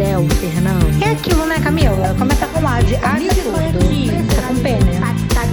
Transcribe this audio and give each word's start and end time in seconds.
céu, 0.00 0.22
Fernando. 0.40 1.04
É 1.04 1.10
aquilo, 1.10 1.44
né, 1.44 1.56
Camila? 1.62 2.16
Começa 2.18 2.46
com 2.46 2.66
A 2.66 2.80
de 2.80 2.96
A 2.96 3.18
de 3.18 3.28
tudo. 3.28 3.52
Tá 4.34 4.48
com 4.48 4.62
P, 4.62 4.70
né? 4.82 4.96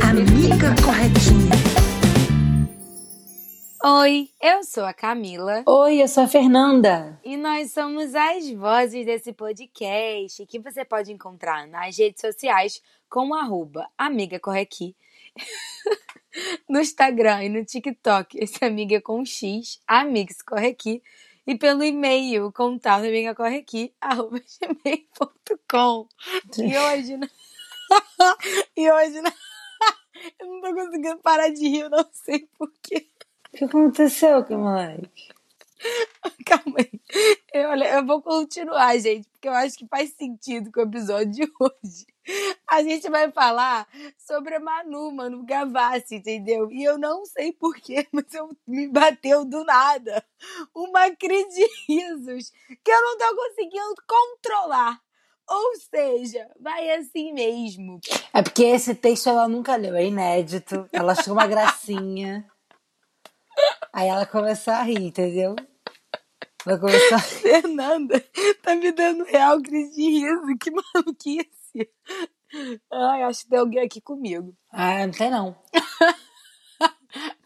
Amiga 0.09 0.73
corretinha. 0.81 1.52
Oi, 3.84 4.30
eu 4.41 4.63
sou 4.63 4.86
a 4.86 4.94
Camila 4.94 5.63
Oi, 5.66 6.02
eu 6.02 6.08
sou 6.08 6.23
a 6.23 6.27
Fernanda. 6.27 7.20
e 7.23 7.36
nós 7.36 7.72
somos 7.72 8.16
as 8.16 8.49
vozes 8.52 9.05
desse 9.05 9.34
podcast 9.34 10.45
que 10.45 10.59
você 10.59 10.86
pode 10.86 11.11
encontrar 11.11 11.67
nas 11.67 11.98
redes 11.98 12.22
sociais 12.22 12.81
com 13.09 13.30
o 13.30 13.36
arroba 13.36 13.86
Amiga 13.98 14.39
Corre 14.39 14.61
Aqui. 14.61 14.95
no 16.70 16.80
Instagram 16.80 17.44
e 17.44 17.50
no 17.50 17.66
TikTok, 17.66 18.38
esse 18.39 18.64
amiga 18.64 18.95
é 18.95 19.02
com 19.02 19.25
X, 19.25 19.81
Amigos 19.86 20.41
Corre 20.41 20.67
Aqui. 20.67 21.02
E 21.48 21.58
pelo 21.58 21.82
e-mail, 21.82 22.52
contato 22.52 23.06
amiga 23.06 23.34
corre 23.34 23.60
aqui, 23.60 23.94
arroba 24.02 24.38
gmail.com. 24.40 26.10
E 26.58 26.78
hoje, 26.78 27.16
né? 27.16 27.30
e 28.76 28.92
hoje, 28.92 29.22
né? 29.22 29.32
eu 30.38 30.45
não 30.45 30.59
tô 30.59 30.73
conseguindo 30.76 31.17
parar 31.20 31.48
de 31.48 31.66
rir, 31.66 31.80
eu 31.80 31.89
não 31.89 32.06
sei 32.12 32.50
porquê. 32.58 33.08
O 33.54 33.58
que 33.58 33.64
aconteceu, 33.64 34.44
Camila? 34.44 34.98
Calma 36.45 36.78
aí. 36.80 37.02
Eu, 37.53 37.70
eu 37.72 38.06
vou 38.06 38.22
continuar, 38.22 38.97
gente, 38.97 39.28
porque 39.30 39.47
eu 39.47 39.53
acho 39.53 39.78
que 39.78 39.88
faz 39.88 40.14
sentido 40.14 40.72
com 40.72 40.81
o 40.81 40.83
episódio 40.83 41.31
de 41.31 41.52
hoje. 41.59 42.06
A 42.70 42.83
gente 42.83 43.09
vai 43.09 43.31
falar 43.31 43.88
sobre 44.17 44.55
a 44.55 44.59
Manu, 44.59 45.11
Manu 45.11 45.45
Gavassi, 45.45 46.16
entendeu? 46.16 46.70
E 46.72 46.83
eu 46.83 46.98
não 46.98 47.25
sei 47.25 47.53
porquê, 47.53 48.08
mas 48.11 48.33
eu, 48.33 48.50
me 48.67 48.88
bateu 48.88 49.45
do 49.45 49.64
nada 49.64 50.23
uma 50.75 51.09
crise 51.16 51.48
de 51.55 51.70
risos 51.88 52.52
que 52.83 52.92
eu 52.92 53.02
não 53.02 53.17
tô 53.17 53.36
conseguindo 53.36 53.95
controlar. 54.08 55.02
Ou 55.50 55.75
seja, 55.78 56.45
vai 56.59 56.92
assim 56.92 57.31
mesmo. 57.31 58.02
É 58.33 58.42
porque 58.42 58.66
esse 58.66 58.94
texto 58.94 59.30
ela 59.30 59.48
nunca 59.48 59.78
leu, 59.78 59.95
é 59.95 60.05
inédito. 60.05 60.89
Ela 60.92 61.14
achou 61.14 61.33
uma 61.33 61.48
gracinha. 61.48 62.45
Aí 63.94 64.08
ela 64.08 64.25
começou 64.25 64.73
a 64.73 64.81
rir, 64.83 65.02
entendeu? 65.02 65.55
Ela 66.66 66.77
começou 66.80 67.17
a. 67.17 67.19
Fernanda 67.19 68.23
tá 68.61 68.75
me 68.75 68.91
dando 68.91 69.23
real 69.23 69.61
crise 69.61 69.95
de 69.95 70.09
riso. 70.19 70.58
Que 70.59 70.72
maluquice. 70.94 71.89
Ai, 72.91 73.23
acho 73.23 73.44
que 73.44 73.49
tem 73.49 73.59
alguém 73.59 73.83
aqui 73.86 74.02
comigo. 74.02 74.55
Ah, 74.72 75.05
não 75.05 75.11
tem 75.14 75.30
não. 75.30 75.55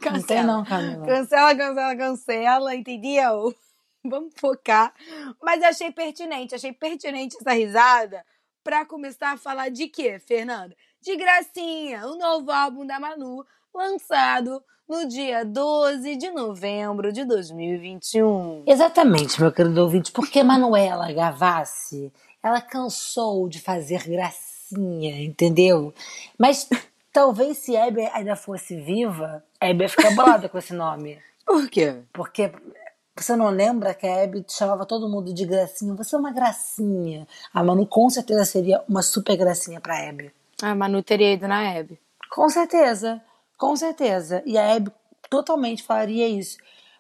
Não 0.04 0.12
tem 0.14 0.22
Cancela. 0.22 0.44
não, 0.44 0.66
Camila. 0.66 1.06
Cancela, 1.06 1.56
cancela, 1.56 1.96
cancela, 1.96 2.76
entendeu? 2.76 3.56
Vamos 4.04 4.34
focar. 4.38 4.94
Mas 5.42 5.62
achei 5.64 5.92
pertinente, 5.92 6.56
achei 6.56 6.74
pertinente 6.74 7.38
essa 7.40 7.54
risada 7.54 8.26
pra 8.64 8.86
começar 8.86 9.32
a 9.34 9.38
falar 9.38 9.70
de 9.70 9.88
quê, 9.88 10.20
Fernanda? 10.20 10.76
De 11.00 11.16
Gracinha, 11.16 12.06
o 12.08 12.18
novo 12.18 12.52
álbum 12.52 12.86
da 12.86 13.00
Manu, 13.00 13.46
lançado 13.74 14.62
no 14.88 15.08
dia 15.08 15.46
12 15.46 16.18
de 16.18 16.30
novembro 16.32 17.14
de 17.14 17.24
2021. 17.24 18.64
Exatamente, 18.68 19.40
meu 19.40 19.52
querido 19.52 19.82
ouvinte, 19.82 20.12
porque 20.12 20.44
Manuela 20.44 21.12
Gavassi, 21.14 22.12
ela 22.44 22.60
cansou 22.60 23.48
de 23.48 23.62
fazer 23.62 24.04
gracinha, 24.08 25.24
entendeu? 25.24 25.94
Mas 26.38 26.68
talvez 27.14 27.58
se 27.60 27.76
Hebe 27.76 28.02
ainda 28.14 28.36
fosse 28.36 28.76
viva, 28.76 29.44
a 29.60 29.68
Hebe 29.68 29.84
ia 29.84 29.90
ficar 29.90 30.14
bolada 30.14 30.50
com 30.50 30.58
esse 30.58 30.74
nome. 30.74 31.20
Por 31.46 31.70
quê? 31.70 31.96
Porque 32.12 32.52
você 33.16 33.36
não 33.36 33.50
lembra 33.50 33.94
que 33.94 34.08
a 34.08 34.18
Hebe 34.18 34.44
chamava 34.48 34.86
todo 34.86 35.10
mundo 35.10 35.34
de 35.34 35.46
gracinha? 35.46 35.94
Você 35.96 36.16
é 36.16 36.20
uma 36.20 36.32
gracinha. 36.32 37.28
A 37.54 37.64
Manu 37.64 37.86
com 37.86 38.10
certeza 38.10 38.44
seria 38.46 38.84
uma 38.90 39.02
super 39.02 39.38
gracinha 39.38 39.80
pra 39.80 40.00
Hebe. 40.00 40.34
A 40.62 40.76
Manu 40.76 41.02
teria 41.02 41.34
ido 41.34 41.48
na 41.48 41.64
Hebe. 41.64 42.00
Com 42.30 42.50
certeza, 42.50 43.22
com 43.62 43.76
certeza. 43.76 44.42
E 44.44 44.58
a 44.58 44.64
Hebe 44.64 44.92
totalmente 45.30 45.84
falaria 45.84 46.28
isso. 46.28 46.58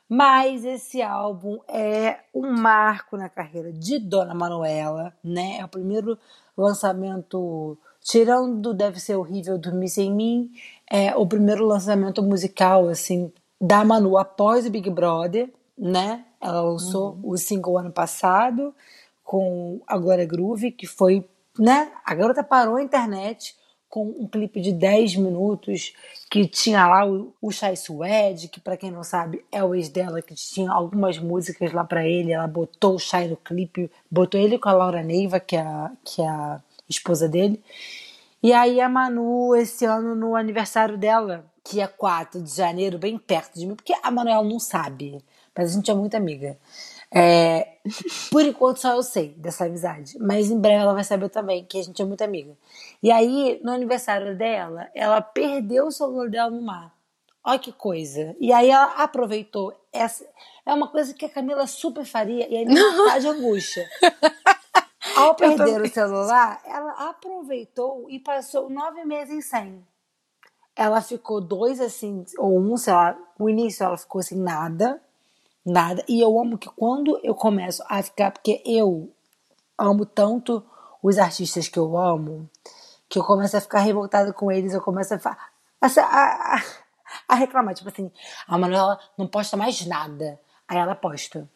Mas 0.08 0.64
esse 0.64 1.02
álbum 1.02 1.58
é 1.68 2.20
um 2.36 2.52
marco 2.52 3.18
na 3.18 3.28
carreira 3.28 3.74
de 3.74 3.98
Dona 3.98 4.36
Manuela, 4.36 5.12
né? 5.24 5.58
É 5.58 5.66
o 5.66 5.68
primeiro 5.68 6.20
lançamento, 6.56 7.76
tirando 8.04 8.76
Deve 8.76 9.00
Ser 9.00 9.16
Horrível 9.16 9.58
Dormir 9.58 9.90
Sem 9.90 10.14
Mim, 10.14 10.52
é 10.88 11.16
o 11.16 11.26
primeiro 11.26 11.66
lançamento 11.66 12.22
musical, 12.22 12.90
assim, 12.90 13.34
da 13.60 13.84
Manu 13.84 14.16
após 14.16 14.68
o 14.68 14.70
Big 14.70 14.88
Brother, 14.92 15.52
né? 15.76 16.26
Ela 16.40 16.62
lançou 16.62 17.18
o 17.24 17.36
single 17.38 17.80
ano 17.80 17.92
passado 17.92 18.76
com 19.24 19.82
a 19.88 19.98
Glória 19.98 20.26
Groove, 20.28 20.72
que 20.72 20.86
foi, 20.86 21.28
né? 21.58 21.92
A 22.06 22.14
garota 22.14 22.44
parou 22.44 22.76
a 22.76 22.84
internet 22.84 23.56
com 23.92 24.06
um 24.06 24.26
clipe 24.26 24.62
de 24.62 24.72
10 24.72 25.18
minutos 25.18 25.94
que 26.30 26.48
tinha 26.48 26.88
lá 26.88 27.06
o, 27.06 27.34
o 27.42 27.52
Chai 27.52 27.76
Suede, 27.76 28.48
que 28.48 28.62
pra 28.62 28.78
quem 28.78 28.90
não 28.90 29.04
sabe 29.04 29.44
é 29.52 29.62
o 29.62 29.76
ex 29.76 29.90
dela, 29.90 30.22
que 30.22 30.34
tinha 30.34 30.72
algumas 30.72 31.20
músicas 31.20 31.74
lá 31.74 31.84
pra 31.84 32.08
ele, 32.08 32.32
ela 32.32 32.48
botou 32.48 32.96
o 32.96 33.00
Chai 33.00 33.28
no 33.28 33.36
clipe, 33.36 33.92
botou 34.10 34.40
ele 34.40 34.58
com 34.58 34.70
a 34.70 34.74
Laura 34.74 35.04
Neiva, 35.04 35.42
que 35.42 35.58
é 35.58 35.60
a, 35.60 35.92
que 36.06 36.22
é 36.22 36.28
a 36.28 36.62
esposa 36.90 37.28
dele. 37.28 37.62
E 38.42 38.54
aí 38.54 38.80
a 38.80 38.88
Manu, 38.88 39.54
esse 39.58 39.84
ano, 39.84 40.16
no 40.16 40.38
aniversário 40.38 40.98
dela, 40.98 41.46
que 41.62 41.82
é 41.82 41.86
4 41.86 42.42
de 42.42 42.56
janeiro, 42.56 42.98
bem 42.98 43.18
perto 43.18 43.60
de 43.60 43.68
mim, 43.68 43.76
porque 43.76 43.94
a 44.02 44.10
Manuela 44.10 44.44
não 44.44 44.58
sabe, 44.58 45.22
mas 45.56 45.72
a 45.72 45.76
gente 45.76 45.92
é 45.92 45.94
muito 45.94 46.16
amiga. 46.16 46.58
É, 47.14 47.78
por 48.32 48.46
enquanto 48.46 48.78
só 48.78 48.94
eu 48.94 49.04
sei 49.04 49.30
dessa 49.38 49.66
amizade, 49.66 50.18
mas 50.20 50.50
em 50.50 50.60
breve 50.60 50.82
ela 50.82 50.94
vai 50.94 51.04
saber 51.04 51.30
também 51.30 51.66
que 51.66 51.80
a 51.80 51.84
gente 51.84 52.02
é 52.02 52.06
muito 52.06 52.24
amiga. 52.24 52.58
E 53.04 53.12
aí, 53.12 53.60
no 53.64 53.72
aniversário 53.72 54.38
dela, 54.38 54.90
ela 54.96 55.22
perdeu 55.22 55.88
o 55.88 55.92
celular 55.92 56.30
dela 56.30 56.50
no 56.50 56.62
mar. 56.62 56.96
Olha 57.44 57.60
que 57.60 57.72
coisa. 57.72 58.36
E 58.40 58.54
aí 58.54 58.70
ela 58.70 59.04
aproveitou 59.04 59.74
essa. 59.92 60.26
É 60.66 60.74
uma 60.74 60.88
coisa 60.88 61.14
que 61.14 61.26
a 61.26 61.30
Camila 61.30 61.66
super 61.66 62.06
faria 62.06 62.48
e 62.48 62.56
aí 62.56 62.66
me 62.66 62.76
dá 62.76 63.18
de 63.18 63.28
angústia. 63.28 63.90
Ao 65.18 65.36
perder 65.36 65.82
o 65.82 65.90
celular, 65.90 66.62
ela 66.66 67.10
aproveitou 67.10 68.08
e 68.10 68.20
passou 68.20 68.70
nove 68.70 69.04
meses 69.04 69.46
sem. 69.46 69.84
Ela 70.76 71.02
ficou 71.02 71.42
dois 71.42 71.82
assim, 71.82 72.24
ou 72.38 72.58
um, 72.60 72.78
sei 72.78 72.94
lá, 72.94 73.18
no 73.38 73.50
início 73.50 73.84
ela 73.84 73.98
ficou 73.98 74.20
assim, 74.20 74.40
nada, 74.40 75.02
nada. 75.66 76.04
E 76.08 76.20
eu 76.20 76.40
amo 76.40 76.58
que 76.58 76.70
quando 76.70 77.20
eu 77.24 77.36
começo 77.36 77.84
a 77.88 78.02
ficar, 78.02 78.32
porque 78.32 78.62
eu 78.66 79.14
amo 79.78 80.06
tanto 80.06 80.64
os 81.02 81.18
artistas 81.18 81.68
que 81.68 81.80
eu 81.80 81.98
amo, 81.98 82.50
que 83.10 83.20
eu 83.20 83.24
começo 83.24 83.58
a 83.58 83.62
ficar 83.62 83.80
revoltada 83.80 84.32
com 84.32 84.52
eles, 84.52 84.74
eu 84.74 84.82
começo 84.82 85.14
a, 85.14 85.18
a, 85.82 85.88
a, 85.88 86.62
a 87.28 87.36
reclamar, 87.36 87.74
tipo 87.74 87.90
assim, 87.90 88.12
a 88.48 88.58
Manuela 88.58 89.00
não 89.18 89.28
posta 89.28 89.58
mais 89.58 89.86
nada. 89.86 90.40
Aí 90.68 90.78
ela 90.78 90.96
posta. 90.96 91.50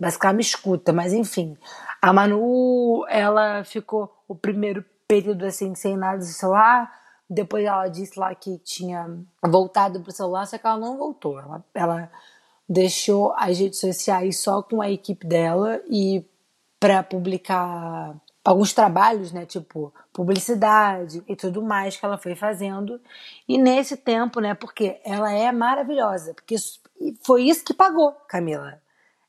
Mas 0.00 0.16
que 0.16 0.26
ela 0.26 0.32
me 0.32 0.42
escuta, 0.42 0.92
mas 0.92 1.12
enfim. 1.12 1.56
A 2.00 2.12
Manu, 2.12 3.04
ela 3.08 3.64
ficou 3.64 4.14
o 4.28 4.34
primeiro 4.34 4.84
período 5.08 5.44
assim, 5.44 5.74
sem 5.74 5.96
nada 5.96 6.18
do 6.18 6.24
celular. 6.24 6.90
Depois 7.28 7.64
ela 7.64 7.88
disse 7.88 8.18
lá 8.18 8.34
que 8.34 8.58
tinha 8.58 9.18
voltado 9.42 10.00
pro 10.00 10.12
celular, 10.12 10.46
só 10.46 10.58
que 10.58 10.66
ela 10.66 10.78
não 10.78 10.96
voltou. 10.96 11.38
Ela, 11.38 11.64
ela 11.74 12.10
deixou 12.68 13.32
as 13.36 13.58
redes 13.58 13.80
sociais 13.80 14.40
só 14.40 14.62
com 14.62 14.82
a 14.82 14.90
equipe 14.90 15.26
dela 15.26 15.80
e 15.88 16.24
para 16.80 17.02
publicar 17.02 18.16
alguns 18.44 18.72
trabalhos, 18.72 19.32
né, 19.32 19.44
tipo 19.44 19.92
publicidade 20.12 21.22
e 21.28 21.34
tudo 21.34 21.62
mais 21.62 21.96
que 21.96 22.04
ela 22.04 22.16
foi 22.16 22.34
fazendo. 22.34 23.00
E 23.48 23.58
nesse 23.58 23.96
tempo, 23.96 24.40
né, 24.40 24.54
porque 24.54 25.00
ela 25.04 25.32
é 25.32 25.50
maravilhosa, 25.50 26.34
porque 26.34 26.56
foi 27.22 27.44
isso 27.44 27.64
que 27.64 27.74
pagou, 27.74 28.12
Camila. 28.28 28.80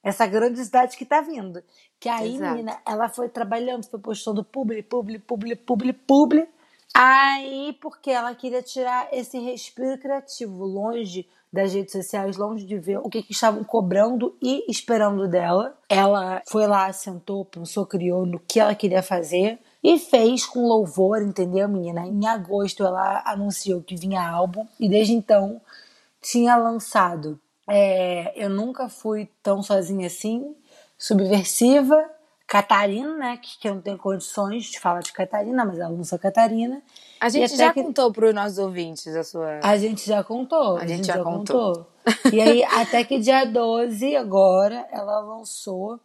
Essa 0.03 0.25
grandiosidade 0.25 0.95
que 0.95 1.05
tá 1.05 1.19
vindo. 1.19 1.61
Que 1.99 2.07
aí, 2.07 2.35
Exato. 2.35 2.51
menina, 2.51 2.79
ela 2.85 3.09
foi 3.09 3.27
trabalhando, 3.27 3.85
foi 3.89 3.99
postando 3.99 4.43
publi, 4.43 4.83
publi, 4.83 5.19
publi, 5.19 5.55
publi, 5.55 5.93
publi. 5.93 6.47
Aí, 6.93 7.77
porque 7.81 8.11
ela 8.11 8.33
queria 8.33 8.61
tirar 8.61 9.09
esse 9.11 9.37
respiro 9.39 9.99
criativo, 9.99 10.63
longe 10.63 11.27
das 11.51 11.73
redes 11.73 11.91
sociais, 11.91 12.37
longe 12.37 12.65
de 12.65 12.77
ver 12.77 12.99
o 12.99 13.09
que, 13.09 13.23
que 13.23 13.31
estavam 13.31 13.63
cobrando 13.63 14.35
e 14.41 14.69
esperando 14.69 15.27
dela. 15.27 15.77
Ela 15.89 16.41
foi 16.47 16.67
lá, 16.67 16.91
sentou, 16.91 17.45
pensou, 17.45 17.85
criou 17.85 18.25
no 18.25 18.39
que 18.39 18.59
ela 18.59 18.75
queria 18.75 19.01
fazer. 19.01 19.59
E 19.83 19.97
fez 19.97 20.45
com 20.45 20.67
louvor, 20.67 21.21
entendeu, 21.21 21.67
menina? 21.69 22.05
Em 22.05 22.27
agosto 22.27 22.83
ela 22.83 23.23
anunciou 23.25 23.81
que 23.81 23.95
vinha 23.95 24.27
álbum 24.27 24.67
e 24.79 24.89
desde 24.89 25.13
então 25.13 25.61
tinha 26.21 26.55
lançado. 26.57 27.39
É, 27.67 28.33
eu 28.35 28.49
nunca 28.49 28.89
fui 28.89 29.29
tão 29.41 29.61
sozinha 29.61 30.07
assim, 30.07 30.55
subversiva, 30.97 32.09
Catarina, 32.47 33.13
né? 33.17 33.37
Que, 33.37 33.59
que 33.59 33.67
eu 33.67 33.75
não 33.75 33.81
tenho 33.81 33.97
condições 33.97 34.65
de 34.65 34.79
falar 34.79 35.01
de 35.01 35.11
Catarina, 35.11 35.65
mas 35.65 35.77
ela 35.77 35.89
lançou 35.89 36.17
Catarina. 36.17 36.81
A 37.19 37.27
gente 37.29 37.55
já 37.57 37.73
que- 37.73 37.83
contou 37.83 38.11
para 38.11 38.27
os 38.27 38.33
nossos 38.33 38.57
ouvintes 38.57 39.13
a 39.15 39.23
sua. 39.23 39.59
A 39.61 39.77
gente 39.77 40.05
já 40.07 40.23
contou. 40.23 40.77
A 40.77 40.87
gente 40.87 41.05
já 41.05 41.21
contou. 41.21 41.85
E 42.31 42.39
aí, 42.41 42.63
até 42.73 43.03
que 43.03 43.19
dia 43.19 43.45
12, 43.45 44.15
agora, 44.15 44.87
ela 44.91 45.19
lançou 45.19 45.99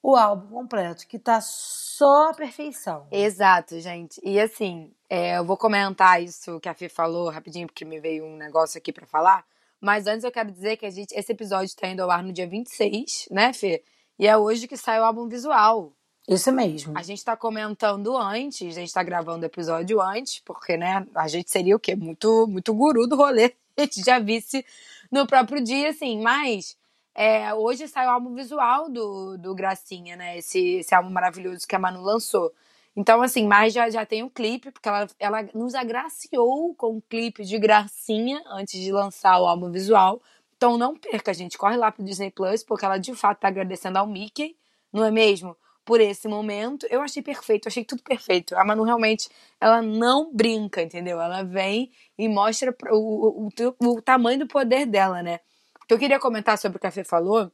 o 0.00 0.14
álbum 0.14 0.46
completo, 0.46 1.04
que 1.08 1.18
tá 1.18 1.40
só 1.40 2.32
perfeição. 2.32 3.06
Exato, 3.10 3.80
gente. 3.80 4.20
E 4.22 4.38
assim, 4.38 4.92
é, 5.10 5.36
eu 5.38 5.44
vou 5.44 5.56
comentar 5.56 6.22
isso 6.22 6.60
que 6.60 6.68
a 6.68 6.74
Fê 6.74 6.88
falou 6.88 7.28
rapidinho, 7.28 7.66
porque 7.66 7.84
me 7.84 7.98
veio 7.98 8.24
um 8.24 8.36
negócio 8.36 8.78
aqui 8.78 8.92
pra 8.92 9.04
falar. 9.04 9.44
Mas 9.80 10.06
antes 10.06 10.22
eu 10.22 10.30
quero 10.30 10.52
dizer 10.52 10.76
que 10.76 10.86
a 10.86 10.90
gente, 10.90 11.12
esse 11.12 11.32
episódio 11.32 11.74
tá 11.76 11.88
indo 11.88 12.02
ao 12.02 12.10
ar 12.10 12.22
no 12.22 12.32
dia 12.32 12.46
26, 12.46 13.28
né, 13.32 13.52
Fê? 13.52 13.82
E 14.18 14.26
é 14.26 14.36
hoje 14.36 14.66
que 14.66 14.76
sai 14.76 15.00
o 15.00 15.04
álbum 15.04 15.28
visual. 15.28 15.92
Isso 16.28 16.52
mesmo. 16.52 16.92
A 16.96 17.02
gente 17.02 17.24
tá 17.24 17.36
comentando 17.36 18.16
antes, 18.16 18.76
a 18.76 18.80
gente 18.80 18.92
tá 18.92 19.02
gravando 19.02 19.44
o 19.44 19.46
episódio 19.46 20.00
antes, 20.00 20.42
porque, 20.44 20.76
né, 20.76 21.06
a 21.14 21.26
gente 21.26 21.50
seria 21.50 21.74
o 21.74 21.80
quê? 21.80 21.96
Muito, 21.96 22.46
muito 22.46 22.74
guru 22.74 23.06
do 23.06 23.16
rolê. 23.16 23.54
A 23.78 23.82
gente 23.82 24.02
já 24.04 24.18
visse 24.18 24.66
no 25.08 25.24
próprio 25.24 25.62
dia, 25.62 25.90
assim. 25.90 26.20
Mas 26.20 26.76
é, 27.14 27.54
hoje 27.54 27.86
sai 27.86 28.06
o 28.06 28.10
álbum 28.10 28.34
visual 28.34 28.90
do, 28.90 29.38
do 29.38 29.54
Gracinha, 29.54 30.16
né? 30.16 30.38
Esse, 30.38 30.78
esse 30.78 30.92
álbum 30.94 31.10
maravilhoso 31.10 31.66
que 31.66 31.76
a 31.76 31.78
Manu 31.78 32.02
lançou. 32.02 32.52
Então, 32.96 33.22
assim, 33.22 33.46
mas 33.46 33.72
já, 33.72 33.88
já 33.88 34.04
tem 34.04 34.24
o 34.24 34.30
clipe, 34.30 34.72
porque 34.72 34.88
ela, 34.88 35.06
ela 35.20 35.48
nos 35.54 35.76
agraciou 35.76 36.74
com 36.74 36.96
o 36.96 37.02
clipe 37.02 37.44
de 37.44 37.56
Gracinha 37.56 38.42
antes 38.48 38.80
de 38.80 38.90
lançar 38.90 39.40
o 39.40 39.46
álbum 39.46 39.70
visual. 39.70 40.20
Então 40.58 40.76
não 40.76 40.96
perca, 40.96 41.32
gente. 41.32 41.56
Corre 41.56 41.76
lá 41.76 41.90
pro 41.90 42.04
Disney 42.04 42.32
Plus, 42.32 42.64
porque 42.64 42.84
ela 42.84 42.98
de 42.98 43.14
fato 43.14 43.38
tá 43.38 43.48
agradecendo 43.48 43.96
ao 43.96 44.06
Mickey, 44.06 44.56
não 44.92 45.04
é 45.04 45.10
mesmo? 45.10 45.56
Por 45.84 46.00
esse 46.00 46.26
momento. 46.26 46.84
Eu 46.90 47.00
achei 47.00 47.22
perfeito, 47.22 47.68
achei 47.68 47.84
tudo 47.84 48.02
perfeito. 48.02 48.56
A 48.56 48.64
Manu 48.64 48.82
realmente, 48.82 49.30
ela 49.60 49.80
não 49.80 50.34
brinca, 50.34 50.82
entendeu? 50.82 51.20
Ela 51.20 51.44
vem 51.44 51.92
e 52.18 52.28
mostra 52.28 52.74
o, 52.90 53.46
o, 53.46 53.48
o, 53.80 54.02
tamanho 54.02 54.40
do 54.40 54.48
poder 54.48 54.84
dela, 54.84 55.22
né? 55.22 55.38
O 55.80 55.86
que 55.86 55.94
eu 55.94 55.98
queria 55.98 56.18
comentar 56.18 56.58
sobre 56.58 56.76
o 56.76 56.80
que 56.80 56.88
a 56.88 56.90
Fê 56.90 57.04
falou 57.04 57.50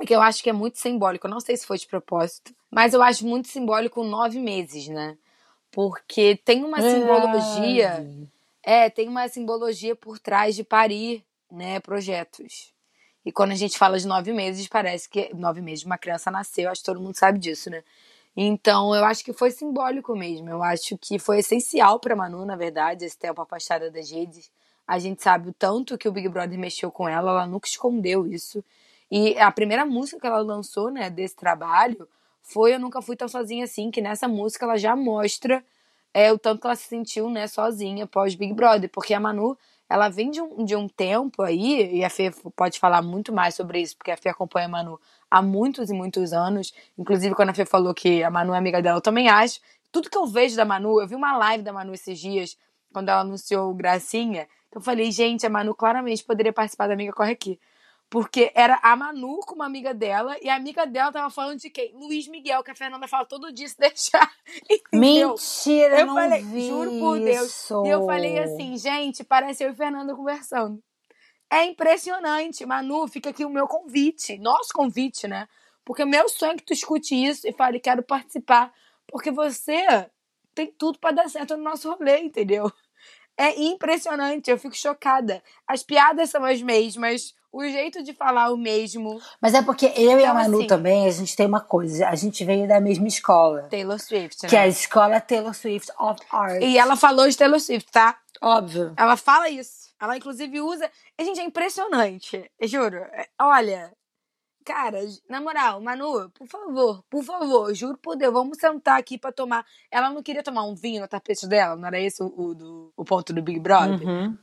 é 0.00 0.04
que 0.04 0.14
eu 0.14 0.20
acho 0.20 0.42
que 0.42 0.50
é 0.50 0.52
muito 0.52 0.78
simbólico. 0.78 1.28
Eu 1.28 1.30
não 1.30 1.40
sei 1.40 1.56
se 1.56 1.64
foi 1.64 1.78
de 1.78 1.86
propósito, 1.86 2.52
mas 2.68 2.92
eu 2.92 3.00
acho 3.00 3.24
muito 3.24 3.46
simbólico 3.46 4.02
nove 4.02 4.40
meses, 4.40 4.88
né? 4.88 5.16
Porque 5.70 6.36
tem 6.44 6.64
uma 6.64 6.82
simbologia. 6.82 7.90
Verdade. 7.90 8.28
É, 8.62 8.90
tem 8.90 9.08
uma 9.08 9.28
simbologia 9.28 9.94
por 9.94 10.18
trás 10.18 10.56
de 10.56 10.64
parir, 10.64 11.24
né, 11.54 11.80
projetos. 11.80 12.72
E 13.24 13.32
quando 13.32 13.52
a 13.52 13.56
gente 13.56 13.78
fala 13.78 13.98
de 13.98 14.06
nove 14.06 14.32
meses, 14.32 14.68
parece 14.68 15.08
que 15.08 15.34
nove 15.34 15.60
meses 15.60 15.84
uma 15.84 15.96
criança 15.96 16.30
nasceu, 16.30 16.70
acho 16.70 16.82
que 16.82 16.86
todo 16.86 17.00
mundo 17.00 17.16
sabe 17.16 17.38
disso, 17.38 17.70
né? 17.70 17.82
Então, 18.36 18.94
eu 18.94 19.04
acho 19.04 19.24
que 19.24 19.32
foi 19.32 19.50
simbólico 19.50 20.14
mesmo. 20.16 20.50
Eu 20.50 20.62
acho 20.62 20.98
que 20.98 21.18
foi 21.18 21.38
essencial 21.38 22.00
para 22.00 22.16
Manu, 22.16 22.44
na 22.44 22.56
verdade, 22.56 23.04
esse 23.04 23.16
tempo 23.16 23.40
afastada 23.40 23.90
das 23.90 24.10
redes. 24.10 24.50
A 24.86 24.98
gente 24.98 25.22
sabe 25.22 25.50
o 25.50 25.52
tanto 25.52 25.96
que 25.96 26.08
o 26.08 26.12
Big 26.12 26.28
Brother 26.28 26.58
mexeu 26.58 26.90
com 26.90 27.08
ela, 27.08 27.30
ela 27.30 27.46
nunca 27.46 27.68
escondeu 27.68 28.26
isso. 28.26 28.62
E 29.10 29.38
a 29.38 29.50
primeira 29.52 29.86
música 29.86 30.20
que 30.20 30.26
ela 30.26 30.40
lançou, 30.40 30.90
né, 30.90 31.08
desse 31.08 31.36
trabalho, 31.36 32.08
foi 32.42 32.74
Eu 32.74 32.80
Nunca 32.80 33.00
Fui 33.00 33.16
Tão 33.16 33.28
Sozinha 33.28 33.64
Assim, 33.64 33.90
que 33.90 34.02
nessa 34.02 34.28
música 34.28 34.66
ela 34.66 34.76
já 34.76 34.96
mostra 34.96 35.64
é, 36.12 36.32
o 36.32 36.38
tanto 36.38 36.60
que 36.60 36.66
ela 36.66 36.76
se 36.76 36.88
sentiu, 36.88 37.30
né, 37.30 37.46
sozinha 37.46 38.06
pós 38.06 38.34
Big 38.34 38.52
Brother. 38.52 38.90
Porque 38.90 39.14
a 39.14 39.20
Manu, 39.20 39.56
ela 39.94 40.08
vem 40.08 40.28
de 40.28 40.42
um, 40.42 40.64
de 40.64 40.74
um 40.74 40.88
tempo 40.88 41.40
aí, 41.40 41.98
e 41.98 42.04
a 42.04 42.10
Fê 42.10 42.32
pode 42.56 42.80
falar 42.80 43.00
muito 43.00 43.32
mais 43.32 43.54
sobre 43.54 43.80
isso, 43.80 43.96
porque 43.96 44.10
a 44.10 44.16
Fê 44.16 44.28
acompanha 44.28 44.66
a 44.66 44.68
Manu 44.68 45.00
há 45.30 45.40
muitos 45.40 45.88
e 45.88 45.94
muitos 45.94 46.32
anos. 46.32 46.74
Inclusive, 46.98 47.32
quando 47.32 47.50
a 47.50 47.54
Fê 47.54 47.64
falou 47.64 47.94
que 47.94 48.20
a 48.24 48.28
Manu 48.28 48.52
é 48.52 48.58
amiga 48.58 48.82
dela, 48.82 48.98
eu 48.98 49.00
também 49.00 49.28
acho. 49.28 49.60
Tudo 49.92 50.10
que 50.10 50.18
eu 50.18 50.26
vejo 50.26 50.56
da 50.56 50.64
Manu, 50.64 51.00
eu 51.00 51.06
vi 51.06 51.14
uma 51.14 51.36
live 51.36 51.62
da 51.62 51.72
Manu 51.72 51.94
esses 51.94 52.18
dias, 52.18 52.58
quando 52.92 53.08
ela 53.08 53.20
anunciou 53.20 53.70
o 53.70 53.74
Gracinha. 53.74 54.48
Então 54.68 54.80
eu 54.80 54.84
falei, 54.84 55.12
gente, 55.12 55.46
a 55.46 55.48
Manu 55.48 55.76
claramente 55.76 56.24
poderia 56.24 56.52
participar 56.52 56.88
da 56.88 56.94
Amiga 56.94 57.12
Corre 57.12 57.30
Aqui. 57.30 57.60
Porque 58.14 58.52
era 58.54 58.78
a 58.80 58.94
Manu 58.94 59.40
com 59.40 59.56
uma 59.56 59.66
amiga 59.66 59.92
dela, 59.92 60.36
e 60.40 60.48
a 60.48 60.54
amiga 60.54 60.86
dela 60.86 61.10
tava 61.10 61.28
falando 61.30 61.58
de 61.58 61.68
quem? 61.68 61.92
Luiz 61.96 62.28
Miguel, 62.28 62.62
que 62.62 62.70
a 62.70 62.74
Fernanda 62.76 63.08
fala 63.08 63.24
todo 63.24 63.52
dia 63.52 63.66
se 63.68 63.74
deixar. 63.76 64.30
Entendeu? 64.70 65.30
Mentira, 65.30 65.98
Eu 65.98 66.06
não 66.06 66.14
falei, 66.14 66.40
vi 66.44 66.68
juro 66.68 66.90
por 67.00 67.18
Deus. 67.18 67.48
isso. 67.48 67.84
E 67.84 67.88
eu 67.88 68.06
falei 68.06 68.38
assim, 68.38 68.78
gente, 68.78 69.24
parece 69.24 69.64
eu 69.64 69.70
e 69.72 69.74
Fernanda 69.74 70.14
conversando. 70.14 70.80
É 71.50 71.64
impressionante. 71.64 72.64
Manu, 72.64 73.08
fica 73.08 73.30
aqui 73.30 73.44
o 73.44 73.50
meu 73.50 73.66
convite, 73.66 74.38
nosso 74.38 74.72
convite, 74.72 75.26
né? 75.26 75.48
Porque 75.84 76.04
o 76.04 76.06
meu 76.06 76.28
sonho 76.28 76.52
é 76.52 76.56
que 76.56 76.62
tu 76.62 76.72
escute 76.72 77.16
isso 77.16 77.48
e 77.48 77.52
fale, 77.52 77.80
quero 77.80 78.04
participar. 78.04 78.72
Porque 79.08 79.32
você 79.32 80.08
tem 80.54 80.68
tudo 80.78 81.00
pra 81.00 81.10
dar 81.10 81.28
certo 81.28 81.56
no 81.56 81.64
nosso 81.64 81.92
rolê, 81.92 82.20
entendeu? 82.20 82.70
É 83.36 83.60
impressionante, 83.60 84.52
eu 84.52 84.56
fico 84.56 84.76
chocada. 84.76 85.42
As 85.66 85.82
piadas 85.82 86.30
são 86.30 86.44
as 86.44 86.62
mesmas, 86.62 87.34
o 87.56 87.62
jeito 87.68 88.02
de 88.02 88.12
falar 88.12 88.50
o 88.52 88.56
mesmo. 88.56 89.20
Mas 89.40 89.54
é 89.54 89.62
porque 89.62 89.86
eu 89.96 90.18
e 90.18 90.24
a 90.24 90.28
Então, 90.30 90.34
Manu 90.34 90.58
assim- 90.58 90.66
também, 90.66 91.06
a 91.06 91.10
gente 91.10 91.36
tem 91.36 91.46
uma 91.46 91.60
coisa. 91.60 92.08
A 92.08 92.14
gente 92.14 92.44
veio 92.44 92.66
da 92.66 92.80
mesma 92.80 93.06
escola. 93.08 93.62
Taylor 93.70 93.98
Swift, 94.00 94.42
né? 94.42 94.48
Que 94.48 94.56
é 94.56 94.60
a 94.60 94.68
escola 94.68 95.20
Taylor 95.20 95.54
Swift 95.54 95.90
of 95.98 96.20
Art. 96.30 96.62
E 96.62 96.76
ela 96.78 96.96
falou 96.96 97.28
de 97.28 97.36
Taylor 97.36 97.60
Swift, 97.60 97.90
tá? 97.92 98.18
Óbvio. 98.42 98.92
Ela 98.96 99.16
fala 99.16 99.48
isso. 99.48 99.84
Ela, 100.00 100.16
inclusive, 100.16 100.60
usa. 100.60 100.90
E, 101.18 101.24
gente, 101.24 101.40
é 101.40 101.44
impressionante. 101.44 102.50
Eu 102.58 102.68
juro. 102.68 102.96
É- 102.96 103.28
Olha, 103.40 103.92
cara, 104.64 104.98
na 105.28 105.40
moral, 105.40 105.80
Manu, 105.80 106.28
por 106.30 106.46
favor, 106.46 107.02
por 107.08 107.22
favor, 107.22 107.72
juro 107.74 107.96
por 107.98 108.16
Deus, 108.16 108.32
vamos 108.32 108.58
sentar 108.58 108.98
aqui 108.98 109.16
pra 109.18 109.30
tomar. 109.32 109.64
Ela 109.90 110.10
não 110.10 110.22
queria 110.22 110.42
tomar 110.42 110.64
um 110.64 110.74
vinho 110.74 111.00
no 111.02 111.08
tapete 111.08 111.46
dela, 111.46 111.76
não 111.76 111.86
era 111.86 112.00
esse 112.00 112.22
o, 112.22 112.26
o 112.36 112.54
do- 112.54 112.92
o 112.96 113.04
ponto 113.04 113.32
do 113.32 113.42
Big 113.42 113.60
Brother? 113.60 114.06
Uhum. 114.06 114.36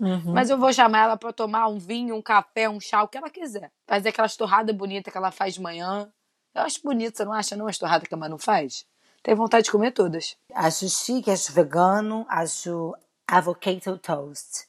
Uhum. 0.00 0.32
Mas 0.32 0.48
eu 0.48 0.56
vou 0.58 0.72
chamar 0.72 1.00
ela 1.04 1.16
pra 1.16 1.32
tomar 1.32 1.66
um 1.68 1.78
vinho, 1.78 2.14
um 2.14 2.22
café, 2.22 2.68
um 2.68 2.80
chá, 2.80 3.02
o 3.02 3.08
que 3.08 3.18
ela 3.18 3.28
quiser. 3.30 3.70
Fazer 3.86 4.10
aquelas 4.10 4.36
torradas 4.36 4.74
bonitas 4.74 5.10
que 5.10 5.18
ela 5.18 5.30
faz 5.30 5.54
de 5.54 5.60
manhã. 5.60 6.08
Eu 6.54 6.62
acho 6.62 6.80
bonito, 6.82 7.16
você 7.16 7.24
não 7.24 7.32
acha, 7.32 7.56
não, 7.56 7.66
as 7.66 7.78
torradas 7.78 8.06
que 8.08 8.14
a 8.14 8.16
Manu 8.16 8.38
faz? 8.38 8.86
Tenho 9.22 9.36
vontade 9.36 9.64
de 9.64 9.72
comer 9.72 9.90
todas. 9.90 10.36
Acho 10.54 10.88
chique, 10.88 11.30
acho 11.30 11.52
vegano, 11.52 12.24
acho 12.28 12.94
avocado 13.26 13.98
toast. 13.98 14.66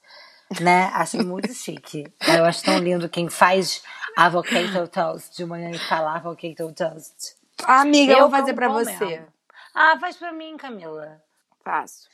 Né? 0.60 0.86
Acho 0.94 1.24
muito 1.24 1.52
chique. 1.54 2.12
Eu 2.28 2.44
acho 2.46 2.64
tão 2.64 2.80
lindo 2.80 3.08
quem 3.08 3.30
faz 3.30 3.84
avocado 4.18 4.88
toast 4.88 5.36
de 5.38 5.46
manhã 5.46 5.70
e 5.70 5.78
fala 5.80 6.16
avocado 6.16 6.74
toast. 6.74 7.36
Amiga, 7.66 8.14
eu, 8.14 8.18
Eu 8.20 8.30
vou 8.30 8.40
fazer 8.40 8.54
pão 8.56 8.74
você. 8.74 9.06
mesmo. 9.06 9.28
Ah, 9.76 9.98
faz 10.00 10.18
pra 10.18 10.34
mim, 10.34 10.58
Camila. 10.58 11.22
Faço. 11.64 12.10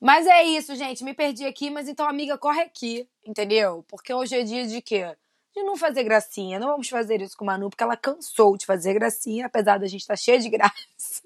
Mas 0.00 0.26
é 0.26 0.42
isso, 0.44 0.74
gente. 0.74 1.04
Me 1.04 1.12
perdi 1.12 1.44
aqui, 1.44 1.68
mas 1.68 1.86
então, 1.86 2.08
amiga, 2.08 2.38
corre 2.38 2.62
aqui, 2.62 3.06
entendeu? 3.24 3.84
Porque 3.86 4.14
hoje 4.14 4.34
é 4.34 4.42
dia 4.42 4.66
de 4.66 4.80
quê? 4.80 5.14
De 5.54 5.62
não 5.62 5.76
fazer 5.76 6.04
gracinha. 6.04 6.58
Não 6.58 6.68
vamos 6.68 6.88
fazer 6.88 7.20
isso 7.20 7.36
com 7.36 7.44
a 7.44 7.48
Manu, 7.48 7.68
porque 7.68 7.84
ela 7.84 7.96
cansou 7.96 8.56
de 8.56 8.64
fazer 8.64 8.94
gracinha, 8.94 9.46
apesar 9.46 9.78
da 9.78 9.86
gente 9.86 10.00
estar 10.00 10.16
cheia 10.16 10.38
de 10.38 10.48
graça. 10.48 11.22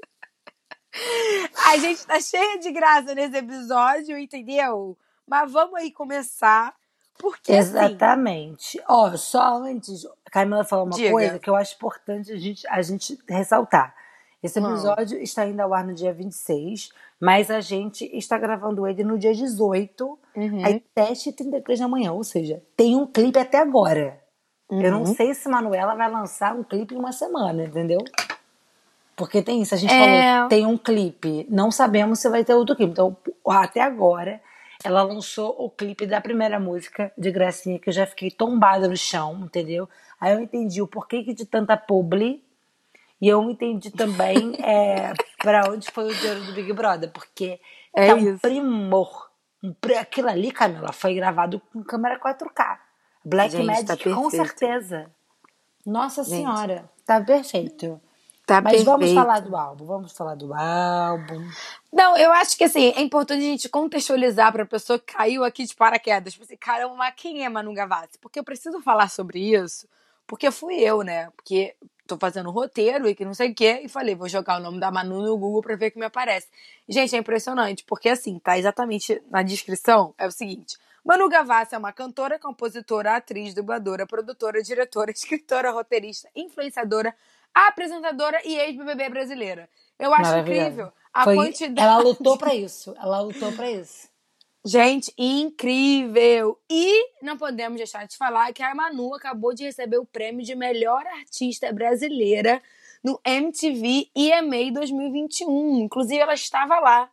a 1.67 1.77
gente 1.79 2.05
tá 2.05 2.21
cheia 2.21 2.59
de 2.59 2.73
graça 2.73 3.15
nesse 3.15 3.37
episódio, 3.37 4.19
entendeu? 4.19 4.99
Mas 5.25 5.53
vamos 5.53 5.77
aí 5.77 5.93
começar. 5.93 6.75
Porque 7.17 7.53
assim, 7.53 7.71
Exatamente. 7.71 8.83
Ó, 8.89 9.17
só 9.17 9.59
antes, 9.59 10.05
a 10.27 10.31
Camila 10.31 10.65
falou 10.65 10.87
uma 10.87 10.97
Diga. 10.97 11.13
coisa 11.13 11.39
que 11.39 11.49
eu 11.49 11.55
acho 11.55 11.77
importante 11.77 12.33
a 12.33 12.37
gente, 12.37 12.67
a 12.67 12.83
gente 12.83 13.17
ressaltar. 13.29 13.95
Esse 14.45 14.61
Hum. 14.61 14.67
episódio 14.69 15.19
está 15.23 15.47
indo 15.47 15.61
ao 15.61 15.73
ar 15.73 15.87
no 15.87 15.95
dia 15.95 16.13
26, 16.13 16.91
mas 17.19 17.51
a 17.51 17.63
gente 17.63 18.05
está 18.15 18.37
gravando 18.37 18.87
ele 18.87 19.03
no 19.03 19.19
dia 19.19 19.35
18, 19.35 20.19
Uhum. 20.37 20.63
às 20.63 20.75
7h33 20.95 21.79
da 21.81 21.89
manhã. 21.89 22.13
Ou 22.13 22.23
seja, 22.23 22.63
tem 22.77 22.95
um 22.95 23.07
clipe 23.07 23.39
até 23.39 23.59
agora. 23.59 24.21
Eu 24.71 24.91
não 24.93 25.01
Uhum. 25.01 25.07
sei 25.15 25.33
se 25.33 25.49
Manuela 25.49 25.95
vai 25.95 26.11
lançar 26.11 26.55
um 26.55 26.63
clipe 26.63 26.95
em 26.95 26.99
uma 26.99 27.11
semana, 27.13 27.65
entendeu? 27.65 28.01
Porque 29.17 29.41
tem 29.43 29.63
isso, 29.63 29.75
a 29.75 29.79
gente 29.79 29.95
É. 29.95 29.99
falou, 29.99 30.49
tem 30.49 30.67
um 30.67 30.77
clipe, 30.77 31.47
não 31.49 31.71
sabemos 31.71 32.19
se 32.19 32.29
vai 32.29 32.45
ter 32.45 32.53
outro 32.55 32.75
clipe. 32.77 32.91
Então, 32.93 33.17
até 33.47 33.81
agora, 33.81 34.43
ela 34.85 35.03
lançou 35.03 35.55
o 35.59 35.71
clipe 35.71 36.05
da 36.07 36.21
primeira 36.21 36.59
música 36.61 37.11
de 37.17 37.31
Gracinha, 37.31 37.79
que 37.79 37.89
eu 37.89 37.93
já 37.95 38.05
fiquei 38.07 38.31
tombada 38.31 38.89
no 38.89 38.97
chão, 38.97 39.41
entendeu? 39.45 39.89
Aí 40.21 40.35
eu 40.35 40.41
entendi 40.41 40.83
o 40.83 40.87
porquê 40.87 41.23
que 41.23 41.33
de 41.33 41.47
tanta 41.47 41.77
publi, 41.77 42.43
e 43.25 43.29
eu 43.29 43.43
entendi 43.51 43.91
também 43.91 44.55
é, 44.63 45.13
para 45.43 45.71
onde 45.71 45.91
foi 45.91 46.11
o 46.11 46.15
dinheiro 46.15 46.45
do 46.45 46.53
Big 46.53 46.73
Brother, 46.73 47.11
porque 47.11 47.61
É 47.95 48.09
tá 48.09 48.15
um 48.15 48.39
primor. 48.39 49.31
Um 49.63 49.73
pri- 49.73 49.97
Aquilo 49.97 50.29
ali, 50.29 50.51
Camila, 50.53 50.93
foi 50.93 51.15
gravado 51.15 51.61
com 51.73 51.83
câmera 51.83 52.19
4K. 52.21 52.79
Black 53.25 53.53
Gente, 53.53 53.67
Magic, 53.67 53.87
tá 53.87 53.97
com 54.15 54.29
certeza. 54.31 55.11
Nossa 55.87 56.23
Gente. 56.23 56.37
Senhora, 56.37 56.91
tá 57.07 57.21
perfeito. 57.21 58.01
Tá 58.47 58.61
Mas 58.61 58.83
vamos 58.83 59.07
perfeito. 59.07 59.15
falar 59.27 59.41
do 59.41 59.57
álbum, 59.57 59.85
vamos 59.87 60.13
falar 60.13 60.35
do 60.35 60.53
álbum. 60.53 61.49
Não, 61.91 62.15
eu 62.19 62.31
acho 62.33 62.59
que 62.59 62.65
assim, 62.65 62.93
é 62.95 63.01
importante 63.01 63.39
a 63.41 63.47
gente 63.47 63.69
contextualizar 63.71 64.53
pra 64.53 64.67
pessoa 64.67 64.99
que 64.99 65.15
caiu 65.15 65.43
aqui 65.43 65.65
de 65.65 65.75
paraquedas. 65.75 66.35
Tipo 66.35 66.45
assim, 66.45 66.57
caramba, 66.59 67.11
quem 67.13 67.43
é 67.43 67.49
Manu 67.49 67.73
Gavassi? 67.73 68.19
Porque 68.21 68.39
eu 68.39 68.45
preciso 68.45 68.83
falar 68.83 69.09
sobre 69.09 69.39
isso, 69.55 69.89
porque 70.27 70.51
fui 70.51 70.75
eu, 70.79 71.01
né? 71.03 71.31
Porque 71.35 71.75
tô 72.07 72.17
fazendo 72.19 72.51
roteiro 72.51 73.09
e 73.09 73.15
que 73.15 73.25
não 73.25 73.35
sei 73.35 73.51
o 73.51 73.55
quê, 73.55 73.81
e 73.85 73.89
falei, 73.89 74.15
vou 74.15 74.29
jogar 74.29 74.59
o 74.59 74.63
nome 74.63 74.79
da 74.79 74.91
Manu 74.91 75.23
no 75.23 75.37
Google 75.39 75.63
pra 75.63 75.77
ver 75.77 75.89
o 75.89 75.91
que 75.93 75.99
me 75.99 76.05
aparece. 76.07 76.49
Gente, 76.89 77.15
é 77.17 77.19
impressionante, 77.19 77.85
porque 77.85 78.09
assim, 78.09 78.39
tá 78.39 78.59
exatamente 78.59 79.23
na 79.31 79.43
descrição, 79.43 80.15
é 80.19 80.27
o 80.27 80.31
seguinte. 80.31 80.77
Manu 81.05 81.29
Gavassi 81.29 81.75
é 81.75 81.79
uma 81.79 81.93
cantora, 81.93 82.39
compositora, 82.39 83.17
atriz, 83.17 83.53
dubladora, 83.55 84.07
produtora, 84.07 84.63
diretora, 84.63 85.11
escritora, 85.13 85.71
roteirista, 85.71 86.29
influenciadora, 86.35 87.15
apresentadora 87.53 88.41
e 88.45 88.57
ex-BBB 88.59 89.09
brasileira. 89.11 89.69
Eu 89.99 90.13
acho 90.15 90.37
incrível 90.39 90.93
a 91.13 91.25
Foi- 91.25 91.37
quantidade. 91.37 91.81
Ela 91.87 91.99
lutou 91.99 92.37
pra 92.39 92.55
isso. 92.55 92.95
Ela 92.99 93.21
lutou 93.21 93.53
pra 93.53 93.71
isso. 93.71 94.09
Gente, 94.67 95.13
incrível! 95.19 96.59
E 96.71 97.11
não 97.23 97.37
podemos 97.37 97.77
deixar 97.77 98.07
de 98.07 98.17
falar 98.17 98.51
que 98.55 98.63
a 98.63 98.75
Manu 98.75 99.15
acabou 99.15 99.53
de 99.55 99.65
receber 99.65 99.99
o 99.99 100.07
prêmio 100.07 100.43
de 100.43 100.55
melhor 100.55 101.07
artista 101.07 101.71
brasileira 101.71 102.63
no 103.03 103.21
MTV 103.23 104.09
EMA 104.17 104.73
2021. 104.73 105.81
Inclusive, 105.81 106.19
ela 106.19 106.33
estava 106.33 106.81
lá. 106.81 107.11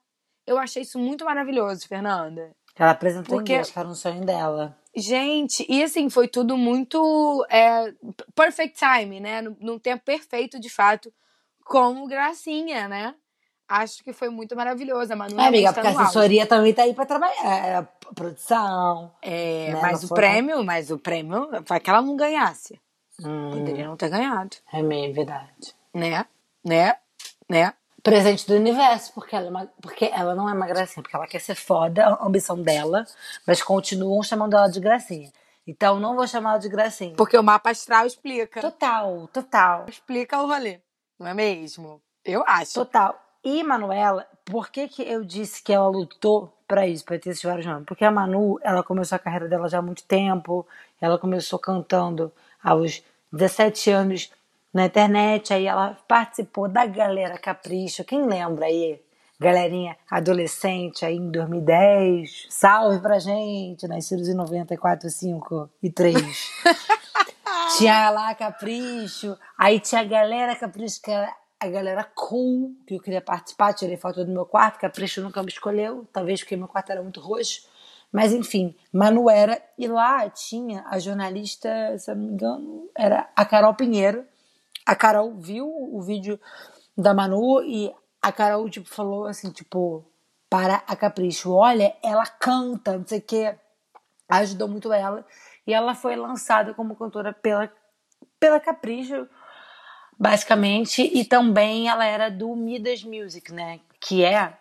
Eu 0.48 0.58
achei 0.58 0.84
isso 0.84 0.98
muito 0.98 1.26
maravilhoso, 1.26 1.86
Fernanda. 1.88 2.56
Ela 2.74 2.92
apresentou 2.92 3.36
Porque- 3.36 3.52
em 3.52 3.56
inglês, 3.56 3.72
que 3.72 3.80
era 3.80 3.88
um 3.88 3.96
sonho 3.96 4.26
dela. 4.26 4.78
Gente, 4.96 5.66
e 5.70 5.84
assim, 5.84 6.10
foi 6.10 6.30
tudo 6.30 6.58
muito 6.58 7.46
é, 7.50 7.94
perfect 8.34 8.78
time, 8.80 9.20
né? 9.20 9.42
No, 9.42 9.58
num 9.60 9.80
tempo 9.80 10.04
perfeito, 10.06 10.60
de 10.60 10.70
fato, 10.70 11.14
com 11.66 12.08
Gracinha, 12.08 12.88
né? 12.88 13.16
Acho 13.72 14.04
que 14.04 14.12
foi 14.12 14.30
muito 14.30 14.56
maravilhoso. 14.56 15.14
A 15.14 15.16
Manu 15.16 15.40
É, 15.40 15.48
amiga, 15.48 15.72
porque 15.72 15.88
a 15.88 15.92
assessoria 15.92 16.46
também 16.46 16.74
tá 16.74 16.84
aí 16.84 16.94
pra 16.94 17.06
trabalhar. 17.06 17.46
É, 17.46 17.88
produção. 18.14 19.12
É, 19.22 19.72
né, 19.74 19.80
mas 19.82 20.00
não 20.02 20.06
o 20.06 20.08
foi- 20.10 20.16
prêmio, 20.18 20.64
mas 20.64 20.92
o 20.92 20.98
prêmio, 21.00 21.50
vai 21.66 21.80
que 21.80 21.90
ela 21.90 22.02
não 22.02 22.16
ganhasse. 22.16 22.80
Hum, 23.24 23.52
Poderia 23.52 23.88
não 23.88 23.96
ter 23.96 24.10
ganhado, 24.10 24.58
é 24.74 24.82
meio 24.82 25.14
verdade. 25.14 25.76
né? 25.94 26.26
Né? 26.66 26.96
Né? 27.48 27.74
Presente 28.04 28.48
do 28.48 28.56
universo, 28.56 29.14
porque 29.14 29.36
ela, 29.36 29.46
é 29.46 29.50
uma- 29.50 29.68
porque 29.82 30.06
ela 30.14 30.34
não 30.34 30.50
é 30.50 30.54
uma 30.54 30.66
gracinha, 30.66 31.04
porque 31.04 31.16
ela 31.16 31.28
quer 31.28 31.40
ser 31.40 31.54
foda, 31.56 32.06
a 32.08 32.26
ambição 32.26 32.60
dela, 32.62 33.06
mas 33.46 33.62
continuam 33.62 34.22
chamando 34.24 34.56
ela 34.58 34.68
de 34.68 34.80
gracinha. 34.80 35.32
Então 35.68 36.00
não 36.00 36.16
vou 36.16 36.26
chamar 36.28 36.52
ela 36.52 36.60
de 36.60 36.68
gracinha. 36.68 37.14
Porque 37.16 37.38
o 37.38 37.44
mapa 37.44 37.70
astral 37.70 38.06
explica. 38.08 38.60
Total, 38.60 39.30
total, 39.32 39.86
Explica 39.88 40.42
o 40.42 40.48
rolê. 40.48 40.80
Não 41.20 41.28
é 41.28 41.34
mesmo? 41.36 42.02
Eu 42.26 42.44
acho. 42.48 42.74
total. 42.74 43.20
E 43.44 43.64
Manuela, 43.64 44.28
por 44.46 44.70
que, 44.70 44.88
que 44.88 45.02
eu 45.02 45.24
disse 45.24 45.64
que 45.64 45.74
ela 45.74 45.88
lutou 45.88 46.54
pra 46.68 46.88
isso, 46.88 47.04
pra 47.04 47.18
ter 47.18 47.32
esses 47.32 47.44
vários 47.44 47.66
nomes? 47.66 47.86
Porque 47.86 48.06
a 48.06 48.12
Manu, 48.12 48.60
ela 48.62 48.84
começou 48.84 49.16
a 49.16 49.20
carreira 49.20 49.48
dela 49.48 49.68
já 49.68 49.80
há 49.80 49.82
muito 49.82 50.04
tempo, 50.04 50.66
ela 51.00 51.18
começou 51.18 51.58
cantando 51.58 52.32
aos 52.64 53.04
17 53.34 53.90
anos 53.90 54.32
na 54.74 54.86
internet, 54.86 55.54
aí 55.54 55.66
ela 55.66 55.98
participou 56.08 56.68
da 56.68 56.86
Galera 56.86 57.38
Capricho, 57.38 58.04
quem 58.04 58.26
lembra 58.26 58.66
aí? 58.66 59.02
Galerinha 59.40 59.98
adolescente 60.08 61.04
aí 61.04 61.18
em 61.18 61.32
2010, 61.32 62.46
salve 62.48 63.00
pra 63.00 63.18
gente, 63.18 63.88
nascidos 63.88 64.30
em 64.30 64.36
94, 64.36 65.10
5 65.10 65.68
e 65.82 65.90
3. 65.90 66.16
tinha 67.76 68.12
lá 68.12 68.36
Capricho, 68.36 69.36
aí 69.58 69.80
tinha 69.80 70.02
a 70.02 70.06
Galera 70.06 70.56
Capricho, 70.56 71.02
que 71.02 71.10
era 71.10 71.36
a 71.62 71.70
galera 71.70 72.04
cool, 72.16 72.76
que 72.88 72.96
eu 72.96 73.00
queria 73.00 73.22
participar, 73.22 73.72
tirei 73.74 73.96
foto 73.96 74.26
do 74.26 74.32
meu 74.32 74.48
quarto, 74.48 74.80
Capricho 74.80 75.22
nunca 75.22 75.44
me 75.44 75.50
escolheu, 75.50 76.08
talvez 76.12 76.40
porque 76.40 76.58
meu 76.58 76.68
quarto 76.68 76.92
era 76.92 77.04
muito 77.04 77.20
roxo. 77.20 77.70
Mas 78.12 78.34
enfim, 78.34 78.76
Manu 78.92 79.30
era, 79.30 79.62
e 79.78 79.88
lá 79.88 80.28
tinha 80.28 80.84
a 80.88 80.98
jornalista, 80.98 81.70
se 82.00 82.10
eu 82.10 82.16
não 82.16 82.24
me 82.24 82.34
engano, 82.34 82.90
era 82.98 83.30
a 83.36 83.46
Carol 83.46 83.76
Pinheiro. 83.76 84.26
A 84.88 84.96
Carol 84.96 85.36
viu 85.36 85.68
o 85.68 86.02
vídeo 86.02 86.40
da 86.98 87.14
Manu 87.14 87.62
e 87.62 87.94
a 88.20 88.32
Carol 88.32 88.68
tipo, 88.68 88.90
falou 88.90 89.28
assim, 89.28 89.52
tipo, 89.52 90.04
para 90.50 90.84
a 90.88 90.96
Capricho, 90.96 91.54
olha, 91.54 91.96
ela 92.04 92.26
canta, 92.26 92.98
não 92.98 93.06
sei 93.06 93.20
o 93.20 93.22
quê. 93.22 93.56
Ajudou 94.28 94.68
muito 94.68 94.92
ela. 94.92 95.24
E 95.68 95.74
ela 95.76 95.94
foi 95.94 96.16
lançada 96.16 96.74
como 96.74 96.96
cantora 96.96 97.32
pela, 97.32 97.72
pela 98.40 98.60
Capricho, 98.60 99.30
basicamente. 100.22 101.02
E 101.02 101.26
também 101.26 101.90
ela 101.90 102.06
era 102.06 102.30
do 102.30 102.56
Midas 102.56 103.04
Music, 103.04 103.52
né? 103.52 103.80
Que 104.00 104.24
é 104.24 104.56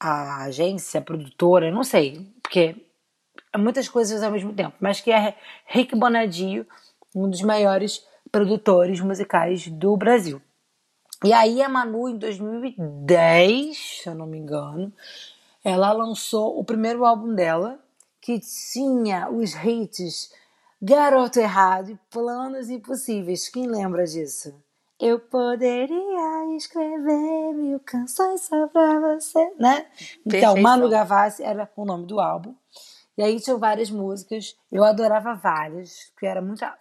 a 0.00 0.44
agência, 0.44 0.98
a 0.98 1.04
produtora, 1.04 1.70
não 1.70 1.84
sei, 1.84 2.26
porque 2.42 2.74
é 3.52 3.58
muitas 3.58 3.88
coisas 3.88 4.22
ao 4.22 4.32
mesmo 4.32 4.52
tempo, 4.52 4.74
mas 4.80 5.00
que 5.00 5.12
é 5.12 5.36
Rick 5.66 5.94
Bonadio, 5.94 6.66
um 7.14 7.28
dos 7.28 7.42
maiores 7.42 8.04
produtores 8.32 8.98
musicais 9.00 9.68
do 9.68 9.96
Brasil. 9.96 10.40
E 11.22 11.32
aí 11.32 11.62
a 11.62 11.68
Manu, 11.68 12.08
em 12.08 12.16
2010, 12.16 13.76
se 13.76 14.08
eu 14.08 14.14
não 14.14 14.26
me 14.26 14.38
engano, 14.38 14.92
ela 15.62 15.92
lançou 15.92 16.58
o 16.58 16.64
primeiro 16.64 17.04
álbum 17.04 17.32
dela, 17.32 17.78
que 18.20 18.40
tinha 18.40 19.30
os 19.30 19.54
hits 19.54 20.32
Garoto 20.84 21.38
Errado 21.38 21.92
e 21.92 21.98
Planos 22.10 22.68
Impossíveis. 22.68 23.48
Quem 23.48 23.68
lembra 23.68 24.04
disso? 24.04 24.52
Eu 24.98 25.20
poderia 25.20 26.56
escrever 26.56 27.54
mil 27.54 27.78
canções 27.78 28.42
só 28.42 28.66
pra 28.66 28.98
você, 28.98 29.52
né? 29.60 29.86
Então. 30.26 30.56
Manu 30.56 30.88
Gavassi 30.88 31.40
era 31.40 31.70
o 31.76 31.84
nome 31.84 32.06
do 32.06 32.18
álbum. 32.18 32.52
E 33.16 33.22
aí 33.22 33.38
tinham 33.38 33.60
várias 33.60 33.92
músicas. 33.92 34.56
Eu 34.72 34.82
adorava 34.82 35.36
várias, 35.36 36.10
porque 36.12 36.26
era 36.26 36.42
muito 36.42 36.64
a, 36.64 36.76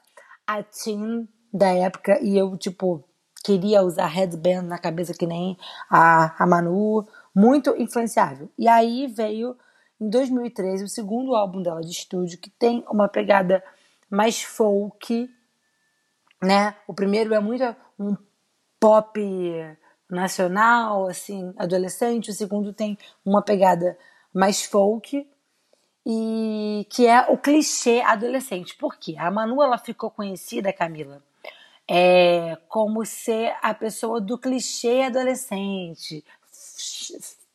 a 0.48 0.63
teen 0.63 1.29
da 1.53 1.70
época. 1.70 2.20
E 2.24 2.36
eu, 2.36 2.58
tipo, 2.58 3.03
queria 3.43 3.84
usar 3.84 4.08
headband 4.08 4.63
na 4.63 4.79
cabeça 4.79 5.13
que 5.13 5.27
nem 5.27 5.55
a, 5.88 6.43
a 6.43 6.48
Manu. 6.48 7.08
Muito 7.36 7.79
influenciável. 7.79 8.50
E 8.58 8.67
aí 8.67 9.05
veio, 9.05 9.55
em 10.00 10.10
2013, 10.10 10.86
o 10.86 10.89
segundo 10.89 11.36
álbum 11.36 11.62
dela 11.62 11.81
de 11.81 11.91
estúdio, 11.91 12.39
que 12.39 12.50
tem 12.50 12.84
uma 12.89 13.08
pegada 13.08 13.63
mais 14.11 14.43
folk, 14.43 15.33
né? 16.43 16.75
O 16.85 16.93
primeiro 16.93 17.33
é 17.33 17.39
muito 17.39 17.63
um 17.97 18.17
pop 18.77 19.19
nacional, 20.09 21.07
assim, 21.07 21.53
adolescente. 21.57 22.29
O 22.29 22.33
segundo 22.33 22.73
tem 22.73 22.97
uma 23.23 23.41
pegada 23.41 23.97
mais 24.33 24.65
folk 24.65 25.25
e 26.05 26.85
que 26.89 27.07
é 27.07 27.21
o 27.31 27.37
clichê 27.37 28.01
adolescente. 28.01 28.75
Por 28.75 28.97
quê? 28.97 29.15
A 29.17 29.31
Manu 29.31 29.63
ela 29.63 29.77
ficou 29.77 30.11
conhecida, 30.11 30.73
Camila, 30.73 31.23
é, 31.87 32.57
como 32.67 33.05
ser 33.05 33.55
a 33.61 33.73
pessoa 33.73 34.19
do 34.19 34.37
clichê 34.37 35.03
adolescente. 35.03 36.25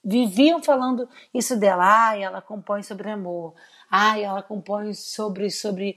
Viviam 0.03 0.63
falando 0.63 1.09
isso 1.35 1.59
dela. 1.59 1.85
Ai, 1.85 2.23
ela 2.23 2.41
compõe 2.41 2.83
sobre 2.83 3.11
amor. 3.11 3.55
Ai, 3.91 4.25
ela 4.25 4.43
compõe 4.43 4.95
sobre 4.95 5.51
sobre 5.51 5.97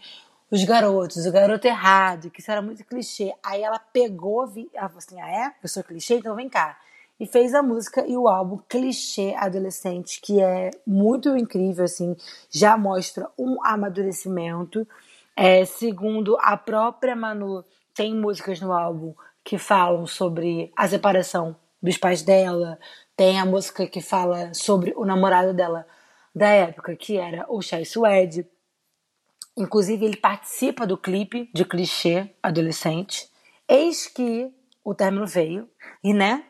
os 0.51 0.63
garotos, 0.63 1.25
o 1.25 1.31
garoto 1.31 1.67
errado, 1.67 2.29
que 2.29 2.41
isso 2.41 2.51
era 2.51 2.61
muito 2.61 2.83
clichê. 2.83 3.33
Aí 3.43 3.61
ela 3.61 3.79
pegou, 3.79 4.47
vi- 4.47 4.69
ela 4.73 4.87
falou 4.89 4.99
assim: 4.99 5.19
ah, 5.21 5.29
é? 5.29 5.53
Eu 5.61 5.69
sou 5.69 5.83
clichê? 5.83 6.15
Então 6.15 6.35
vem 6.35 6.49
cá. 6.49 6.77
E 7.19 7.25
fez 7.27 7.53
a 7.53 7.61
música 7.61 8.05
e 8.07 8.15
o 8.15 8.29
álbum 8.29 8.59
Clichê 8.69 9.35
Adolescente, 9.35 10.21
que 10.21 10.41
é 10.41 10.71
muito 10.87 11.35
incrível, 11.35 11.83
assim, 11.83 12.15
já 12.49 12.77
mostra 12.77 13.29
um 13.37 13.57
amadurecimento. 13.65 14.87
É, 15.35 15.65
segundo 15.65 16.37
a 16.39 16.55
própria 16.55 17.15
Manu, 17.17 17.63
tem 17.93 18.15
músicas 18.15 18.61
no 18.61 18.71
álbum 18.71 19.13
que 19.43 19.57
falam 19.57 20.07
sobre 20.07 20.71
a 20.75 20.87
separação 20.87 21.55
dos 21.81 21.97
pais 21.97 22.21
dela, 22.21 22.79
tem 23.17 23.37
a 23.39 23.45
música 23.45 23.85
que 23.85 24.01
fala 24.01 24.53
sobre 24.53 24.93
o 24.95 25.05
namorado 25.05 25.53
dela 25.53 25.85
da 26.33 26.47
época, 26.47 26.95
que 26.95 27.17
era 27.17 27.45
o 27.49 27.61
Chai 27.61 27.83
Suede. 27.83 28.47
Inclusive, 29.59 30.05
ele 30.05 30.15
participa 30.15 30.87
do 30.87 30.97
clipe 30.97 31.49
de 31.53 31.65
clichê 31.65 32.33
adolescente. 32.41 33.29
Eis 33.67 34.07
que 34.07 34.49
o 34.85 34.95
término 34.95 35.27
veio, 35.27 35.69
e 36.01 36.13
né? 36.13 36.45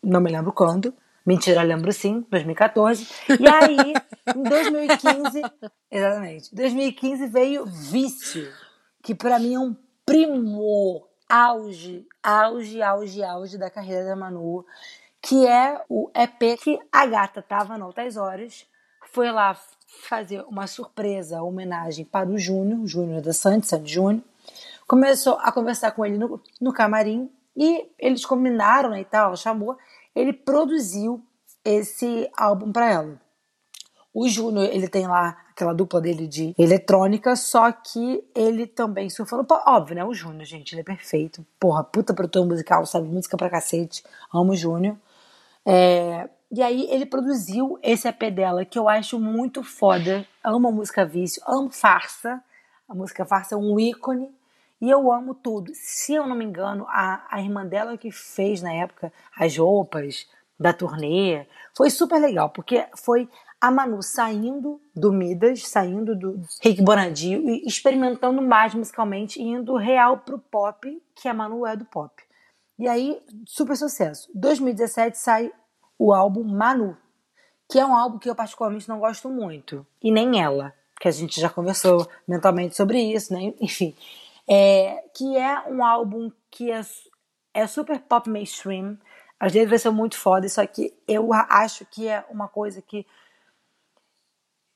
Não 0.00 0.20
me 0.20 0.30
lembro 0.30 0.52
quando. 0.52 0.94
Mentira, 1.26 1.62
lembro 1.62 1.92
sim, 1.92 2.24
2014. 2.30 3.08
E 3.40 3.48
aí, 3.48 3.94
em 4.32 4.42
2015, 4.44 5.42
exatamente, 5.90 6.54
2015 6.54 7.26
veio 7.26 7.66
Vício, 7.66 8.48
que 9.02 9.12
pra 9.12 9.40
mim 9.40 9.54
é 9.54 9.58
um 9.58 9.76
primor, 10.06 11.08
auge, 11.28 12.06
auge, 12.22 12.80
auge, 12.80 13.24
auge 13.24 13.58
da 13.58 13.70
carreira 13.70 14.04
da 14.04 14.14
Manu, 14.14 14.64
que 15.20 15.46
é 15.48 15.82
o 15.88 16.10
EP 16.14 16.60
que 16.62 16.78
a 16.92 17.06
gata 17.06 17.42
tava 17.42 17.76
no 17.76 17.86
Altas 17.86 18.16
Horas, 18.16 18.66
foi 19.10 19.32
lá 19.32 19.58
fazer 20.02 20.42
uma 20.42 20.66
surpresa, 20.66 21.42
homenagem 21.42 22.04
para 22.04 22.28
o 22.28 22.38
Júnior, 22.38 22.86
Júnior 22.86 23.22
da 23.22 23.32
Santos, 23.32 23.68
Santos 23.68 23.90
Júnior. 23.90 24.22
Começou 24.86 25.38
a 25.40 25.50
conversar 25.50 25.92
com 25.92 26.04
ele 26.04 26.18
no, 26.18 26.40
no 26.60 26.72
camarim 26.72 27.30
E 27.56 27.90
eles 27.98 28.26
combinaram 28.26 28.90
né, 28.90 29.00
e 29.00 29.04
tal, 29.04 29.36
chamou, 29.36 29.78
ele 30.14 30.32
produziu 30.32 31.22
esse 31.64 32.30
álbum 32.36 32.70
para 32.70 32.90
ela. 32.90 33.20
O 34.12 34.28
Júnior, 34.28 34.68
ele 34.72 34.86
tem 34.86 35.08
lá 35.08 35.36
aquela 35.50 35.72
dupla 35.72 36.00
dele 36.00 36.28
de 36.28 36.54
eletrônica, 36.56 37.34
só 37.34 37.72
que 37.72 38.22
ele 38.34 38.64
também 38.64 39.10
surfou 39.10 39.44
Óbvio, 39.66 39.96
né? 39.96 40.04
O 40.04 40.14
Júnior, 40.14 40.44
gente, 40.44 40.72
ele 40.72 40.82
é 40.82 40.84
perfeito. 40.84 41.44
Porra, 41.58 41.82
puta 41.82 42.14
produtor 42.14 42.46
musical, 42.46 42.86
sabe? 42.86 43.08
Música 43.08 43.36
pra 43.36 43.50
cacete. 43.50 44.04
Amo 44.32 44.52
o 44.52 44.56
Júnior. 44.56 44.96
É... 45.66 46.28
E 46.56 46.62
aí 46.62 46.86
ele 46.88 47.04
produziu 47.04 47.80
esse 47.82 48.06
EP 48.06 48.30
dela, 48.32 48.64
que 48.64 48.78
eu 48.78 48.88
acho 48.88 49.18
muito 49.18 49.64
foda. 49.64 50.24
Amo 50.42 50.68
a 50.68 50.70
música 50.70 51.04
Vício, 51.04 51.42
amo 51.48 51.68
Farsa. 51.68 52.40
A 52.88 52.94
música 52.94 53.24
Farsa 53.24 53.56
é 53.56 53.58
um 53.58 53.80
ícone. 53.80 54.32
E 54.80 54.88
eu 54.88 55.10
amo 55.10 55.34
tudo. 55.34 55.72
Se 55.74 56.14
eu 56.14 56.28
não 56.28 56.36
me 56.36 56.44
engano, 56.44 56.86
a, 56.88 57.26
a 57.28 57.40
irmã 57.40 57.66
dela 57.66 57.98
que 57.98 58.12
fez 58.12 58.62
na 58.62 58.72
época 58.72 59.12
as 59.36 59.56
roupas 59.56 60.28
da 60.56 60.72
turnê. 60.72 61.44
Foi 61.76 61.90
super 61.90 62.20
legal, 62.20 62.48
porque 62.50 62.86
foi 62.98 63.28
a 63.60 63.68
Manu 63.68 64.00
saindo 64.00 64.80
do 64.94 65.12
Midas, 65.12 65.66
saindo 65.66 66.14
do 66.14 66.40
Rick 66.62 66.80
Bonadio 66.82 67.50
e 67.50 67.66
experimentando 67.66 68.40
mais 68.40 68.74
musicalmente, 68.74 69.42
indo 69.42 69.74
real 69.74 70.18
pro 70.18 70.38
pop, 70.38 71.02
que 71.16 71.26
a 71.26 71.34
Manu 71.34 71.66
é 71.66 71.74
do 71.74 71.84
pop. 71.84 72.14
E 72.78 72.86
aí, 72.86 73.20
super 73.44 73.76
sucesso. 73.76 74.30
2017 74.36 75.18
sai 75.18 75.52
o 75.98 76.12
álbum 76.12 76.44
Manu, 76.44 76.96
que 77.70 77.78
é 77.78 77.84
um 77.84 77.96
álbum 77.96 78.18
que 78.18 78.28
eu 78.28 78.34
particularmente 78.34 78.88
não 78.88 79.00
gosto 79.00 79.28
muito, 79.28 79.86
e 80.02 80.10
nem 80.10 80.42
ela, 80.42 80.74
que 81.00 81.08
a 81.08 81.10
gente 81.10 81.40
já 81.40 81.48
conversou 81.48 82.08
mentalmente 82.26 82.76
sobre 82.76 83.00
isso, 83.00 83.32
né? 83.32 83.54
Enfim, 83.60 83.94
é, 84.48 85.04
que 85.14 85.36
é 85.36 85.60
um 85.68 85.84
álbum 85.84 86.30
que 86.50 86.70
é, 86.70 86.80
é 87.52 87.66
super 87.66 88.00
pop 88.00 88.28
mainstream, 88.28 88.98
às 89.38 89.52
vezes 89.52 89.68
vai 89.68 89.78
ser 89.78 89.90
muito 89.90 90.16
foda, 90.16 90.48
só 90.48 90.66
que 90.66 90.94
eu 91.06 91.32
acho 91.32 91.84
que 91.86 92.08
é 92.08 92.24
uma 92.30 92.48
coisa 92.48 92.80
que 92.80 93.06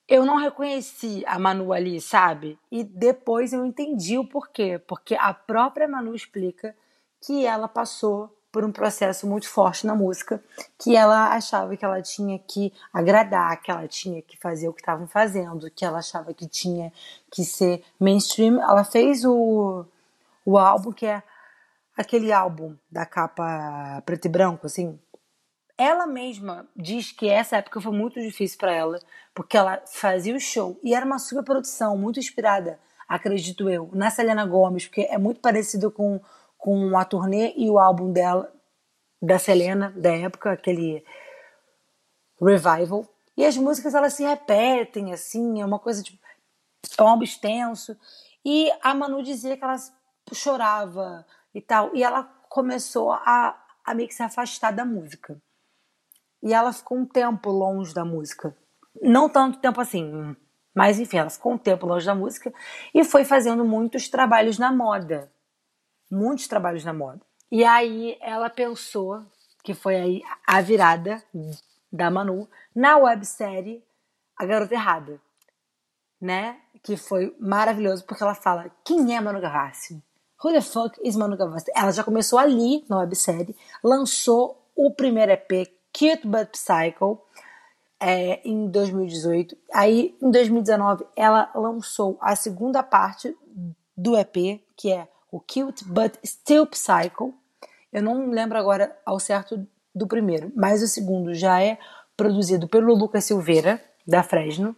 eu 0.08 0.24
não 0.24 0.36
reconheci 0.36 1.22
a 1.26 1.38
Manu 1.38 1.72
ali, 1.72 2.00
sabe? 2.00 2.58
E 2.70 2.82
depois 2.82 3.52
eu 3.52 3.64
entendi 3.64 4.16
o 4.16 4.26
porquê. 4.26 4.78
Porque 4.78 5.14
a 5.14 5.34
própria 5.34 5.86
Manu 5.86 6.14
explica 6.14 6.74
que 7.20 7.44
ela 7.44 7.68
passou 7.68 8.34
por 8.58 8.64
um 8.64 8.72
processo 8.72 9.24
muito 9.24 9.48
forte 9.48 9.86
na 9.86 9.94
música, 9.94 10.42
que 10.76 10.96
ela 10.96 11.32
achava 11.32 11.76
que 11.76 11.84
ela 11.84 12.02
tinha 12.02 12.40
que 12.40 12.72
agradar, 12.92 13.62
que 13.62 13.70
ela 13.70 13.86
tinha 13.86 14.20
que 14.20 14.36
fazer 14.36 14.68
o 14.68 14.72
que 14.72 14.80
estavam 14.80 15.06
fazendo, 15.06 15.70
que 15.70 15.84
ela 15.84 16.00
achava 16.00 16.34
que 16.34 16.48
tinha 16.48 16.92
que 17.30 17.44
ser 17.44 17.84
mainstream. 18.00 18.60
Ela 18.60 18.82
fez 18.82 19.24
o, 19.24 19.84
o 20.44 20.58
álbum 20.58 20.90
que 20.90 21.06
é 21.06 21.22
aquele 21.96 22.32
álbum 22.32 22.74
da 22.90 23.06
capa 23.06 24.02
preto 24.04 24.24
e 24.24 24.28
branco, 24.28 24.66
assim, 24.66 24.98
ela 25.78 26.04
mesma 26.04 26.66
diz 26.74 27.12
que 27.12 27.28
essa 27.28 27.58
época 27.58 27.80
foi 27.80 27.92
muito 27.92 28.20
difícil 28.20 28.58
para 28.58 28.72
ela, 28.72 28.98
porque 29.32 29.56
ela 29.56 29.80
fazia 29.86 30.34
o 30.34 30.40
show 30.40 30.76
e 30.82 30.96
era 30.96 31.06
uma 31.06 31.20
super 31.20 31.44
produção, 31.44 31.96
muito 31.96 32.18
inspirada, 32.18 32.80
acredito 33.08 33.70
eu, 33.70 33.88
na 33.92 34.10
Selena 34.10 34.44
Gomes, 34.44 34.88
porque 34.88 35.02
é 35.02 35.16
muito 35.16 35.38
parecido 35.38 35.92
com, 35.92 36.20
com 36.58 36.98
a 36.98 37.04
turnê 37.04 37.54
e 37.56 37.70
o 37.70 37.78
álbum 37.78 38.12
dela, 38.12 38.52
da 39.22 39.38
Selena, 39.38 39.92
da 39.96 40.12
época, 40.14 40.52
aquele 40.52 41.02
Revival. 42.40 43.08
E 43.36 43.46
as 43.46 43.56
músicas 43.56 43.94
elas 43.94 44.12
se 44.12 44.24
repetem, 44.24 45.12
assim, 45.12 45.60
é 45.60 45.64
uma 45.64 45.78
coisa 45.78 46.02
tipo. 46.02 46.18
É 46.98 47.02
um 47.02 47.08
álbum 47.08 47.24
extenso. 47.24 47.96
E 48.44 48.70
a 48.82 48.94
Manu 48.94 49.22
dizia 49.22 49.56
que 49.56 49.64
ela 49.64 49.76
chorava 50.32 51.24
e 51.54 51.60
tal. 51.60 51.94
E 51.94 52.02
ela 52.02 52.24
começou 52.48 53.12
a, 53.12 53.58
a 53.84 53.94
meio 53.94 54.08
que 54.08 54.14
se 54.14 54.22
afastar 54.22 54.72
da 54.72 54.84
música 54.84 55.40
e 56.42 56.54
ela 56.54 56.72
ficou 56.72 56.98
um 56.98 57.06
tempo 57.06 57.50
longe 57.50 57.92
da 57.92 58.04
música. 58.04 58.56
Não 59.02 59.28
tanto 59.28 59.58
tempo 59.58 59.80
assim, 59.80 60.36
mas 60.74 60.98
enfim, 60.98 61.18
ela 61.18 61.30
ficou 61.30 61.52
um 61.52 61.58
tempo 61.58 61.86
longe 61.86 62.06
da 62.06 62.14
música 62.14 62.52
e 62.94 63.04
foi 63.04 63.24
fazendo 63.24 63.64
muitos 63.64 64.08
trabalhos 64.08 64.58
na 64.58 64.72
moda. 64.72 65.30
Muitos 66.10 66.48
trabalhos 66.48 66.84
na 66.84 66.92
moda. 66.92 67.20
E 67.50 67.64
aí 67.64 68.16
ela 68.20 68.50
pensou 68.50 69.22
que 69.62 69.74
foi 69.74 69.96
aí 69.96 70.22
a 70.46 70.60
virada 70.60 71.22
da 71.92 72.10
Manu 72.10 72.48
na 72.74 72.96
websérie 72.96 73.82
A 74.36 74.44
Garota 74.44 74.74
Errada, 74.74 75.20
né? 76.20 76.58
Que 76.82 76.96
foi 76.96 77.34
maravilhoso 77.38 78.04
porque 78.04 78.22
ela 78.22 78.34
fala: 78.34 78.70
quem 78.84 79.16
é 79.16 79.20
Manu 79.20 79.40
Gavassi? 79.40 80.02
Who 80.42 80.52
the 80.52 80.60
fuck 80.60 81.00
is 81.02 81.16
Manu 81.16 81.36
Gavassi? 81.36 81.70
Ela 81.74 81.90
já 81.90 82.04
começou 82.04 82.38
ali 82.38 82.84
na 82.88 82.98
websérie, 82.98 83.56
lançou 83.82 84.62
o 84.76 84.90
primeiro 84.92 85.32
EP 85.32 85.68
Cute 85.92 86.26
But 86.26 86.50
Psycho 86.52 87.20
é, 88.00 88.40
em 88.48 88.68
2018. 88.68 89.56
Aí, 89.74 90.16
em 90.22 90.30
2019, 90.30 91.04
ela 91.16 91.50
lançou 91.54 92.16
a 92.20 92.36
segunda 92.36 92.82
parte 92.82 93.36
do 93.96 94.16
EP, 94.16 94.62
que 94.76 94.92
é 94.92 95.08
o 95.30 95.40
Cute 95.40 95.84
But 95.84 96.14
Still 96.24 96.66
Psycho. 96.66 97.34
Eu 97.92 98.02
não 98.02 98.30
lembro 98.30 98.58
agora 98.58 98.96
ao 99.04 99.18
certo 99.18 99.66
do 99.94 100.06
primeiro, 100.06 100.52
mas 100.54 100.82
o 100.82 100.88
segundo 100.88 101.34
já 101.34 101.62
é 101.62 101.78
produzido 102.16 102.68
pelo 102.68 102.94
Lucas 102.94 103.24
Silveira, 103.24 103.82
da 104.06 104.22
Fresno, 104.22 104.74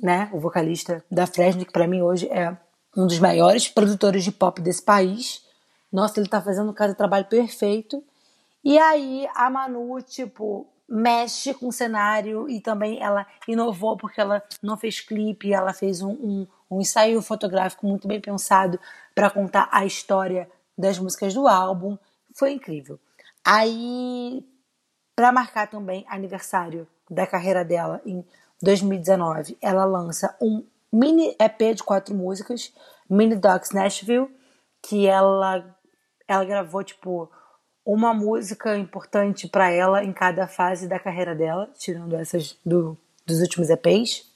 né? 0.00 0.28
O 0.32 0.40
vocalista 0.40 1.04
da 1.10 1.26
Fresno, 1.26 1.64
que 1.64 1.72
para 1.72 1.86
mim 1.86 2.02
hoje 2.02 2.28
é 2.28 2.56
um 2.96 3.06
dos 3.06 3.18
maiores 3.18 3.68
produtores 3.68 4.24
de 4.24 4.32
pop 4.32 4.60
desse 4.60 4.82
país. 4.82 5.44
Nossa, 5.92 6.18
ele 6.18 6.28
tá 6.28 6.40
fazendo 6.42 6.72
cada 6.72 6.94
trabalho 6.94 7.26
perfeito. 7.26 8.02
E 8.64 8.78
aí 8.78 9.28
a 9.34 9.48
Manu, 9.48 10.02
tipo, 10.02 10.66
mexe 10.88 11.54
com 11.54 11.68
o 11.68 11.72
cenário 11.72 12.48
e 12.48 12.60
também 12.60 13.00
ela 13.00 13.26
inovou 13.46 13.96
porque 13.96 14.20
ela 14.20 14.42
não 14.62 14.76
fez 14.76 15.00
clipe, 15.00 15.52
ela 15.52 15.72
fez 15.72 16.02
um, 16.02 16.10
um, 16.10 16.46
um 16.70 16.80
ensaio 16.80 17.20
fotográfico 17.22 17.86
muito 17.86 18.08
bem 18.08 18.20
pensado 18.20 18.78
para 19.16 19.30
contar 19.30 19.66
a 19.72 19.86
história 19.86 20.46
das 20.76 20.98
músicas 20.98 21.32
do 21.32 21.48
álbum. 21.48 21.96
Foi 22.34 22.52
incrível. 22.52 23.00
Aí, 23.42 24.46
para 25.16 25.32
marcar 25.32 25.68
também 25.68 26.04
aniversário 26.06 26.86
da 27.10 27.26
carreira 27.26 27.64
dela 27.64 28.02
em 28.04 28.22
2019, 28.62 29.56
ela 29.62 29.86
lança 29.86 30.36
um 30.38 30.62
mini 30.92 31.34
EP 31.40 31.74
de 31.74 31.82
quatro 31.82 32.14
músicas, 32.14 32.74
Mini 33.08 33.36
Dogs 33.36 33.74
Nashville, 33.74 34.28
que 34.82 35.06
ela 35.06 35.74
ela 36.28 36.44
gravou 36.44 36.82
tipo 36.84 37.30
uma 37.84 38.12
música 38.12 38.76
importante 38.76 39.48
para 39.48 39.70
ela 39.70 40.04
em 40.04 40.12
cada 40.12 40.46
fase 40.46 40.88
da 40.88 40.98
carreira 40.98 41.34
dela, 41.34 41.70
tirando 41.78 42.16
essas 42.16 42.58
do, 42.66 42.98
dos 43.24 43.40
últimos 43.40 43.70
EPs, 43.70 44.28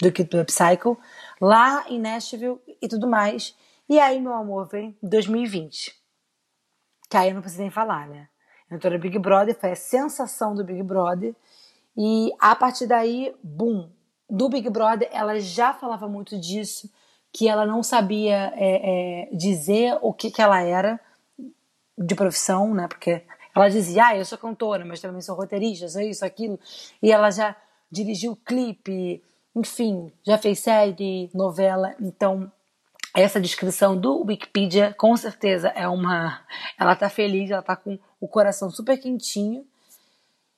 do 0.00 0.12
que 0.12 0.22
do 0.22 0.40
Upcycle, 0.40 0.96
lá 1.40 1.86
em 1.88 1.98
Nashville 1.98 2.60
e 2.80 2.86
tudo 2.86 3.08
mais. 3.08 3.56
E 3.88 3.98
aí, 3.98 4.20
meu 4.20 4.34
amor, 4.34 4.68
vem 4.68 4.96
2020. 5.02 5.94
Que 7.08 7.16
aí 7.16 7.28
eu 7.28 7.34
não 7.34 7.40
preciso 7.40 7.62
nem 7.62 7.70
falar, 7.70 8.06
né? 8.06 8.28
Entrou 8.70 8.92
no 8.92 8.98
Big 8.98 9.18
Brother, 9.18 9.58
foi 9.58 9.72
a 9.72 9.76
sensação 9.76 10.54
do 10.54 10.62
Big 10.62 10.82
Brother. 10.82 11.34
E 11.96 12.30
a 12.38 12.54
partir 12.54 12.86
daí, 12.86 13.34
boom! 13.42 13.90
Do 14.28 14.50
Big 14.50 14.68
Brother, 14.68 15.08
ela 15.10 15.40
já 15.40 15.72
falava 15.72 16.06
muito 16.06 16.38
disso, 16.38 16.90
que 17.32 17.48
ela 17.48 17.64
não 17.64 17.82
sabia 17.82 18.52
é, 18.56 19.30
é, 19.30 19.34
dizer 19.34 19.98
o 20.02 20.12
que, 20.12 20.30
que 20.30 20.42
ela 20.42 20.60
era 20.60 21.00
de 21.96 22.14
profissão, 22.14 22.74
né? 22.74 22.86
Porque 22.86 23.22
ela 23.54 23.70
dizia, 23.70 24.08
ah, 24.08 24.16
eu 24.16 24.24
sou 24.26 24.36
cantora, 24.36 24.84
mas 24.84 25.00
também 25.00 25.22
sou 25.22 25.34
roteirista, 25.34 25.88
sou 25.88 26.02
isso, 26.02 26.26
aquilo. 26.26 26.60
E 27.02 27.10
ela 27.10 27.30
já 27.30 27.56
dirigiu 27.90 28.36
clipe, 28.36 29.22
enfim, 29.56 30.12
já 30.22 30.36
fez 30.36 30.58
série, 30.58 31.30
novela. 31.32 31.94
Então, 31.98 32.52
essa 33.14 33.40
descrição 33.40 33.96
do 33.96 34.24
Wikipedia, 34.24 34.94
com 34.96 35.16
certeza, 35.16 35.68
é 35.68 35.88
uma. 35.88 36.40
Ela 36.78 36.94
tá 36.94 37.08
feliz, 37.08 37.50
ela 37.50 37.62
tá 37.62 37.76
com 37.76 37.98
o 38.20 38.28
coração 38.28 38.70
super 38.70 38.98
quentinho. 38.98 39.66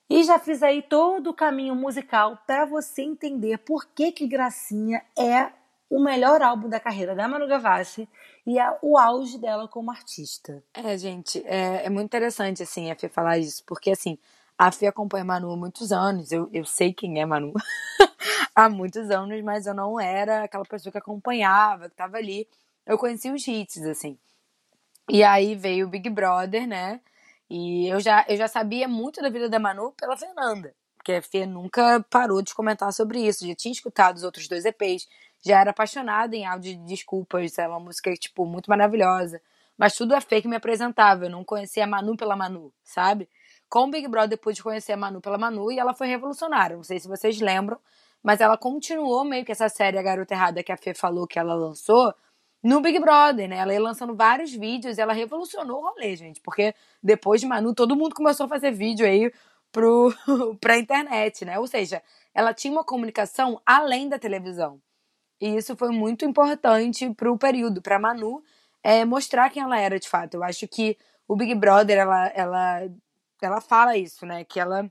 E 0.08 0.24
já 0.24 0.38
fiz 0.38 0.62
aí 0.62 0.82
todo 0.82 1.30
o 1.30 1.34
caminho 1.34 1.74
musical 1.74 2.36
para 2.46 2.64
você 2.64 3.02
entender 3.02 3.58
por 3.58 3.86
que 3.94 4.10
que 4.10 4.26
Gracinha 4.26 5.02
é 5.16 5.52
o 5.88 6.02
melhor 6.02 6.42
álbum 6.42 6.68
da 6.68 6.80
carreira 6.80 7.14
da 7.14 7.28
Manu 7.28 7.46
Gavassi 7.46 8.08
e 8.46 8.58
é 8.58 8.78
o 8.82 8.98
auge 8.98 9.38
dela 9.38 9.68
como 9.68 9.90
artista. 9.90 10.62
É, 10.74 10.96
gente, 10.98 11.40
é, 11.46 11.86
é 11.86 11.90
muito 11.90 12.06
interessante, 12.06 12.62
assim, 12.62 12.90
a 12.90 12.96
Fê 12.96 13.08
falar 13.08 13.38
isso, 13.38 13.62
porque, 13.66 13.90
assim, 13.90 14.18
a 14.60 14.70
Fê 14.70 14.86
acompanha 14.88 15.24
Manu 15.24 15.50
há 15.50 15.56
muitos 15.56 15.90
anos, 15.90 16.30
eu, 16.30 16.50
eu 16.52 16.66
sei 16.66 16.92
quem 16.92 17.18
é 17.18 17.24
Manu 17.24 17.54
há 18.54 18.68
muitos 18.68 19.10
anos, 19.10 19.42
mas 19.42 19.66
eu 19.66 19.72
não 19.72 19.98
era 19.98 20.44
aquela 20.44 20.66
pessoa 20.66 20.92
que 20.92 20.98
acompanhava, 20.98 21.88
que 21.88 21.96
tava 21.96 22.18
ali. 22.18 22.46
Eu 22.84 22.98
conheci 22.98 23.30
os 23.30 23.48
hits, 23.48 23.82
assim. 23.86 24.18
E 25.08 25.24
aí 25.24 25.54
veio 25.54 25.86
o 25.86 25.88
Big 25.88 26.10
Brother, 26.10 26.66
né? 26.68 27.00
E 27.48 27.88
eu 27.88 28.00
já, 28.00 28.26
eu 28.28 28.36
já 28.36 28.46
sabia 28.48 28.86
muito 28.86 29.22
da 29.22 29.30
vida 29.30 29.48
da 29.48 29.58
Manu 29.58 29.92
pela 29.92 30.14
Fernanda, 30.14 30.74
porque 30.98 31.12
a 31.12 31.22
Fê 31.22 31.46
nunca 31.46 32.04
parou 32.10 32.42
de 32.42 32.54
comentar 32.54 32.92
sobre 32.92 33.26
isso. 33.26 33.46
Já 33.46 33.54
tinha 33.54 33.72
escutado 33.72 34.16
os 34.16 34.24
outros 34.24 34.46
dois 34.46 34.66
EPs, 34.66 35.08
já 35.42 35.58
era 35.58 35.70
apaixonada 35.70 36.36
em 36.36 36.44
áudio 36.44 36.76
de 36.76 36.84
desculpas, 36.84 37.58
é 37.58 37.66
uma 37.66 37.80
música, 37.80 38.12
tipo, 38.14 38.44
muito 38.44 38.68
maravilhosa. 38.68 39.40
mas 39.78 39.94
tudo 39.96 40.14
é 40.14 40.20
fake 40.20 40.46
me 40.46 40.56
apresentava. 40.56 41.24
Eu 41.24 41.30
não 41.30 41.44
conhecia 41.44 41.84
a 41.84 41.86
Manu 41.86 42.14
pela 42.14 42.36
Manu, 42.36 42.70
sabe? 42.84 43.26
Com 43.70 43.84
o 43.84 43.90
Big 43.90 44.08
Brother 44.08 44.36
pude 44.36 44.60
conhecer 44.62 44.92
a 44.92 44.96
Manu 44.96 45.20
pela 45.20 45.38
Manu 45.38 45.70
e 45.70 45.78
ela 45.78 45.94
foi 45.94 46.08
revolucionária. 46.08 46.76
Não 46.76 46.82
sei 46.82 46.98
se 46.98 47.06
vocês 47.06 47.40
lembram, 47.40 47.78
mas 48.20 48.40
ela 48.40 48.58
continuou 48.58 49.24
meio 49.24 49.44
que 49.44 49.52
essa 49.52 49.68
série 49.68 49.96
A 49.96 50.02
Garota 50.02 50.34
Errada 50.34 50.62
que 50.62 50.72
a 50.72 50.76
Fê 50.76 50.92
falou 50.92 51.24
que 51.24 51.38
ela 51.38 51.54
lançou 51.54 52.12
no 52.62 52.80
Big 52.80 52.98
Brother, 52.98 53.48
né? 53.48 53.58
Ela 53.58 53.72
ia 53.72 53.80
lançando 53.80 54.14
vários 54.14 54.52
vídeos 54.52 54.98
e 54.98 55.00
ela 55.00 55.12
revolucionou 55.12 55.78
o 55.78 55.88
rolê, 55.88 56.16
gente. 56.16 56.40
Porque 56.40 56.74
depois 57.00 57.40
de 57.40 57.46
Manu, 57.46 57.72
todo 57.72 57.94
mundo 57.94 58.12
começou 58.12 58.46
a 58.46 58.48
fazer 58.48 58.72
vídeo 58.72 59.06
aí 59.06 59.32
pro, 59.70 60.12
pra 60.60 60.76
internet, 60.76 61.44
né? 61.44 61.56
Ou 61.56 61.68
seja, 61.68 62.02
ela 62.34 62.52
tinha 62.52 62.72
uma 62.72 62.84
comunicação 62.84 63.62
além 63.64 64.08
da 64.08 64.18
televisão. 64.18 64.82
E 65.40 65.56
isso 65.56 65.76
foi 65.76 65.90
muito 65.90 66.24
importante 66.24 67.08
pro 67.14 67.38
período, 67.38 67.80
pra 67.80 68.00
Manu 68.00 68.42
é, 68.82 69.04
mostrar 69.04 69.48
quem 69.48 69.62
ela 69.62 69.78
era 69.78 69.98
de 69.98 70.08
fato. 70.08 70.34
Eu 70.34 70.42
acho 70.42 70.66
que 70.66 70.98
o 71.28 71.36
Big 71.36 71.54
Brother, 71.54 71.98
ela, 71.98 72.26
ela 72.34 72.90
ela 73.44 73.60
fala 73.60 73.96
isso, 73.96 74.26
né? 74.26 74.44
Que 74.44 74.60
ela 74.60 74.90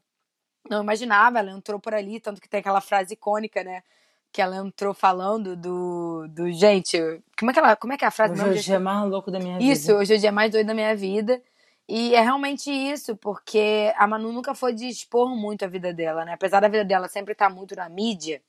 não 0.69 0.83
imaginava, 0.83 1.39
ela 1.39 1.51
entrou 1.51 1.79
por 1.79 1.93
ali, 1.93 2.19
tanto 2.19 2.41
que 2.41 2.49
tem 2.49 2.59
aquela 2.59 2.81
frase 2.81 3.13
icônica, 3.13 3.63
né? 3.63 3.83
Que 4.31 4.41
ela 4.41 4.57
entrou 4.57 4.93
falando 4.93 5.55
do. 5.55 6.27
do 6.29 6.51
gente, 6.51 6.97
como 7.38 7.51
é 7.51 7.53
que, 7.53 7.59
ela, 7.59 7.75
como 7.75 7.93
é, 7.93 7.97
que 7.97 8.05
é 8.05 8.07
a 8.07 8.12
frase? 8.12 8.33
Hoje 8.33 8.43
é 8.43 8.59
o 8.59 8.63
dia 8.63 8.79
mais 8.79 9.09
louco 9.09 9.31
da 9.31 9.39
minha 9.39 9.57
vida. 9.57 9.71
Isso, 9.71 9.93
hoje 9.93 10.13
é 10.13 10.17
o 10.17 10.19
dia 10.19 10.31
mais 10.31 10.51
doido 10.51 10.67
da 10.67 10.73
minha 10.73 10.95
vida. 10.95 11.41
E 11.88 12.13
é 12.13 12.21
realmente 12.21 12.69
isso, 12.69 13.15
porque 13.15 13.91
a 13.97 14.05
Manu 14.05 14.31
nunca 14.31 14.53
foi 14.53 14.73
de 14.73 14.88
expor 14.88 15.35
muito 15.35 15.65
a 15.65 15.67
vida 15.67 15.91
dela, 15.91 16.23
né? 16.23 16.33
Apesar 16.33 16.59
da 16.59 16.67
vida 16.67 16.85
dela 16.85 17.07
sempre 17.07 17.31
estar 17.31 17.49
muito 17.49 17.75
na 17.75 17.89
mídia, 17.89 18.43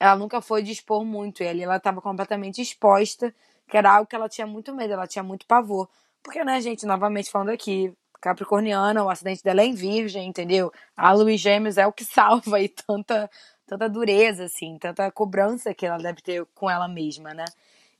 ela 0.00 0.16
nunca 0.16 0.40
foi 0.40 0.62
de 0.62 0.72
expor 0.72 1.04
muito. 1.04 1.42
E 1.42 1.48
ali 1.48 1.62
ela 1.62 1.76
estava 1.76 2.00
completamente 2.00 2.62
exposta, 2.62 3.34
que 3.68 3.76
era 3.76 3.92
algo 3.92 4.06
que 4.08 4.16
ela 4.16 4.26
tinha 4.26 4.46
muito 4.46 4.74
medo, 4.74 4.94
ela 4.94 5.06
tinha 5.06 5.22
muito 5.22 5.44
pavor. 5.44 5.86
Porque, 6.22 6.42
né, 6.42 6.58
gente, 6.62 6.86
novamente 6.86 7.30
falando 7.30 7.50
aqui, 7.50 7.92
capricorniana, 8.20 9.04
o 9.04 9.10
acidente 9.10 9.42
dela 9.42 9.62
é 9.62 9.66
em 9.66 9.74
virgem, 9.74 10.28
entendeu? 10.28 10.72
A 10.96 11.12
Luiz 11.12 11.40
Gêmeos 11.40 11.78
é 11.78 11.86
o 11.86 11.92
que 11.92 12.04
salva 12.06 12.56
aí 12.56 12.68
tanta, 12.68 13.30
tanta 13.66 13.88
dureza, 13.88 14.44
assim, 14.44 14.78
tanta 14.78 15.10
cobrança 15.10 15.74
que 15.74 15.86
ela 15.86 15.98
deve 15.98 16.20
ter 16.22 16.44
com 16.54 16.68
ela 16.70 16.88
mesma, 16.88 17.34
né? 17.34 17.44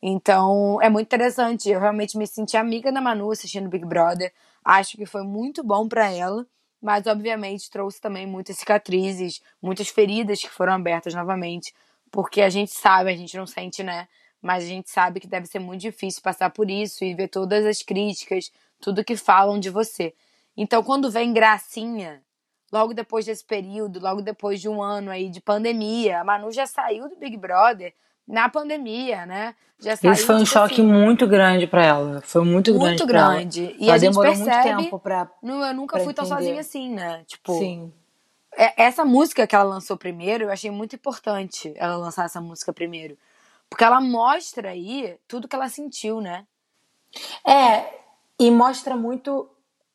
Então, 0.03 0.81
é 0.81 0.89
muito 0.89 1.07
interessante. 1.07 1.69
Eu 1.69 1.81
realmente 1.81 2.17
me 2.17 2.27
senti 2.27 2.57
amiga 2.57 2.93
da 2.93 3.01
Manu 3.01 3.31
assistindo 3.31 3.69
Big 3.69 3.85
Brother. 3.85 4.33
Acho 4.65 4.97
que 4.97 5.07
foi 5.07 5.23
muito 5.23 5.63
bom 5.65 5.89
para 5.89 6.11
ela, 6.11 6.47
mas 6.81 7.07
obviamente 7.07 7.71
trouxe 7.71 8.01
também 8.01 8.27
muitas 8.27 8.59
cicatrizes, 8.59 9.43
muitas 9.61 9.89
feridas 9.89 10.41
que 10.41 10.51
foram 10.51 10.75
abertas 10.75 11.15
novamente, 11.15 11.75
porque 12.11 12.41
a 12.41 12.49
gente 12.49 12.73
sabe, 12.73 13.11
a 13.11 13.17
gente 13.17 13.37
não 13.37 13.47
sente, 13.47 13.83
né? 13.83 14.09
Mas 14.41 14.65
a 14.65 14.67
gente 14.69 14.89
sabe 14.89 15.19
que 15.19 15.27
deve 15.27 15.47
ser 15.47 15.59
muito 15.59 15.81
difícil 15.81 16.23
passar 16.23 16.51
por 16.51 16.71
isso 16.71 17.05
e 17.05 17.15
ver 17.15 17.29
todas 17.29 17.67
as 17.67 17.83
críticas, 17.83 18.53
tudo 18.81 19.05
que 19.05 19.17
falam 19.17 19.59
de 19.59 19.71
você. 19.71 20.15
Então, 20.57 20.83
quando 20.83 21.11
vem 21.11 21.33
Gracinha, 21.33 22.23
logo 22.73 22.93
depois 22.95 23.25
desse 23.25 23.45
período, 23.45 24.01
logo 24.01 24.21
depois 24.23 24.61
de 24.61 24.69
um 24.69 24.83
ano 24.83 25.11
aí 25.11 25.29
de 25.29 25.41
pandemia, 25.41 26.21
a 26.21 26.25
Manu 26.25 26.51
já 26.51 26.67
saiu 26.67 27.09
do 27.09 27.17
Big 27.17 27.37
Brother 27.37 27.95
na 28.27 28.49
pandemia, 28.49 29.25
né? 29.25 29.55
Já 29.81 29.95
saiu, 29.97 30.13
Isso 30.13 30.27
foi 30.27 30.35
um 30.35 30.39
tipo 30.39 30.51
choque 30.51 30.75
assim, 30.75 30.83
muito 30.83 31.27
grande 31.27 31.67
pra 31.67 31.85
ela. 31.85 32.21
Foi 32.23 32.45
muito 32.45 32.73
grande. 32.73 32.87
muito 32.89 33.07
pra 33.07 33.19
ela. 33.21 33.35
grande. 33.35 33.77
E 33.79 33.85
ela 33.85 33.95
a 33.95 33.99
gente 33.99 34.11
demorou 34.11 34.33
percebe. 34.35 34.73
muito 34.75 34.83
tempo 34.83 34.99
pra. 34.99 35.31
Não, 35.43 35.65
eu 35.65 35.73
nunca 35.75 36.01
fui 36.01 36.13
tão 36.13 36.25
entender. 36.25 36.43
sozinha 36.43 36.61
assim, 36.61 36.91
né? 36.93 37.23
Tipo, 37.27 37.57
Sim. 37.59 37.93
é- 38.57 38.83
essa 38.83 39.05
música 39.05 39.47
que 39.47 39.55
ela 39.55 39.65
lançou 39.65 39.97
primeiro, 39.97 40.45
eu 40.45 40.51
achei 40.51 40.71
muito 40.71 40.97
importante 40.97 41.73
ela 41.77 41.97
lançar 41.97 42.25
essa 42.27 42.41
música 42.41 42.73
primeiro. 42.73 43.17
Porque 43.71 43.85
ela 43.85 44.01
mostra 44.01 44.71
aí 44.71 45.17
tudo 45.29 45.47
que 45.47 45.55
ela 45.55 45.69
sentiu, 45.69 46.21
né? 46.21 46.45
É, 47.47 47.85
e 48.39 48.51
mostra 48.51 48.97
muito 48.97 49.49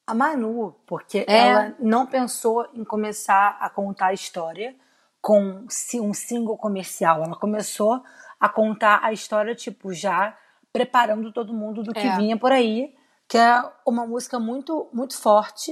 a 0.06 0.14
Manu, 0.14 0.76
porque 0.86 1.26
É. 1.28 1.38
ela 1.50 1.76
não 1.80 2.06
pensou 2.06 2.68
em 2.74 2.84
começar 2.84 3.58
a 3.60 3.70
contar 3.70 4.08
a 4.08 4.14
história 4.14 4.76
com 5.22 5.66
um 6.02 6.14
single 6.14 6.58
comercial. 6.58 7.24
Ela 7.24 7.36
começou 7.38 8.04
a 8.40 8.50
contar 8.50 9.00
a 9.02 9.14
história, 9.14 9.56
tipo, 9.56 9.94
já 9.94 10.38
preparando 10.74 11.32
todo 11.32 11.54
mundo 11.54 11.82
do 11.84 11.94
que 11.94 12.00
É. 12.08 12.18
vinha 12.18 12.38
por 12.38 12.52
aí, 12.52 12.94
que 13.30 13.38
é 13.38 13.64
uma 13.86 14.06
música 14.06 14.38
muito, 14.40 14.90
muito 14.92 15.18
forte 15.18 15.72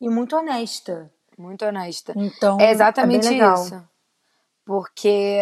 e 0.00 0.10
muito 0.10 0.36
honesta. 0.36 1.10
Muito 1.38 1.64
honesta. 1.64 2.12
Então, 2.14 2.60
É 2.60 2.70
exatamente 2.70 3.28
é 3.28 3.54
isso. 3.54 3.82
Porque 4.64 5.40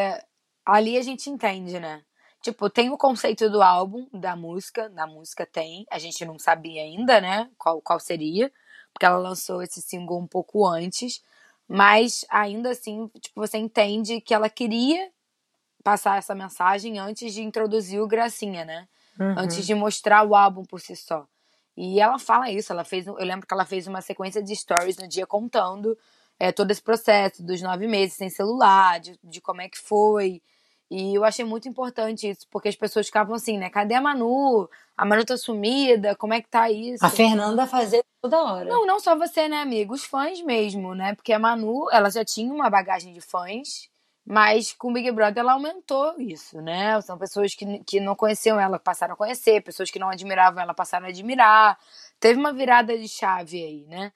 ali 0.64 0.96
a 0.96 1.02
gente 1.02 1.28
entende, 1.28 1.80
né? 1.80 2.02
Tipo, 2.42 2.70
tem 2.70 2.90
o 2.90 2.96
conceito 2.96 3.50
do 3.50 3.62
álbum, 3.62 4.06
da 4.12 4.34
música, 4.34 4.88
na 4.88 5.06
música 5.06 5.44
tem, 5.44 5.84
a 5.90 5.98
gente 5.98 6.24
não 6.24 6.38
sabia 6.38 6.82
ainda, 6.82 7.20
né, 7.20 7.50
qual, 7.58 7.82
qual 7.82 8.00
seria, 8.00 8.50
porque 8.92 9.04
ela 9.04 9.18
lançou 9.18 9.62
esse 9.62 9.82
single 9.82 10.18
um 10.18 10.26
pouco 10.26 10.66
antes, 10.66 11.22
mas 11.68 12.24
ainda 12.30 12.70
assim, 12.70 13.08
tipo, 13.20 13.40
você 13.40 13.58
entende 13.58 14.20
que 14.20 14.32
ela 14.32 14.48
queria 14.48 15.10
passar 15.84 16.18
essa 16.18 16.34
mensagem 16.34 16.98
antes 16.98 17.32
de 17.32 17.42
introduzir 17.42 18.00
o 18.00 18.08
Gracinha, 18.08 18.64
né? 18.64 18.88
Uhum. 19.18 19.34
antes 19.36 19.66
de 19.66 19.74
mostrar 19.74 20.26
o 20.26 20.34
álbum 20.34 20.64
por 20.64 20.80
si 20.80 20.96
só. 20.96 21.26
E 21.76 22.00
ela 22.00 22.18
fala 22.18 22.50
isso, 22.50 22.72
ela 22.72 22.84
fez, 22.84 23.06
eu 23.06 23.14
lembro 23.16 23.46
que 23.46 23.52
ela 23.52 23.66
fez 23.66 23.86
uma 23.86 24.00
sequência 24.00 24.42
de 24.42 24.56
stories 24.56 24.96
no 24.96 25.06
dia 25.06 25.26
contando 25.26 25.96
é, 26.38 26.50
todo 26.50 26.70
esse 26.70 26.80
processo 26.80 27.42
dos 27.42 27.60
nove 27.60 27.86
meses 27.86 28.16
sem 28.16 28.30
celular, 28.30 28.98
de, 28.98 29.18
de 29.22 29.40
como 29.42 29.60
é 29.60 29.68
que 29.68 29.78
foi. 29.78 30.42
E 30.90 31.14
eu 31.14 31.24
achei 31.24 31.44
muito 31.44 31.68
importante 31.68 32.28
isso, 32.28 32.46
porque 32.50 32.68
as 32.68 32.74
pessoas 32.74 33.06
ficavam 33.06 33.36
assim, 33.36 33.56
né? 33.56 33.70
Cadê 33.70 33.94
a 33.94 34.00
Manu? 34.00 34.68
A 34.96 35.04
Manu 35.04 35.24
tá 35.24 35.36
sumida, 35.36 36.16
como 36.16 36.34
é 36.34 36.42
que 36.42 36.48
tá 36.48 36.68
isso? 36.68 37.06
A 37.06 37.08
Fernanda 37.08 37.64
fazia 37.64 38.02
toda 38.20 38.42
hora. 38.42 38.68
Não, 38.68 38.84
não 38.84 38.98
só 38.98 39.16
você, 39.16 39.48
né, 39.48 39.62
amigo? 39.62 39.94
Os 39.94 40.04
fãs 40.04 40.42
mesmo, 40.42 40.92
né? 40.94 41.14
Porque 41.14 41.32
a 41.32 41.38
Manu, 41.38 41.86
ela 41.92 42.10
já 42.10 42.24
tinha 42.24 42.52
uma 42.52 42.68
bagagem 42.68 43.12
de 43.12 43.20
fãs, 43.20 43.88
mas 44.26 44.72
com 44.72 44.90
o 44.90 44.92
Big 44.92 45.12
Brother 45.12 45.42
ela 45.42 45.52
aumentou 45.52 46.14
isso, 46.20 46.60
né? 46.60 47.00
São 47.02 47.16
pessoas 47.16 47.54
que, 47.54 47.84
que 47.84 48.00
não 48.00 48.16
conheciam 48.16 48.58
ela, 48.58 48.76
passaram 48.76 49.14
a 49.14 49.16
conhecer, 49.16 49.62
pessoas 49.62 49.92
que 49.92 49.98
não 49.98 50.10
admiravam 50.10 50.60
ela 50.60 50.74
passaram 50.74 51.06
a 51.06 51.10
admirar. 51.10 51.78
Teve 52.18 52.38
uma 52.38 52.52
virada 52.52 52.98
de 52.98 53.08
chave 53.08 53.62
aí, 53.62 53.86
né? 53.88 54.12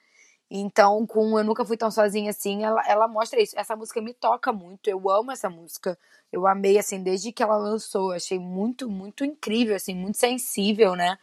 Então, 0.50 1.06
com 1.06 1.38
Eu 1.38 1.44
Nunca 1.44 1.64
Fui 1.64 1.76
Tão 1.76 1.90
Sozinha 1.90 2.30
Assim, 2.30 2.62
ela, 2.64 2.82
ela 2.86 3.08
mostra 3.08 3.40
isso. 3.40 3.58
Essa 3.58 3.74
música 3.74 4.00
me 4.00 4.12
toca 4.14 4.52
muito, 4.52 4.88
eu 4.88 5.08
amo 5.10 5.32
essa 5.32 5.48
música. 5.50 5.98
Eu 6.30 6.46
amei, 6.46 6.78
assim, 6.78 7.02
desde 7.02 7.32
que 7.32 7.42
ela 7.42 7.56
lançou. 7.56 8.12
Achei 8.12 8.38
muito, 8.38 8.88
muito 8.90 9.24
incrível, 9.24 9.74
assim, 9.74 9.94
muito 9.94 10.18
sensível, 10.18 10.94
né? 10.94 11.16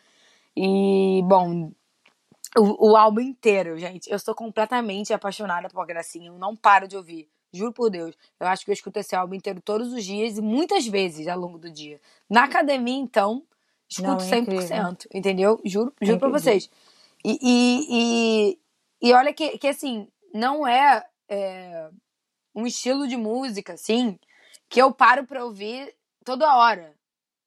E, 0.55 1.21
bom, 1.25 1.71
o, 2.57 2.91
o 2.91 2.97
álbum 2.97 3.21
inteiro, 3.21 3.77
gente. 3.77 4.09
Eu 4.11 4.19
sou 4.19 4.35
completamente 4.35 5.13
apaixonada 5.13 5.69
por 5.69 5.85
Gracinha. 5.85 6.27
Eu 6.29 6.37
não 6.37 6.55
paro 6.55 6.87
de 6.87 6.97
ouvir. 6.97 7.29
Juro 7.53 7.73
por 7.73 7.89
Deus. 7.89 8.15
Eu 8.39 8.47
acho 8.47 8.63
que 8.63 8.71
eu 8.71 8.73
escuto 8.73 8.99
esse 8.99 9.15
álbum 9.15 9.35
inteiro 9.35 9.61
todos 9.61 9.91
os 9.91 10.03
dias 10.03 10.37
e 10.37 10.41
muitas 10.41 10.87
vezes 10.87 11.27
ao 11.27 11.37
longo 11.37 11.57
do 11.57 11.69
dia. 11.69 11.99
Na 12.29 12.45
academia, 12.45 12.97
então, 12.97 13.43
escuto 13.89 14.07
Não, 14.09 14.17
é 14.17 14.41
100%. 14.41 15.07
Entendeu? 15.13 15.59
Juro, 15.65 15.93
É 15.99 16.05
juro 16.05 16.19
pra 16.19 16.29
incrível. 16.29 16.39
vocês. 16.39 16.69
E, 17.23 17.37
e, 17.41 18.57
e, 19.01 19.13
olha 19.13 19.33
que, 19.33 19.57
que, 19.57 19.67
assim, 19.67 20.07
não 20.33 20.67
é, 20.67 21.03
é 21.29 21.89
um 22.55 22.65
estilo 22.65 23.07
de 23.07 23.17
música, 23.17 23.73
assim, 23.73 24.19
que 24.69 24.81
eu 24.81 24.93
paro 24.93 25.25
pra 25.25 25.43
ouvir 25.45 25.95
toda 26.23 26.55
hora. 26.55 26.95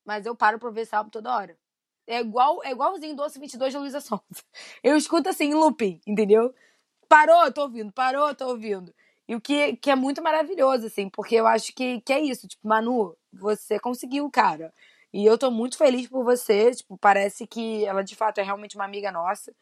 Mas 0.05 0.27
eu 0.27 0.37
paro 0.37 0.59
pra 0.59 0.69
ouvir 0.69 0.83
esse 0.83 0.95
álbum 0.95 1.11
toda 1.11 1.35
hora. 1.35 1.57
É 2.07 2.21
igual, 2.21 2.62
é 2.62 2.71
igualzinho 2.71 3.17
Doce 3.17 3.38
22 3.38 3.73
da 3.73 3.81
Luísa 3.81 4.01
Sonza. 4.01 4.23
Eu 4.85 4.95
escuto 4.97 5.29
assim 5.31 5.55
looping, 5.55 6.01
entendeu? 6.07 6.55
Parou, 7.09 7.51
tô 7.53 7.62
ouvindo, 7.62 7.93
parou, 7.93 8.35
tô 8.35 8.49
ouvindo. 8.49 8.95
E 9.27 9.35
o 9.35 9.40
que, 9.40 9.77
que 9.77 9.90
é 9.90 9.95
muito 9.97 10.23
maravilhoso, 10.23 10.87
assim, 10.87 11.09
porque 11.09 11.37
eu 11.37 11.47
acho 11.47 11.73
que, 11.75 12.01
que 12.03 12.12
é 12.12 12.21
isso. 12.21 12.47
Tipo, 12.47 12.69
Manu, 12.69 13.17
você 13.33 13.79
conseguiu, 13.81 14.31
cara. 14.31 14.73
E 15.12 15.25
eu 15.25 15.38
tô 15.38 15.51
muito 15.51 15.79
feliz 15.79 16.09
por 16.09 16.25
você. 16.25 16.73
Tipo, 16.73 16.99
parece 16.99 17.47
que 17.47 17.85
ela 17.87 18.03
de 18.05 18.14
fato 18.14 18.38
é 18.38 18.43
realmente 18.43 18.77
uma 18.77 18.85
amiga 18.85 19.11
nossa. 19.11 19.55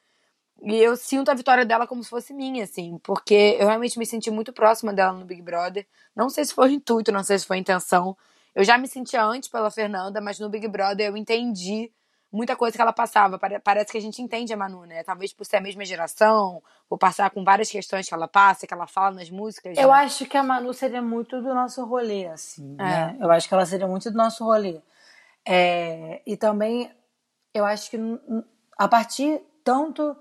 E 0.60 0.76
eu 0.76 0.96
sinto 0.96 1.30
a 1.30 1.34
vitória 1.34 1.64
dela 1.64 1.86
como 1.86 2.02
se 2.04 2.10
fosse 2.10 2.32
minha, 2.32 2.64
assim, 2.64 2.98
porque 3.02 3.56
eu 3.58 3.66
realmente 3.66 3.98
me 3.98 4.06
senti 4.06 4.30
muito 4.30 4.52
próxima 4.52 4.92
dela 4.92 5.12
no 5.12 5.24
Big 5.24 5.42
Brother. 5.42 5.86
Não 6.14 6.28
sei 6.28 6.44
se 6.44 6.54
foi 6.54 6.72
intuito, 6.72 7.10
não 7.10 7.24
sei 7.24 7.38
se 7.38 7.46
foi 7.46 7.58
intenção. 7.58 8.16
Eu 8.54 8.62
já 8.64 8.76
me 8.78 8.86
sentia 8.86 9.24
antes 9.24 9.48
pela 9.48 9.70
Fernanda, 9.70 10.20
mas 10.20 10.38
no 10.38 10.48
Big 10.48 10.68
Brother 10.68 11.06
eu 11.08 11.16
entendi 11.16 11.90
muita 12.30 12.54
coisa 12.54 12.76
que 12.76 12.82
ela 12.82 12.92
passava. 12.92 13.38
Pare- 13.38 13.58
Parece 13.58 13.90
que 13.90 13.98
a 13.98 14.00
gente 14.00 14.22
entende 14.22 14.52
a 14.52 14.56
Manu, 14.56 14.84
né? 14.84 15.02
Talvez 15.02 15.32
por 15.32 15.44
ser 15.44 15.56
a 15.56 15.60
mesma 15.60 15.84
geração, 15.84 16.62
por 16.88 16.96
passar 16.96 17.30
com 17.30 17.42
várias 17.42 17.68
questões 17.70 18.06
que 18.06 18.14
ela 18.14 18.28
passa, 18.28 18.66
que 18.66 18.72
ela 18.72 18.86
fala 18.86 19.16
nas 19.16 19.30
músicas. 19.30 19.76
Eu 19.76 19.88
né? 19.88 19.94
acho 19.94 20.26
que 20.26 20.36
a 20.36 20.42
Manu 20.44 20.72
seria 20.72 21.02
muito 21.02 21.42
do 21.42 21.52
nosso 21.54 21.84
rolê, 21.84 22.26
assim, 22.26 22.74
É. 22.78 22.82
né? 22.84 23.16
Eu 23.20 23.30
acho 23.32 23.48
que 23.48 23.54
ela 23.54 23.66
seria 23.66 23.86
muito 23.88 24.10
do 24.10 24.16
nosso 24.16 24.44
rolê. 24.44 24.80
É, 25.44 26.22
e 26.24 26.36
também, 26.36 26.90
eu 27.52 27.64
acho 27.64 27.90
que 27.90 27.98
a 28.78 28.86
partir 28.86 29.40
tanto 29.64 30.16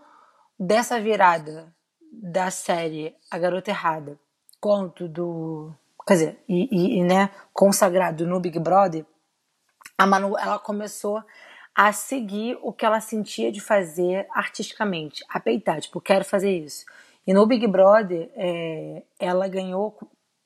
dessa 0.62 1.00
virada 1.00 1.74
da 2.12 2.52
série 2.52 3.15
A 3.32 3.38
Garota 3.39 3.71
Errada, 3.71 4.19
quanto 4.60 5.08
do... 5.08 5.74
Quer 6.06 6.13
dizer, 6.13 6.39
e, 6.47 6.67
e- 6.71 7.00
e, 7.00 7.04
né, 7.04 7.30
consagrado 7.54 8.28
no 8.28 8.39
Big 8.39 8.60
Brother, 8.60 9.06
a 9.97 10.06
Manu, 10.06 10.38
ela 10.38 10.60
começou 10.60 11.24
a 11.76 11.91
seguir 11.93 12.60
o 12.62 12.71
que 12.74 12.86
ela 12.86 13.00
sentia 13.00 13.52
de 13.52 13.60
fazer 13.62 14.28
artisticamente, 14.32 15.24
a 15.30 15.39
peitar, 15.39 15.80
tipo, 15.80 16.02
quero 16.02 16.26
fazer 16.26 16.52
isso. 16.58 16.86
E 17.26 17.34
no 17.34 17.45
Big 17.45 17.65
Brother, 17.67 18.30
é, 18.36 19.04
ela 19.19 19.47
ganhou 19.47 19.97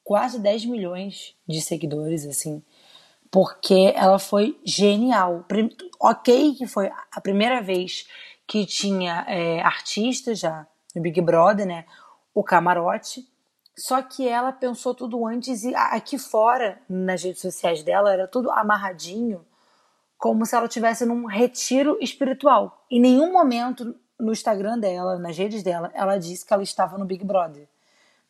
quase 0.04 0.40
10 0.40 0.66
milhões 0.66 1.36
de 1.48 1.62
seguidores, 1.62 2.26
assim, 2.26 2.62
porque 3.32 3.92
ela 3.96 4.20
foi 4.20 4.60
genial. 4.64 5.46
Ok, 6.00 6.56
que 6.56 6.68
foi 6.68 6.92
a 7.12 7.20
primeira 7.22 7.62
vez 7.62 8.08
que 8.48 8.66
tinha 8.66 9.26
é, 9.28 9.62
artistas 9.62 10.40
já 10.40 10.68
no 10.96 11.02
Big 11.02 11.20
Brother, 11.22 11.66
né? 11.66 11.86
O 12.34 12.44
camarote. 12.44 13.28
Só 13.78 14.02
que 14.02 14.28
ela 14.28 14.52
pensou 14.52 14.96
tudo 14.96 15.26
antes 15.26 15.64
e 15.64 15.76
aqui 15.76 16.18
fora, 16.18 16.80
nas 16.88 17.24
redes 17.24 17.42
sociais 17.42 17.84
dela, 17.84 18.14
era 18.14 18.28
tudo 18.28 18.50
amarradinho, 18.50 19.46
como 20.18 20.46
se 20.46 20.56
ela 20.56 20.66
estivesse 20.66 21.06
num 21.06 21.26
retiro 21.26 21.98
espiritual. 22.00 22.86
Em 22.90 23.02
nenhum 23.02 23.34
momento 23.34 23.96
no 24.18 24.32
Instagram 24.32 24.80
dela, 24.80 25.20
nas 25.20 25.38
redes 25.38 25.62
dela, 25.62 25.92
ela 25.94 26.18
disse 26.18 26.46
que 26.46 26.54
ela 26.54 26.64
estava 26.64 26.98
no 26.98 27.06
Big 27.06 27.26
Brother. 27.26 27.68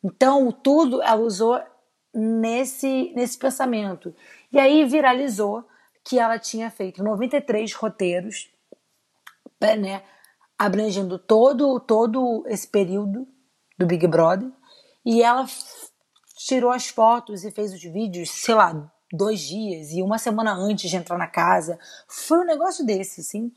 Então, 0.02 0.50
tudo 0.50 1.00
ela 1.02 1.22
usou 1.22 1.60
nesse, 2.12 3.12
nesse 3.14 3.38
pensamento. 3.38 4.14
E 4.52 4.58
aí 4.58 4.84
viralizou 4.84 5.64
que 6.02 6.18
ela 6.18 6.38
tinha 6.38 6.70
feito 6.70 7.02
93 7.02 7.72
roteiros, 7.74 8.50
né, 9.60 10.02
abrangendo 10.58 11.18
todo, 11.18 11.80
todo 11.80 12.44
esse 12.46 12.66
período 12.66 13.26
do 13.78 13.86
Big 13.86 14.06
Brother. 14.06 14.50
E 15.04 15.22
ela 15.22 15.46
tirou 16.36 16.70
as 16.70 16.88
fotos 16.88 17.44
e 17.44 17.50
fez 17.50 17.72
os 17.72 17.82
vídeos, 17.82 18.30
sei 18.30 18.54
lá, 18.54 18.90
dois 19.12 19.40
dias 19.40 19.92
e 19.92 20.02
uma 20.02 20.18
semana 20.18 20.52
antes 20.52 20.90
de 20.90 20.96
entrar 20.96 21.18
na 21.18 21.26
casa. 21.26 21.78
Foi 22.08 22.38
um 22.38 22.46
negócio 22.46 22.84
desse, 22.84 23.20
assim. 23.20 23.52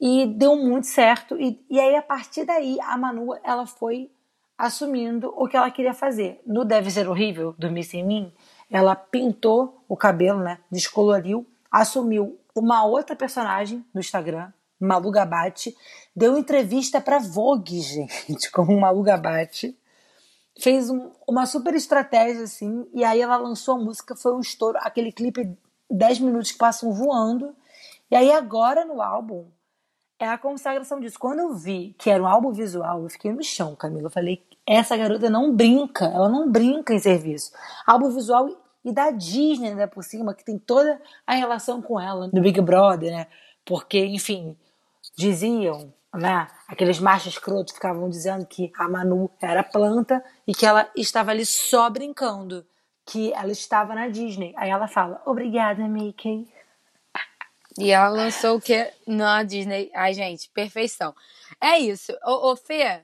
E 0.00 0.26
deu 0.26 0.56
muito 0.56 0.86
certo. 0.86 1.40
E, 1.40 1.64
e 1.70 1.78
aí, 1.78 1.94
a 1.94 2.02
partir 2.02 2.44
daí, 2.44 2.78
a 2.80 2.96
Manu, 2.96 3.34
ela 3.44 3.66
foi 3.66 4.10
assumindo 4.58 5.32
o 5.36 5.48
que 5.48 5.56
ela 5.56 5.70
queria 5.70 5.94
fazer. 5.94 6.40
No 6.46 6.64
Deve 6.64 6.90
Ser 6.90 7.08
Horrível, 7.08 7.54
Dormir 7.58 7.84
Sem 7.84 8.04
Mim, 8.04 8.32
ela 8.70 8.96
pintou 8.96 9.84
o 9.88 9.96
cabelo, 9.96 10.40
né? 10.40 10.58
Descoloriu, 10.70 11.46
assumiu 11.70 12.38
uma 12.54 12.84
outra 12.84 13.14
personagem 13.14 13.84
no 13.94 14.00
Instagram, 14.00 14.52
Malu 14.86 15.10
Gabate, 15.10 15.74
deu 16.14 16.36
entrevista 16.36 17.00
para 17.00 17.18
Vogue, 17.18 17.80
gente, 18.28 18.50
como 18.50 18.78
Malu 18.78 19.02
Gabate 19.02 19.76
fez 20.60 20.90
um, 20.90 21.10
uma 21.26 21.46
super 21.46 21.74
estratégia, 21.74 22.44
assim, 22.44 22.86
e 22.92 23.04
aí 23.04 23.20
ela 23.20 23.36
lançou 23.36 23.76
a 23.76 23.78
música, 23.78 24.14
foi 24.14 24.34
um 24.34 24.40
estouro, 24.40 24.78
aquele 24.82 25.10
clipe 25.10 25.56
10 25.90 26.20
minutos 26.20 26.52
que 26.52 26.58
passam 26.58 26.92
voando. 26.92 27.54
E 28.10 28.16
aí 28.16 28.30
agora 28.30 28.84
no 28.84 29.00
álbum 29.00 29.46
é 30.18 30.28
a 30.28 30.38
consagração 30.38 31.00
disso. 31.00 31.18
Quando 31.18 31.40
eu 31.40 31.54
vi 31.54 31.94
que 31.98 32.10
era 32.10 32.22
um 32.22 32.26
álbum 32.26 32.52
visual, 32.52 33.02
eu 33.02 33.10
fiquei 33.10 33.32
no 33.32 33.42
chão, 33.42 33.74
Camila. 33.74 34.06
Eu 34.06 34.10
falei, 34.10 34.42
essa 34.66 34.96
garota 34.96 35.28
não 35.28 35.54
brinca, 35.54 36.04
ela 36.06 36.28
não 36.28 36.50
brinca 36.50 36.94
em 36.94 36.98
serviço. 36.98 37.52
Álbum 37.86 38.10
visual 38.10 38.48
e 38.84 38.92
da 38.92 39.10
Disney, 39.10 39.74
né, 39.74 39.86
por 39.86 40.02
cima, 40.02 40.34
que 40.34 40.44
tem 40.44 40.58
toda 40.58 41.00
a 41.26 41.34
relação 41.34 41.80
com 41.80 42.00
ela, 42.00 42.28
no 42.32 42.40
Big 42.40 42.60
Brother, 42.60 43.12
né? 43.12 43.26
Porque, 43.64 44.04
enfim, 44.04 44.56
diziam 45.16 45.92
né? 46.14 46.46
Aqueles 46.68 46.98
machos 46.98 47.34
escrotos 47.34 47.74
ficavam 47.74 48.08
dizendo 48.10 48.44
que 48.46 48.70
a 48.76 48.88
Manu 48.88 49.30
era 49.40 49.62
planta 49.62 50.22
e 50.46 50.54
que 50.54 50.66
ela 50.66 50.90
estava 50.94 51.30
ali 51.30 51.46
só 51.46 51.88
brincando, 51.88 52.66
que 53.06 53.32
ela 53.32 53.50
estava 53.50 53.94
na 53.94 54.08
Disney. 54.08 54.52
Aí 54.56 54.68
ela 54.68 54.86
fala: 54.86 55.22
"Obrigada, 55.24 55.88
Mickey". 55.88 56.46
E 57.78 57.90
ela 57.90 58.08
lançou 58.10 58.56
o 58.56 58.60
que 58.60 58.92
na 59.06 59.42
Disney? 59.42 59.90
Ai, 59.94 60.12
gente, 60.12 60.50
perfeição. 60.50 61.14
É 61.58 61.78
isso. 61.78 62.12
Ô, 62.22 62.52
ô 62.52 62.56
Fê, 62.56 63.00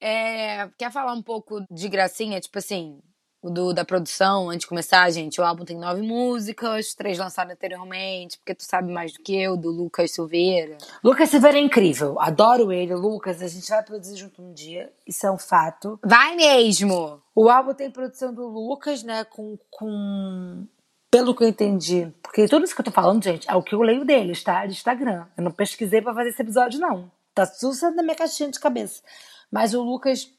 é, 0.00 0.68
quer 0.78 0.90
falar 0.90 1.12
um 1.12 1.22
pouco 1.22 1.62
de 1.70 1.88
gracinha? 1.90 2.40
Tipo 2.40 2.58
assim, 2.58 3.02
do, 3.42 3.72
da 3.72 3.84
produção, 3.84 4.50
antes 4.50 4.60
de 4.60 4.66
começar, 4.66 5.08
gente, 5.10 5.40
o 5.40 5.44
álbum 5.44 5.64
tem 5.64 5.78
nove 5.78 6.02
músicas, 6.02 6.94
três 6.94 7.18
lançadas 7.18 7.52
anteriormente, 7.52 8.36
porque 8.38 8.54
tu 8.54 8.64
sabe 8.64 8.92
mais 8.92 9.12
do 9.12 9.20
que 9.20 9.34
eu, 9.40 9.56
do 9.56 9.70
Lucas 9.70 10.10
Silveira. 10.10 10.76
Lucas 11.02 11.30
Silveira 11.30 11.58
é 11.58 11.60
incrível, 11.60 12.20
adoro 12.20 12.72
ele, 12.72 12.94
Lucas, 12.94 13.40
a 13.40 13.48
gente 13.48 13.68
vai 13.68 13.82
produzir 13.82 14.16
junto 14.16 14.42
um 14.42 14.52
dia, 14.52 14.92
isso 15.06 15.26
é 15.26 15.30
um 15.30 15.38
fato. 15.38 15.98
Vai 16.04 16.34
mesmo! 16.34 17.22
O 17.34 17.48
álbum 17.48 17.74
tem 17.74 17.90
produção 17.90 18.34
do 18.34 18.46
Lucas, 18.46 19.02
né, 19.02 19.24
com, 19.24 19.56
com... 19.70 20.66
Pelo 21.10 21.34
que 21.34 21.44
eu 21.44 21.48
entendi, 21.48 22.12
porque 22.22 22.46
tudo 22.48 22.64
isso 22.64 22.74
que 22.74 22.80
eu 22.80 22.84
tô 22.84 22.90
falando, 22.90 23.22
gente, 23.22 23.48
é 23.48 23.54
o 23.54 23.62
que 23.62 23.74
eu 23.74 23.80
leio 23.80 24.04
deles, 24.04 24.42
tá? 24.42 24.66
De 24.66 24.72
Instagram. 24.72 25.26
Eu 25.38 25.42
não 25.42 25.50
pesquisei 25.50 26.02
para 26.02 26.12
fazer 26.12 26.28
esse 26.28 26.42
episódio, 26.42 26.78
não. 26.78 27.10
Tá 27.34 27.46
tudo 27.46 27.74
na 27.94 28.02
minha 28.02 28.14
caixinha 28.14 28.50
de 28.50 28.60
cabeça. 28.60 29.02
Mas 29.50 29.72
o 29.72 29.82
Lucas 29.82 30.30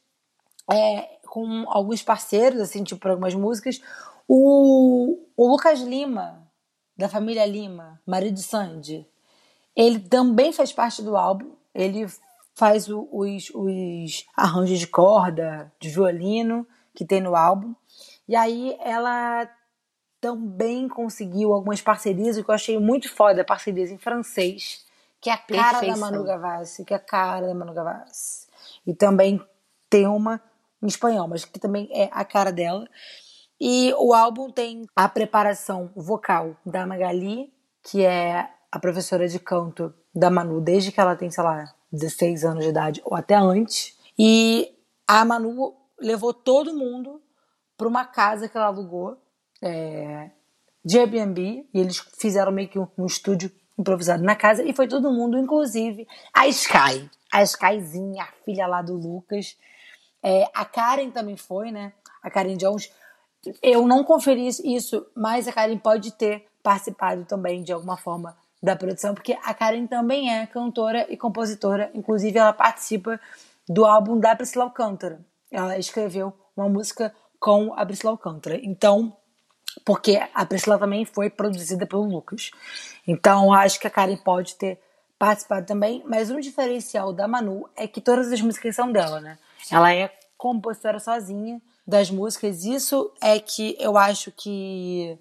é, 0.71 1.18
com 1.29 1.65
alguns 1.67 2.01
parceiros, 2.01 2.59
assim, 2.59 2.83
tipo, 2.83 2.99
para 2.99 3.11
algumas 3.11 3.35
músicas. 3.35 3.81
O, 4.27 5.17
o 5.37 5.47
Lucas 5.47 5.79
Lima, 5.79 6.47
da 6.97 7.07
família 7.07 7.45
Lima, 7.45 8.01
marido 8.05 8.35
de 8.35 8.43
Sandy, 8.43 9.07
ele 9.75 9.99
também 9.99 10.51
faz 10.51 10.73
parte 10.73 11.01
do 11.01 11.15
álbum. 11.15 11.51
Ele 11.73 12.07
faz 12.55 12.89
o, 12.89 13.07
os, 13.11 13.49
os 13.53 14.25
arranjos 14.35 14.79
de 14.79 14.87
corda, 14.87 15.71
de 15.79 15.89
violino 15.89 16.67
que 16.93 17.05
tem 17.05 17.21
no 17.21 17.35
álbum. 17.35 17.73
E 18.27 18.35
aí 18.35 18.75
ela 18.81 19.47
também 20.19 20.89
conseguiu 20.89 21.53
algumas 21.53 21.81
parcerias, 21.81 22.37
o 22.37 22.43
que 22.43 22.49
eu 22.49 22.55
achei 22.55 22.77
muito 22.77 23.09
foda, 23.13 23.45
parcerias 23.45 23.89
em 23.89 23.97
francês, 23.97 24.85
que 25.21 25.29
é 25.29 25.33
a 25.33 25.37
cara 25.37 25.79
Perfeição. 25.79 25.99
da 25.99 26.11
Manu 26.11 26.23
Gavassi, 26.23 26.83
que 26.83 26.93
é 26.93 26.97
a 26.97 26.99
cara 26.99 27.47
da 27.47 27.53
Manu 27.53 27.73
Gavassi. 27.73 28.47
E 28.85 28.93
também 28.93 29.41
tem 29.89 30.05
uma 30.07 30.41
em 30.81 30.87
espanhol, 30.87 31.27
mas 31.27 31.45
que 31.45 31.59
também 31.59 31.89
é 31.91 32.09
a 32.11 32.23
cara 32.23 32.51
dela. 32.51 32.87
E 33.59 33.93
o 33.97 34.13
álbum 34.13 34.49
tem 34.49 34.85
a 34.95 35.09
preparação 35.09 35.91
vocal 35.95 36.55
da 36.65 36.85
Magali, 36.87 37.51
que 37.83 38.05
é 38.05 38.49
a 38.71 38.79
professora 38.79 39.27
de 39.27 39.39
canto 39.39 39.93
da 40.13 40.29
Manu 40.29 40.61
desde 40.61 40.91
que 40.91 40.99
ela 40.99 41.15
tem, 41.15 41.29
sei 41.29 41.43
lá, 41.43 41.73
16 41.91 42.45
anos 42.45 42.63
de 42.63 42.69
idade 42.69 43.01
ou 43.03 43.15
até 43.15 43.35
antes. 43.35 43.97
E 44.17 44.73
a 45.07 45.25
Manu 45.25 45.75
levou 45.99 46.33
todo 46.33 46.73
mundo 46.73 47.21
para 47.77 47.87
uma 47.87 48.05
casa 48.05 48.47
que 48.47 48.57
ela 48.57 48.67
alugou 48.67 49.17
é, 49.61 50.29
de 50.83 50.99
Airbnb 50.99 51.67
e 51.73 51.79
eles 51.79 51.99
fizeram 52.17 52.51
meio 52.51 52.69
que 52.69 52.79
um, 52.79 52.87
um, 52.97 53.05
estúdio 53.05 53.51
improvisado 53.77 54.23
na 54.23 54.35
casa 54.35 54.63
e 54.63 54.73
foi 54.73 54.87
todo 54.87 55.11
mundo, 55.11 55.37
inclusive 55.37 56.07
a 56.33 56.47
Sky, 56.47 57.09
a 57.31 57.43
Skyzinha, 57.43 58.23
a 58.23 58.43
filha 58.43 58.67
lá 58.67 58.81
do 58.81 58.95
Lucas, 58.95 59.57
é, 60.23 60.49
a 60.53 60.65
Karen 60.65 61.11
também 61.11 61.37
foi, 61.37 61.71
né? 61.71 61.93
A 62.21 62.29
Karen 62.29 62.57
Jones. 62.57 62.91
Eu 63.61 63.87
não 63.87 64.03
conferi 64.03 64.47
isso, 64.47 65.05
mas 65.15 65.47
a 65.47 65.53
Karen 65.53 65.77
pode 65.77 66.11
ter 66.11 66.45
participado 66.61 67.23
também 67.25 67.63
de 67.63 67.71
alguma 67.71 67.97
forma 67.97 68.37
da 68.61 68.75
produção, 68.75 69.13
porque 69.13 69.37
a 69.41 69.53
Karen 69.53 69.87
também 69.87 70.33
é 70.33 70.45
cantora 70.45 71.05
e 71.09 71.15
compositora. 71.15 71.89
Inclusive, 71.93 72.37
ela 72.37 72.51
participa 72.51 73.19
do 73.67 73.85
álbum 73.85 74.19
da 74.19 74.35
Priscila 74.35 74.65
Alcântara. 74.65 75.25
Ela 75.49 75.77
escreveu 75.77 76.33
uma 76.55 76.67
música 76.67 77.13
com 77.39 77.73
a 77.73 77.85
Priscila 77.85 78.11
Alcântara. 78.11 78.59
Então, 78.61 79.15
porque 79.85 80.21
a 80.33 80.45
Priscila 80.45 80.77
também 80.77 81.05
foi 81.05 81.29
produzida 81.29 81.85
pelo 81.85 82.03
Lucas. 82.03 82.51
Então, 83.07 83.53
acho 83.53 83.79
que 83.79 83.87
a 83.87 83.89
Karen 83.89 84.17
pode 84.17 84.55
ter 84.55 84.79
participado 85.17 85.65
também, 85.65 86.03
mas 86.05 86.31
um 86.31 86.39
diferencial 86.39 87.11
da 87.13 87.27
Manu 87.27 87.69
é 87.75 87.87
que 87.87 87.99
todas 87.99 88.31
as 88.31 88.41
músicas 88.41 88.75
são 88.75 88.91
dela, 88.91 89.19
né? 89.19 89.37
Ela 89.71 89.93
é 89.93 90.11
compositora 90.37 90.99
sozinha 90.99 91.61
das 91.85 92.09
músicas. 92.09 92.63
Isso 92.63 93.11
é 93.21 93.39
que 93.39 93.75
eu 93.79 93.97
acho 93.97 94.31
que 94.31 95.17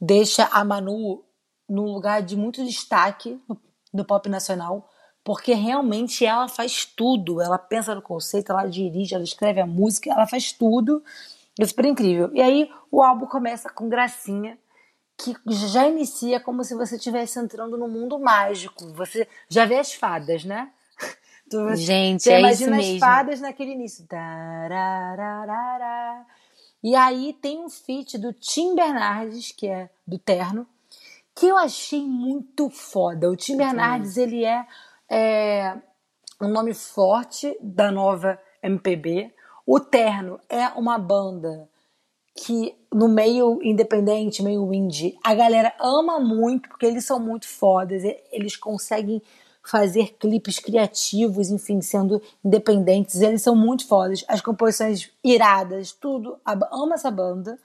deixa 0.00 0.44
a 0.52 0.64
Manu 0.64 1.24
num 1.68 1.84
lugar 1.84 2.22
de 2.22 2.36
muito 2.36 2.64
destaque 2.64 3.40
no, 3.92 4.04
pop 4.04 4.28
nacional, 4.28 4.88
porque 5.24 5.52
realmente 5.52 6.24
ela 6.24 6.48
faz 6.48 6.84
tudo. 6.84 7.40
Ela 7.40 7.58
pensa 7.58 7.94
no 7.94 8.02
conceito, 8.02 8.52
ela 8.52 8.66
dirige, 8.66 9.14
ela 9.14 9.24
escreve 9.24 9.60
a 9.60 9.66
música, 9.66 10.10
ela 10.10 10.26
faz 10.26 10.52
tudo. 10.52 11.02
É 11.58 11.64
super 11.64 11.86
incrível. 11.86 12.30
E 12.32 12.40
aí 12.40 12.70
o 12.90 13.02
álbum 13.02 13.26
começa 13.26 13.68
com 13.70 13.88
Gracinha, 13.88 14.58
que 15.16 15.34
já 15.46 15.88
inicia 15.88 16.38
como 16.38 16.62
se 16.62 16.74
você 16.74 16.96
estivesse 16.96 17.38
entrando 17.38 17.76
no 17.76 17.88
mundo 17.88 18.18
mágico. 18.18 18.92
Você 18.92 19.26
já 19.48 19.64
vê 19.64 19.78
as 19.78 19.92
fadas, 19.92 20.44
né? 20.44 20.70
Gente, 21.76 22.24
você 22.24 22.32
é 22.32 22.40
imagina 22.40 22.78
as 22.78 22.98
fadas 22.98 23.40
naquele 23.40 23.72
início. 23.72 24.04
E 26.82 26.94
aí 26.94 27.32
tem 27.40 27.64
um 27.64 27.68
feat 27.68 28.18
do 28.18 28.32
Tim 28.32 28.74
Bernardes, 28.74 29.52
que 29.52 29.66
é 29.66 29.88
do 30.06 30.18
Terno, 30.18 30.66
que 31.34 31.46
eu 31.46 31.56
achei 31.56 32.02
muito 32.02 32.68
foda. 32.70 33.30
O 33.30 33.36
Tim 33.36 33.56
Bernardes, 33.56 34.16
ele 34.16 34.44
é, 34.44 34.66
é 35.08 35.76
um 36.40 36.48
nome 36.48 36.74
forte 36.74 37.56
da 37.60 37.90
nova 37.90 38.38
MPB. 38.62 39.32
O 39.64 39.80
Terno 39.80 40.40
é 40.48 40.68
uma 40.68 40.98
banda 40.98 41.68
que 42.36 42.74
no 42.92 43.08
meio 43.08 43.60
independente, 43.62 44.42
meio 44.42 44.72
indie, 44.72 45.18
a 45.24 45.34
galera 45.34 45.74
ama 45.80 46.20
muito, 46.20 46.68
porque 46.68 46.86
eles 46.86 47.04
são 47.04 47.18
muito 47.18 47.48
fodas, 47.48 48.02
eles 48.30 48.56
conseguem 48.56 49.22
fazer 49.66 50.16
clipes 50.18 50.58
criativos, 50.58 51.50
enfim, 51.50 51.80
sendo 51.80 52.22
independentes, 52.44 53.20
eles 53.20 53.42
são 53.42 53.56
muito 53.56 53.86
fodas, 53.86 54.24
as 54.28 54.40
composições 54.40 55.10
iradas, 55.24 55.92
tudo, 55.92 56.38
amo 56.44 56.94
essa 56.94 57.10
banda. 57.10 57.58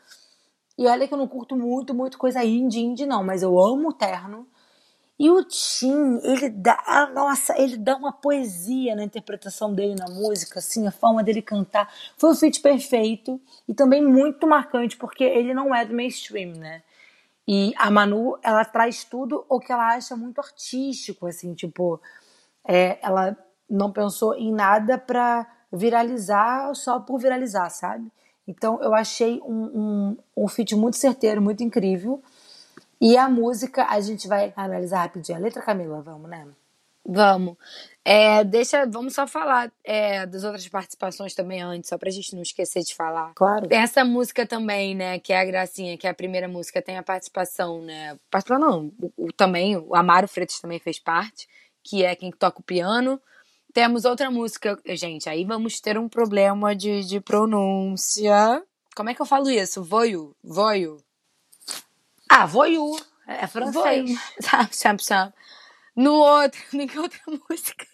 E 0.77 0.87
olha 0.87 1.07
que 1.07 1.13
eu 1.13 1.17
não 1.17 1.27
curto 1.27 1.55
muito, 1.55 1.93
muito 1.93 2.17
coisa 2.17 2.43
indie, 2.43 2.81
indie 2.81 3.05
não, 3.05 3.23
mas 3.23 3.43
eu 3.43 3.59
amo 3.59 3.89
o 3.89 3.93
Terno. 3.93 4.47
E 5.19 5.29
o 5.29 5.43
Tim, 5.43 6.19
ele 6.23 6.49
dá, 6.49 6.83
ah, 6.87 7.05
nossa, 7.13 7.53
ele 7.61 7.77
dá 7.77 7.95
uma 7.95 8.11
poesia 8.11 8.95
na 8.95 9.03
interpretação 9.03 9.71
dele 9.71 9.93
na 9.93 10.09
música, 10.09 10.57
assim, 10.57 10.87
a 10.87 10.91
forma 10.91 11.23
dele 11.23 11.43
cantar. 11.43 11.93
Foi 12.17 12.31
um 12.31 12.35
feat 12.35 12.59
perfeito 12.59 13.39
e 13.67 13.73
também 13.75 14.03
muito 14.03 14.47
marcante, 14.47 14.97
porque 14.97 15.23
ele 15.23 15.53
não 15.53 15.75
é 15.75 15.85
do 15.85 15.93
mainstream, 15.93 16.53
né? 16.53 16.81
E 17.47 17.73
a 17.77 17.89
Manu, 17.89 18.37
ela 18.43 18.63
traz 18.63 19.03
tudo 19.03 19.45
o 19.49 19.59
que 19.59 19.71
ela 19.71 19.95
acha 19.95 20.15
muito 20.15 20.39
artístico, 20.39 21.27
assim, 21.27 21.53
tipo, 21.53 21.99
é, 22.67 22.99
ela 23.01 23.35
não 23.69 23.91
pensou 23.91 24.35
em 24.35 24.53
nada 24.53 24.97
pra 24.97 25.47
viralizar 25.71 26.73
só 26.75 26.99
por 26.99 27.19
viralizar, 27.19 27.69
sabe? 27.69 28.11
Então 28.47 28.81
eu 28.81 28.93
achei 28.93 29.41
um, 29.43 29.63
um, 29.63 30.17
um 30.37 30.47
feat 30.47 30.75
muito 30.75 30.97
certeiro, 30.97 31.41
muito 31.41 31.63
incrível. 31.63 32.21
E 32.99 33.17
a 33.17 33.29
música, 33.29 33.85
a 33.85 33.99
gente 33.99 34.27
vai 34.27 34.53
analisar 34.55 35.01
rapidinho 35.01 35.37
a 35.37 35.41
letra, 35.41 35.61
Camila, 35.61 36.01
vamos, 36.01 36.29
né? 36.29 36.47
Vamos. 37.05 37.57
É, 38.03 38.43
deixa, 38.43 38.85
vamos 38.85 39.13
só 39.13 39.27
falar 39.27 39.71
é, 39.83 40.25
das 40.25 40.43
outras 40.43 40.67
participações 40.67 41.35
também 41.35 41.61
antes, 41.61 41.89
só 41.89 41.97
pra 41.97 42.09
gente 42.09 42.33
não 42.35 42.41
esquecer 42.41 42.83
de 42.83 42.95
falar. 42.95 43.31
Claro. 43.35 43.67
Essa 43.69 44.03
música 44.03 44.45
também, 44.45 44.95
né, 44.95 45.19
que 45.19 45.31
é 45.31 45.39
a 45.39 45.45
Gracinha, 45.45 45.97
que 45.97 46.07
é 46.07 46.09
a 46.09 46.13
primeira 46.13 46.47
música, 46.47 46.81
tem 46.81 46.97
a 46.97 47.03
participação, 47.03 47.81
né? 47.83 48.17
Participação 48.29 48.59
não, 48.59 48.91
o, 48.99 49.27
o, 49.27 49.33
também, 49.33 49.77
o 49.77 49.95
Amaro 49.95 50.27
Freitas 50.27 50.59
também 50.59 50.79
fez 50.79 50.99
parte, 50.99 51.47
que 51.83 52.03
é 52.03 52.15
quem 52.15 52.31
toca 52.31 52.59
o 52.59 52.63
piano. 52.63 53.21
Temos 53.73 54.03
outra 54.03 54.29
música, 54.29 54.77
gente, 54.87 55.29
aí 55.29 55.45
vamos 55.45 55.79
ter 55.79 55.97
um 55.97 56.09
problema 56.09 56.75
de, 56.75 57.03
de 57.03 57.21
pronúncia. 57.21 58.63
Como 58.95 59.09
é 59.09 59.13
que 59.13 59.21
eu 59.21 59.25
falo 59.25 59.49
isso? 59.49 59.83
Voio? 59.83 60.35
Voio? 60.43 60.97
Ah, 62.27 62.45
voyou. 62.45 62.99
É 63.27 63.47
francês. 63.47 64.11
Sabe. 64.71 65.33
No 66.01 66.13
outro, 66.13 66.59
em 66.73 66.99
outra 66.99 67.21
música. 67.27 67.85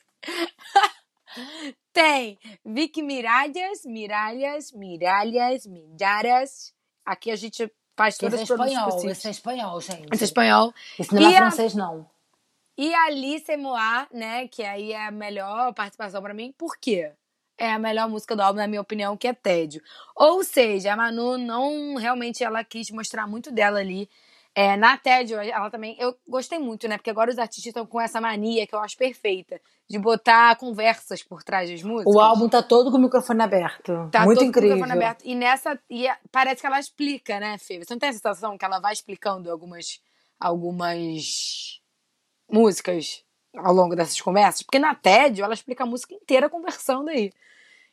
Tem 1.93 2.39
Vicky 2.65 3.01
Miralhas, 3.01 3.85
Miralhas, 3.85 4.71
Miralhas, 4.71 5.65
Miralhas. 5.65 6.73
Aqui 7.05 7.31
a 7.31 7.35
gente 7.35 7.71
faz 7.95 8.17
todas 8.17 8.41
as 8.41 8.49
é 8.49 8.53
espanhol, 8.53 9.09
Esse 9.09 9.27
é 9.27 9.31
espanhol, 9.31 9.81
gente. 9.81 10.07
Esse 10.13 10.23
é 10.23 10.25
espanhol. 10.25 10.73
Esse 10.97 11.13
não 11.13 11.29
é 11.29 11.35
francês, 11.35 11.75
não. 11.75 12.09
E 12.77 12.93
a 12.93 13.05
Alice 13.05 13.57
Moir, 13.57 14.07
né, 14.13 14.47
que 14.47 14.63
aí 14.63 14.93
é 14.93 15.07
a 15.07 15.11
melhor 15.11 15.73
participação 15.73 16.21
para 16.21 16.33
mim. 16.33 16.53
Por 16.57 16.77
quê? 16.77 17.11
é 17.57 17.71
a 17.71 17.79
melhor 17.79 18.07
música 18.07 18.35
do 18.35 18.41
álbum, 18.41 18.59
na 18.59 18.67
minha 18.67 18.81
opinião, 18.81 19.17
que 19.17 19.27
é 19.27 19.33
Tédio. 19.33 19.81
Ou 20.15 20.43
seja, 20.43 20.93
a 20.93 20.95
Manu 20.95 21.37
não 21.37 21.95
realmente 21.95 22.43
ela 22.43 22.63
quis 22.63 22.91
mostrar 22.91 23.25
muito 23.25 23.51
dela 23.51 23.79
ali. 23.79 24.07
É, 24.57 24.75
na 24.75 24.97
TED, 24.97 25.35
ela 25.35 25.69
também. 25.69 25.95
Eu 25.99 26.17
gostei 26.27 26.57
muito, 26.57 26.87
né? 26.87 26.97
Porque 26.97 27.11
agora 27.11 27.29
os 27.29 27.37
artistas 27.37 27.67
estão 27.67 27.85
com 27.85 28.01
essa 28.01 28.19
mania 28.19 28.65
que 28.65 28.73
eu 28.73 28.79
acho 28.79 28.97
perfeita 28.97 29.61
de 29.87 29.99
botar 29.99 30.55
conversas 30.55 31.21
por 31.21 31.43
trás 31.43 31.69
das 31.69 31.83
músicas. 31.83 32.15
O 32.15 32.19
álbum 32.19 32.49
tá 32.49 32.63
todo 32.63 32.89
com 32.89 32.97
o 32.97 33.01
microfone 33.01 33.43
aberto. 33.43 34.09
Tá 34.11 34.25
muito 34.25 34.39
todo 34.39 34.47
incrível. 34.47 34.77
com 34.77 34.77
o 34.77 34.87
microfone 34.87 35.05
aberto. 35.05 35.21
E 35.23 35.35
nessa. 35.35 35.79
E 35.87 36.07
parece 36.31 36.61
que 36.61 36.65
ela 36.65 36.79
explica, 36.79 37.39
né, 37.39 37.59
Fê? 37.59 37.77
Você 37.77 37.93
não 37.93 37.99
tem 37.99 38.09
a 38.09 38.13
sensação 38.13 38.57
que 38.57 38.65
ela 38.65 38.79
vai 38.79 38.93
explicando 38.93 39.51
algumas. 39.51 40.01
algumas 40.39 41.79
músicas 42.51 43.23
ao 43.55 43.75
longo 43.75 43.95
dessas 43.95 44.19
conversas? 44.19 44.63
Porque 44.63 44.79
na 44.79 44.95
TED 44.95 45.39
ela 45.39 45.53
explica 45.53 45.83
a 45.83 45.87
música 45.87 46.15
inteira 46.15 46.49
conversando 46.49 47.11
aí. 47.11 47.31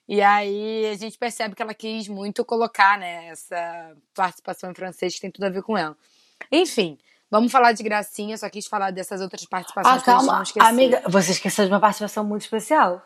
E 0.09 0.23
aí 0.23 0.87
a 0.87 0.95
gente 0.95 1.19
percebe 1.19 1.55
que 1.55 1.61
ela 1.61 1.75
quis 1.75 2.09
muito 2.09 2.43
colocar, 2.43 2.99
né, 2.99 3.27
essa 3.27 3.95
participação 4.15 4.71
em 4.71 4.75
francês 4.75 5.15
que 5.15 5.21
tem 5.21 5.31
tudo 5.31 5.45
a 5.45 5.51
ver 5.51 5.63
com 5.63 5.77
ela. 5.77 5.95
Enfim, 6.51 6.99
vamos 7.31 7.51
falar 7.51 7.73
de 7.73 7.83
gracinha, 7.83 8.37
só 8.37 8.49
quis 8.49 8.67
falar 8.67 8.91
dessas 8.91 9.21
outras 9.21 9.45
participações 9.45 10.03
ah, 10.03 10.05
calma. 10.05 10.43
que 10.45 10.61
Amiga, 10.61 11.03
você 11.09 11.33
esqueceu 11.33 11.65
de 11.65 11.73
uma 11.73 11.81
participação 11.81 12.25
muito 12.25 12.43
especial. 12.43 13.03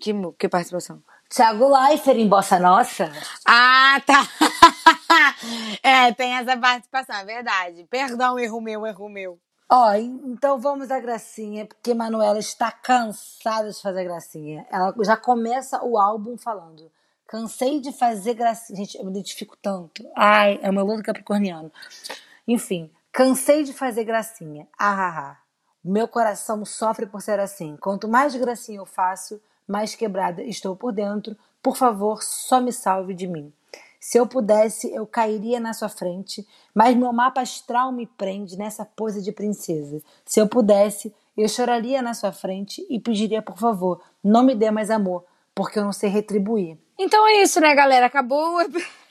Que, 0.00 0.12
que 0.38 0.48
participação? 0.48 1.02
Thiago 1.28 1.68
Leifert 1.68 2.18
em 2.18 2.28
Bossa 2.28 2.58
Nossa. 2.58 3.10
Ah, 3.46 4.00
tá. 4.06 4.28
é, 5.82 6.12
tem 6.12 6.34
essa 6.34 6.56
participação, 6.56 7.16
é 7.16 7.24
verdade. 7.24 7.86
Perdão, 7.90 8.38
erro 8.38 8.60
meu, 8.60 8.86
erro 8.86 9.08
meu. 9.08 9.38
Ó, 9.70 9.90
oh, 9.90 9.94
então 9.94 10.60
vamos 10.60 10.90
à 10.90 11.00
gracinha, 11.00 11.66
porque 11.66 11.94
Manuela 11.94 12.38
está 12.38 12.70
cansada 12.70 13.70
de 13.70 13.80
fazer 13.80 14.04
gracinha. 14.04 14.66
Ela 14.70 14.94
já 15.02 15.16
começa 15.16 15.82
o 15.82 15.98
álbum 15.98 16.36
falando: 16.36 16.90
cansei 17.26 17.80
de 17.80 17.92
fazer 17.92 18.34
gracinha. 18.34 18.76
Gente, 18.76 18.98
eu 18.98 19.04
me 19.04 19.10
identifico 19.10 19.56
tanto. 19.56 20.06
Ai, 20.16 20.58
é 20.62 20.70
o 20.70 20.72
meu 20.72 20.86
lado 20.86 21.02
capricorniano. 21.02 21.70
Enfim, 22.46 22.90
cansei 23.12 23.64
de 23.64 23.72
fazer 23.72 24.04
gracinha. 24.04 24.68
Ah, 24.78 25.08
ah, 25.08 25.36
Meu 25.84 26.08
coração 26.08 26.64
sofre 26.64 27.06
por 27.06 27.20
ser 27.20 27.38
assim. 27.40 27.76
Quanto 27.76 28.08
mais 28.08 28.34
gracinha 28.36 28.78
eu 28.78 28.86
faço, 28.86 29.40
mais 29.66 29.94
quebrada 29.94 30.42
estou 30.42 30.76
por 30.76 30.92
dentro. 30.92 31.36
Por 31.62 31.76
favor, 31.76 32.22
só 32.22 32.60
me 32.60 32.72
salve 32.72 33.14
de 33.14 33.26
mim. 33.26 33.52
Se 33.98 34.18
eu 34.18 34.26
pudesse, 34.26 34.92
eu 34.92 35.06
cairia 35.06 35.58
na 35.58 35.72
sua 35.72 35.88
frente, 35.88 36.46
mas 36.74 36.94
meu 36.94 37.10
mapa 37.10 37.40
astral 37.40 37.90
me 37.90 38.06
prende 38.06 38.54
nessa 38.54 38.84
pose 38.84 39.22
de 39.22 39.32
princesa. 39.32 40.02
Se 40.26 40.38
eu 40.38 40.46
pudesse, 40.46 41.14
eu 41.34 41.48
choraria 41.48 42.02
na 42.02 42.12
sua 42.12 42.30
frente 42.30 42.86
e 42.90 43.00
pediria 43.00 43.40
por 43.40 43.56
favor, 43.56 44.02
não 44.22 44.42
me 44.42 44.54
dê 44.54 44.70
mais 44.70 44.90
amor, 44.90 45.24
porque 45.54 45.78
eu 45.78 45.84
não 45.84 45.92
sei 45.92 46.10
retribuir. 46.10 46.78
Então 46.98 47.26
é 47.26 47.42
isso, 47.42 47.60
né, 47.60 47.74
galera? 47.74 48.06
Acabou. 48.06 48.58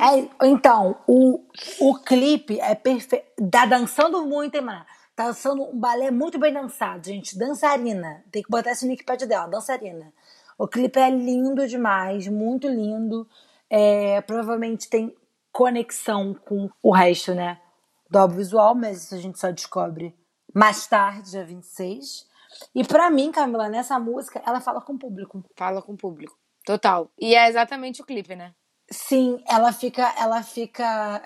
É, 0.00 0.46
então, 0.46 0.96
o, 1.06 1.44
o 1.80 1.94
clipe 1.96 2.58
é 2.60 2.74
perfeito. 2.74 3.26
Tá 3.50 3.66
dançando 3.66 4.24
muito, 4.24 4.54
hein, 4.54 4.62
mano? 4.62 4.86
Tá 5.14 5.26
dançando 5.26 5.64
um 5.64 5.78
balé 5.78 6.10
muito 6.10 6.38
bem 6.38 6.52
dançado, 6.52 7.04
gente. 7.04 7.36
Dançarina. 7.36 8.24
Tem 8.30 8.42
que 8.42 8.48
botar 8.48 8.70
esse 8.70 8.86
nickpad 8.86 9.26
dela, 9.26 9.48
dançarina. 9.48 10.12
O 10.56 10.66
clipe 10.66 10.98
é 10.98 11.10
lindo 11.10 11.66
demais, 11.66 12.28
muito 12.28 12.68
lindo. 12.68 13.28
É, 13.68 14.20
provavelmente 14.22 14.88
tem 14.88 15.14
conexão 15.52 16.32
com 16.32 16.70
o 16.82 16.92
resto, 16.92 17.34
né? 17.34 17.60
Do 18.08 18.18
audiovisual, 18.18 18.74
mas 18.74 19.04
isso 19.04 19.14
a 19.14 19.18
gente 19.18 19.38
só 19.38 19.50
descobre 19.50 20.14
mais 20.54 20.86
tarde, 20.86 21.30
dia 21.30 21.44
26. 21.44 22.26
E 22.74 22.84
para 22.84 23.10
mim, 23.10 23.30
Camila, 23.32 23.68
nessa 23.68 23.98
música, 23.98 24.40
ela 24.46 24.60
fala 24.60 24.80
com 24.80 24.94
o 24.94 24.98
público. 24.98 25.44
Fala 25.56 25.82
com 25.82 25.92
o 25.92 25.96
público. 25.96 26.34
Total. 26.66 27.08
E 27.16 27.34
é 27.36 27.48
exatamente 27.48 28.02
o 28.02 28.04
clipe, 28.04 28.34
né? 28.34 28.52
Sim, 28.90 29.40
ela 29.48 29.72
fica, 29.72 30.12
ela 30.18 30.42
fica 30.42 31.22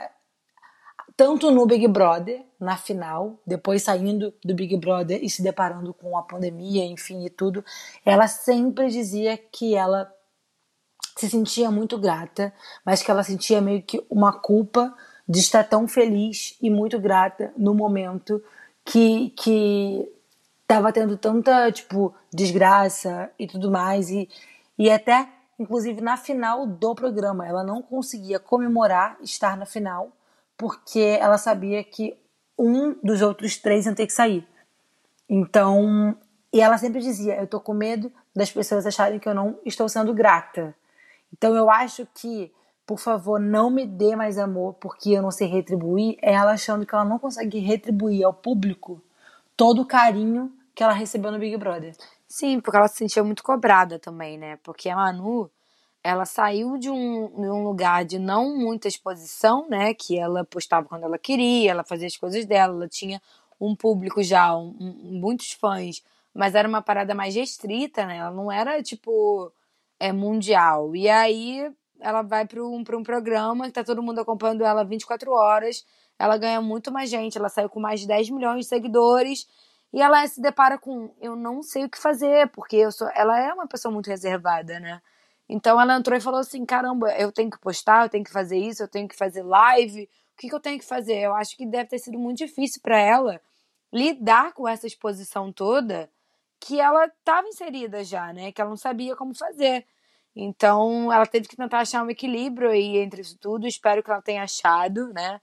tanto 1.16 1.50
no 1.50 1.64
Big 1.66 1.88
Brother, 1.88 2.44
na 2.60 2.76
final, 2.76 3.40
depois 3.46 3.82
saindo 3.82 4.34
do 4.44 4.54
Big 4.54 4.76
Brother 4.76 5.18
e 5.22 5.30
se 5.30 5.42
deparando 5.42 5.94
com 5.94 6.16
a 6.16 6.22
pandemia, 6.22 6.84
enfim, 6.84 7.24
e 7.24 7.30
tudo, 7.30 7.64
ela 8.04 8.28
sempre 8.28 8.88
dizia 8.90 9.38
que 9.38 9.74
ela 9.74 10.12
se 11.16 11.28
sentia 11.28 11.70
muito 11.70 11.98
grata, 11.98 12.52
mas 12.84 13.02
que 13.02 13.10
ela 13.10 13.22
sentia 13.22 13.62
meio 13.62 13.82
que 13.82 14.04
uma 14.10 14.32
culpa 14.32 14.94
de 15.26 15.38
estar 15.38 15.64
tão 15.64 15.88
feliz 15.88 16.56
e 16.60 16.68
muito 16.68 17.00
grata 17.00 17.50
no 17.56 17.74
momento 17.74 18.42
que 18.84 19.30
que 19.30 20.10
tava 20.66 20.92
tendo 20.92 21.16
tanta 21.16 21.70
tipo 21.72 22.14
desgraça 22.32 23.30
e 23.38 23.46
tudo 23.46 23.70
mais 23.70 24.08
e 24.10 24.28
e 24.80 24.90
até 24.90 25.28
inclusive 25.58 26.00
na 26.00 26.16
final 26.16 26.66
do 26.66 26.94
programa. 26.94 27.46
Ela 27.46 27.62
não 27.62 27.82
conseguia 27.82 28.40
comemorar 28.40 29.18
estar 29.20 29.56
na 29.56 29.66
final 29.66 30.10
porque 30.56 31.18
ela 31.20 31.36
sabia 31.36 31.84
que 31.84 32.16
um 32.58 32.94
dos 33.02 33.20
outros 33.20 33.58
três 33.58 33.84
ia 33.84 33.94
ter 33.94 34.06
que 34.06 34.12
sair. 34.12 34.46
Então, 35.28 36.16
e 36.50 36.60
ela 36.62 36.78
sempre 36.78 37.00
dizia: 37.00 37.36
Eu 37.36 37.46
tô 37.46 37.60
com 37.60 37.74
medo 37.74 38.10
das 38.34 38.50
pessoas 38.50 38.86
acharem 38.86 39.18
que 39.18 39.28
eu 39.28 39.34
não 39.34 39.58
estou 39.64 39.88
sendo 39.88 40.14
grata. 40.14 40.74
Então, 41.32 41.54
eu 41.54 41.70
acho 41.70 42.08
que, 42.14 42.52
por 42.86 42.98
favor, 42.98 43.38
não 43.38 43.70
me 43.70 43.86
dê 43.86 44.16
mais 44.16 44.38
amor 44.38 44.74
porque 44.74 45.10
eu 45.10 45.22
não 45.22 45.30
sei 45.30 45.46
retribuir. 45.46 46.18
É 46.22 46.32
ela 46.32 46.52
achando 46.52 46.86
que 46.86 46.94
ela 46.94 47.04
não 47.04 47.18
consegue 47.18 47.58
retribuir 47.58 48.24
ao 48.24 48.32
público 48.32 49.00
todo 49.56 49.82
o 49.82 49.86
carinho 49.86 50.52
que 50.74 50.82
ela 50.82 50.92
recebeu 50.94 51.30
no 51.30 51.38
Big 51.38 51.56
Brother. 51.58 51.94
Sim, 52.32 52.60
porque 52.60 52.76
ela 52.76 52.86
se 52.86 52.96
sentia 52.98 53.24
muito 53.24 53.42
cobrada 53.42 53.98
também, 53.98 54.38
né? 54.38 54.56
Porque 54.62 54.88
a 54.88 54.94
Manu, 54.94 55.50
ela 56.04 56.24
saiu 56.24 56.78
de 56.78 56.90
um, 56.90 57.28
de 57.28 57.48
um 57.50 57.64
lugar 57.64 58.04
de 58.04 58.18
não 58.20 58.56
muita 58.56 58.88
exposição, 58.88 59.68
né? 59.68 59.94
Que 59.94 60.18
ela 60.18 60.44
postava 60.44 60.86
quando 60.88 61.04
ela 61.04 61.18
queria, 61.18 61.72
ela 61.72 61.84
fazia 61.84 62.06
as 62.06 62.16
coisas 62.16 62.46
dela, 62.46 62.74
ela 62.74 62.88
tinha 62.88 63.20
um 63.60 63.74
público 63.76 64.22
já, 64.22 64.56
um, 64.56 64.76
um, 64.80 65.20
muitos 65.20 65.52
fãs, 65.52 66.02
mas 66.34 66.54
era 66.54 66.68
uma 66.68 66.82
parada 66.82 67.14
mais 67.14 67.34
restrita, 67.34 68.06
né? 68.06 68.18
Ela 68.18 68.30
não 68.32 68.52
era, 68.52 68.82
tipo, 68.82 69.52
é, 69.98 70.12
mundial. 70.12 70.94
E 70.96 71.08
aí 71.08 71.70
ela 72.00 72.22
vai 72.22 72.46
para 72.46 72.62
um, 72.64 72.76
um 72.78 73.02
programa 73.02 73.66
que 73.66 73.72
tá 73.72 73.84
todo 73.84 74.02
mundo 74.02 74.20
acompanhando 74.20 74.64
ela 74.64 74.84
24 74.84 75.32
horas. 75.32 75.84
Ela 76.18 76.36
ganha 76.38 76.60
muito 76.60 76.92
mais 76.92 77.10
gente, 77.10 77.38
ela 77.38 77.48
saiu 77.48 77.68
com 77.68 77.80
mais 77.80 78.00
de 78.00 78.06
10 78.06 78.30
milhões 78.30 78.60
de 78.60 78.66
seguidores. 78.68 79.46
E 79.92 80.00
ela 80.00 80.26
se 80.26 80.40
depara 80.40 80.78
com, 80.78 81.12
eu 81.20 81.34
não 81.34 81.62
sei 81.62 81.84
o 81.84 81.90
que 81.90 81.98
fazer, 81.98 82.48
porque 82.50 82.76
eu 82.76 82.92
sou, 82.92 83.08
ela 83.14 83.38
é 83.40 83.52
uma 83.52 83.66
pessoa 83.66 83.92
muito 83.92 84.08
reservada, 84.08 84.78
né? 84.78 85.02
Então 85.48 85.80
ela 85.80 85.96
entrou 85.96 86.16
e 86.16 86.20
falou 86.20 86.40
assim: 86.40 86.64
caramba, 86.64 87.10
eu 87.18 87.32
tenho 87.32 87.50
que 87.50 87.58
postar, 87.58 88.04
eu 88.04 88.08
tenho 88.08 88.24
que 88.24 88.30
fazer 88.32 88.56
isso, 88.58 88.82
eu 88.82 88.88
tenho 88.88 89.08
que 89.08 89.16
fazer 89.16 89.42
live. 89.42 90.04
O 90.04 90.40
que, 90.40 90.48
que 90.48 90.54
eu 90.54 90.60
tenho 90.60 90.78
que 90.78 90.84
fazer? 90.84 91.18
Eu 91.18 91.34
acho 91.34 91.56
que 91.56 91.66
deve 91.66 91.90
ter 91.90 91.98
sido 91.98 92.18
muito 92.18 92.38
difícil 92.38 92.80
para 92.82 92.98
ela 92.98 93.40
lidar 93.92 94.52
com 94.52 94.68
essa 94.68 94.86
exposição 94.86 95.52
toda 95.52 96.08
que 96.60 96.80
ela 96.80 97.06
estava 97.06 97.48
inserida 97.48 98.04
já, 98.04 98.32
né? 98.32 98.52
Que 98.52 98.60
ela 98.60 98.70
não 98.70 98.76
sabia 98.76 99.16
como 99.16 99.34
fazer. 99.34 99.86
Então 100.36 101.12
ela 101.12 101.26
teve 101.26 101.48
que 101.48 101.56
tentar 101.56 101.80
achar 101.80 102.04
um 102.04 102.10
equilíbrio 102.10 102.70
aí 102.70 102.98
entre 102.98 103.22
isso 103.22 103.36
tudo. 103.38 103.66
Espero 103.66 104.02
que 104.02 104.10
ela 104.10 104.22
tenha 104.22 104.42
achado, 104.44 105.12
né? 105.12 105.40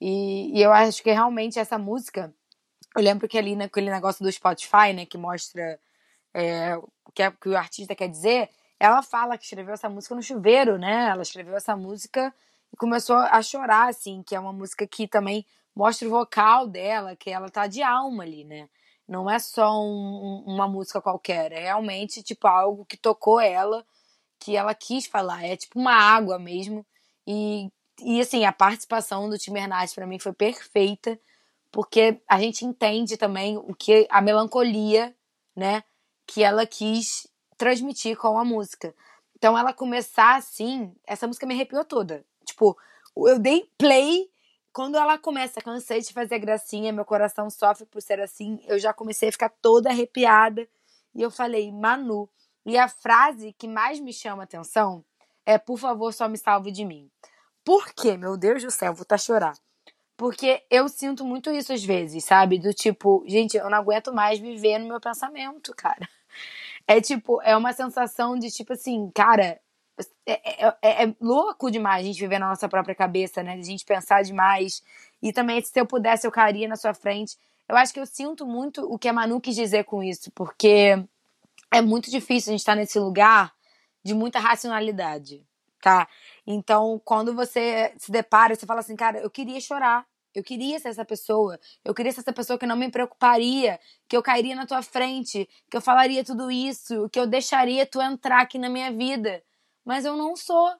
E, 0.00 0.58
e 0.58 0.62
eu 0.62 0.72
acho 0.72 1.02
que 1.02 1.12
realmente 1.12 1.58
essa 1.58 1.78
música. 1.78 2.34
Eu 2.96 3.02
lembro 3.02 3.28
que 3.28 3.36
ali 3.36 3.56
naquele 3.56 3.90
negócio 3.90 4.24
do 4.24 4.30
Spotify, 4.30 4.92
né, 4.94 5.06
que 5.06 5.18
mostra 5.18 5.78
é, 6.32 6.76
o 6.76 7.12
que, 7.12 7.22
é, 7.22 7.30
que 7.30 7.48
o 7.48 7.56
artista 7.56 7.94
quer 7.94 8.08
dizer, 8.08 8.50
ela 8.78 9.02
fala 9.02 9.38
que 9.38 9.44
escreveu 9.44 9.74
essa 9.74 9.88
música 9.88 10.14
no 10.14 10.22
chuveiro, 10.22 10.78
né? 10.78 11.08
Ela 11.08 11.22
escreveu 11.22 11.56
essa 11.56 11.76
música 11.76 12.34
e 12.72 12.76
começou 12.76 13.16
a 13.16 13.40
chorar, 13.42 13.88
assim, 13.88 14.22
que 14.22 14.34
é 14.34 14.40
uma 14.40 14.52
música 14.52 14.86
que 14.86 15.06
também 15.08 15.46
mostra 15.74 16.06
o 16.06 16.10
vocal 16.10 16.66
dela, 16.66 17.16
que 17.16 17.30
ela 17.30 17.48
tá 17.48 17.66
de 17.66 17.82
alma 17.82 18.24
ali, 18.24 18.44
né? 18.44 18.68
Não 19.06 19.30
é 19.30 19.38
só 19.38 19.80
um, 19.80 20.44
uma 20.46 20.66
música 20.68 21.00
qualquer, 21.00 21.52
é 21.52 21.60
realmente, 21.64 22.22
tipo, 22.22 22.46
algo 22.46 22.84
que 22.84 22.96
tocou 22.96 23.40
ela, 23.40 23.84
que 24.38 24.56
ela 24.56 24.74
quis 24.74 25.06
falar. 25.06 25.44
É 25.44 25.56
tipo 25.56 25.78
uma 25.78 25.94
água 25.94 26.38
mesmo. 26.38 26.86
E, 27.26 27.70
e 28.02 28.20
assim, 28.20 28.44
a 28.44 28.52
participação 28.52 29.28
do 29.28 29.38
Tim 29.38 29.52
Bernardes 29.52 29.94
para 29.94 30.06
mim 30.06 30.18
foi 30.18 30.32
perfeita, 30.32 31.18
porque 31.74 32.22
a 32.28 32.38
gente 32.38 32.64
entende 32.64 33.16
também 33.16 33.58
o 33.58 33.74
que 33.74 34.06
a 34.08 34.22
melancolia, 34.22 35.12
né, 35.56 35.82
que 36.24 36.40
ela 36.40 36.64
quis 36.64 37.26
transmitir 37.58 38.16
com 38.16 38.38
a 38.38 38.44
música. 38.44 38.94
Então 39.34 39.58
ela 39.58 39.72
começar 39.72 40.36
assim, 40.36 40.94
essa 41.04 41.26
música 41.26 41.44
me 41.44 41.52
arrepiou 41.52 41.84
toda. 41.84 42.24
Tipo, 42.46 42.78
eu 43.16 43.40
dei 43.40 43.68
play 43.76 44.30
quando 44.72 44.96
ela 44.96 45.18
começa, 45.18 45.60
cansei 45.60 46.00
de 46.00 46.12
fazer 46.12 46.38
gracinha, 46.38 46.92
meu 46.92 47.04
coração 47.04 47.50
sofre 47.50 47.86
por 47.86 48.00
ser 48.00 48.20
assim, 48.20 48.60
eu 48.68 48.78
já 48.78 48.92
comecei 48.92 49.30
a 49.30 49.32
ficar 49.32 49.48
toda 49.48 49.90
arrepiada. 49.90 50.68
E 51.12 51.22
eu 51.22 51.30
falei, 51.30 51.72
Manu. 51.72 52.30
E 52.64 52.78
a 52.78 52.86
frase 52.86 53.52
que 53.52 53.66
mais 53.66 53.98
me 53.98 54.12
chama 54.12 54.44
a 54.44 54.44
atenção 54.44 55.04
é: 55.44 55.58
por 55.58 55.76
favor, 55.76 56.12
só 56.14 56.28
me 56.28 56.38
salve 56.38 56.70
de 56.70 56.84
mim. 56.84 57.10
Por 57.64 57.92
quê? 57.94 58.16
Meu 58.16 58.36
Deus 58.36 58.62
do 58.62 58.70
céu, 58.70 58.94
vou 58.94 59.04
tá 59.04 59.18
chorar. 59.18 59.54
Porque 60.16 60.62
eu 60.70 60.88
sinto 60.88 61.24
muito 61.24 61.50
isso 61.50 61.72
às 61.72 61.84
vezes, 61.84 62.24
sabe? 62.24 62.58
Do 62.58 62.72
tipo, 62.72 63.24
gente, 63.26 63.56
eu 63.56 63.68
não 63.68 63.78
aguento 63.78 64.12
mais 64.12 64.38
viver 64.38 64.78
no 64.78 64.88
meu 64.88 65.00
pensamento, 65.00 65.74
cara. 65.76 66.08
É 66.86 67.00
tipo, 67.00 67.40
é 67.40 67.56
uma 67.56 67.72
sensação 67.72 68.38
de 68.38 68.50
tipo 68.50 68.74
assim, 68.74 69.10
cara, 69.14 69.58
é, 70.26 70.66
é, 70.66 70.76
é, 70.82 71.04
é, 71.04 71.14
louco 71.20 71.70
demais 71.70 72.02
a 72.02 72.06
gente 72.06 72.20
viver 72.20 72.38
na 72.38 72.48
nossa 72.48 72.68
própria 72.68 72.94
cabeça, 72.94 73.42
né? 73.42 73.54
A 73.54 73.62
gente 73.62 73.84
pensar 73.84 74.22
demais. 74.22 74.82
E 75.22 75.32
também, 75.32 75.62
se 75.62 75.78
eu 75.80 75.86
pudesse, 75.86 76.26
eu 76.26 76.32
cairia 76.32 76.68
na 76.68 76.76
sua 76.76 76.92
frente. 76.92 77.38
Eu 77.68 77.76
acho 77.76 77.92
que 77.94 78.00
eu 78.00 78.06
sinto 78.06 78.46
muito 78.46 78.82
o 78.82 78.98
que 78.98 79.08
a 79.08 79.12
Manu 79.12 79.40
quis 79.40 79.54
dizer 79.54 79.84
com 79.84 80.02
isso, 80.02 80.30
porque 80.32 81.02
é 81.70 81.80
muito 81.80 82.10
difícil 82.10 82.50
a 82.50 82.52
gente 82.52 82.60
estar 82.60 82.74
nesse 82.74 82.98
lugar 82.98 83.52
de 84.02 84.14
muita 84.14 84.38
racionalidade, 84.38 85.42
tá? 85.80 86.06
Então, 86.46 87.00
quando 87.04 87.34
você 87.34 87.94
se 87.98 88.10
depara, 88.10 88.54
você 88.54 88.66
fala 88.66 88.80
assim, 88.80 88.96
cara, 88.96 89.18
eu 89.18 89.30
queria 89.30 89.60
chorar. 89.60 90.06
Eu 90.34 90.42
queria 90.42 90.78
ser 90.80 90.88
essa 90.88 91.04
pessoa. 91.04 91.58
Eu 91.84 91.94
queria 91.94 92.10
ser 92.12 92.20
essa 92.20 92.32
pessoa 92.32 92.58
que 92.58 92.66
não 92.66 92.76
me 92.76 92.90
preocuparia, 92.90 93.78
que 94.08 94.16
eu 94.16 94.22
cairia 94.22 94.56
na 94.56 94.66
tua 94.66 94.82
frente, 94.82 95.48
que 95.70 95.76
eu 95.76 95.80
falaria 95.80 96.24
tudo 96.24 96.50
isso, 96.50 97.08
que 97.10 97.18
eu 97.20 97.26
deixaria 97.26 97.86
tu 97.86 98.02
entrar 98.02 98.40
aqui 98.42 98.58
na 98.58 98.68
minha 98.68 98.92
vida. 98.92 99.42
Mas 99.84 100.04
eu 100.04 100.16
não 100.16 100.34
sou. 100.36 100.70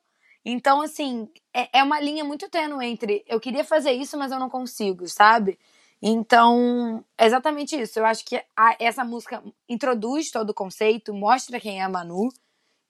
Então, 0.45 0.83
assim, 0.83 1.29
é, 1.55 1.79
é 1.79 1.83
uma 1.83 2.01
linha 2.01 2.25
muito 2.25 2.49
tênue 2.51 2.85
entre 2.85 3.25
eu 3.27 3.41
queria 3.41 3.65
fazer 3.65 3.93
isso, 3.93 4.19
mas 4.19 4.33
eu 4.33 4.39
não 4.39 4.51
consigo, 4.51 5.09
sabe? 5.09 5.59
Então, 6.03 7.03
é 7.17 7.25
exatamente 7.27 7.81
isso. 7.81 7.99
Eu 7.99 8.05
acho 8.05 8.25
que 8.27 8.37
a, 8.57 8.77
essa 8.79 9.05
música 9.05 9.43
introduz 9.69 10.31
todo 10.31 10.51
o 10.51 10.55
conceito, 10.55 11.15
mostra 11.15 11.61
quem 11.61 11.81
é 11.81 11.83
a 11.85 11.89
Manu 11.89 12.29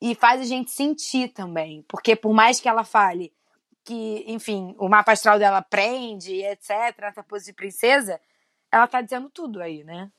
e 0.00 0.14
faz 0.14 0.40
a 0.40 0.44
gente 0.44 0.70
sentir 0.70 1.28
também. 1.28 1.84
Porque 1.88 2.14
por 2.14 2.32
mais 2.32 2.60
que 2.60 2.68
ela 2.68 2.84
fale 2.84 3.32
que, 3.84 4.24
enfim, 4.26 4.74
o 4.78 4.88
mapa 4.88 5.12
astral 5.12 5.38
dela 5.38 5.60
prende, 5.62 6.42
etc., 6.42 6.70
essa 6.98 7.22
pose 7.22 7.46
de 7.46 7.52
princesa, 7.52 8.20
ela 8.72 8.86
tá 8.86 9.00
dizendo 9.00 9.28
tudo 9.28 9.60
aí, 9.60 9.84
né? 9.84 10.10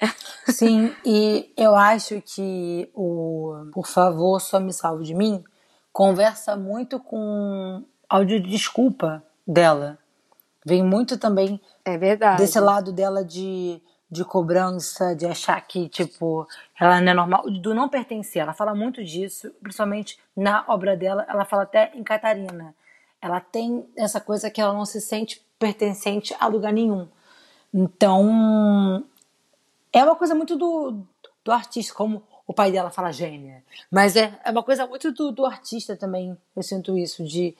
Sim, 0.48 0.94
e 1.04 1.52
eu 1.56 1.76
acho 1.76 2.20
que 2.22 2.90
o 2.92 3.70
Por 3.72 3.86
favor, 3.86 4.40
só 4.40 4.58
me 4.58 4.72
salve 4.72 5.04
de 5.04 5.14
mim 5.14 5.44
conversa 5.92 6.56
muito 6.56 6.98
com 6.98 7.84
áudio 8.08 8.40
de 8.40 8.50
desculpa 8.50 9.22
dela. 9.46 9.98
Vem 10.64 10.82
muito 10.82 11.18
também 11.18 11.60
é 11.84 11.98
verdade. 11.98 12.38
desse 12.38 12.58
lado 12.58 12.92
dela 12.92 13.24
de, 13.24 13.82
de 14.12 14.24
cobrança, 14.24 15.16
de 15.16 15.26
achar 15.26 15.60
que, 15.66 15.88
tipo, 15.88 16.46
ela 16.78 17.00
não 17.00 17.10
é 17.10 17.14
normal, 17.14 17.50
do 17.50 17.74
não 17.74 17.88
pertencer. 17.88 18.42
Ela 18.42 18.52
fala 18.52 18.74
muito 18.74 19.02
disso, 19.02 19.50
principalmente 19.60 20.18
na 20.36 20.64
obra 20.68 20.96
dela, 20.96 21.26
ela 21.28 21.44
fala 21.44 21.62
até 21.64 21.90
em 21.94 22.04
Catarina 22.04 22.74
ela 23.22 23.38
tem 23.40 23.88
essa 23.96 24.20
coisa 24.20 24.50
que 24.50 24.60
ela 24.60 24.72
não 24.72 24.84
se 24.84 25.00
sente 25.00 25.40
pertencente 25.56 26.34
a 26.40 26.48
lugar 26.48 26.72
nenhum. 26.72 27.06
Então, 27.72 29.04
é 29.92 30.02
uma 30.02 30.16
coisa 30.16 30.34
muito 30.34 30.56
do, 30.56 31.06
do 31.44 31.52
artista, 31.52 31.94
como 31.94 32.24
o 32.44 32.52
pai 32.52 32.72
dela 32.72 32.90
fala 32.90 33.12
gênia. 33.12 33.62
Mas 33.88 34.16
é, 34.16 34.36
é 34.44 34.50
uma 34.50 34.64
coisa 34.64 34.88
muito 34.88 35.12
do, 35.12 35.30
do 35.30 35.46
artista 35.46 35.96
também, 35.96 36.36
eu 36.56 36.62
sinto 36.64 36.98
isso, 36.98 37.24
de 37.24 37.56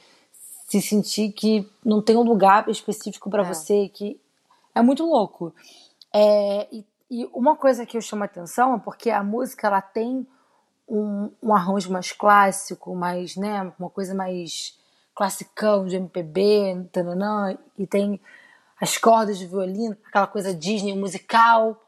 se 0.66 0.82
sentir 0.82 1.30
que 1.30 1.70
não 1.84 2.02
tem 2.02 2.16
um 2.16 2.22
lugar 2.22 2.68
específico 2.68 3.30
para 3.30 3.42
é. 3.42 3.54
você, 3.54 3.88
que 3.88 4.20
é 4.74 4.82
muito 4.82 5.04
louco. 5.04 5.54
É, 6.14 6.68
e, 6.72 6.86
e, 7.10 7.30
uma 7.32 7.56
coisa 7.56 7.86
que 7.86 7.96
eu 7.96 8.00
chamo 8.00 8.22
a 8.22 8.26
atenção 8.26 8.74
é 8.74 8.78
porque 8.78 9.10
a 9.10 9.22
música 9.22 9.66
ela 9.66 9.80
tem 9.80 10.26
um, 10.88 11.30
um 11.42 11.54
arranjo 11.54 11.90
mais 11.90 12.12
clássico, 12.12 12.94
mais, 12.94 13.36
né, 13.36 13.72
uma 13.78 13.88
coisa 13.88 14.14
mais 14.14 14.78
classicão 15.14 15.86
de 15.86 15.96
MPB, 15.96 16.88
tananã, 16.92 17.56
e 17.78 17.86
tem 17.86 18.20
as 18.80 18.98
cordas 18.98 19.38
de 19.38 19.46
violino, 19.46 19.96
aquela 20.06 20.26
coisa 20.26 20.54
Disney 20.54 20.96
musical. 20.96 21.80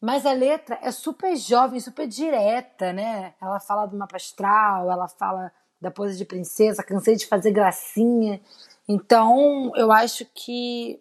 Mas 0.00 0.24
a 0.24 0.32
letra 0.32 0.78
é 0.80 0.92
super 0.92 1.36
jovem, 1.36 1.80
super 1.80 2.06
direta, 2.06 2.92
né? 2.92 3.34
Ela 3.42 3.58
fala 3.58 3.86
do 3.86 3.96
mapa 3.96 4.16
astral, 4.16 4.90
ela 4.90 5.08
fala 5.08 5.50
da 5.80 5.90
pose 5.90 6.16
de 6.16 6.24
princesa, 6.24 6.84
cansei 6.84 7.16
de 7.16 7.26
fazer 7.26 7.50
gracinha. 7.50 8.40
Então, 8.88 9.72
eu 9.74 9.90
acho 9.90 10.24
que 10.26 11.00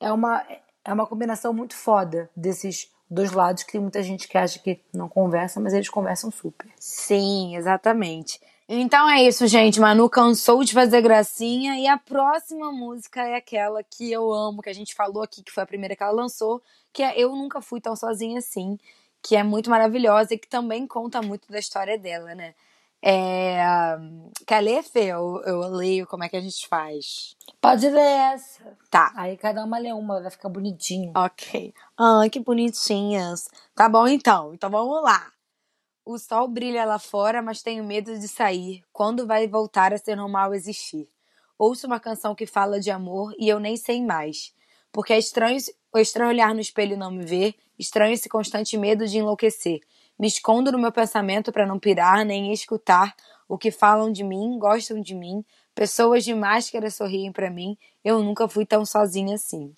é 0.00 0.10
uma, 0.10 0.42
é 0.84 0.92
uma 0.92 1.06
combinação 1.06 1.52
muito 1.52 1.74
foda 1.74 2.30
desses 2.34 2.90
dois 3.10 3.32
lados 3.32 3.64
que 3.64 3.72
tem 3.72 3.80
muita 3.80 4.02
gente 4.02 4.28
que 4.28 4.38
acha 4.38 4.58
que 4.58 4.80
não 4.94 5.08
conversa, 5.08 5.60
mas 5.60 5.72
eles 5.72 5.88
conversam 5.88 6.30
super. 6.30 6.68
Sim, 6.78 7.56
exatamente. 7.56 8.40
Então 8.68 9.10
é 9.10 9.24
isso, 9.24 9.48
gente. 9.48 9.80
Manu 9.80 10.08
cansou 10.08 10.62
de 10.62 10.72
fazer 10.72 11.02
gracinha 11.02 11.76
e 11.76 11.88
a 11.88 11.98
próxima 11.98 12.70
música 12.70 13.20
é 13.20 13.34
aquela 13.34 13.82
que 13.82 14.12
eu 14.12 14.32
amo, 14.32 14.62
que 14.62 14.70
a 14.70 14.72
gente 14.72 14.94
falou 14.94 15.24
aqui, 15.24 15.42
que 15.42 15.50
foi 15.50 15.64
a 15.64 15.66
primeira 15.66 15.96
que 15.96 16.02
ela 16.04 16.12
lançou, 16.12 16.62
que 16.92 17.02
é 17.02 17.20
Eu 17.20 17.34
Nunca 17.34 17.60
Fui 17.60 17.80
Tão 17.80 17.96
Sozinha 17.96 18.38
Assim, 18.38 18.78
que 19.20 19.34
é 19.34 19.42
muito 19.42 19.68
maravilhosa 19.68 20.34
e 20.34 20.38
que 20.38 20.48
também 20.48 20.86
conta 20.86 21.20
muito 21.20 21.50
da 21.50 21.58
história 21.58 21.98
dela, 21.98 22.32
né? 22.34 22.54
É... 23.02 23.58
Quer 24.46 24.60
ler, 24.60 24.82
Fê? 24.82 25.06
Eu, 25.06 25.42
eu 25.46 25.60
leio 25.68 26.06
como 26.06 26.24
é 26.24 26.28
que 26.28 26.36
a 26.36 26.40
gente 26.40 26.66
faz. 26.68 27.36
Pode 27.60 27.88
ler 27.88 28.34
essa. 28.34 28.76
Tá. 28.90 29.12
Aí 29.16 29.36
cada 29.36 29.64
uma 29.64 29.78
lê 29.78 29.92
uma, 29.92 30.20
vai 30.20 30.30
ficar 30.30 30.48
bonitinho. 30.48 31.12
Ok. 31.14 31.72
Ah, 31.96 32.22
que 32.30 32.40
bonitinhas. 32.40 33.48
Tá 33.74 33.88
bom 33.88 34.06
então. 34.06 34.54
Então 34.54 34.70
vamos 34.70 35.02
lá. 35.02 35.32
O 36.04 36.18
sol 36.18 36.48
brilha 36.48 36.84
lá 36.84 36.98
fora, 36.98 37.40
mas 37.40 37.62
tenho 37.62 37.84
medo 37.84 38.18
de 38.18 38.26
sair. 38.26 38.82
Quando 38.92 39.26
vai 39.26 39.46
voltar 39.46 39.92
a 39.92 39.98
ser 39.98 40.16
normal 40.16 40.54
existir? 40.54 41.08
Ouço 41.58 41.86
uma 41.86 42.00
canção 42.00 42.34
que 42.34 42.46
fala 42.46 42.80
de 42.80 42.90
amor 42.90 43.34
e 43.38 43.48
eu 43.48 43.60
nem 43.60 43.76
sei 43.76 44.04
mais. 44.04 44.54
Porque 44.90 45.12
é 45.12 45.18
estranho, 45.18 45.58
o 45.92 45.98
estranho 45.98 46.30
olhar 46.30 46.54
no 46.54 46.60
espelho 46.60 46.94
e 46.94 46.96
não 46.96 47.10
me 47.10 47.24
ver, 47.24 47.54
estranho 47.78 48.14
esse 48.14 48.28
constante 48.28 48.76
medo 48.76 49.06
de 49.06 49.18
enlouquecer. 49.18 49.80
Me 50.20 50.26
escondo 50.26 50.70
no 50.70 50.78
meu 50.78 50.92
pensamento 50.92 51.50
para 51.50 51.64
não 51.64 51.78
pirar 51.78 52.26
nem 52.26 52.52
escutar 52.52 53.16
o 53.48 53.56
que 53.56 53.70
falam 53.70 54.12
de 54.12 54.22
mim, 54.22 54.58
gostam 54.58 55.00
de 55.00 55.14
mim, 55.14 55.42
pessoas 55.74 56.24
de 56.24 56.34
máscara 56.34 56.90
sorriem 56.90 57.32
para 57.32 57.48
mim. 57.48 57.74
Eu 58.04 58.22
nunca 58.22 58.46
fui 58.46 58.66
tão 58.66 58.84
sozinha 58.84 59.36
assim. 59.36 59.72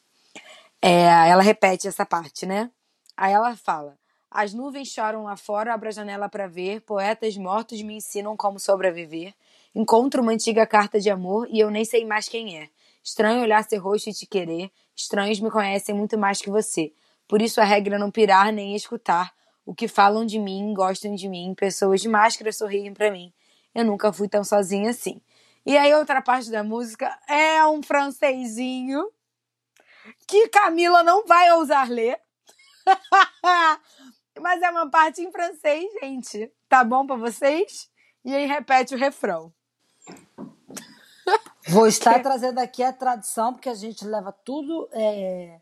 É, 0.83 1.05
ela 1.29 1.45
repete 1.45 1.87
essa 1.87 2.05
parte, 2.05 2.45
né? 2.45 2.73
Aí 3.17 3.33
ela 3.33 3.55
fala: 3.55 3.97
as 4.29 4.53
nuvens 4.53 4.89
choram 4.89 5.23
lá 5.23 5.37
fora, 5.37 5.73
abro 5.73 5.89
a 5.89 5.93
janela 5.93 6.29
para 6.29 6.49
ver. 6.49 6.81
Poetas 6.81 7.37
mortos 7.37 7.81
me 7.81 7.95
ensinam 7.95 8.37
como 8.37 8.59
sobreviver. 8.59 9.33
Encontro 9.73 10.23
uma 10.23 10.33
antiga 10.33 10.67
carta 10.67 10.99
de 10.99 11.09
amor 11.09 11.47
e 11.53 11.61
eu 11.61 11.71
nem 11.71 11.85
sei 11.85 12.05
mais 12.05 12.29
quem 12.29 12.59
é. 12.59 12.69
Estranho 13.01 13.43
olhar 13.43 13.63
seu 13.63 13.81
rosto 13.81 14.11
e 14.11 14.13
te 14.13 14.27
querer. 14.27 14.73
Estranhos 14.97 15.39
me 15.39 15.53
conhecem 15.53 15.95
muito 15.95 16.19
mais 16.19 16.43
que 16.43 16.51
você. 16.51 16.93
Por 17.29 17.41
isso 17.41 17.61
a 17.61 17.65
regra 17.65 17.95
é 17.95 17.99
não 17.99 18.11
pirar 18.11 18.53
nem 18.53 18.75
escutar. 18.75 19.33
O 19.65 19.75
que 19.75 19.87
falam 19.87 20.27
de 20.27 20.39
mim, 20.39 20.75
gostam 20.75 21.15
de 21.15 21.29
mim, 21.29 21.55
pessoas 21.55 22.01
de 22.01 22.09
máscara 22.09 22.53
sorriem 22.53 22.93
para 22.93 23.11
mim. 23.11 23.33
Eu 23.75 23.85
nunca 23.85 24.13
fui 24.13 24.29
tão 24.29 24.43
sozinha 24.43 24.91
assim. 24.91 25.21
E 25.65 25.77
aí 25.79 25.95
outra 25.95 26.21
parte 26.21 26.51
da 26.51 26.65
música 26.65 27.17
é 27.29 27.65
um 27.67 27.83
francesinho 27.83 29.09
que 30.27 30.49
Camila 30.49 31.03
não 31.03 31.25
vai 31.27 31.53
ousar 31.53 31.89
ler. 31.89 32.19
Mas 34.41 34.63
é 34.63 34.71
uma 34.71 34.91
parte 34.91 35.23
em 35.23 35.31
francês, 35.31 35.85
gente. 36.03 36.53
Tá 36.69 36.83
bom 36.83 37.07
para 37.07 37.17
vocês? 37.17 37.91
E 38.25 38.35
aí 38.35 38.47
repete 38.47 38.95
o 38.95 38.99
refrão. 38.99 39.53
Vou 41.69 41.87
estar 41.87 42.21
trazendo 42.23 42.59
aqui 42.59 42.83
a 42.83 42.93
tradução, 42.93 43.53
porque 43.53 43.69
a 43.69 43.75
gente 43.75 44.05
leva 44.05 44.33
tudo 44.33 44.89
é, 44.93 45.61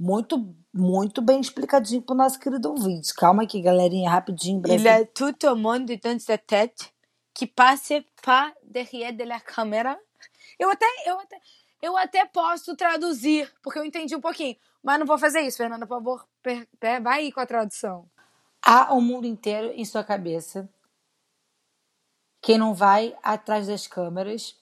muito, 0.00 0.56
muito 0.72 1.20
bem 1.20 1.40
explicadinho 1.40 2.00
pro 2.00 2.16
nosso 2.16 2.40
querido 2.40 2.70
ouvinte. 2.70 3.14
Calma 3.14 3.42
aqui, 3.42 3.60
galerinha, 3.60 4.08
rapidinho. 4.10 4.62
Il 4.66 4.86
est 4.86 5.12
tout 5.12 5.46
au 5.46 5.54
monde 5.54 5.94
dans 6.02 6.18
sa 6.18 6.38
tête 6.38 6.90
qui 7.34 7.46
passe 7.46 7.92
pas 8.22 8.50
derrière 8.64 9.12
de 9.12 9.24
la 9.24 9.38
câmera. 9.38 9.98
Eu 10.58 10.70
até, 10.70 10.86
eu 11.06 11.18
até, 11.18 11.40
eu 11.82 11.96
até 11.98 12.24
posso 12.24 12.74
traduzir, 12.74 13.52
porque 13.62 13.78
eu 13.78 13.84
entendi 13.84 14.16
um 14.16 14.22
pouquinho. 14.22 14.56
Mas 14.82 14.98
não 14.98 15.06
vou 15.06 15.18
fazer 15.18 15.40
isso, 15.42 15.58
Fernanda, 15.58 15.86
por 15.86 15.98
favor, 15.98 16.26
per, 16.42 16.66
per, 16.78 17.02
vai 17.02 17.20
aí 17.20 17.32
com 17.32 17.40
a 17.40 17.46
tradução. 17.46 18.08
Há 18.62 18.94
o 18.94 19.02
mundo 19.02 19.26
inteiro 19.26 19.70
em 19.74 19.84
sua 19.84 20.02
cabeça. 20.02 20.66
Quem 22.40 22.56
não 22.56 22.72
vai 22.72 23.14
atrás 23.22 23.66
das 23.66 23.86
câmeras, 23.86 24.58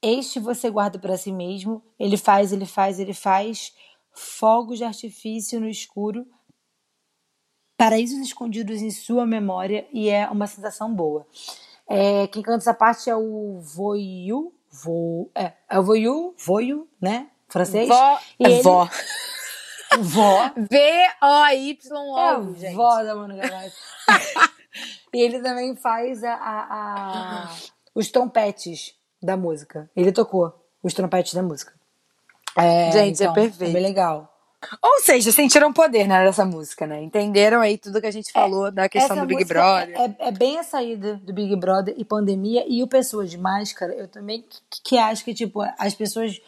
este 0.00 0.40
você 0.40 0.70
guarda 0.70 0.98
para 0.98 1.18
si 1.18 1.30
mesmo. 1.30 1.84
Ele 1.98 2.16
faz, 2.16 2.54
ele 2.54 2.64
faz, 2.64 2.98
ele 2.98 3.12
faz 3.12 3.74
fogos 4.16 4.78
de 4.78 4.84
artifício 4.84 5.60
no 5.60 5.68
escuro, 5.68 6.26
paraísos 7.76 8.18
escondidos 8.18 8.80
em 8.80 8.90
sua 8.90 9.26
memória 9.26 9.86
e 9.92 10.08
é 10.08 10.28
uma 10.28 10.46
sensação 10.46 10.94
boa. 10.94 11.26
É, 11.88 12.26
quem 12.28 12.42
canta 12.42 12.58
essa 12.58 12.74
parte 12.74 13.08
é 13.10 13.14
o 13.16 13.60
Voyou, 13.60 14.52
vo, 14.70 15.30
é, 15.34 15.52
é 15.68 15.78
o 15.78 15.82
Voyou, 15.82 16.34
Voyou, 16.38 16.88
né? 17.00 17.30
Francês. 17.48 17.88
Vó, 17.88 18.18
e 18.40 18.44
é 18.46 18.50
ele, 18.50 18.62
vó. 18.62 18.88
Vó. 20.00 20.50
V-O-Y-O, 20.68 22.18
É, 22.18 22.58
gente. 22.58 22.74
vó 22.74 23.02
da 23.04 23.14
Manu 23.14 23.36
Gavassi. 23.36 23.76
e 25.14 25.22
ele 25.22 25.40
também 25.40 25.76
faz 25.76 26.24
a, 26.24 26.34
a- 26.34 27.44
a- 27.44 27.56
os 27.94 28.10
trompetes 28.10 28.94
da 29.22 29.36
música. 29.36 29.88
Ele 29.94 30.10
tocou 30.12 30.52
os 30.82 30.92
trompetes 30.92 31.32
da 31.34 31.42
música. 31.42 31.75
É, 32.56 32.90
Gente, 32.92 33.22
é 33.22 33.24
então, 33.24 33.34
perfeito. 33.34 33.70
É 33.70 33.72
bem 33.74 33.82
legal. 33.82 34.32
Ou 34.82 35.00
seja, 35.00 35.30
sentiram 35.30 35.72
poder 35.72 36.08
né, 36.08 36.24
dessa 36.24 36.44
música, 36.44 36.86
né? 36.86 37.02
Entenderam 37.02 37.60
aí 37.60 37.76
tudo 37.78 38.00
que 38.00 38.06
a 38.06 38.10
gente 38.10 38.32
falou 38.32 38.70
da 38.70 38.88
questão 38.88 39.18
do 39.18 39.26
Big 39.26 39.44
Brother. 39.44 39.94
É, 39.94 40.04
é- 40.04 40.28
é 40.28 40.30
bem 40.32 40.58
a 40.58 40.62
saída 40.62 41.16
do 41.16 41.32
Big 41.32 41.54
Brother 41.56 41.94
e 41.96 42.04
pandemia 42.04 42.64
e 42.66 42.82
o 42.82 42.88
Pessoas 42.88 43.30
de 43.30 43.38
Máscara, 43.38 43.92
eu 43.94 44.08
também 44.08 44.42
que, 44.70 44.80
que 44.82 44.98
acho 44.98 45.24
que, 45.24 45.34
tipo, 45.34 45.60
as 45.78 45.94
pessoas 45.94 46.40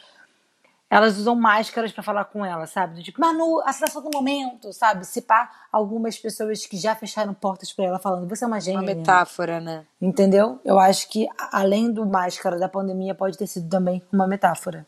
elas 0.91 1.19
usam 1.19 1.35
máscaras 1.35 1.93
pra 1.93 2.03
falar 2.03 2.25
com 2.25 2.45
ela, 2.45 2.67
sabe? 2.67 2.95
Do 2.95 3.03
Tipo, 3.03 3.21
Manu, 3.21 3.61
a 3.61 3.73
sensação 3.75 4.03
do 4.03 4.11
momento, 4.11 4.73
sabe? 4.73 5.05
Se 5.07 5.21
pá, 5.21 5.51
algumas 5.71 6.19
pessoas 6.19 6.65
que 6.65 6.79
já 6.79 6.95
fecharam 6.95 7.35
portas 7.35 7.71
pra 7.75 7.85
ela 7.85 7.99
falando, 7.99 8.27
você 8.27 8.43
é 8.45 8.47
uma 8.47 8.59
gênia. 8.59 8.81
Uma 8.81 8.87
metáfora, 8.95 9.61
né? 9.61 9.85
Entendeu? 10.01 10.59
Eu 10.65 10.79
acho 10.79 11.11
que, 11.11 11.29
além 11.53 11.93
do 11.93 12.07
máscara 12.07 12.59
da 12.59 12.71
pandemia, 12.71 13.15
pode 13.15 13.37
ter 13.37 13.47
sido 13.47 13.69
também 13.69 14.03
uma 14.11 14.27
metáfora. 14.27 14.87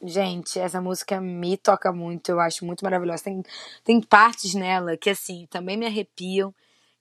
Gente, 0.00 0.60
essa 0.60 0.80
música 0.80 1.20
me 1.20 1.56
toca 1.56 1.92
muito, 1.92 2.30
eu 2.30 2.38
acho 2.38 2.64
muito 2.64 2.84
maravilhosa. 2.84 3.24
Tem, 3.24 3.42
tem 3.82 4.00
partes 4.00 4.54
nela 4.54 4.96
que, 4.96 5.10
assim, 5.10 5.46
também 5.50 5.76
me 5.76 5.86
arrepiam. 5.86 6.54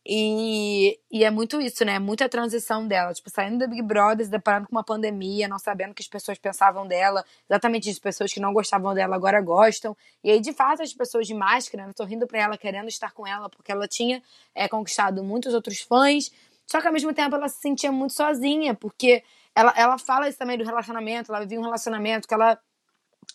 E, 0.10 0.98
e 1.12 1.24
é 1.24 1.30
muito 1.30 1.60
isso, 1.62 1.84
né? 1.86 2.00
Muita 2.00 2.30
transição 2.30 2.88
dela. 2.88 3.14
Tipo, 3.14 3.30
saindo 3.30 3.60
do 3.60 3.70
Big 3.70 3.82
Brother, 3.84 4.26
se 4.26 4.32
deparando 4.32 4.68
com 4.68 4.76
uma 4.76 4.84
pandemia, 4.84 5.48
não 5.48 5.60
sabendo 5.60 5.92
o 5.92 5.94
que 5.94 6.02
as 6.02 6.08
pessoas 6.08 6.40
pensavam 6.40 6.88
dela. 6.88 7.24
Exatamente 7.48 7.90
isso. 7.90 8.02
Pessoas 8.02 8.34
que 8.34 8.40
não 8.40 8.54
gostavam 8.54 8.94
dela 8.96 9.16
agora 9.16 9.40
gostam. 9.42 9.96
E 10.24 10.32
aí, 10.32 10.40
de 10.40 10.54
fato, 10.54 10.82
as 10.82 10.94
pessoas 10.94 11.28
de 11.28 11.34
máscara, 11.36 11.86
né? 11.86 11.94
Tô 11.94 12.06
rindo 12.06 12.26
pra 12.26 12.40
ela, 12.40 12.58
querendo 12.58 12.88
estar 12.88 13.12
com 13.12 13.28
ela, 13.28 13.50
porque 13.50 13.72
ela 13.72 13.88
tinha 13.88 14.24
é, 14.56 14.68
conquistado 14.68 15.24
muitos 15.24 15.54
outros 15.54 15.82
fãs. 15.82 16.32
Só 16.66 16.82
que 16.82 16.88
ao 16.88 16.94
mesmo 16.94 17.14
tempo 17.14 17.36
ela 17.36 17.50
se 17.50 17.60
sentia 17.62 17.92
muito 17.92 18.14
sozinha, 18.14 18.74
porque 18.74 19.24
ela, 19.54 19.74
ela 19.76 19.98
fala 19.98 20.30
isso 20.30 20.38
também 20.38 20.58
do 20.58 20.64
relacionamento. 20.64 21.32
Ela 21.32 21.42
vivia 21.42 21.60
um 21.60 21.64
relacionamento 21.64 22.28
que 22.28 22.34
ela 22.34 22.58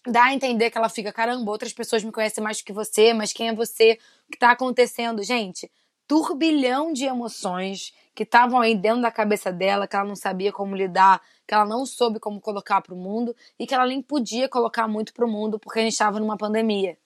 dá 0.07 0.25
a 0.25 0.35
entender 0.35 0.71
que 0.71 0.79
ela 0.79 0.89
fica, 0.89 1.13
caramba, 1.13 1.51
outras 1.51 1.73
pessoas 1.73 2.03
me 2.03 2.13
conhecem 2.13 2.43
mais 2.43 2.59
do 2.59 2.65
que 2.65 2.73
você, 2.73 3.13
mas 3.13 3.33
quem 3.33 3.49
é 3.49 3.55
você? 3.55 3.99
O 4.29 4.33
que 4.33 4.39
tá 4.39 4.51
acontecendo? 4.51 5.23
Gente, 5.23 5.71
turbilhão 6.07 6.93
de 6.93 7.05
emoções 7.05 7.93
que 8.15 8.25
estavam 8.25 8.61
aí 8.61 8.75
dentro 8.75 9.01
da 9.03 9.11
cabeça 9.11 9.51
dela, 9.51 9.87
que 9.87 9.97
ela 9.97 10.05
não 10.05 10.17
sabia 10.17 10.53
como 10.53 10.77
lidar, 10.77 11.21
que 11.47 11.55
ela 11.55 11.65
não 11.65 11.87
soube 11.87 12.21
como 12.21 12.41
colocar 12.41 12.83
pro 12.83 12.95
mundo 12.95 13.35
e 13.59 13.67
que 13.67 13.75
ela 13.75 13.87
nem 13.87 14.03
podia 14.03 14.49
colocar 14.49 14.87
muito 14.87 15.15
pro 15.15 15.27
mundo 15.29 15.59
porque 15.59 15.79
a 15.79 15.83
gente 15.83 15.93
estava 15.93 16.21
numa 16.21 16.37
pandemia. 16.37 16.99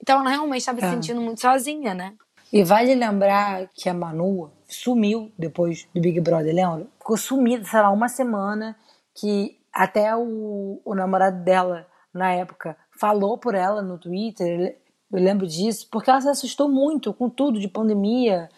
Então 0.00 0.20
ela 0.20 0.30
realmente 0.30 0.60
estava 0.60 0.80
se 0.80 0.86
É. 0.86 0.90
sentindo 0.90 1.20
muito 1.20 1.40
sozinha, 1.40 1.94
né? 1.94 2.14
E 2.52 2.62
vale 2.62 2.94
lembrar 2.94 3.68
que 3.72 3.88
a 3.88 3.94
Manu 3.94 4.50
sumiu 4.68 5.32
depois 5.38 5.88
do 5.94 6.00
Big 6.02 6.20
Brother, 6.20 6.54
lembra? 6.54 6.86
Ficou 6.98 7.16
sumida, 7.16 7.64
sei 7.64 7.80
lá, 7.80 7.90
uma 7.90 8.08
semana, 8.08 8.76
que 9.14 9.58
até 9.72 10.14
o, 10.14 10.78
o 10.84 10.94
namorado 10.94 11.42
dela, 11.42 11.86
na 12.12 12.32
época, 12.32 12.76
falou 12.98 13.38
por 13.38 13.54
ela 13.54 13.82
no 13.82 13.98
Twitter, 13.98 14.78
eu 15.12 15.20
lembro 15.20 15.46
disso, 15.46 15.86
porque 15.90 16.08
ela 16.08 16.20
se 16.20 16.28
assustou 16.28 16.68
muito 16.68 17.12
com 17.12 17.28
tudo 17.28 17.60
de 17.60 17.68
pandemia. 17.68 18.48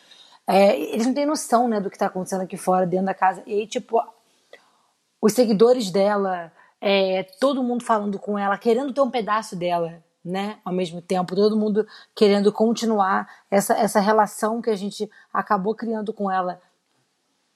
É, 0.47 0.79
eles 0.79 1.07
não 1.07 1.15
têm 1.15 1.27
noção, 1.27 1.67
né, 1.67 1.81
do 1.81 1.91
que 1.91 1.99
tá 1.99 2.07
acontecendo 2.07 2.43
aqui 2.43 2.57
fora, 2.57 2.87
dentro 2.87 3.07
da 3.07 3.15
casa. 3.15 3.43
E 3.45 3.53
aí, 3.55 3.67
tipo, 3.67 4.01
os 5.21 5.33
seguidores 5.33 5.91
dela, 5.91 6.53
é, 6.81 7.25
todo 7.41 7.63
mundo 7.63 7.83
falando 7.83 8.19
com 8.19 8.39
ela, 8.39 8.57
querendo 8.57 8.93
ter 8.93 9.01
um 9.01 9.11
pedaço 9.11 9.57
dela, 9.57 10.03
né? 10.25 10.59
Ao 10.65 10.73
mesmo 10.73 11.03
tempo, 11.03 11.35
todo 11.35 11.57
mundo 11.57 11.87
querendo 12.15 12.53
continuar 12.53 13.29
essa, 13.51 13.75
essa 13.75 14.01
relação 14.01 14.63
que 14.63 14.71
a 14.71 14.77
gente 14.77 15.11
acabou 15.33 15.75
criando 15.75 16.13
com 16.13 16.31
ela 16.31 16.61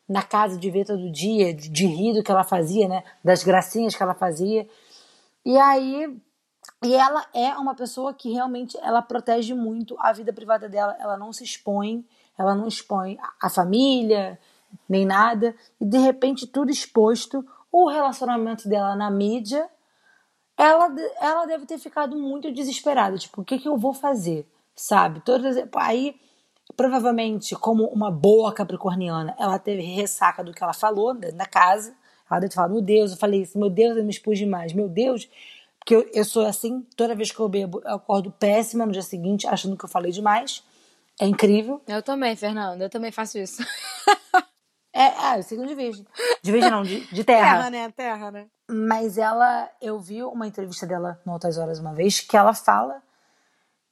na 0.09 0.23
casa 0.23 0.59
de 0.59 0.71
ver 0.71 0.87
todo 0.87 1.13
dia, 1.13 1.55
de, 1.55 1.69
de 1.69 1.87
rir 1.87 2.15
do 2.15 2.23
que 2.23 2.31
ela 2.31 2.43
fazia, 2.43 2.89
né? 2.89 3.05
Das 3.23 3.45
gracinhas 3.45 3.95
que 3.95 4.03
ela 4.03 4.15
fazia. 4.15 4.67
E 5.49 5.57
aí, 5.57 6.15
e 6.85 6.95
ela 6.95 7.25
é 7.33 7.57
uma 7.57 7.75
pessoa 7.75 8.13
que 8.13 8.31
realmente 8.31 8.77
ela 8.83 9.01
protege 9.01 9.55
muito 9.55 9.97
a 9.99 10.13
vida 10.13 10.31
privada 10.31 10.69
dela, 10.69 10.95
ela 11.01 11.17
não 11.17 11.33
se 11.33 11.43
expõe, 11.43 12.05
ela 12.37 12.55
não 12.55 12.69
expõe 12.69 13.17
a- 13.41 13.49
família, 13.49 14.39
nem 14.87 15.07
nada, 15.07 15.57
e 15.81 15.87
de 15.87 15.97
repente 15.97 16.47
tudo 16.47 16.71
exposto, 16.71 17.43
o 17.73 17.89
relacionamento 17.89 18.69
dela 18.69 18.95
na 18.95 19.11
mídia, 19.11 19.67
ela, 20.55 20.95
ela 21.19 21.47
deve 21.47 21.65
ter 21.65 21.79
ficado 21.79 22.15
muito 22.15 22.53
desesperada, 22.53 23.17
tipo, 23.17 23.41
o 23.41 23.45
que, 23.45 23.59
que 23.59 23.69
eu 23.69 23.79
vou 23.79 23.95
fazer, 23.95 24.47
sabe? 24.77 25.21
Todas, 25.21 25.57
aí, 25.77 26.15
provavelmente, 26.77 27.57
como 27.57 27.85
uma 27.87 28.11
boa 28.11 28.53
capricorniana, 28.53 29.35
ela 29.39 29.59
teve 29.59 29.81
ressaca 29.81 30.45
do 30.45 30.53
que 30.53 30.63
ela 30.63 30.75
falou 30.75 31.15
dentro 31.15 31.39
da 31.39 31.47
casa, 31.47 31.97
deve 32.31 32.49
ter 32.51 32.55
falado, 32.55 32.73
meu 32.73 32.83
Deus, 32.83 33.13
eu 33.13 33.17
falei 33.17 33.43
isso, 33.43 33.59
meu 33.59 33.71
Deus, 33.71 33.97
eu 33.97 34.05
me 34.05 34.11
expus 34.11 34.39
demais, 34.39 34.73
meu 34.73 34.89
Deus, 34.89 35.29
porque 35.79 35.95
eu, 35.95 36.11
eu 36.13 36.25
sou 36.25 36.45
assim, 36.47 36.87
toda 36.97 37.15
vez 37.15 37.31
que 37.31 37.41
eu 37.41 37.49
bebo, 37.49 37.81
eu 37.85 37.95
acordo 37.95 38.31
péssima 38.31 38.85
no 38.85 38.93
dia 38.93 39.03
seguinte, 39.03 39.47
achando 39.47 39.77
que 39.77 39.85
eu 39.85 39.89
falei 39.89 40.13
demais, 40.13 40.63
é 41.21 41.27
incrível. 41.27 41.83
Eu 41.87 42.03
também, 42.03 42.37
Fernanda, 42.37 42.85
eu 42.85 42.91
também 42.91 43.11
faço 43.11 43.39
isso. 43.39 43.63
É, 44.91 45.35
é, 45.35 45.39
eu 45.39 45.43
signo 45.45 45.65
de 45.65 45.77
virgem. 45.77 46.05
De 46.43 46.51
virgem 46.51 46.71
não, 46.71 46.83
de, 46.83 47.07
de 47.13 47.23
terra. 47.23 47.71
né? 47.71 47.93
Terra, 47.93 48.33
né? 48.33 48.47
Mas 48.69 49.17
ela, 49.17 49.71
eu 49.81 50.01
vi 50.01 50.25
uma 50.25 50.47
entrevista 50.47 50.87
dela 50.87 51.21
no 51.25 51.33
Altas 51.33 51.57
Horas 51.57 51.79
uma 51.79 51.95
vez, 51.95 52.21
que 52.21 52.37
ela 52.37 52.53
fala 52.53 53.01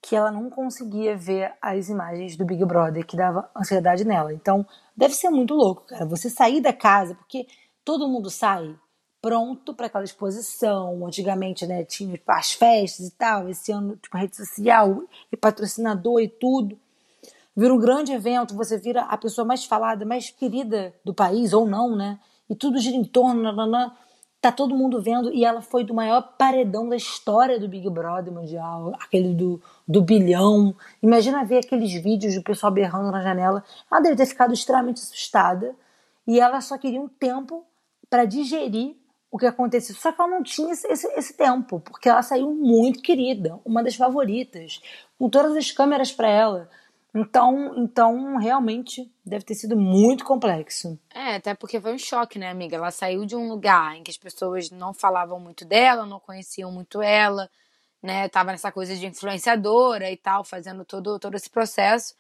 que 0.02 0.14
ela 0.14 0.30
não 0.30 0.48
conseguia 0.50 1.16
ver 1.16 1.52
as 1.60 1.88
imagens 1.88 2.36
do 2.36 2.44
Big 2.44 2.64
Brother, 2.64 3.04
que 3.04 3.16
dava 3.16 3.50
ansiedade 3.56 4.04
nela. 4.04 4.32
Então, 4.32 4.66
deve 4.96 5.14
ser 5.14 5.30
muito 5.30 5.54
louco, 5.54 5.86
cara, 5.86 6.06
você 6.06 6.30
sair 6.30 6.60
da 6.60 6.72
casa, 6.72 7.14
porque 7.14 7.46
todo 7.86 8.08
mundo 8.08 8.28
sai 8.28 8.74
pronto 9.22 9.72
para 9.72 9.86
aquela 9.86 10.04
exposição. 10.04 11.06
Antigamente, 11.06 11.64
né, 11.64 11.84
tinha 11.84 12.20
as 12.26 12.52
festas 12.52 13.06
e 13.06 13.10
tal, 13.12 13.48
esse 13.48 13.70
ano, 13.70 13.96
tipo, 13.96 14.18
rede 14.18 14.36
social 14.36 15.04
e 15.32 15.36
patrocinador 15.36 16.20
e 16.20 16.28
tudo. 16.28 16.76
Vira 17.56 17.72
um 17.72 17.78
grande 17.78 18.12
evento, 18.12 18.56
você 18.56 18.76
vira 18.76 19.02
a 19.02 19.16
pessoa 19.16 19.46
mais 19.46 19.64
falada, 19.64 20.04
mais 20.04 20.30
querida 20.30 20.92
do 21.04 21.14
país, 21.14 21.52
ou 21.52 21.64
não, 21.64 21.96
né? 21.96 22.18
E 22.50 22.56
tudo 22.56 22.78
gira 22.78 22.96
em 22.96 23.04
torno, 23.04 23.40
nananã. 23.40 23.92
tá 24.40 24.52
todo 24.52 24.74
mundo 24.74 25.00
vendo, 25.00 25.32
e 25.32 25.44
ela 25.44 25.62
foi 25.62 25.84
do 25.84 25.94
maior 25.94 26.34
paredão 26.36 26.88
da 26.88 26.96
história 26.96 27.58
do 27.58 27.68
Big 27.68 27.88
Brother 27.88 28.32
Mundial, 28.32 28.92
aquele 29.00 29.32
do, 29.32 29.62
do 29.88 30.02
bilhão. 30.02 30.74
Imagina 31.02 31.44
ver 31.44 31.58
aqueles 31.64 31.92
vídeos 31.94 32.34
do 32.34 32.42
pessoal 32.42 32.72
berrando 32.72 33.10
na 33.10 33.22
janela. 33.22 33.64
Ela 33.90 34.00
deve 34.00 34.16
ter 34.16 34.26
ficado 34.26 34.52
extremamente 34.52 35.00
assustada, 35.00 35.74
e 36.26 36.40
ela 36.40 36.60
só 36.60 36.76
queria 36.76 37.00
um 37.00 37.08
tempo 37.08 37.64
para 38.08 38.24
digerir 38.24 38.96
o 39.30 39.38
que 39.38 39.46
aconteceu. 39.46 39.94
Só 39.94 40.12
que 40.12 40.20
ela 40.20 40.30
não 40.30 40.42
tinha 40.42 40.72
esse, 40.72 40.86
esse, 40.88 41.36
tempo, 41.36 41.80
porque 41.80 42.08
ela 42.08 42.22
saiu 42.22 42.54
muito 42.54 43.02
querida, 43.02 43.60
uma 43.64 43.82
das 43.82 43.96
favoritas, 43.96 44.80
com 45.18 45.28
todas 45.28 45.56
as 45.56 45.70
câmeras 45.70 46.12
para 46.12 46.28
ela. 46.28 46.70
Então, 47.14 47.74
então, 47.78 48.36
realmente, 48.36 49.10
deve 49.24 49.44
ter 49.44 49.54
sido 49.54 49.76
muito 49.76 50.24
complexo. 50.24 50.98
É, 51.14 51.36
até 51.36 51.54
porque 51.54 51.80
foi 51.80 51.94
um 51.94 51.98
choque, 51.98 52.38
né, 52.38 52.50
amiga? 52.50 52.76
Ela 52.76 52.90
saiu 52.90 53.24
de 53.24 53.34
um 53.34 53.48
lugar 53.48 53.96
em 53.96 54.02
que 54.02 54.10
as 54.10 54.18
pessoas 54.18 54.70
não 54.70 54.92
falavam 54.92 55.40
muito 55.40 55.64
dela, 55.64 56.04
não 56.04 56.20
conheciam 56.20 56.70
muito 56.70 57.00
ela, 57.00 57.50
né? 58.02 58.28
Tava 58.28 58.52
nessa 58.52 58.70
coisa 58.70 58.94
de 58.94 59.06
influenciadora 59.06 60.10
e 60.10 60.16
tal, 60.16 60.44
fazendo 60.44 60.84
todo, 60.84 61.18
todo 61.18 61.34
esse 61.34 61.48
processo 61.48 62.14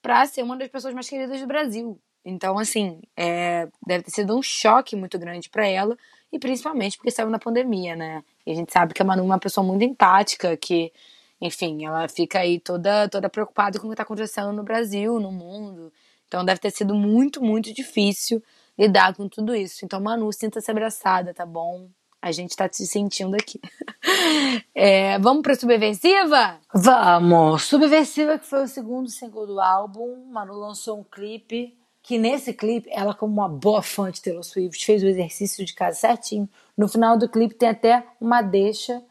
para 0.00 0.24
ser 0.26 0.42
uma 0.42 0.56
das 0.56 0.68
pessoas 0.68 0.94
mais 0.94 1.08
queridas 1.08 1.40
do 1.40 1.46
Brasil. 1.46 2.00
Então, 2.28 2.58
assim, 2.58 3.00
é, 3.16 3.68
deve 3.86 4.04
ter 4.04 4.10
sido 4.10 4.36
um 4.36 4.42
choque 4.42 4.94
muito 4.94 5.18
grande 5.18 5.48
para 5.48 5.66
ela, 5.66 5.96
e 6.30 6.38
principalmente 6.38 6.96
porque 6.96 7.10
saiu 7.10 7.30
na 7.30 7.38
pandemia, 7.38 7.96
né? 7.96 8.22
E 8.46 8.52
a 8.52 8.54
gente 8.54 8.72
sabe 8.72 8.92
que 8.92 9.00
a 9.00 9.04
Manu 9.04 9.22
é 9.22 9.24
uma 9.24 9.38
pessoa 9.38 9.66
muito 9.66 9.82
empática, 9.82 10.56
que 10.56 10.92
enfim, 11.40 11.86
ela 11.86 12.08
fica 12.08 12.40
aí 12.40 12.58
toda, 12.58 13.08
toda 13.08 13.28
preocupada 13.28 13.78
com 13.78 13.86
o 13.86 13.90
que 13.90 13.94
está 13.94 14.02
acontecendo 14.02 14.52
no 14.52 14.62
Brasil, 14.62 15.20
no 15.20 15.30
mundo. 15.30 15.92
Então 16.26 16.44
deve 16.44 16.60
ter 16.60 16.70
sido 16.70 16.94
muito, 16.94 17.42
muito 17.42 17.72
difícil 17.72 18.42
lidar 18.78 19.14
com 19.14 19.28
tudo 19.28 19.54
isso. 19.54 19.84
Então, 19.84 20.00
Manu, 20.00 20.32
sinta-se 20.32 20.70
abraçada, 20.70 21.32
tá 21.32 21.46
bom? 21.46 21.88
A 22.20 22.32
gente 22.32 22.56
tá 22.56 22.68
te 22.68 22.84
sentindo 22.86 23.34
aqui. 23.34 23.60
É, 24.74 25.18
vamos 25.18 25.42
pra 25.42 25.56
Subversiva? 25.56 26.60
Vamos! 26.72 27.64
Subversiva, 27.64 28.38
que 28.38 28.46
foi 28.46 28.62
o 28.62 28.68
segundo 28.68 29.08
single 29.08 29.46
do 29.46 29.60
álbum. 29.60 30.24
Manu 30.30 30.54
lançou 30.54 31.00
um 31.00 31.04
clipe. 31.04 31.76
Que 32.08 32.16
nesse 32.16 32.54
clipe, 32.54 32.88
ela, 32.90 33.12
como 33.12 33.34
uma 33.34 33.50
boa 33.50 33.82
fã 33.82 34.10
de 34.10 34.22
Taylor 34.22 34.42
Swift, 34.42 34.82
fez 34.82 35.02
o 35.02 35.06
exercício 35.06 35.62
de 35.62 35.74
casa 35.74 35.94
certinho. 35.94 36.48
No 36.74 36.88
final 36.88 37.18
do 37.18 37.28
clipe 37.28 37.54
tem 37.54 37.68
até 37.68 38.02
uma 38.18 38.40
deixa 38.40 39.02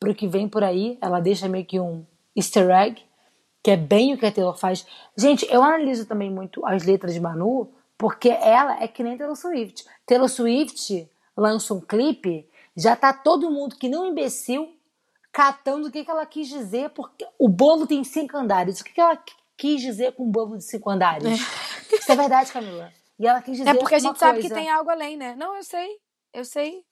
pro 0.00 0.14
que 0.14 0.26
vem 0.26 0.48
por 0.48 0.64
aí. 0.64 0.96
Ela 1.02 1.20
deixa 1.20 1.46
meio 1.46 1.66
que 1.66 1.78
um 1.78 2.06
easter 2.34 2.70
egg, 2.70 3.02
que 3.62 3.70
é 3.70 3.76
bem 3.76 4.14
o 4.14 4.16
que 4.16 4.24
a 4.24 4.32
Taylor 4.32 4.56
faz. 4.56 4.86
Gente, 5.14 5.46
eu 5.50 5.62
analiso 5.62 6.06
também 6.06 6.30
muito 6.30 6.64
as 6.64 6.84
letras 6.84 7.12
de 7.12 7.20
Manu, 7.20 7.68
porque 7.98 8.30
ela 8.30 8.82
é 8.82 8.88
que 8.88 9.02
nem 9.02 9.18
Taylor 9.18 9.36
Swift. 9.36 9.84
Taylor 10.06 10.30
Swift 10.30 11.06
lança 11.36 11.74
um 11.74 11.82
clipe, 11.82 12.48
já 12.74 12.96
tá 12.96 13.12
todo 13.12 13.50
mundo 13.50 13.76
que 13.76 13.90
não 13.90 14.06
imbecil 14.06 14.74
catando 15.30 15.88
o 15.88 15.90
que, 15.92 16.02
que 16.02 16.10
ela 16.10 16.24
quis 16.24 16.48
dizer, 16.48 16.88
porque 16.94 17.26
o 17.38 17.46
bolo 17.46 17.86
tem 17.86 18.02
cinco 18.04 18.38
andares. 18.38 18.80
O 18.80 18.84
que, 18.84 18.94
que 18.94 19.00
ela 19.02 19.22
quis 19.54 19.82
dizer 19.82 20.12
com 20.12 20.24
um 20.24 20.30
bolo 20.30 20.56
de 20.56 20.64
cinco 20.64 20.88
andares? 20.88 21.40
Isso 21.92 22.12
é 22.12 22.16
verdade, 22.16 22.52
Camila. 22.52 22.92
E 23.18 23.26
ela 23.26 23.42
quis 23.42 23.56
dizer 23.58 23.70
É 23.70 23.74
porque 23.74 23.94
a 23.94 23.98
gente 23.98 24.18
sabe 24.18 24.40
coisa. 24.40 24.48
que 24.48 24.54
tem 24.54 24.70
algo 24.70 24.90
além, 24.90 25.16
né? 25.16 25.34
Não, 25.36 25.56
eu 25.56 25.62
sei. 25.62 25.98
Eu 26.32 26.44
sei 26.44 26.84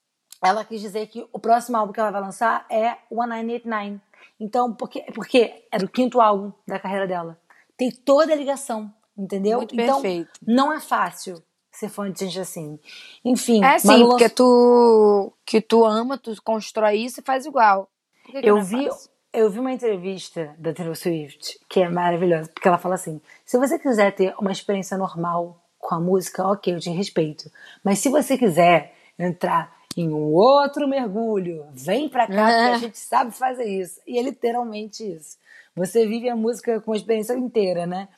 ela 0.43 0.65
quis 0.65 0.81
dizer 0.81 1.07
que 1.07 1.27
o 1.33 1.39
próximo 1.39 1.77
álbum 1.77 1.93
que 1.93 2.01
ela 2.01 2.11
vai 2.11 2.21
lançar 2.21 2.67
é 2.71 2.97
1989. 3.11 4.01
Então, 4.39 4.75
porque, 4.75 5.03
porque 5.15 5.67
era 5.71 5.85
o 5.85 5.89
quinto 5.89 6.21
álbum 6.21 6.53
da 6.67 6.79
carreira 6.79 7.07
dela. 7.07 7.39
Tem 7.77 7.91
toda 7.91 8.33
a 8.33 8.37
ligação, 8.37 8.93
entendeu? 9.17 9.59
Muito 9.59 9.75
então, 9.75 10.01
perfeito. 10.01 10.31
não 10.47 10.73
é 10.73 10.81
fácil 10.81 11.43
ser 11.71 11.89
fã 11.89 12.11
de 12.11 12.19
gente 12.21 12.41
assim. 12.41 12.79
Enfim. 13.25 13.65
É 13.65 13.79
sim, 13.79 14.07
porque 14.07 14.29
tu 14.29 15.33
que 15.45 15.61
tu 15.61 15.85
ama, 15.85 16.19
tu 16.19 16.35
constrói 16.43 16.97
isso 16.97 17.21
e 17.21 17.23
faz 17.23 17.47
igual. 17.47 17.89
Que 18.25 18.41
que 18.41 18.49
eu 18.49 18.59
é 18.59 18.63
vi, 18.63 18.89
eu 19.37 19.51
vi 19.51 19.61
uma 19.61 19.73
entrevista 19.73 20.55
da 20.59 20.73
Taylor 20.73 20.97
Swift 20.97 21.61
que 21.69 21.81
é 21.81 21.89
maravilhosa, 21.89 22.51
porque 22.53 22.67
ela 22.67 22.79
fala 22.79 22.95
assim: 22.95 23.21
se 23.45 23.59
você 23.59 23.79
quiser 23.79 24.13
ter 24.15 24.35
uma 24.39 24.51
experiência 24.51 24.97
normal 24.97 25.63
com 25.79 25.95
a 25.95 26.01
música, 26.01 26.47
ok, 26.47 26.75
eu 26.75 26.81
te 26.81 26.91
respeito. 26.91 27.51
Mas 27.85 28.01
se 28.01 28.09
você 28.09 28.37
quiser 28.37 28.95
entrar 29.19 29.77
em 29.97 30.13
um 30.13 30.35
outro 30.35 30.87
mergulho. 30.87 31.67
Vem 31.73 32.09
pra 32.09 32.27
cá, 32.27 32.35
porque 32.47 32.75
a 32.75 32.79
gente 32.79 32.99
sabe 32.99 33.33
fazer 33.33 33.65
isso. 33.65 34.01
E 34.07 34.19
é 34.19 34.23
literalmente 34.23 35.03
isso. 35.03 35.39
Você 35.75 36.07
vive 36.07 36.29
a 36.29 36.37
música 36.37 36.81
com 36.81 36.93
a 36.93 36.97
experiência 36.97 37.35
inteira, 37.35 37.87
né? 37.87 38.09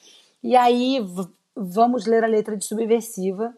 E 0.43 0.57
aí, 0.57 1.05
vamos 1.55 2.07
ler 2.07 2.25
a 2.25 2.29
letra 2.29 2.57
de 2.57 2.65
Subversiva, 2.65 3.57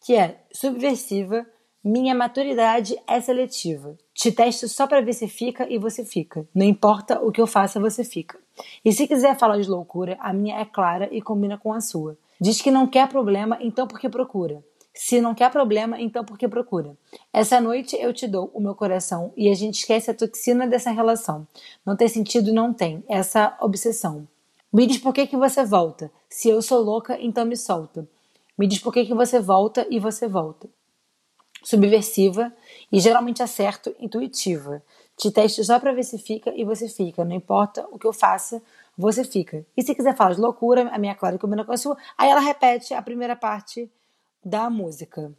que 0.00 0.14
é 0.14 0.38
Subversiva, 0.52 1.46
minha 1.82 2.14
maturidade 2.14 2.96
é 3.06 3.20
seletiva. 3.20 3.96
Te 4.14 4.30
testo 4.30 4.68
só 4.68 4.86
pra 4.86 5.00
ver 5.00 5.12
se 5.12 5.26
fica 5.26 5.66
e 5.68 5.76
você 5.76 6.04
fica. 6.04 6.46
Não 6.54 6.64
importa 6.64 7.20
o 7.20 7.32
que 7.32 7.40
eu 7.40 7.46
faça, 7.46 7.80
você 7.80 8.04
fica. 8.04 8.38
E 8.84 8.92
se 8.92 9.08
quiser 9.08 9.36
falar 9.36 9.60
de 9.60 9.68
loucura, 9.68 10.16
a 10.20 10.32
minha 10.32 10.60
é 10.60 10.64
clara 10.64 11.08
e 11.10 11.20
combina 11.20 11.58
com 11.58 11.72
a 11.72 11.80
sua. 11.80 12.16
Diz 12.40 12.60
que 12.62 12.70
não 12.70 12.86
quer 12.86 13.08
problema, 13.08 13.58
então 13.60 13.88
por 13.88 13.98
que 13.98 14.08
procura? 14.08 14.62
Se 14.94 15.20
não 15.20 15.34
quer 15.34 15.50
problema, 15.50 16.00
então 16.00 16.24
por 16.24 16.38
que 16.38 16.46
procura? 16.46 16.96
Essa 17.32 17.60
noite 17.60 17.96
eu 17.96 18.12
te 18.12 18.28
dou 18.28 18.48
o 18.54 18.60
meu 18.60 18.76
coração 18.76 19.32
e 19.36 19.48
a 19.50 19.54
gente 19.54 19.80
esquece 19.80 20.08
a 20.08 20.14
toxina 20.14 20.68
dessa 20.68 20.92
relação. 20.92 21.44
Não 21.84 21.96
tem 21.96 22.06
sentido, 22.06 22.52
não 22.52 22.72
tem. 22.72 23.02
Essa 23.08 23.56
obsessão. 23.60 24.28
Me 24.72 24.86
diz 24.86 24.98
por 24.98 25.12
que, 25.12 25.26
que 25.26 25.36
você 25.36 25.64
volta. 25.64 26.10
Se 26.28 26.48
eu 26.48 26.62
sou 26.62 26.80
louca, 26.80 27.18
então 27.20 27.44
me 27.44 27.56
solta. 27.56 28.08
Me 28.56 28.68
diz 28.68 28.78
por 28.78 28.92
que, 28.92 29.04
que 29.04 29.14
você 29.14 29.40
volta 29.40 29.84
e 29.90 29.98
você 29.98 30.28
volta. 30.28 30.68
Subversiva 31.64 32.52
e 32.90 33.00
geralmente 33.00 33.42
acerto, 33.42 33.94
intuitiva. 33.98 34.82
Te 35.16 35.30
testo 35.30 35.62
só 35.64 35.78
pra 35.78 35.92
ver 35.92 36.02
se 36.02 36.18
fica 36.18 36.52
e 36.54 36.64
você 36.64 36.88
fica. 36.88 37.24
Não 37.24 37.34
importa 37.36 37.86
o 37.90 37.98
que 37.98 38.06
eu 38.06 38.12
faça, 38.12 38.62
você 38.96 39.24
fica. 39.24 39.64
E 39.76 39.82
se 39.82 39.94
quiser 39.94 40.16
falar 40.16 40.34
de 40.34 40.40
loucura, 40.40 40.88
a 40.92 40.98
minha 40.98 41.14
clara 41.14 41.38
combina 41.38 41.64
com 41.64 41.72
a 41.72 41.76
sua. 41.76 41.96
Aí 42.18 42.28
ela 42.28 42.40
repete 42.40 42.94
a 42.94 43.02
primeira 43.02 43.36
parte 43.36 43.90
da 44.44 44.68
música. 44.68 45.32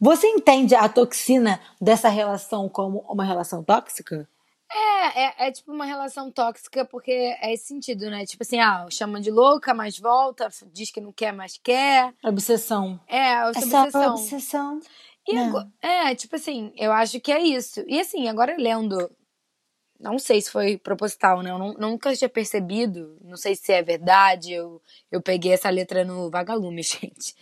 Você 0.00 0.26
entende 0.28 0.74
a 0.74 0.88
toxina 0.88 1.60
dessa 1.80 2.08
relação 2.08 2.68
como 2.68 3.04
uma 3.08 3.24
relação 3.24 3.62
tóxica? 3.64 4.28
É, 4.72 5.24
é, 5.24 5.48
é 5.48 5.50
tipo 5.50 5.72
uma 5.72 5.84
relação 5.84 6.30
tóxica, 6.30 6.84
porque 6.84 7.10
é 7.10 7.52
esse 7.52 7.64
sentido, 7.66 8.08
né? 8.08 8.24
Tipo 8.24 8.44
assim, 8.44 8.60
ah, 8.60 8.86
chama 8.88 9.20
de 9.20 9.28
louca, 9.30 9.74
mas 9.74 9.98
volta, 9.98 10.48
diz 10.72 10.92
que 10.92 11.00
não 11.00 11.10
quer, 11.12 11.32
mas 11.32 11.58
quer. 11.60 12.14
Obsessão. 12.22 13.00
É, 13.08 13.32
essa 13.32 13.58
Essa 13.58 13.80
obsessão. 13.80 14.14
obsessão. 14.14 14.80
E 15.28 15.34
Não. 15.34 15.56
ago- 15.58 15.70
é, 15.82 16.14
tipo 16.14 16.36
assim, 16.36 16.72
eu 16.76 16.92
acho 16.92 17.20
que 17.20 17.30
é 17.32 17.40
isso. 17.40 17.84
E 17.86 18.00
assim, 18.00 18.28
agora 18.28 18.56
lendo, 18.58 19.10
não 19.98 20.18
sei 20.18 20.40
se 20.40 20.50
foi 20.50 20.78
proposital, 20.78 21.42
né? 21.42 21.50
Eu 21.50 21.58
não- 21.58 21.74
nunca 21.74 22.14
tinha 22.16 22.28
percebido, 22.28 23.18
não 23.22 23.36
sei 23.36 23.54
se 23.54 23.72
é 23.72 23.82
verdade, 23.82 24.52
eu, 24.52 24.80
eu 25.12 25.20
peguei 25.22 25.52
essa 25.52 25.68
letra 25.70 26.04
no 26.04 26.30
vagalume, 26.30 26.82
gente. 26.82 27.34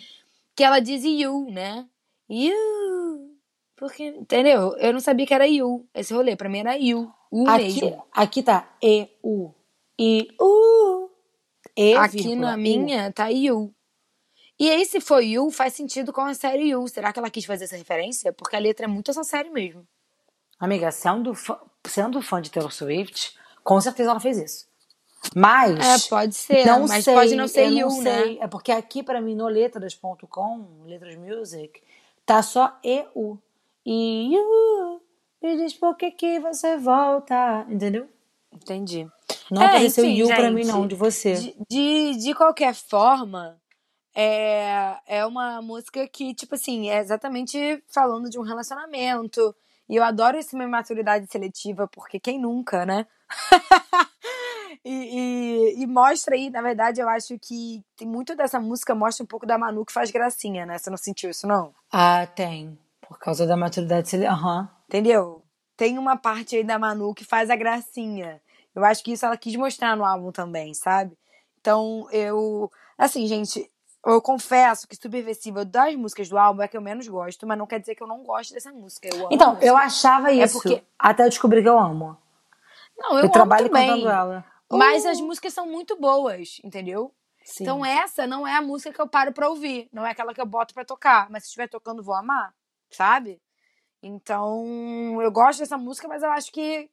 Que 0.56 0.64
ela 0.64 0.80
diz 0.80 1.04
you, 1.04 1.50
né? 1.50 1.86
You. 2.28 3.36
Porque, 3.76 4.06
entendeu? 4.06 4.76
Eu 4.78 4.92
não 4.92 5.00
sabia 5.00 5.24
que 5.24 5.32
era 5.32 5.46
you, 5.46 5.86
esse 5.94 6.12
rolê. 6.12 6.34
Pra 6.34 6.48
mim 6.48 6.58
era 6.58 6.76
you. 6.76 7.10
U 7.30 7.46
Aqui, 7.48 7.84
mesmo. 7.84 8.04
aqui 8.12 8.42
tá 8.42 8.76
E, 8.82 9.08
U. 9.22 9.52
E, 9.98 10.28
U. 10.40 11.10
Aqui 12.00 12.16
vírgula, 12.22 12.50
na 12.50 12.54
U. 12.56 12.58
minha 12.58 13.12
tá 13.12 13.28
you. 13.28 13.72
E 14.58 14.68
aí, 14.70 14.84
se 14.84 15.00
for 15.00 15.20
you, 15.20 15.50
faz 15.50 15.74
sentido 15.74 16.12
com 16.12 16.22
a 16.22 16.34
série 16.34 16.70
you. 16.70 16.86
Será 16.88 17.12
que 17.12 17.18
ela 17.18 17.30
quis 17.30 17.44
fazer 17.44 17.64
essa 17.64 17.76
referência? 17.76 18.32
Porque 18.32 18.56
a 18.56 18.58
letra 18.58 18.86
é 18.86 18.88
muito 18.88 19.10
essa 19.10 19.22
série 19.22 19.50
mesmo. 19.50 19.86
Amiga, 20.58 20.90
sendo 20.90 21.34
fã, 21.34 21.56
sendo 21.86 22.20
fã 22.20 22.42
de 22.42 22.50
Taylor 22.50 22.72
Swift, 22.72 23.36
com 23.62 23.80
certeza 23.80 24.10
ela 24.10 24.18
fez 24.20 24.38
isso. 24.38 24.66
Mas. 25.34 25.78
É, 25.78 26.08
pode 26.08 26.34
ser, 26.34 26.66
não 26.66 26.86
mas 26.88 27.04
sei, 27.04 27.14
pode 27.14 27.36
não 27.36 27.46
ser 27.46 27.66
eu 27.66 27.72
you, 27.72 27.88
não 27.88 28.02
né? 28.02 28.22
sei. 28.24 28.38
É 28.40 28.48
porque 28.48 28.72
aqui 28.72 29.02
pra 29.02 29.20
mim 29.20 29.34
no 29.36 29.46
letras.com, 29.46 30.84
letras 30.86 31.16
music, 31.16 31.80
tá 32.26 32.42
só 32.42 32.76
EU. 32.82 33.38
E 33.86 34.34
you, 34.34 35.00
me 35.40 35.56
diz 35.56 35.74
por 35.74 35.96
que 35.96 36.10
que 36.10 36.40
você 36.40 36.76
volta, 36.76 37.64
entendeu? 37.68 38.08
Entendi. 38.52 39.08
Não 39.50 39.62
É, 39.62 39.66
apareceu 39.66 40.04
enfim, 40.04 40.16
you 40.16 40.28
pra 40.28 40.50
mim 40.50 40.62
gente, 40.64 40.72
não, 40.72 40.86
de 40.86 40.94
você. 40.94 41.34
De, 41.34 41.56
de, 41.70 42.16
de 42.16 42.34
qualquer 42.34 42.74
forma, 42.74 43.56
é, 44.20 44.98
é 45.06 45.24
uma 45.24 45.62
música 45.62 46.08
que, 46.08 46.34
tipo 46.34 46.56
assim, 46.56 46.90
é 46.90 46.98
exatamente 46.98 47.80
falando 47.86 48.28
de 48.28 48.36
um 48.36 48.42
relacionamento. 48.42 49.54
E 49.88 49.94
eu 49.94 50.02
adoro 50.02 50.36
esse 50.36 50.56
minha 50.56 50.66
maturidade 50.66 51.30
seletiva, 51.30 51.86
porque 51.86 52.18
quem 52.18 52.36
nunca, 52.40 52.84
né? 52.84 53.06
e, 54.84 54.92
e, 55.78 55.82
e 55.82 55.86
mostra 55.86 56.34
aí, 56.34 56.50
na 56.50 56.60
verdade, 56.60 57.00
eu 57.00 57.08
acho 57.08 57.38
que 57.38 57.80
tem 57.96 58.08
muito 58.08 58.34
dessa 58.34 58.58
música 58.58 58.92
mostra 58.92 59.22
um 59.22 59.26
pouco 59.26 59.46
da 59.46 59.56
Manu 59.56 59.84
que 59.86 59.92
faz 59.92 60.10
gracinha, 60.10 60.66
né? 60.66 60.78
Você 60.78 60.90
não 60.90 60.96
sentiu 60.96 61.30
isso, 61.30 61.46
não? 61.46 61.72
Ah, 61.92 62.26
tem. 62.26 62.76
Por 63.00 63.18
causa 63.20 63.46
da 63.46 63.56
maturidade. 63.56 64.08
sele- 64.08 64.26
Aham. 64.26 64.68
Entendeu? 64.88 65.44
Tem 65.76 65.96
uma 65.96 66.16
parte 66.16 66.56
aí 66.56 66.64
da 66.64 66.76
Manu 66.76 67.14
que 67.14 67.24
faz 67.24 67.50
a 67.50 67.56
gracinha. 67.56 68.42
Eu 68.74 68.84
acho 68.84 69.02
que 69.04 69.12
isso 69.12 69.24
ela 69.24 69.36
quis 69.36 69.54
mostrar 69.54 69.96
no 69.96 70.04
álbum 70.04 70.32
também, 70.32 70.74
sabe? 70.74 71.16
Então, 71.60 72.08
eu. 72.10 72.68
Assim, 72.98 73.26
gente, 73.28 73.70
eu 74.06 74.20
confesso 74.22 74.86
que 74.88 74.96
Subversiva 74.96 75.64
das 75.64 75.94
músicas 75.96 76.28
do 76.28 76.38
álbum 76.38 76.62
é 76.62 76.68
que 76.68 76.76
eu 76.76 76.80
menos 76.80 77.06
gosto, 77.08 77.46
mas 77.46 77.58
não 77.58 77.66
quer 77.66 77.78
dizer 77.80 77.94
que 77.94 78.02
eu 78.02 78.06
não 78.06 78.22
gosto 78.22 78.52
dessa 78.54 78.72
música. 78.72 79.08
Eu 79.08 79.16
amo 79.26 79.28
Então, 79.30 79.48
música. 79.50 79.66
eu 79.66 79.76
achava 79.76 80.32
isso. 80.32 80.54
porque- 80.62 80.82
Até 80.98 81.24
eu 81.24 81.28
descobrir 81.28 81.62
que 81.62 81.68
eu 81.68 81.78
amo. 81.78 82.16
Não, 82.96 83.10
eu, 83.12 83.16
Eu, 83.18 83.22
amo 83.24 83.32
trabalho 83.32 83.66
também. 83.68 83.88
cantando 83.88 84.08
ela. 84.08 84.44
Mas 84.70 85.04
Uh, 85.04 85.08
as 85.08 85.20
músicas 85.20 85.52
são 85.54 85.66
muito 85.66 85.96
boas, 85.98 86.60
entendeu? 86.64 87.12
sim. 87.44 87.62
Então, 87.64 87.84
essa 87.84 88.26
não 88.26 88.46
é 88.46 88.54
a 88.54 88.60
música 88.62 88.92
que 88.92 89.00
eu 89.00 89.08
paro 89.08 89.32
pra 89.32 89.48
ouvir. 89.48 89.88
Não 89.92 90.04
é 90.06 90.10
aquela 90.10 90.34
que 90.34 90.40
eu 90.40 90.44
boto 90.46 90.74
pra 90.74 90.84
tocar. 90.84 91.30
Mas 91.30 91.44
se 91.44 91.48
estiver 91.48 91.68
tocando, 91.68 92.02
vou 92.02 92.14
amar. 92.14 92.52
sabe? 92.90 93.40
Então, 94.02 95.20
eu 95.20 95.30
gosto 95.30 95.58
dessa 95.60 95.76
música, 95.78 96.08
mas 96.08 96.22
eu 96.22 96.30
acho 96.30 96.50
que 96.52 96.88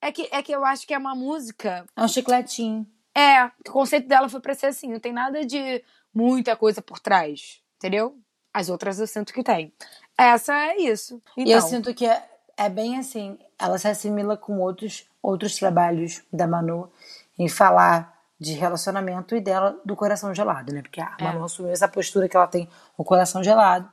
é 0.00 0.10
que 0.12 0.28
é 0.32 0.42
que 0.42 0.52
eu 0.52 0.64
acho 0.64 0.86
que 0.86 0.94
é 0.94 0.98
uma 0.98 1.14
música. 1.14 1.84
É 1.96 2.02
um 2.02 2.08
chicletinho. 2.08 2.86
É, 3.14 3.46
o 3.68 3.72
conceito 3.72 4.06
dela 4.08 4.28
foi 4.28 4.40
pra 4.40 4.54
ser 4.54 4.66
assim, 4.66 4.92
não 4.92 5.00
tem 5.00 5.12
nada 5.12 5.44
de 5.44 5.82
muita 6.16 6.56
coisa 6.56 6.80
por 6.80 6.98
trás, 6.98 7.60
entendeu? 7.76 8.16
As 8.52 8.70
outras 8.70 8.98
eu 8.98 9.06
sinto 9.06 9.34
que 9.34 9.44
tem. 9.44 9.70
Essa 10.16 10.54
é 10.54 10.78
isso. 10.78 11.20
Então, 11.36 11.44
E 11.44 11.52
eu 11.52 11.60
sinto 11.60 11.92
que 11.92 12.06
é, 12.06 12.26
é 12.56 12.70
bem 12.70 12.96
assim, 12.96 13.38
ela 13.58 13.76
se 13.76 13.86
assimila 13.86 14.34
com 14.34 14.58
outros, 14.58 15.04
outros 15.22 15.56
trabalhos 15.56 16.22
da 16.32 16.46
Manu 16.46 16.90
em 17.38 17.48
falar 17.48 18.16
de 18.40 18.54
relacionamento 18.54 19.36
e 19.36 19.40
dela 19.42 19.78
do 19.84 19.94
coração 19.94 20.34
gelado, 20.34 20.72
né? 20.72 20.80
Porque 20.80 21.00
a 21.00 21.16
Manu 21.20 21.44
assumiu 21.44 21.72
essa 21.72 21.86
postura 21.86 22.28
que 22.28 22.36
ela 22.36 22.46
tem 22.46 22.66
o 22.96 23.04
coração 23.04 23.44
gelado. 23.44 23.90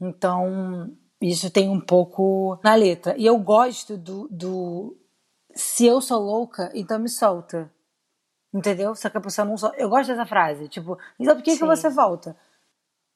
Então, 0.00 0.90
isso 1.20 1.50
tem 1.50 1.68
um 1.68 1.80
pouco 1.80 2.58
na 2.64 2.74
letra. 2.74 3.14
E 3.16 3.26
eu 3.26 3.38
gosto 3.38 3.96
do, 3.96 4.26
do 4.28 4.96
se 5.54 5.86
eu 5.86 6.00
sou 6.00 6.20
louca, 6.20 6.70
então 6.74 6.98
me 6.98 7.08
solta. 7.08 7.70
Entendeu? 8.52 8.94
Só 8.94 9.08
que 9.08 9.16
a 9.16 9.20
pessoa 9.20 9.44
não 9.44 9.56
solta. 9.56 9.76
Eu 9.76 9.88
gosto 9.88 10.08
dessa 10.08 10.26
frase. 10.26 10.68
Tipo, 10.68 10.98
então 11.18 11.36
por 11.36 11.42
que, 11.42 11.56
que 11.56 11.64
você 11.64 11.88
volta? 11.88 12.36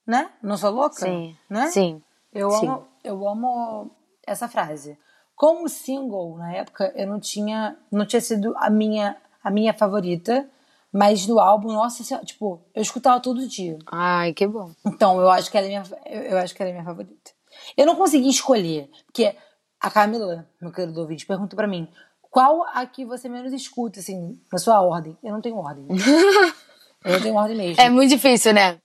Né? 0.06 0.30
Não 0.42 0.56
sou 0.56 0.70
louca? 0.70 0.96
Sim. 0.96 1.36
Né? 1.48 1.66
Sim. 1.68 2.02
Eu 2.32 2.50
Sim. 2.50 2.68
amo, 2.68 2.88
eu 3.02 3.28
amo 3.28 3.90
essa 4.26 4.48
frase. 4.48 4.98
Como 5.34 5.68
single, 5.68 6.36
na 6.36 6.52
época, 6.52 6.92
eu 6.94 7.06
não 7.06 7.18
tinha, 7.18 7.76
não 7.90 8.06
tinha 8.06 8.20
sido 8.20 8.54
a 8.56 8.70
minha, 8.70 9.16
a 9.42 9.50
minha 9.50 9.74
favorita, 9.74 10.48
mas 10.92 11.26
no 11.26 11.40
álbum, 11.40 11.72
nossa 11.72 12.04
senhora, 12.04 12.24
tipo, 12.24 12.62
eu 12.72 12.80
escutava 12.80 13.20
todo 13.20 13.48
dia. 13.48 13.78
Ai, 13.90 14.32
que 14.32 14.46
bom. 14.46 14.72
Então, 14.86 15.20
eu 15.20 15.28
acho 15.28 15.50
que 15.50 15.58
ela 15.58 15.66
é 15.66 15.70
minha, 15.70 15.82
eu, 16.06 16.38
acho 16.38 16.54
que 16.54 16.62
ela 16.62 16.70
é 16.70 16.72
minha 16.72 16.84
favorita. 16.84 17.32
Eu 17.76 17.84
não 17.86 17.96
consegui 17.96 18.28
escolher, 18.28 18.88
porque 19.06 19.34
a 19.80 19.90
Camila, 19.90 20.48
meu 20.60 20.70
querido 20.70 21.00
ouvinte, 21.00 21.26
pergunta 21.26 21.56
pra 21.56 21.66
mim, 21.66 21.88
qual 22.34 22.66
a 22.66 22.84
que 22.84 23.04
você 23.04 23.28
menos 23.28 23.52
escuta, 23.52 24.00
assim, 24.00 24.36
na 24.52 24.58
sua 24.58 24.80
ordem? 24.80 25.16
Eu 25.22 25.30
não 25.30 25.40
tenho 25.40 25.54
ordem. 25.54 25.86
eu 27.04 27.12
não 27.12 27.22
tenho 27.22 27.36
ordem 27.36 27.56
mesmo. 27.56 27.80
É 27.80 27.88
muito 27.88 28.10
difícil, 28.10 28.52
né? 28.52 28.80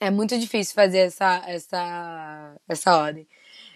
É 0.00 0.12
muito 0.12 0.38
difícil 0.38 0.76
fazer 0.76 0.98
essa 0.98 1.42
essa 1.44 2.54
essa 2.68 2.96
ordem. 2.96 3.26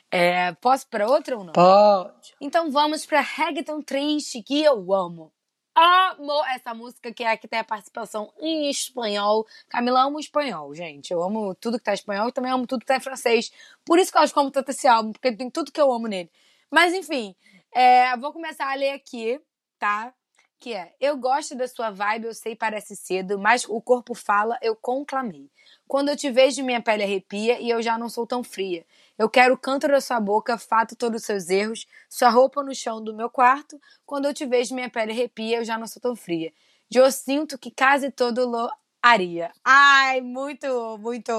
É, 0.09 0.53
posso 0.53 0.87
para 0.87 1.09
outra 1.09 1.37
ou 1.37 1.43
não? 1.43 1.53
Pode. 1.53 2.33
Então 2.41 2.71
vamos 2.71 3.05
pra 3.05 3.21
Reggaeton 3.21 3.83
Triste, 3.83 4.41
que 4.41 4.63
eu 4.63 4.95
amo. 4.95 5.33
Amo 5.75 6.45
essa 6.55 6.73
música 6.73 7.13
que 7.13 7.25
é 7.25 7.33
a 7.33 7.37
que 7.37 7.49
tem 7.49 7.59
a 7.59 7.65
participação 7.65 8.33
em 8.39 8.71
espanhol. 8.71 9.45
Camila 9.69 10.03
ama 10.05 10.19
o 10.19 10.21
espanhol, 10.21 10.73
gente. 10.77 11.11
Eu 11.11 11.25
amo 11.25 11.57
tudo 11.57 11.77
que 11.77 11.85
tá 11.85 11.91
em 11.91 11.95
espanhol 11.95 12.29
e 12.29 12.33
também 12.33 12.53
amo 12.53 12.69
tudo 12.69 12.81
que 12.81 12.87
tá 12.87 12.99
em 12.99 13.01
francês. 13.01 13.51
Por 13.85 13.99
isso 13.99 14.13
que 14.13 14.19
eu 14.19 14.23
acho 14.23 14.33
que 14.33 14.39
eu 14.39 14.43
amo 14.43 14.53
tanto 14.53 14.71
esse 14.71 14.87
álbum, 14.87 15.11
porque 15.11 15.35
tem 15.35 15.51
tudo 15.51 15.73
que 15.73 15.81
eu 15.81 15.91
amo 15.91 16.07
nele. 16.07 16.31
Mas 16.71 16.95
enfim, 16.95 17.35
é, 17.73 18.17
vou 18.17 18.33
começar 18.33 18.71
a 18.71 18.75
ler 18.75 18.91
aqui, 18.91 19.41
tá? 19.79 20.13
Que 20.59 20.75
é: 20.75 20.95
Eu 21.01 21.17
gosto 21.17 21.55
da 21.55 21.67
sua 21.67 21.91
vibe, 21.91 22.27
eu 22.27 22.35
sei, 22.35 22.55
parece 22.55 22.95
cedo, 22.95 23.39
mas 23.39 23.65
o 23.69 23.81
corpo 23.81 24.15
fala, 24.15 24.59
eu 24.63 24.77
conclamei. 24.77 25.51
Quando 25.89 26.09
eu 26.09 26.17
te 26.17 26.31
vejo, 26.31 26.63
minha 26.65 26.81
pele 26.81 27.03
arrepia 27.03 27.61
e 27.61 27.69
eu 27.71 27.83
já 27.83 27.99
não 27.99 28.09
sou 28.09 28.27
tão 28.27 28.43
fria. 28.45 28.85
Eu 29.19 29.29
quero 29.29 29.55
o 29.55 29.59
canto 29.59 29.89
da 29.89 30.01
sua 30.01 30.21
boca, 30.21 30.57
fato 30.59 30.97
todos 30.97 31.21
os 31.21 31.27
seus 31.27 31.49
erros, 31.51 31.87
sua 32.09 32.29
roupa 32.31 32.63
no 32.63 32.75
chão 32.75 33.03
do 33.03 33.15
meu 33.15 33.29
quarto. 33.29 33.81
Quando 34.07 34.27
eu 34.27 34.35
te 34.35 34.47
vejo, 34.47 34.75
minha 34.75 34.91
pele 34.91 35.13
arrepia, 35.13 35.59
eu 35.59 35.65
já 35.65 35.77
não 35.79 35.87
sou 35.87 36.01
tão 36.01 36.17
fria. 36.17 36.53
Eu 36.91 37.11
sinto 37.11 37.59
que 37.59 37.71
quase 37.71 38.11
todo 38.11 38.47
lo 38.49 38.71
haria. 39.03 39.53
Ai, 39.65 40.21
muito, 40.21 40.99
muito. 40.99 41.33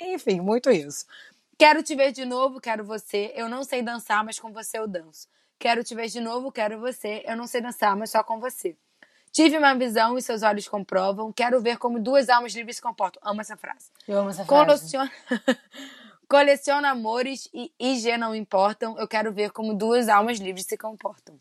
Enfim, 0.00 0.40
muito 0.40 0.70
isso. 0.70 1.04
Quero 1.60 1.82
te 1.82 1.94
ver 1.94 2.10
de 2.10 2.24
novo, 2.24 2.58
quero 2.58 2.82
você. 2.82 3.34
Eu 3.36 3.46
não 3.46 3.62
sei 3.64 3.82
dançar, 3.82 4.24
mas 4.24 4.40
com 4.40 4.50
você 4.50 4.78
eu 4.78 4.88
danço. 4.88 5.28
Quero 5.58 5.84
te 5.84 5.94
ver 5.94 6.08
de 6.08 6.18
novo, 6.18 6.50
quero 6.50 6.80
você. 6.80 7.22
Eu 7.26 7.36
não 7.36 7.46
sei 7.46 7.60
dançar, 7.60 7.94
mas 7.94 8.08
só 8.08 8.22
com 8.24 8.40
você. 8.40 8.74
Tive 9.30 9.58
uma 9.58 9.74
visão 9.74 10.16
e 10.16 10.22
seus 10.22 10.42
olhos 10.42 10.66
comprovam. 10.66 11.30
Quero 11.30 11.60
ver 11.60 11.76
como 11.76 12.00
duas 12.00 12.30
almas 12.30 12.54
livres 12.54 12.76
se 12.76 12.82
comportam. 12.82 13.20
Amo 13.22 13.42
essa 13.42 13.58
frase. 13.58 13.90
Eu 14.08 14.20
amo 14.20 14.30
essa 14.30 14.42
frase. 14.46 14.48
Coleciona, 14.48 15.12
coleciona 16.26 16.88
amores 16.92 17.46
e 17.52 17.70
IG 17.78 18.16
não 18.16 18.34
importam. 18.34 18.98
Eu 18.98 19.06
quero 19.06 19.30
ver 19.30 19.50
como 19.50 19.74
duas 19.74 20.08
almas 20.08 20.38
livres 20.38 20.64
se 20.64 20.78
comportam. 20.78 21.38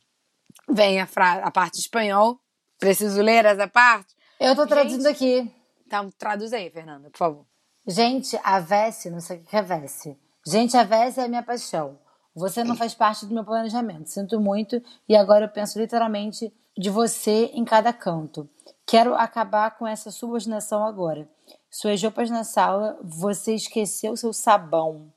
Vem 0.70 1.00
a, 1.00 1.08
fra- 1.08 1.46
a 1.46 1.50
parte 1.50 1.80
espanhol. 1.80 2.38
Preciso 2.78 3.22
ler 3.22 3.46
essa 3.46 3.70
parte? 3.70 4.14
Eu 4.38 4.54
tô 4.54 4.68
traduzindo 4.68 5.04
Gente. 5.04 5.16
aqui. 5.16 5.56
Então, 5.88 6.12
traduz 6.12 6.52
aí, 6.52 6.70
Fernanda, 6.70 7.10
por 7.10 7.18
favor. 7.18 7.46
Gente, 7.90 8.40
a 8.44 8.60
Vessi, 8.60 9.10
não 9.10 9.20
sei 9.20 9.38
o 9.38 9.44
que 9.44 9.56
é 9.56 9.64
Vessi. 9.64 10.16
Gente, 10.46 10.78
a 10.78 10.84
Vessi 10.84 11.22
é 11.22 11.24
a 11.24 11.28
minha 11.28 11.42
paixão. 11.42 11.98
Você 12.36 12.64
não 12.64 12.76
faz 12.76 12.94
parte 12.94 13.26
do 13.26 13.34
meu 13.34 13.44
planejamento. 13.44 14.12
Sinto 14.12 14.40
muito 14.40 14.80
e 15.08 15.16
agora 15.16 15.46
eu 15.46 15.50
penso 15.50 15.80
literalmente 15.80 16.54
de 16.78 16.88
você 16.92 17.46
em 17.52 17.66
cada 17.66 17.92
canto. 17.92 18.48
Quero 18.86 19.16
acabar 19.16 19.76
com 19.76 19.88
essa 19.88 20.12
subordinação 20.12 20.86
agora. 20.86 21.28
Suas 21.68 22.00
roupas 22.04 22.30
na 22.30 22.44
sala, 22.44 23.00
você 23.02 23.56
esqueceu 23.56 24.16
seu 24.16 24.34
sabão. 24.34 25.12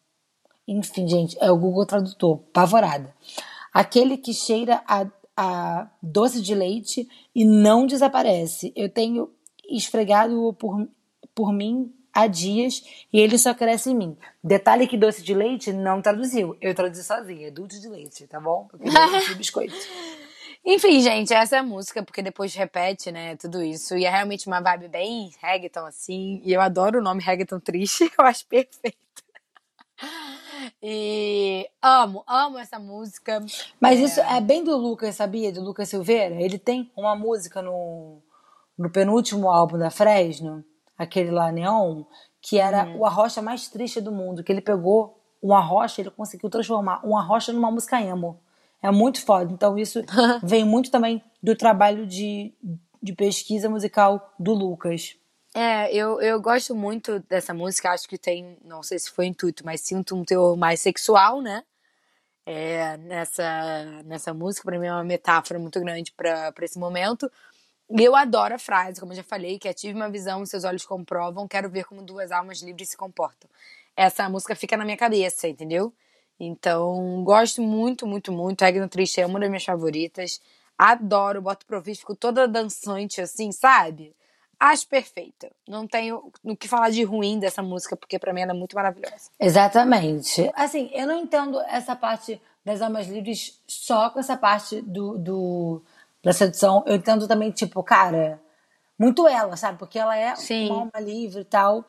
Enfim, 0.67 1.07
gente, 1.07 1.37
é 1.43 1.51
o 1.51 1.59
Google 1.59 1.85
Tradutor, 1.85 2.39
pavorada. 2.55 3.15
Aquele 3.71 4.17
que 4.17 4.33
cheira 4.33 4.83
a, 4.89 5.07
a 5.37 5.91
doce 6.03 6.41
de 6.41 6.55
leite 6.55 7.07
e 7.35 7.45
não 7.45 7.87
desaparece. 7.87 8.73
Eu 8.75 8.89
tenho 8.89 9.31
esfregado 9.69 10.55
por, 10.55 10.89
por 11.35 11.53
mim 11.53 11.93
há 12.13 12.27
dias 12.27 12.83
e 13.13 13.21
ele 13.21 13.39
só 13.39 13.55
cresce 13.55 13.91
em 13.91 13.95
mim. 13.95 14.17
Detalhe 14.43 14.87
que 14.87 14.97
doce 14.97 15.23
de 15.23 15.35
leite 15.35 15.73
não 15.73 16.03
traduziu. 16.03 16.57
Eu 16.61 16.75
traduzi 16.75 17.05
sozinha. 17.05 17.49
É 17.49 17.51
dulce 17.51 17.81
de 17.81 17.89
leite, 17.89 18.27
tá 18.27 18.41
bom? 18.41 18.69
Eu 18.73 18.79
queria 18.79 19.07
doce 19.07 19.29
de 19.29 19.35
biscoito. 19.37 19.75
Enfim, 20.65 21.01
gente, 21.01 21.35
essa 21.35 21.57
é 21.57 21.59
a 21.59 21.63
música, 21.63 22.05
porque 22.05 22.23
depois 22.23 22.55
repete, 22.55 23.11
né, 23.11 23.35
tudo 23.35 23.61
isso. 23.63 23.97
E 23.97 24.05
é 24.05 24.11
realmente 24.11 24.47
uma 24.47 24.61
vibe 24.61 24.87
bem 24.87 25.33
reggaeton, 25.41 25.87
assim. 25.87 26.41
E 26.45 26.53
eu 26.53 26.61
adoro 26.61 27.01
o 27.01 27.03
nome 27.03 27.21
reggaeton 27.21 27.59
triste, 27.59 28.11
eu 28.17 28.25
acho 28.25 28.47
perfeito. 28.47 28.97
E 30.81 31.69
amo, 31.83 32.23
amo 32.29 32.59
essa 32.59 32.79
música. 32.79 33.45
Mas 33.81 33.99
isso 33.99 34.21
é 34.21 34.41
bem 34.41 34.63
do 34.63 34.77
Lucas, 34.77 35.17
sabia? 35.17 35.53
Do 35.53 35.61
Lucas 35.61 35.89
Silveira. 35.89 36.41
Ele 36.41 36.59
tem 36.59 36.93
uma 36.97 37.17
música 37.17 37.61
no, 37.61 38.23
no 38.79 38.89
penúltimo 38.89 39.51
álbum 39.51 39.79
da 39.79 39.91
Fresno, 39.91 40.65
aquele 41.03 41.31
lá, 41.31 41.51
Neon, 41.53 42.05
que 42.41 42.59
era 42.59 42.89
o 42.97 43.05
Arrocha 43.07 43.41
mais 43.41 43.69
triste 43.69 44.01
do 44.01 44.13
mundo. 44.13 44.43
Que 44.43 44.53
ele 44.53 44.61
pegou 44.61 45.19
uma 45.43 45.61
rocha, 45.61 46.01
ele 46.01 46.11
conseguiu 46.11 46.49
transformar 46.49 47.05
uma 47.05 47.23
rocha 47.23 47.53
numa 47.53 47.71
música 47.71 48.01
emo. 48.01 48.41
É 48.81 48.91
muito 48.91 49.25
foda. 49.25 49.53
Então 49.53 49.79
isso 49.79 50.03
vem 50.43 50.65
muito 50.65 50.91
também 50.91 51.23
do 51.43 51.57
trabalho 51.57 52.07
de, 52.07 52.55
de 53.03 53.13
pesquisa 53.13 53.69
musical 53.69 54.33
do 54.39 54.53
Lucas. 54.53 55.17
É, 55.55 55.95
eu, 55.95 56.21
eu 56.21 56.41
gosto 56.41 56.75
muito 56.75 57.21
dessa 57.29 57.53
música, 57.53 57.91
acho 57.91 58.09
que 58.09 58.17
tem, 58.17 58.57
não 58.65 58.83
sei 58.83 58.99
se 58.99 59.11
foi 59.11 59.27
intuito, 59.27 59.67
mas 59.67 59.83
sinto 59.83 60.17
um 60.17 60.25
teor 60.25 60.57
mais 60.57 60.81
sexual, 60.81 61.43
né? 61.43 61.63
É, 62.47 62.97
nessa, 62.97 64.03
nessa 64.05 64.33
música, 64.33 64.65
pra 64.65 64.79
mim 64.79 64.87
é 64.87 64.93
uma 64.93 65.05
metáfora 65.05 65.61
muito 65.61 65.79
grande 65.79 66.11
pra 66.13 66.53
esse 66.63 66.79
momento. 66.79 67.31
Eu 67.91 68.17
adoro 68.17 68.55
a 68.55 68.59
frase, 68.59 69.01
como 69.01 69.13
eu 69.13 69.17
já 69.17 69.23
falei, 69.23 69.59
que 69.59 69.69
ative 69.69 69.95
uma 69.95 70.11
visão 70.11 70.45
seus 70.47 70.65
olhos 70.65 70.85
comprovam, 70.85 71.47
quero 71.47 71.69
ver 71.69 71.85
como 71.85 72.03
duas 72.03 72.33
almas 72.33 72.63
livres 72.63 72.91
se 72.91 72.97
comportam. 72.97 73.49
Essa 73.97 74.29
música 74.29 74.57
fica 74.57 74.77
na 74.77 74.85
minha 74.85 74.97
cabeça, 74.97 75.49
entendeu? 75.49 75.93
Então, 76.41 77.23
gosto 77.25 77.61
muito, 77.61 78.07
muito, 78.07 78.33
muito. 78.33 78.63
Reggae 78.63 78.89
Triste 78.89 79.21
é 79.21 79.27
uma 79.27 79.39
das 79.39 79.49
minhas 79.49 79.65
favoritas. 79.65 80.41
Adoro, 80.77 81.43
boto 81.43 81.67
pro 81.67 81.81
vídeo, 81.81 82.01
fico 82.01 82.17
toda 82.17 82.49
dançante 82.49 83.21
assim, 83.21 83.53
sabe? 83.53 84.15
Acho 84.59 84.89
perfeita. 84.89 85.51
Não 85.69 85.87
tenho 85.87 86.33
o 86.43 86.57
que 86.57 86.69
falar 86.69 86.91
de 86.91 87.03
ruim 87.03 87.39
dessa 87.39 87.63
música, 87.63 87.97
porque 87.97 88.19
pra 88.19 88.33
mim 88.33 88.41
ela 88.41 88.53
é 88.53 88.55
muito 88.55 88.75
maravilhosa. 88.75 89.31
Exatamente. 89.39 90.51
Assim, 90.55 90.91
eu 90.95 91.07
não 91.07 91.19
entendo 91.19 91.61
essa 91.63 91.95
parte 91.95 92.41
das 92.65 92.81
almas 92.81 93.09
livres 93.09 93.61
só 93.67 94.09
com 94.11 94.21
essa 94.21 94.37
parte 94.37 94.81
do, 94.81 95.19
do 95.19 95.83
da 96.23 96.33
sedução. 96.33 96.83
Eu 96.87 96.97
entendo 96.97 97.27
também, 97.27 97.51
tipo, 97.51 97.83
cara, 97.83 98.41
muito 98.99 99.27
ela, 99.27 99.57
sabe? 99.57 99.79
Porque 99.79 99.99
ela 99.99 100.17
é 100.17 100.35
Sim. 100.37 100.67
uma 100.71 100.81
alma 100.81 101.01
livre 101.01 101.41
e 101.41 101.45
tal. 101.45 101.85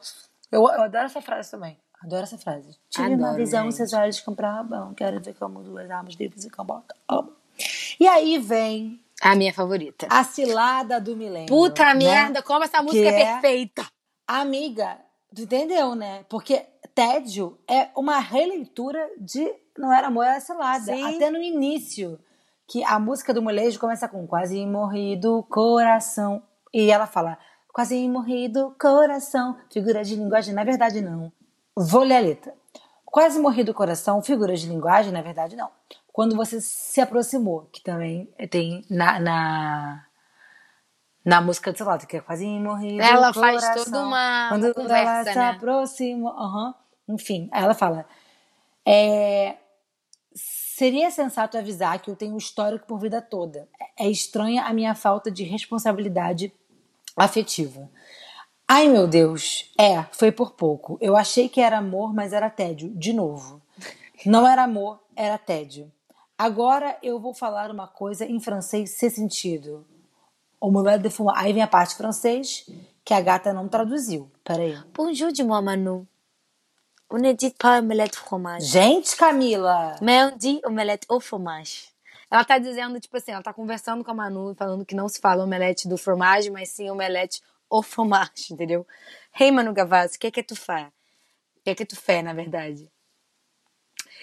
Eu, 0.52 0.62
eu 0.62 0.84
adoro 0.84 1.06
essa 1.06 1.22
frase 1.22 1.52
também. 1.52 1.78
Adoro 2.02 2.24
essa 2.24 2.38
frase. 2.38 2.78
Tive 2.90 3.16
uma 3.16 3.34
visão, 3.34 3.64
gente. 3.64 3.76
seus 3.76 3.94
olhos 3.94 4.20
compravam. 4.20 4.94
Quero 4.94 5.22
ver 5.22 5.34
como 5.36 5.62
duas 5.64 5.90
almas 5.90 6.16
livres 6.16 6.46
comportam. 6.52 6.98
Amo. 7.08 7.32
E 8.00 8.08
aí 8.08 8.40
vem 8.40 9.00
A 9.22 9.36
minha 9.36 9.54
favorita. 9.54 10.08
a 10.10 10.24
cilada 10.24 11.00
do 11.00 11.16
milênio. 11.16 11.48
Puta 11.48 11.86
né? 11.94 11.94
merda, 11.94 12.42
como 12.42 12.64
essa 12.66 12.82
música 12.82 13.08
é 13.08 13.22
é- 13.22 13.32
perfeita. 13.34 13.86
Amiga, 14.28 14.98
tu 15.34 15.42
entendeu, 15.44 15.96
né? 15.96 16.26
Porque 16.28 16.66
Tédio 16.94 17.58
é 17.68 17.90
uma 17.96 18.20
releitura 18.20 19.10
de 19.18 19.54
Não 19.78 19.92
Era 19.94 20.08
Amor, 20.08 20.26
Era 20.26 20.40
Cilada. 20.40 20.86
Sim. 20.86 21.16
Até 21.16 21.30
no 21.30 21.42
início, 21.42 22.20
que 22.74 22.84
a 22.84 22.98
música 22.98 23.32
do 23.32 23.40
molejo 23.40 23.80
começa 23.80 24.08
com 24.08 24.26
Quase 24.26 24.66
morrido 24.66 25.44
coração. 25.48 26.42
E 26.74 26.90
ela 26.90 27.06
fala, 27.06 27.38
quase 27.72 28.10
morrido 28.10 28.76
coração, 28.82 29.56
figura 29.72 30.04
de 30.04 30.16
linguagem, 30.16 30.56
na 30.56 30.64
verdade 30.64 31.00
não. 31.00 31.32
Vou 31.78 32.02
ler 32.02 32.16
a 32.16 32.20
letra. 32.20 32.52
quase 33.06 33.40
morri 33.40 33.64
do 33.64 33.76
coração, 33.76 34.24
figuras 34.24 34.60
de 34.60 34.68
linguagem, 34.68 35.12
na 35.14 35.22
verdade, 35.22 35.56
não. 35.56 35.70
Quando 36.12 36.36
você 36.36 36.60
se 36.60 37.00
aproximou, 37.00 37.70
que 37.72 37.84
também 37.84 38.28
tem 38.50 38.84
na, 38.90 39.20
na, 39.20 40.06
na 41.24 41.40
música 41.40 41.72
de 41.72 41.78
Celota, 41.78 42.08
que 42.08 42.18
é 42.18 42.22
quase 42.22 42.44
morri 42.60 42.98
do 42.98 43.04
Ela 43.04 43.32
faz 43.32 43.62
coração. 43.62 43.84
toda 43.86 44.00
uma- 44.04 44.50
Quando 44.50 44.74
conversa, 44.74 45.12
ela 45.12 45.24
se 45.26 45.38
né? 45.38 45.50
aproxima, 45.52 46.32
aham. 46.32 46.74
enfim, 47.08 47.50
aí 47.52 47.64
ela 47.64 47.76
fala, 47.76 48.04
é, 48.84 49.58
seria 50.76 51.12
sensato 51.12 51.56
avisar 51.56 52.02
que 52.02 52.10
eu 52.10 52.16
tenho 52.16 52.36
histórico 52.36 52.88
por 52.88 53.00
vida 53.00 53.22
toda. 53.22 53.70
É 53.98 54.10
estranha 54.10 54.64
a 54.64 54.74
minha 54.74 54.96
falta 54.96 55.30
de 55.30 55.44
responsabilidade 55.44 56.52
afetiva. 57.16 57.90
Ai, 58.68 58.88
meu 58.88 59.08
Deus. 59.08 59.72
É, 59.80 60.04
foi 60.12 60.32
por 60.32 60.54
pouco. 60.54 60.98
Eu 61.00 61.16
achei 61.16 61.48
que 61.48 61.62
era 61.62 61.78
amor, 61.78 62.12
mas 62.12 62.34
era 62.34 62.50
tédio. 62.50 62.90
De 62.96 63.14
novo. 63.14 63.62
Não 64.26 64.48
era 64.48 64.64
amor, 64.64 65.00
era 65.16 65.38
tédio. 65.38 65.92
Agora 66.36 66.98
eu 67.04 67.20
vou 67.20 67.36
falar 67.36 67.70
uma 67.70 67.88
coisa 67.88 68.26
em 68.26 68.40
francês 68.40 68.98
sem 68.98 69.12
sentido. 69.12 69.86
O 70.60 70.72
mulher 70.72 70.98
de 70.98 71.10
fumar. 71.10 71.36
Aí 71.38 71.54
vem 71.54 71.62
a 71.62 71.68
parte 71.68 71.96
francês 71.96 72.68
que 73.06 73.14
a 73.14 73.22
gata 73.22 73.54
não 73.54 73.68
traduziu. 73.68 74.32
Peraí. 74.44 74.76
Bonjour, 74.92 75.32
dis-moi, 75.32 75.62
Manu. 75.62 76.08
On 77.16 77.20
ne 77.20 77.32
dit 77.32 77.52
pas 77.52 77.80
omelette 77.80 78.16
fromage. 78.16 78.64
Gente, 78.64 79.16
Camila! 79.16 79.96
Mais 80.02 80.24
on 80.24 80.36
dit 80.36 80.60
omelette 80.66 81.06
au 81.08 81.20
fromage. 81.20 81.94
Ela 82.32 82.44
tá 82.44 82.58
dizendo, 82.58 83.00
tipo 83.00 83.16
assim, 83.16 83.32
ela 83.32 83.44
tá 83.44 83.54
conversando 83.54 84.04
com 84.04 84.10
a 84.10 84.14
Manu, 84.16 84.56
falando 84.56 84.84
que 84.84 84.96
não 84.96 85.08
se 85.08 85.20
fala 85.20 85.44
omelete 85.44 85.88
do 85.88 85.96
fromage, 85.96 86.50
mas 86.50 86.70
sim 86.70 86.90
omelete 86.90 87.40
au 87.70 87.84
fromage, 87.84 88.52
entendeu? 88.52 88.84
Hey, 89.40 89.52
Manu 89.52 89.74
Gavassi, 89.74 90.18
o 90.18 90.20
que 90.20 90.26
é 90.26 90.32
que 90.32 90.42
tu 90.42 90.56
faz? 90.56 90.88
O 90.88 91.62
que 91.64 91.70
é 91.70 91.76
que 91.76 91.86
tu 91.86 91.96
faz, 91.96 92.24
na 92.24 92.34
verdade? 92.34 92.90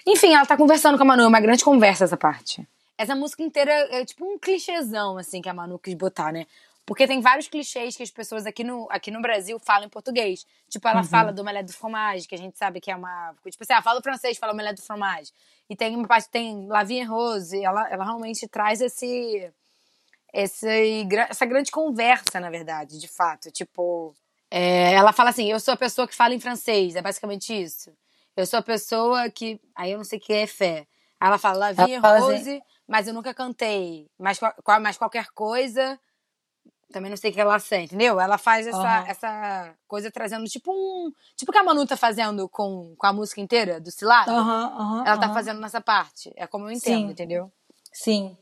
Enfim, 0.05 0.35
ela 0.35 0.45
tá 0.45 0.57
conversando 0.57 0.99
com 0.99 1.05
a 1.05 1.07
Manu, 1.07 1.23
é 1.23 1.29
uma 1.29 1.41
grande 1.41 1.63
conversa 1.63 2.03
essa 2.03 2.17
parte. 2.17 2.69
Essa 2.99 3.15
música 3.15 3.45
inteira 3.45 3.71
é 3.93 4.05
tipo 4.05 4.25
um 4.25 4.37
clichêzão, 4.37 5.17
assim, 5.17 5.41
que 5.41 5.49
a 5.49 5.55
Manu 5.55 5.79
quis 5.79 5.95
botar, 5.95 6.33
né? 6.33 6.45
Porque 6.91 7.07
tem 7.07 7.21
vários 7.21 7.47
clichês 7.47 7.97
que 7.97 8.03
as 8.03 8.11
pessoas 8.11 8.47
aqui 8.47 8.65
no, 8.65 8.89
aqui 8.91 9.13
no 9.13 9.23
Brasil 9.23 9.61
falam 9.61 9.87
em 9.87 9.89
português. 9.89 10.45
Tipo, 10.69 10.89
ela 10.89 11.03
fala 11.05 11.33
do 11.33 11.41
omelete 11.41 11.67
do 11.67 11.73
fromage, 11.73 12.27
que 12.27 12.35
a 12.35 12.39
gente 12.39 12.59
sabe 12.59 12.81
que 12.81 12.91
é 12.91 12.97
uma... 12.97 13.33
Tipo 13.49 13.63
assim, 13.63 13.73
ela 13.73 13.83
fala 13.83 14.01
o 14.01 14.03
francês, 14.03 14.37
fala 14.39 14.53
omelete 14.53 14.81
do 14.81 14.85
fromage. 14.85 15.31
E 15.69 15.77
tem 15.77 15.95
uma 15.95 16.09
parte, 16.09 16.29
tem 16.29 16.67
La 16.67 16.83
Vie 16.83 16.99
en 16.99 17.05
Rose, 17.05 17.57
ela, 17.63 17.89
ela 17.89 18.03
realmente 18.03 18.49
traz 18.49 18.81
esse... 18.81 19.53
Esse, 20.35 21.07
essa 21.29 21.47
grande 21.47 21.71
conversa, 21.71 22.41
na 22.41 22.51
verdade, 22.51 22.99
de 22.99 23.07
fato. 23.09 23.51
Tipo, 23.53 24.13
é, 24.51 24.93
ela 24.95 25.13
fala 25.13 25.31
assim: 25.31 25.51
eu 25.51 25.59
sou 25.61 25.75
a 25.75 25.77
pessoa 25.77 26.09
que 26.09 26.15
fala 26.15 26.35
em 26.35 26.41
francês, 26.41 26.97
é 26.97 27.03
basicamente 27.03 27.53
isso. 27.53 27.93
Eu 28.37 28.47
sou 28.47 28.59
a 28.59 28.63
pessoa 28.63 29.29
que. 29.31 29.61
Aí 29.77 29.93
eu 29.93 29.99
não 29.99 30.05
sei 30.05 30.19
o 30.19 30.23
que 30.23 30.33
é 30.33 30.47
fé. 30.47 30.87
Aí 31.19 31.29
ela 31.29 31.37
fala, 31.39 31.59
La 31.59 31.73
vie 31.73 31.95
Ela 31.95 32.01
fala 32.01 32.19
rose, 32.21 32.35
assim- 32.35 32.63
mas 32.87 33.07
eu 33.09 33.15
nunca 33.15 33.35
cantei. 33.35 34.09
Mas, 34.19 34.39
mas 34.81 34.97
qualquer 34.97 35.27
coisa, 35.35 35.99
também 36.93 37.11
não 37.11 37.17
sei 37.17 37.31
o 37.31 37.35
que 37.35 37.41
ela 37.41 37.59
sente, 37.59 37.95
entendeu? 37.95 38.21
Ela 38.21 38.37
faz 38.37 38.67
essa, 38.67 38.79
Aham. 38.79 39.05
essa 39.07 39.75
coisa 39.87 40.11
trazendo 40.11 40.45
tipo 40.47 40.71
um. 40.73 41.13
Tipo 41.37 41.51
o 41.51 41.53
que 41.53 41.59
a 41.59 41.65
Manu 41.65 41.87
tá 41.87 41.97
fazendo 41.97 42.49
com, 42.49 42.95
com 42.97 43.07
a 43.07 43.13
música 43.13 43.41
inteira 43.41 43.81
do 43.81 43.91
Cilado. 43.91 44.31
Aham, 44.31 44.73
aham. 44.77 45.05
Ela 45.07 45.19
tá 45.19 45.33
fazendo 45.33 45.61
nessa 45.61 45.81
parte. 45.81 46.33
É 46.37 46.47
como 46.47 46.67
eu 46.67 46.73
entendo, 46.73 47.07
Sim. 47.07 47.13
entendeu? 47.13 47.51
Sim. 47.93 48.37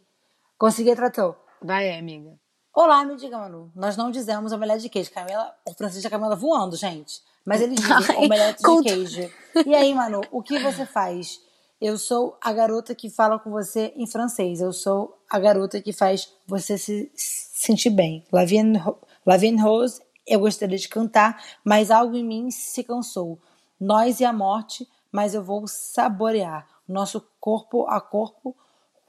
Consegui 0.57 0.95
tratou. 0.97 1.37
Vai, 1.63 1.97
amiga. 1.99 2.39
Olá, 2.75 3.05
me 3.05 3.17
diga, 3.17 3.39
Manu. 3.39 3.73
Nós 3.75 3.97
não 3.97 4.11
dizemos 4.11 4.53
omelete 4.53 4.83
de 4.83 4.89
queijo. 4.89 5.11
Camila, 5.11 5.55
o 5.67 5.75
francês 5.75 6.03
da 6.03 6.11
Camila 6.11 6.37
voando, 6.37 6.77
gente. 6.77 7.23
Mas 7.45 7.61
eles 7.61 7.81
dizem 7.81 8.17
omelete 8.19 8.63
de 8.63 8.83
queijo. 8.83 9.31
E 9.67 9.75
aí, 9.75 9.95
Manu, 9.95 10.21
o 10.31 10.43
que 10.43 10.59
você 10.59 10.87
faz? 10.87 11.41
Eu 11.81 11.97
sou 11.97 12.37
a 12.41 12.53
garota 12.53 12.95
que 12.95 13.09
fala 13.09 13.39
com 13.39 13.51
você 13.51 13.93
em 13.97 14.07
francês. 14.07 14.61
Eu 14.61 14.73
sou 14.73 15.17
a 15.31 15.39
garota 15.39 15.81
que 15.81 15.93
faz 15.93 16.33
você 16.47 16.77
se 16.77 17.11
sentir 17.59 17.91
bem. 17.91 18.25
La 18.33 18.45
vie 18.45 18.59
en 18.61 18.77
Ro- 18.79 18.99
La 19.27 19.37
vie 19.37 19.49
en 19.51 19.61
Rose, 19.61 20.01
eu 20.27 20.41
gostaria 20.41 20.79
de 20.79 20.89
cantar, 20.89 21.43
mas 21.65 21.91
algo 21.91 22.17
em 22.17 22.25
mim 22.25 22.51
se 22.51 22.85
cansou. 22.85 23.39
Nós 23.81 24.21
e 24.21 24.25
a 24.25 24.33
morte, 24.33 24.89
mas 25.11 25.35
eu 25.35 25.43
vou 25.43 25.67
saborear. 25.67 26.67
Nosso 26.87 27.21
corpo 27.41 27.87
a 27.89 28.01
corpo, 28.01 28.57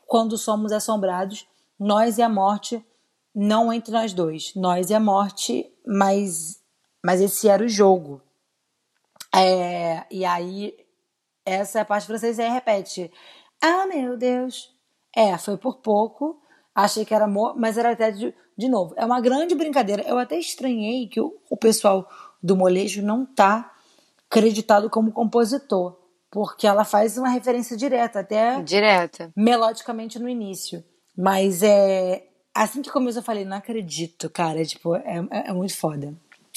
quando 0.05 0.37
somos 0.37 0.71
assombrados, 0.71 1.47
nós 1.79 2.17
e 2.17 2.21
a 2.21 2.27
morte, 2.29 2.83
não 3.33 3.71
entre 3.71 3.91
nós 3.91 4.13
dois. 4.13 4.53
Nós 4.55 4.89
e 4.89 4.93
a 4.93 4.99
morte, 4.99 5.71
mas, 5.85 6.61
mas 7.05 7.21
esse 7.21 7.47
era 7.47 7.63
o 7.63 7.69
jogo. 7.69 8.21
É, 9.33 10.05
e 10.11 10.25
aí, 10.25 10.75
essa 11.45 11.79
é 11.79 11.81
a 11.81 11.85
parte 11.85 12.07
francesa 12.07 12.43
aí 12.43 12.49
repete. 12.49 13.11
Ah, 13.61 13.85
meu 13.85 14.17
Deus. 14.17 14.73
É, 15.15 15.37
foi 15.37 15.57
por 15.57 15.77
pouco. 15.77 16.41
Achei 16.73 17.03
que 17.03 17.13
era 17.13 17.25
amor, 17.25 17.55
mas 17.57 17.77
era 17.77 17.91
até 17.91 18.11
de, 18.11 18.33
de 18.57 18.69
novo. 18.69 18.93
É 18.97 19.05
uma 19.05 19.19
grande 19.19 19.55
brincadeira. 19.55 20.03
Eu 20.03 20.17
até 20.17 20.37
estranhei 20.37 21.07
que 21.07 21.19
o, 21.19 21.35
o 21.49 21.57
pessoal 21.57 22.09
do 22.41 22.55
molejo 22.55 23.01
não 23.01 23.25
tá 23.25 23.73
creditado 24.29 24.89
como 24.89 25.11
compositor. 25.11 25.97
Porque 26.31 26.67
ela 26.67 26.85
faz 26.85 27.17
uma 27.17 27.29
referência 27.29 27.75
direta, 27.75 28.19
até 28.19 28.61
Direta. 28.61 29.31
melodicamente 29.35 30.19
no 30.19 30.29
início. 30.29 30.83
Mas 31.17 31.63
é. 31.63 32.27
Assim 32.53 32.81
que 32.81 32.91
começou, 32.91 33.21
eu 33.21 33.25
falei, 33.25 33.45
não 33.45 33.57
acredito, 33.57 34.29
cara. 34.29 34.63
Tipo, 34.63 34.95
é, 34.95 35.25
é, 35.31 35.49
é 35.49 35.53
muito 35.53 35.75
foda. 35.75 36.13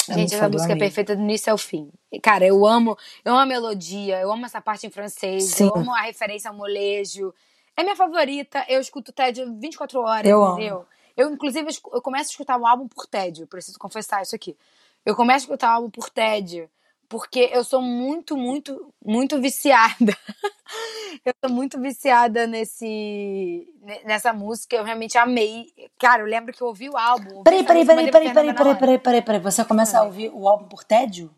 É 0.09 0.15
Gente, 0.15 0.35
essa 0.35 0.49
música 0.49 0.73
é 0.73 0.77
perfeita 0.77 1.17
do 1.17 1.23
início 1.23 1.51
ao 1.51 1.59
fim. 1.59 1.91
Cara, 2.23 2.45
eu 2.47 2.67
amo, 2.67 2.97
eu 3.25 3.33
amo 3.33 3.41
a 3.41 3.47
melodia, 3.47 4.21
eu 4.21 4.33
amo 4.33 4.45
essa 4.45 4.61
parte 4.61 4.87
em 4.87 4.91
francês, 4.91 5.45
Sim. 5.45 5.67
eu 5.67 5.77
amo 5.77 5.95
a 5.95 6.03
referência 6.03 6.51
ao 6.51 6.57
molejo. 6.57 7.33
É 7.77 7.83
minha 7.83 7.97
favorita, 7.97 8.65
eu 8.69 8.81
escuto 8.81 9.13
TED 9.13 9.45
24 9.59 10.01
horas, 10.01 10.27
Eu 10.27 10.43
amo. 10.45 10.59
entendeu? 10.59 10.87
Eu, 11.17 11.31
inclusive, 11.31 11.69
eu 11.93 12.03
começo 12.03 12.31
a 12.31 12.33
escutar 12.33 12.59
um 12.59 12.67
álbum 12.67 12.89
por 12.89 13.07
tédio, 13.07 13.47
preciso 13.47 13.79
confessar 13.79 14.23
isso 14.23 14.35
aqui. 14.35 14.57
Eu 15.05 15.15
começo 15.17 15.45
a 15.45 15.47
escutar 15.47 15.71
um 15.71 15.75
álbum 15.77 15.91
por 15.91 16.09
tédio, 16.09 16.71
porque 17.09 17.51
eu 17.53 17.65
sou 17.65 17.83
muito, 17.83 18.37
muito, 18.37 18.93
muito 19.05 19.41
viciada. 19.41 20.17
eu 21.25 21.33
sou 21.45 21.55
muito 21.55 21.81
viciada 21.81 22.47
nesse, 22.47 23.69
ne- 23.83 24.03
nessa 24.05 24.33
música, 24.33 24.77
eu 24.77 24.85
realmente 24.85 25.19
amei. 25.19 25.67
Cara, 25.99 26.23
eu 26.23 26.27
lembro 26.27 26.53
que 26.53 26.63
eu 26.63 26.69
ouvi 26.69 26.89
o 26.89 26.97
álbum. 26.97 27.43
Peraí, 27.43 27.65
peraí, 27.65 27.85
peraí, 27.85 28.11
peraí, 28.11 28.33
Fernanda 28.33 28.55
peraí, 28.55 28.55
peraí, 28.55 28.77
peraí, 28.77 28.99
peraí, 28.99 29.23
peraí. 29.23 29.41
Você 29.41 29.65
começa 29.65 29.99
a 29.99 30.05
ouvir 30.05 30.31
o 30.33 30.49
álbum 30.49 30.67
por 30.69 30.85
tédio? 30.85 31.31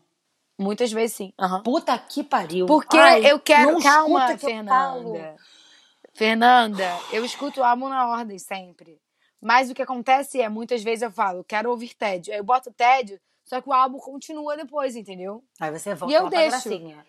Muitas 0.57 0.91
vezes 0.91 1.17
sim. 1.17 1.33
aham. 1.37 1.61
Puta 1.63 1.97
que 1.97 2.23
pariu. 2.23 2.65
Porque 2.65 2.97
Ai, 2.97 3.29
eu 3.29 3.39
quero. 3.39 3.73
não 3.73 3.79
Calma, 3.81 4.31
escuta 4.31 4.37
que 4.37 4.45
eu 4.45 4.65
falo. 4.65 5.17
Fernanda. 6.15 6.87
Eu 7.11 7.25
escuto 7.25 7.59
o 7.59 7.63
álbum 7.63 7.89
na 7.89 8.07
ordem 8.07 8.39
sempre. 8.39 8.99
Mas 9.41 9.69
o 9.69 9.75
que 9.75 9.81
acontece 9.81 10.41
é, 10.41 10.47
muitas 10.49 10.81
vezes 10.81 11.03
eu 11.03 11.11
falo, 11.11 11.43
quero 11.43 11.69
ouvir 11.69 11.93
tédio. 11.93 12.33
Aí 12.33 12.39
eu 12.39 12.43
boto 12.43 12.71
tédio, 12.73 13.19
só 13.43 13.61
que 13.61 13.69
o 13.69 13.73
álbum 13.73 13.99
continua 13.99 14.55
depois, 14.57 14.95
entendeu? 14.95 15.43
Aí 15.59 15.69
você 15.71 15.93
volta 15.93 16.11
E 16.13 16.17
eu 16.17 16.29
deixo. 16.29 16.49
gracinha. 16.69 17.05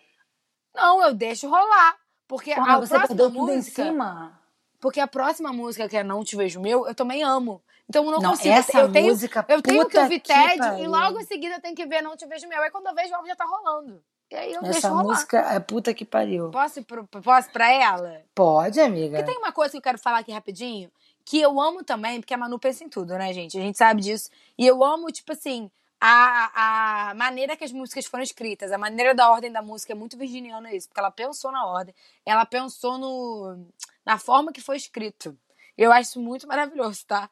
Não, 0.75 1.01
eu 1.01 1.13
deixo 1.13 1.47
rolar. 1.49 1.95
Porque 2.27 2.53
Porra, 2.53 2.75
a 2.75 2.79
você 2.79 2.89
próxima 2.95 3.07
perdeu 3.07 3.31
tudo 3.31 3.51
em 3.51 3.55
música. 3.55 3.83
cima? 3.85 4.41
Porque 4.79 4.99
a 4.99 5.07
próxima 5.07 5.51
música, 5.53 5.87
que 5.87 5.97
é 5.97 6.03
Não 6.03 6.23
Te 6.23 6.35
Vejo 6.35 6.59
Meu, 6.59 6.85
eu 6.85 6.93
também 6.93 7.23
amo. 7.23 7.63
Então 7.89 8.03
eu 8.05 8.11
não, 8.11 8.19
Não, 8.19 8.29
consigo. 8.31 8.53
essa 8.53 8.79
eu 8.81 8.91
tenho, 8.91 9.07
música, 9.07 9.45
eu 9.47 9.61
tenho 9.61 9.87
que 9.87 9.97
ouvir 9.97 10.19
tédio 10.19 10.77
e 10.77 10.85
logo 10.87 11.19
em 11.19 11.23
seguida 11.23 11.55
eu 11.55 11.61
tenho 11.61 11.73
que 11.73 11.85
ver 11.85 12.01
Não 12.03 12.17
Te 12.17 12.27
Vejo 12.27 12.47
Meu. 12.47 12.61
Aí 12.61 12.69
quando 12.69 12.87
eu 12.87 12.93
vejo, 12.93 13.11
o 13.11 13.15
álbum 13.15 13.27
já 13.27 13.35
tá 13.35 13.45
rolando. 13.45 14.03
E 14.29 14.35
aí 14.35 14.53
eu 14.53 14.61
Essa 14.63 14.89
rolar. 14.89 15.03
música 15.03 15.37
é 15.39 15.59
puta 15.59 15.93
que 15.93 16.03
pariu. 16.03 16.51
Posso, 16.51 16.79
ir 16.79 16.83
pro- 16.83 17.07
posso 17.07 17.49
pra 17.51 17.71
ela? 17.71 18.21
Pode, 18.35 18.79
amiga. 18.79 19.17
Porque 19.17 19.31
tem 19.31 19.37
uma 19.37 19.51
coisa 19.53 19.71
que 19.71 19.77
eu 19.77 19.81
quero 19.81 19.97
falar 19.97 20.19
aqui 20.19 20.31
rapidinho, 20.31 20.91
que 21.23 21.39
eu 21.39 21.59
amo 21.61 21.83
também, 21.83 22.19
porque 22.19 22.33
a 22.33 22.37
Manu 22.37 22.59
pensa 22.59 22.83
em 22.83 22.89
tudo, 22.89 23.17
né, 23.17 23.31
gente? 23.33 23.57
A 23.57 23.61
gente 23.61 23.77
sabe 23.77 24.01
disso. 24.01 24.29
E 24.57 24.67
eu 24.67 24.83
amo, 24.83 25.09
tipo 25.11 25.31
assim, 25.31 25.71
a, 25.99 27.09
a 27.09 27.13
maneira 27.15 27.55
que 27.55 27.63
as 27.63 27.71
músicas 27.71 28.05
foram 28.05 28.23
escritas, 28.23 28.71
a 28.73 28.77
maneira 28.77 29.15
da 29.15 29.29
ordem 29.31 29.51
da 29.51 29.61
música 29.61 29.93
é 29.93 29.95
muito 29.95 30.17
virginiana 30.17 30.73
isso, 30.73 30.87
porque 30.89 30.99
ela 30.99 31.09
pensou 31.11 31.51
na 31.51 31.65
ordem, 31.65 31.95
ela 32.25 32.45
pensou 32.45 32.97
no, 32.97 33.65
na 34.05 34.17
forma 34.17 34.51
que 34.51 34.61
foi 34.61 34.75
escrito. 34.77 35.37
Eu 35.77 35.91
acho 35.91 36.09
isso 36.09 36.19
muito 36.21 36.45
maravilhoso, 36.47 37.05
tá? 37.05 37.29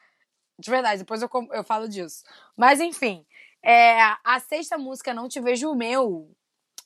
De 0.57 0.69
verdade, 0.71 0.99
depois 0.99 1.21
eu, 1.21 1.29
eu 1.51 1.63
falo 1.65 1.89
disso. 1.89 2.23
Mas 2.55 2.79
enfim, 2.79 3.25
é, 3.61 3.99
a 4.23 4.39
sexta 4.39 4.77
música, 4.77 5.13
Não 5.13 5.27
Te 5.27 5.41
Vejo 5.41 5.69
o 5.69 5.75
Meu, 5.75 6.29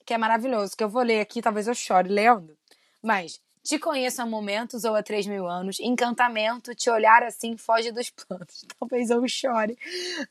que 0.10 0.14
é 0.16 0.18
maravilhoso, 0.18 0.76
que 0.76 0.84
eu 0.84 0.90
vou 0.90 1.04
ler 1.04 1.20
aqui, 1.20 1.40
talvez 1.40 1.68
eu 1.68 1.76
chore 1.76 2.10
lendo. 2.10 2.58
Mas, 3.00 3.40
te 3.64 3.78
conheço 3.78 4.20
há 4.20 4.26
momentos 4.26 4.84
ou 4.84 4.96
há 4.96 5.04
três 5.04 5.28
mil 5.28 5.48
anos, 5.48 5.80
encantamento, 5.80 6.74
te 6.74 6.90
olhar 6.90 7.22
assim 7.22 7.56
foge 7.56 7.92
dos 7.92 8.10
planos. 8.10 8.66
Talvez 8.80 9.12
eu 9.12 9.28
chore. 9.28 9.78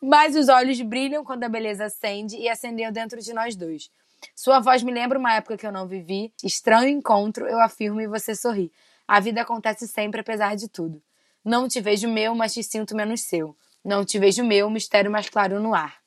Mas 0.03 0.35
os 0.35 0.49
olhos 0.49 0.81
brilham 0.81 1.25
quando 1.25 1.45
a 1.45 1.49
beleza 1.49 1.85
acende 1.85 2.37
e 2.37 2.49
acendeu 2.49 2.91
dentro 2.91 3.21
de 3.21 3.33
nós 3.33 3.55
dois. 3.55 3.89
Sua 4.35 4.59
voz 4.59 4.83
me 4.83 4.91
lembra 4.91 5.17
uma 5.17 5.35
época 5.35 5.57
que 5.57 5.65
eu 5.65 5.71
não 5.71 5.87
vivi. 5.87 6.33
Estranho 6.43 6.89
encontro, 6.89 7.47
eu 7.47 7.61
afirmo 7.61 8.01
e 8.01 8.09
você 8.09 8.35
sorri. 8.35 8.73
A 9.07 9.21
vida 9.21 9.43
acontece 9.43 9.87
sempre, 9.87 10.23
apesar 10.23 10.57
de 10.57 10.67
tudo. 10.67 11.01
Não 11.45 11.69
te 11.69 11.81
vejo 11.81 12.09
meu, 12.09 12.35
mas 12.35 12.53
te 12.53 12.65
sinto 12.65 12.97
menos 12.97 13.21
seu. 13.21 13.55
Não 13.85 14.05
te 14.05 14.19
vejo 14.19 14.43
meu, 14.43 14.69
mistério 14.69 15.09
mais 15.09 15.29
claro 15.29 15.61
no 15.61 15.73
ar. 15.73 15.99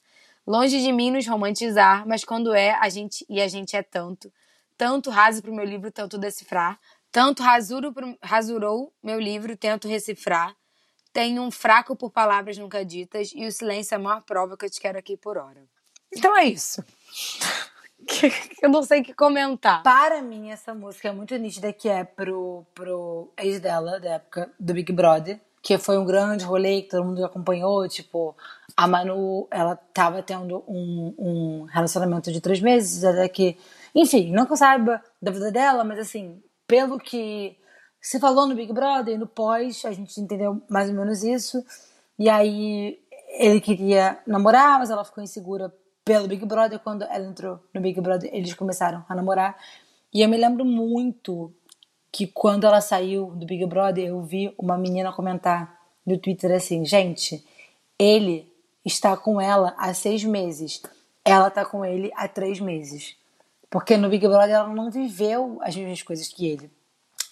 Longe 0.46 0.82
de 0.82 0.92
mim 0.92 1.12
nos 1.12 1.28
romantizar, 1.28 2.08
mas 2.08 2.24
quando 2.24 2.54
é 2.54 2.72
a 2.74 2.90
gente 2.90 3.26
e 3.30 3.40
a 3.42 3.48
gente 3.48 3.76
é 3.76 3.84
tanto, 3.84 4.32
tanto 4.78 5.10
raso 5.10 5.42
pro 5.42 5.54
meu 5.54 5.66
livro, 5.66 5.92
tento 5.92 6.18
decifrar. 6.18 6.80
Tanto 7.12 7.44
rasuro 7.44 7.94
pro, 7.94 8.18
rasurou 8.24 8.94
meu 9.04 9.20
livro, 9.20 9.56
tento 9.56 9.88
decifrar. 9.88 10.56
Tenho 11.14 11.42
um 11.42 11.52
fraco 11.52 11.96
por 11.96 12.10
palavras 12.10 12.58
nunca 12.58 12.86
ditas 12.86 13.32
e 13.36 13.46
o 13.46 13.52
silêncio 13.52 13.94
é 13.94 13.98
a 13.98 14.00
maior 14.00 14.24
prova 14.24 14.58
que 14.58 14.66
eu 14.66 14.70
te 14.70 14.80
quero 14.80 14.98
aqui 14.98 15.18
por 15.18 15.38
hora. 15.38 15.64
Então 16.12 16.36
é 16.38 16.46
isso. 16.46 16.84
eu 18.62 18.70
não 18.70 18.82
sei 18.82 19.02
o 19.02 19.04
que 19.04 19.14
comentar. 19.14 19.84
Para 19.84 20.22
mim, 20.22 20.50
essa 20.50 20.74
música 20.74 21.10
é 21.10 21.12
muito 21.12 21.36
nítida, 21.38 21.72
que 21.74 21.90
é 21.90 22.04
pro, 22.04 22.66
pro 22.74 23.32
ex 23.38 23.60
dela, 23.60 24.00
da 24.00 24.16
época 24.16 24.52
do 24.60 24.74
Big 24.74 24.92
Brother, 24.92 25.40
que 25.62 25.78
foi 25.78 25.98
um 25.98 26.06
grande 26.06 26.44
rolê 26.44 26.82
que 26.82 26.90
todo 26.90 27.06
mundo 27.06 27.24
acompanhou, 27.24 27.88
tipo, 27.88 28.36
a 28.76 28.88
Manu, 28.88 29.48
ela 29.52 29.76
tava 29.76 30.24
tendo 30.24 30.64
um, 30.68 31.14
um 31.18 31.64
relacionamento 31.66 32.32
de 32.32 32.42
três 32.42 32.60
meses, 32.60 33.04
até 33.04 33.28
que, 33.30 33.58
enfim, 33.94 34.32
não 34.32 34.46
que 34.46 34.54
eu 34.54 34.58
saiba 34.58 35.02
da 35.22 35.32
vida 35.32 35.52
dela, 35.52 35.84
mas 35.84 36.00
assim, 36.00 36.42
pelo 36.66 36.98
que 36.98 37.58
se 38.02 38.20
falou 38.20 38.48
no 38.48 38.56
Big 38.56 38.74
Brother 38.74 39.20
no 39.20 39.28
pós, 39.28 39.84
a 39.86 39.92
gente 39.92 40.20
entendeu 40.20 40.62
mais 40.70 40.90
ou 40.90 40.96
menos 40.96 41.24
isso, 41.24 41.64
e 42.18 42.30
aí 42.30 43.00
ele 43.38 43.62
queria 43.62 44.20
namorar, 44.26 44.80
mas 44.80 44.90
ela 44.90 45.06
ficou 45.06 45.24
insegura 45.24 45.74
pelo 46.04 46.28
Big 46.28 46.46
Brother. 46.46 46.80
Quando 46.80 47.04
ela 47.04 47.26
entrou 47.26 47.60
no 47.74 47.82
Big 47.82 48.00
Brother, 48.02 48.30
eles 48.34 48.54
começaram 48.54 49.06
a 49.08 49.16
namorar. 49.16 49.58
E 50.14 50.22
eu 50.22 50.30
me 50.30 50.38
lembro 50.38 50.66
muito 50.66 51.54
que 52.12 52.28
quando 52.28 52.66
ela 52.66 52.82
saiu 52.82 53.28
do 53.28 53.46
Big 53.46 53.66
Brother, 53.66 54.08
eu 54.08 54.22
vi 54.22 54.54
uma 54.58 54.78
menina 54.78 55.12
comentar 55.12 55.80
no 56.06 56.18
Twitter 56.18 56.52
assim: 56.52 56.86
gente, 56.86 57.46
ele 57.98 58.52
está 58.84 59.16
com 59.16 59.40
ela 59.40 59.74
há 59.78 59.94
seis 59.94 60.24
meses, 60.24 60.82
ela 61.24 61.48
está 61.48 61.64
com 61.64 61.86
ele 61.86 62.12
há 62.16 62.28
três 62.28 62.60
meses. 62.60 63.16
Porque 63.70 63.96
no 63.96 64.10
Big 64.10 64.28
Brother 64.28 64.56
ela 64.56 64.68
não 64.68 64.92
viveu 64.92 65.60
as 65.62 65.76
mesmas 65.76 66.02
coisas 66.02 66.28
que 66.28 66.46
ele. 66.46 66.70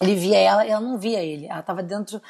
Ele 0.00 0.14
via 0.14 0.38
ela 0.38 0.66
e 0.66 0.70
ela 0.70 0.80
não 0.80 0.98
via 0.98 1.22
ele. 1.22 1.46
Ela 1.46 1.60
estava 1.60 1.82
dentro 1.82 2.20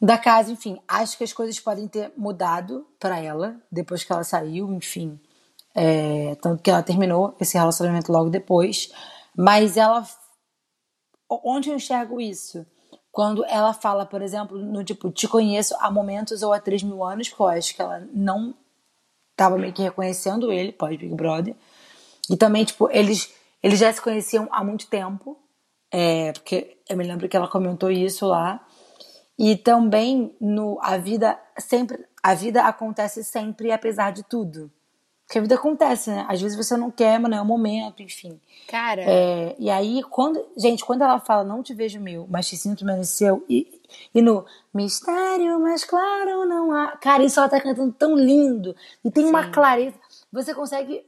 da 0.00 0.18
casa, 0.18 0.50
enfim. 0.50 0.80
Acho 0.88 1.16
que 1.16 1.22
as 1.22 1.32
coisas 1.32 1.60
podem 1.60 1.86
ter 1.86 2.12
mudado 2.16 2.84
para 2.98 3.20
ela 3.20 3.54
depois 3.70 4.02
que 4.02 4.12
ela 4.12 4.24
saiu, 4.24 4.72
enfim. 4.72 5.20
É, 5.72 6.34
tanto 6.42 6.60
que 6.60 6.70
ela 6.70 6.82
terminou 6.82 7.36
esse 7.40 7.56
relacionamento 7.56 8.10
logo 8.10 8.28
depois. 8.28 8.90
Mas 9.36 9.76
ela. 9.76 10.04
Onde 11.44 11.70
eu 11.70 11.76
enxergo 11.76 12.20
isso? 12.20 12.66
Quando 13.10 13.44
ela 13.44 13.72
fala, 13.72 14.06
por 14.06 14.22
exemplo, 14.22 14.58
no 14.58 14.82
tipo, 14.82 15.10
te 15.10 15.28
conheço 15.28 15.74
há 15.78 15.90
momentos 15.90 16.42
ou 16.42 16.52
há 16.52 16.58
3 16.58 16.82
mil 16.82 17.04
anos, 17.04 17.28
porque 17.28 17.42
eu 17.42 17.48
acho 17.48 17.74
que 17.74 17.82
ela 17.82 18.08
não 18.12 18.54
tava 19.36 19.58
meio 19.58 19.72
que 19.72 19.82
reconhecendo 19.82 20.52
ele, 20.52 20.72
pós 20.72 20.96
Big 20.96 21.14
Brother. 21.14 21.54
E 22.30 22.36
também, 22.36 22.64
tipo, 22.64 22.88
eles, 22.90 23.32
eles 23.62 23.78
já 23.78 23.92
se 23.92 24.00
conheciam 24.00 24.48
há 24.50 24.64
muito 24.64 24.86
tempo. 24.86 25.38
É, 25.90 26.32
porque 26.32 26.78
eu 26.88 26.96
me 26.96 27.04
lembro 27.04 27.28
que 27.28 27.36
ela 27.36 27.48
comentou 27.48 27.90
isso 27.90 28.26
lá. 28.26 28.66
E 29.38 29.56
também 29.56 30.34
no 30.40 30.78
a 30.80 30.96
vida 30.96 31.38
sempre 31.58 32.06
a 32.22 32.34
vida 32.34 32.62
acontece 32.62 33.24
sempre 33.24 33.72
apesar 33.72 34.12
de 34.12 34.22
tudo. 34.22 34.70
Porque 35.32 35.38
a 35.38 35.42
vida 35.42 35.54
acontece, 35.54 36.10
né? 36.10 36.26
Às 36.28 36.42
vezes 36.42 36.58
você 36.58 36.76
não 36.76 36.90
quer, 36.90 37.18
mas 37.18 37.30
não 37.30 37.38
é 37.38 37.40
o 37.40 37.44
momento, 37.46 38.02
enfim. 38.02 38.38
Cara. 38.68 39.00
É, 39.00 39.56
e 39.58 39.70
aí, 39.70 40.02
quando. 40.02 40.46
Gente, 40.58 40.84
quando 40.84 41.00
ela 41.00 41.18
fala 41.20 41.42
não 41.42 41.62
te 41.62 41.72
vejo 41.72 41.98
meu, 41.98 42.26
mas 42.28 42.46
te 42.46 42.54
sinto 42.54 42.84
menos 42.84 43.08
seu, 43.08 43.42
e, 43.48 43.80
e 44.14 44.20
no 44.20 44.44
mistério 44.74 45.58
mais 45.58 45.84
claro 45.84 46.44
não 46.44 46.70
há. 46.70 46.98
Cara, 46.98 47.24
isso 47.24 47.40
ela 47.40 47.48
tá 47.48 47.58
cantando 47.58 47.90
tão 47.92 48.14
lindo. 48.14 48.76
E 49.02 49.10
tem 49.10 49.24
Sim. 49.24 49.30
uma 49.30 49.50
clareza. 49.50 49.96
Você 50.30 50.54
consegue. 50.54 51.02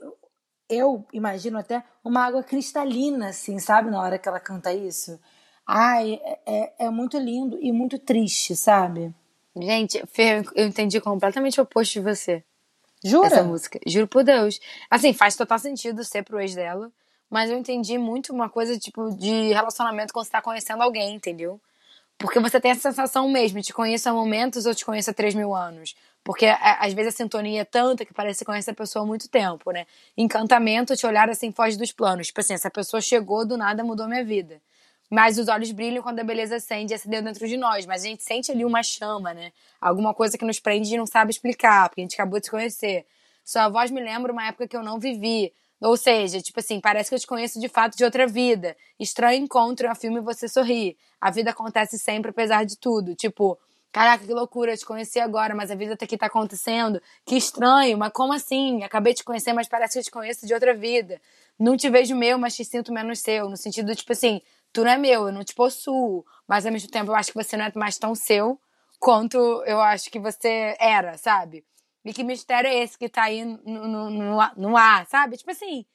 Eu 0.70 1.04
imagino 1.12 1.58
até 1.58 1.84
uma 2.02 2.24
água 2.24 2.42
cristalina, 2.42 3.28
assim, 3.28 3.58
sabe? 3.58 3.90
Na 3.90 4.00
hora 4.00 4.18
que 4.18 4.26
ela 4.26 4.40
canta 4.40 4.72
isso. 4.72 5.20
Ai, 5.66 6.18
é, 6.24 6.38
é, 6.46 6.72
é 6.86 6.90
muito 6.90 7.18
lindo 7.18 7.58
e 7.60 7.70
muito 7.70 7.98
triste, 7.98 8.56
sabe? 8.56 9.14
Gente, 9.54 10.02
eu 10.54 10.66
entendi 10.66 10.98
completamente 10.98 11.60
o 11.60 11.64
oposto 11.64 11.92
de 11.92 12.00
você. 12.00 12.42
Jura? 13.04 13.26
Essa 13.26 13.42
música. 13.42 13.78
Juro 13.86 14.08
por 14.08 14.24
Deus. 14.24 14.58
Assim, 14.90 15.12
faz 15.12 15.36
total 15.36 15.58
sentido 15.58 16.02
ser 16.02 16.22
pro 16.22 16.40
ex 16.40 16.54
dela. 16.54 16.90
Mas 17.30 17.50
eu 17.50 17.58
entendi 17.58 17.98
muito 17.98 18.32
uma 18.32 18.48
coisa, 18.48 18.78
tipo, 18.78 19.10
de 19.16 19.52
relacionamento 19.52 20.12
quando 20.12 20.24
você 20.24 20.32
tá 20.32 20.40
conhecendo 20.40 20.82
alguém, 20.82 21.14
entendeu? 21.14 21.60
Porque 22.16 22.38
você 22.38 22.60
tem 22.60 22.70
a 22.70 22.76
sensação 22.76 23.28
mesmo, 23.28 23.60
te 23.60 23.72
conheço 23.72 24.08
há 24.08 24.12
momentos 24.12 24.66
ou 24.66 24.74
te 24.74 24.84
conheço 24.84 25.10
há 25.10 25.14
3 25.14 25.34
mil 25.34 25.54
anos. 25.54 25.96
Porque 26.22 26.46
às 26.46 26.94
vezes 26.94 27.12
a 27.12 27.16
sintonia 27.16 27.60
é 27.60 27.64
tanta 27.64 28.04
que 28.04 28.14
parece 28.14 28.38
que 28.38 28.44
conhece 28.46 28.70
a 28.70 28.74
pessoa 28.74 29.04
há 29.04 29.06
muito 29.06 29.28
tempo, 29.28 29.70
né? 29.72 29.86
Encantamento, 30.16 30.96
te 30.96 31.06
olhar 31.06 31.28
assim, 31.28 31.52
foge 31.52 31.76
dos 31.76 31.92
planos. 31.92 32.28
Tipo 32.28 32.40
assim, 32.40 32.54
essa 32.54 32.70
pessoa 32.70 33.00
chegou 33.00 33.44
do 33.44 33.58
nada, 33.58 33.84
mudou 33.84 34.08
minha 34.08 34.24
vida. 34.24 34.60
Mas 35.14 35.38
os 35.38 35.46
olhos 35.46 35.70
brilham 35.70 36.02
quando 36.02 36.18
a 36.18 36.24
beleza 36.24 36.56
acende 36.56 36.92
e 36.92 36.96
acendeu 36.96 37.22
dentro 37.22 37.46
de 37.46 37.56
nós. 37.56 37.86
Mas 37.86 38.02
a 38.02 38.08
gente 38.08 38.24
sente 38.24 38.50
ali 38.50 38.64
uma 38.64 38.82
chama, 38.82 39.32
né? 39.32 39.52
Alguma 39.80 40.12
coisa 40.12 40.36
que 40.36 40.44
nos 40.44 40.58
prende 40.58 40.92
e 40.92 40.98
não 40.98 41.06
sabe 41.06 41.30
explicar, 41.30 41.88
porque 41.88 42.00
a 42.00 42.04
gente 42.04 42.14
acabou 42.14 42.40
de 42.40 42.46
se 42.46 42.50
conhecer. 42.50 43.06
Sua 43.44 43.68
voz 43.68 43.92
me 43.92 44.00
lembra 44.00 44.32
uma 44.32 44.48
época 44.48 44.66
que 44.66 44.76
eu 44.76 44.82
não 44.82 44.98
vivi. 44.98 45.52
Ou 45.80 45.96
seja, 45.96 46.40
tipo 46.40 46.58
assim, 46.58 46.80
parece 46.80 47.10
que 47.10 47.14
eu 47.14 47.20
te 47.20 47.28
conheço 47.28 47.60
de 47.60 47.68
fato 47.68 47.96
de 47.96 48.02
outra 48.02 48.26
vida. 48.26 48.76
Estranho 48.98 49.44
encontro, 49.44 49.88
um 49.88 49.94
filme 49.94 50.18
e 50.18 50.20
você 50.20 50.48
sorri. 50.48 50.98
A 51.20 51.30
vida 51.30 51.50
acontece 51.50 51.96
sempre, 51.96 52.32
apesar 52.32 52.64
de 52.64 52.76
tudo. 52.76 53.14
Tipo, 53.14 53.56
caraca, 53.92 54.26
que 54.26 54.32
loucura, 54.32 54.72
eu 54.72 54.76
te 54.76 54.84
conheci 54.84 55.20
agora, 55.20 55.54
mas 55.54 55.70
a 55.70 55.76
vida 55.76 55.96
tá 55.96 56.06
aqui 56.06 56.18
tá 56.18 56.26
acontecendo. 56.26 57.00
Que 57.24 57.36
estranho, 57.36 57.96
mas 57.96 58.10
como 58.12 58.32
assim? 58.32 58.82
Acabei 58.82 59.12
de 59.12 59.18
te 59.18 59.24
conhecer, 59.24 59.52
mas 59.52 59.68
parece 59.68 59.92
que 59.92 59.98
eu 60.00 60.04
te 60.04 60.10
conheço 60.10 60.44
de 60.44 60.52
outra 60.52 60.74
vida. 60.74 61.20
Não 61.56 61.76
te 61.76 61.88
vejo 61.88 62.16
meu, 62.16 62.36
mas 62.36 62.56
te 62.56 62.64
sinto 62.64 62.92
menos 62.92 63.20
seu. 63.20 63.48
No 63.48 63.56
sentido, 63.56 63.94
tipo 63.94 64.12
assim, 64.12 64.42
tu 64.74 64.82
não 64.82 64.90
é 64.90 64.98
meu, 64.98 65.28
eu 65.28 65.32
não 65.32 65.44
te 65.44 65.54
possuo, 65.54 66.26
mas 66.46 66.66
ao 66.66 66.72
mesmo 66.72 66.90
tempo 66.90 67.12
eu 67.12 67.14
acho 67.14 67.32
que 67.32 67.42
você 67.42 67.56
não 67.56 67.64
é 67.64 67.72
mais 67.76 67.96
tão 67.96 68.14
seu 68.14 68.60
quanto 68.98 69.38
eu 69.64 69.80
acho 69.80 70.10
que 70.10 70.18
você 70.18 70.76
era, 70.78 71.16
sabe? 71.16 71.64
E 72.04 72.12
que 72.12 72.24
mistério 72.24 72.68
é 72.68 72.82
esse 72.82 72.98
que 72.98 73.08
tá 73.08 73.22
aí 73.22 73.44
no, 73.44 73.58
no, 73.64 74.10
no, 74.10 74.38
no 74.56 74.76
ar, 74.76 75.06
sabe? 75.06 75.36
Tipo 75.38 75.52
assim, 75.52 75.86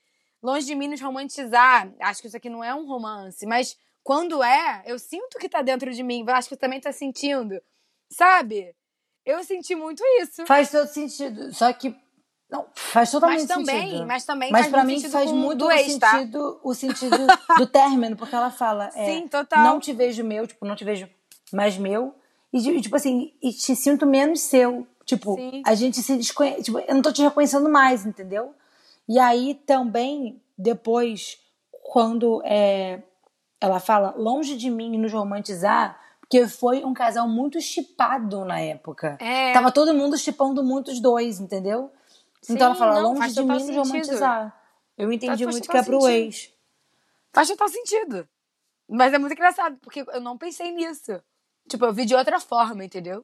longe 0.42 0.66
de 0.66 0.74
mim 0.74 0.88
nos 0.88 1.02
romantizar. 1.02 1.92
Acho 2.00 2.22
que 2.22 2.28
isso 2.28 2.38
aqui 2.38 2.50
não 2.50 2.64
é 2.64 2.74
um 2.74 2.88
romance, 2.88 3.46
mas 3.46 3.78
quando 4.02 4.42
é, 4.42 4.82
eu 4.86 4.98
sinto 4.98 5.38
que 5.38 5.50
tá 5.50 5.62
dentro 5.62 5.92
de 5.92 6.02
mim. 6.02 6.24
Eu 6.28 6.34
acho 6.34 6.48
que 6.48 6.56
você 6.56 6.60
também 6.60 6.80
tá 6.80 6.92
sentindo, 6.92 7.62
sabe? 8.10 8.74
Eu 9.26 9.44
senti 9.44 9.76
muito 9.76 10.02
isso. 10.22 10.46
Faz 10.48 10.72
todo 10.72 10.88
sentido. 10.88 11.54
Só 11.54 11.72
que 11.74 11.96
não, 12.50 12.66
faz 12.74 13.12
totalmente 13.12 13.42
mas 13.42 13.48
também, 13.48 13.82
sentido. 13.82 14.08
Mas 14.08 14.26
também 14.26 14.52
mas 14.52 14.62
faz 14.62 14.72
pra 14.72 14.84
mim 14.84 15.00
faz 15.02 15.32
muito 15.32 15.66
o 15.66 15.72
ex, 15.72 15.98
tá? 15.98 16.12
sentido, 16.12 16.60
o 16.64 16.74
sentido 16.74 17.18
do 17.58 17.68
término, 17.68 18.16
porque 18.16 18.36
ela 18.36 18.50
fala, 18.50 18.90
é, 18.96 19.06
Sim, 19.06 19.28
total. 19.28 19.64
não 19.64 19.80
te 19.80 19.94
vejo 19.94 20.24
meu, 20.24 20.48
tipo, 20.48 20.66
não 20.66 20.76
te 20.76 20.84
vejo 20.84 21.08
mais 21.54 21.78
meu, 21.78 22.16
e 22.52 22.82
tipo 22.82 22.96
assim, 22.96 23.34
e 23.42 23.54
te 23.54 23.76
sinto 23.76 24.06
menos 24.08 24.42
seu. 24.42 24.88
Tipo, 25.06 25.36
Sim. 25.36 25.62
a 25.66 25.74
gente 25.76 26.02
se 26.02 26.16
desconhece, 26.18 26.64
tipo, 26.64 26.80
eu 26.80 26.96
não 26.96 27.02
tô 27.02 27.12
te 27.12 27.22
reconhecendo 27.22 27.70
mais, 27.70 28.06
entendeu? 28.06 28.54
E 29.08 29.20
aí 29.20 29.56
também, 29.66 30.42
depois, 30.58 31.40
quando 31.84 32.42
é, 32.46 33.02
ela 33.62 33.80
fala, 33.80 34.14
longe 34.18 34.56
de 34.56 34.70
mim 34.70 34.98
nos 34.98 35.12
romantizar, 35.12 36.00
porque 36.20 36.48
foi 36.48 36.84
um 36.84 36.94
casal 36.94 37.28
muito 37.28 37.60
chipado 37.60 38.46
na 38.46 38.60
época. 38.60 39.18
É. 39.20 39.52
Tava 39.52 39.72
todo 39.72 39.94
mundo 39.96 40.16
chipando 40.18 40.64
muito 40.64 40.92
os 40.92 41.00
dois, 41.00 41.40
entendeu? 41.40 41.92
Sim, 42.42 42.54
então 42.54 42.68
ela 42.68 42.76
fala, 42.76 42.96
não, 43.02 43.10
longe 43.10 43.20
faz 43.20 43.34
de 43.34 43.44
mim 43.44 43.60
sentido. 43.60 43.78
romantizar. 43.78 44.62
Eu 44.98 45.12
entendi 45.12 45.44
Faz 45.44 45.56
muito 45.56 45.62
que 45.62 45.68
total 45.68 45.82
é 45.82 45.84
pro 45.86 46.02
sentido. 46.02 46.16
ex. 46.26 46.54
Faz 47.34 47.48
total 47.48 47.70
sentido. 47.70 48.30
Mas 48.88 49.14
é 49.14 49.18
muito 49.20 49.34
engraçado, 49.34 49.78
porque 49.82 50.04
eu 50.08 50.22
não 50.22 50.38
pensei 50.38 50.72
nisso. 50.72 51.22
Tipo, 51.70 51.86
eu 51.86 51.94
vi 51.94 52.06
de 52.06 52.16
outra 52.16 52.40
forma, 52.40 52.84
entendeu? 52.84 53.24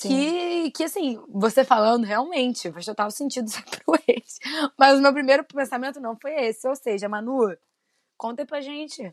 Que, 0.00 0.70
que 0.70 0.84
assim, 0.84 1.20
você 1.28 1.64
falando 1.64 2.04
realmente 2.04 2.70
faz 2.72 2.86
total 2.86 3.10
sentido 3.10 3.50
ser 3.50 3.64
pro 3.64 3.98
ex. 4.08 4.38
Mas 4.78 4.98
o 4.98 5.02
meu 5.02 5.12
primeiro 5.12 5.44
pensamento 5.44 6.00
não 6.00 6.16
foi 6.16 6.32
esse. 6.46 6.66
Ou 6.68 6.76
seja, 6.76 7.08
Manu, 7.08 7.56
conta 8.16 8.46
pra 8.46 8.60
gente. 8.60 9.12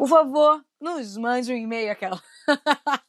Por 0.00 0.08
favor, 0.08 0.64
nos 0.80 1.14
mande 1.18 1.52
um 1.52 1.56
e-mail 1.56 1.92
aquela. 1.92 2.18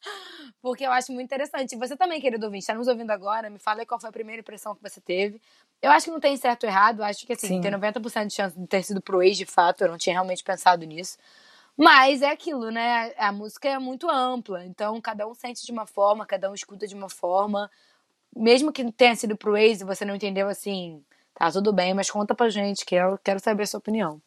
Porque 0.62 0.86
eu 0.86 0.92
acho 0.92 1.14
muito 1.14 1.24
interessante. 1.24 1.78
Você 1.78 1.96
também, 1.96 2.20
querido 2.20 2.46
ouvinte, 2.46 2.64
está 2.64 2.74
nos 2.74 2.90
ouvindo 2.90 3.12
agora, 3.12 3.50
me 3.50 3.60
fala 3.60 3.80
aí 3.80 3.86
qual 3.86 3.98
foi 3.98 4.10
a 4.10 4.12
primeira 4.12 4.42
impressão 4.42 4.76
que 4.76 4.82
você 4.82 5.00
teve. 5.00 5.40
Eu 5.82 5.90
acho 5.90 6.08
que 6.08 6.12
não 6.12 6.20
tem 6.20 6.36
certo 6.36 6.66
ou 6.66 6.70
errado, 6.70 7.02
acho 7.02 7.26
que 7.26 7.32
assim, 7.32 7.48
Sim. 7.48 7.62
tem 7.62 7.72
90% 7.72 8.28
de 8.28 8.34
chance 8.34 8.60
de 8.60 8.68
ter 8.68 8.84
sido 8.84 9.02
pro 9.02 9.24
ex 9.24 9.38
de 9.38 9.46
fato, 9.46 9.86
eu 9.86 9.88
não 9.88 9.98
tinha 9.98 10.16
realmente 10.16 10.44
pensado 10.44 10.86
nisso. 10.86 11.18
Mas 11.78 12.22
é 12.22 12.30
aquilo, 12.30 12.70
né? 12.70 13.14
A 13.18 13.32
música 13.32 13.70
é 13.70 13.80
muito 13.80 14.10
ampla, 14.10 14.66
então 14.66 15.00
cada 15.00 15.26
um 15.26 15.34
sente 15.34 15.66
de 15.66 15.72
uma 15.72 15.86
forma, 15.88 16.26
cada 16.26 16.52
um 16.52 16.54
escuta 16.54 16.86
de 16.86 16.94
uma 16.94 17.10
forma. 17.10 17.72
Mesmo 18.36 18.70
que 18.70 18.92
tenha 18.92 19.16
sido 19.16 19.38
pro 19.38 19.56
ex 19.56 19.80
e 19.80 19.86
você 19.86 20.04
não 20.04 20.14
entendeu 20.14 20.50
assim, 20.50 21.02
tá 21.36 21.50
tudo 21.50 21.72
bem, 21.72 21.94
mas 21.94 22.12
conta 22.12 22.36
pra 22.36 22.50
gente, 22.50 22.86
que 22.86 22.96
eu 22.96 23.18
quero 23.24 23.40
saber 23.40 23.64
a 23.64 23.68
sua 23.68 23.78
opinião. 23.78 24.22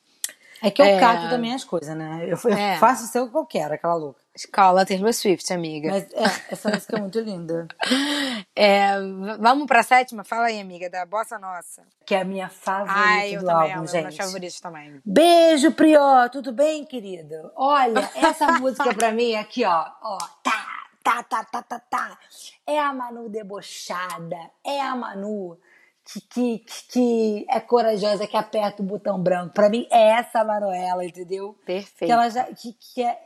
É 0.62 0.70
que 0.70 0.80
eu 0.80 0.86
É. 0.86 0.98
cato 1.00 1.28
também 1.28 1.52
as 1.54 1.64
coisas, 1.64 1.94
né? 1.96 2.24
Eu, 2.26 2.38
eu 2.50 2.56
É. 2.56 2.78
faço 2.78 3.04
o 3.04 3.06
seu 3.08 3.28
que 3.30 3.36
eu 3.36 3.44
quero, 3.44 3.74
aquela 3.74 3.94
louca. 3.94 4.20
Escola 4.34 4.84
Taylor 4.84 5.12
Swift, 5.12 5.52
amiga. 5.52 5.90
Mas 5.90 6.04
é, 6.12 6.24
essa 6.52 6.68
música 6.70 6.96
é 6.96 7.00
muito 7.00 7.20
linda. 7.20 7.66
É, 8.56 8.94
vamos 9.40 9.66
pra 9.66 9.82
sétima? 9.82 10.22
Fala 10.24 10.46
aí, 10.46 10.60
amiga, 10.60 10.88
da 10.88 11.04
Bossa 11.04 11.38
Nossa. 11.38 11.82
Que 12.06 12.14
é 12.14 12.20
a 12.20 12.24
minha 12.24 12.48
favorita 12.48 12.94
Ai, 12.98 13.34
eu 13.36 13.40
do 13.40 13.46
também 13.46 13.72
álbum, 13.72 13.84
é 13.84 13.86
gente. 13.88 14.16
favoritas 14.16 14.60
também. 14.60 15.00
Beijo, 15.04 15.72
Prió, 15.72 16.28
tudo 16.28 16.52
bem, 16.52 16.84
querido? 16.84 17.50
Olha, 17.56 18.08
essa 18.14 18.52
música 18.60 18.94
pra 18.94 19.10
mim 19.12 19.34
aqui, 19.34 19.64
ó, 19.64 19.86
ó, 20.02 20.18
tá, 20.42 20.66
tá, 21.02 21.22
tá, 21.24 21.44
tá, 21.44 21.62
tá, 21.62 21.78
tá. 21.80 22.18
É 22.66 22.78
a 22.78 22.92
Manu 22.92 23.28
debochada, 23.28 24.38
é 24.64 24.80
a 24.80 24.94
Manu 24.94 25.58
que, 26.04 26.20
que, 26.20 26.58
que- 26.90 27.46
é 27.48 27.60
corajosa, 27.60 28.26
que 28.26 28.36
aperta 28.36 28.82
o 28.82 28.86
botão 28.86 29.18
branco. 29.22 29.54
Pra 29.54 29.68
mim, 29.70 29.86
é 29.90 30.10
essa 30.18 30.40
a 30.40 30.44
Manuela, 30.44 31.04
entendeu? 31.04 31.56
Perfeito. 31.64 32.06
Que 32.06 32.12
ela 32.12 32.28
já, 32.28 32.44
que, 32.44 32.72
que 32.74 33.02
é, 33.02 33.18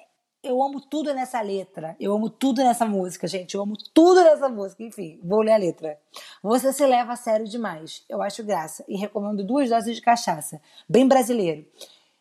eu 0.43 0.63
amo 0.63 0.81
tudo 0.81 1.13
nessa 1.13 1.41
letra. 1.41 1.97
Eu 1.99 2.15
amo 2.15 2.31
tudo 2.31 2.63
nessa 2.63 2.87
música, 2.87 3.27
gente. 3.27 3.55
Eu 3.55 3.63
amo 3.63 3.75
tudo 3.93 4.23
nessa 4.23 4.49
música. 4.49 4.83
Enfim, 4.85 5.19
vou 5.25 5.41
ler 5.43 5.53
a 5.53 5.57
letra. 5.57 5.99
Você 6.43 6.73
se 6.73 6.87
leva 6.87 7.13
a 7.13 7.17
sério 7.17 7.47
demais. 7.47 8.05
Eu 8.09 8.23
acho 8.23 8.45
graça. 8.45 8.85
E 8.89 8.97
recomendo 8.97 9.45
duas 9.45 9.69
doses 9.69 9.97
de 9.97 10.03
cachaça. 10.03 10.61
Bem 10.89 11.07
brasileiro. 11.09 11.67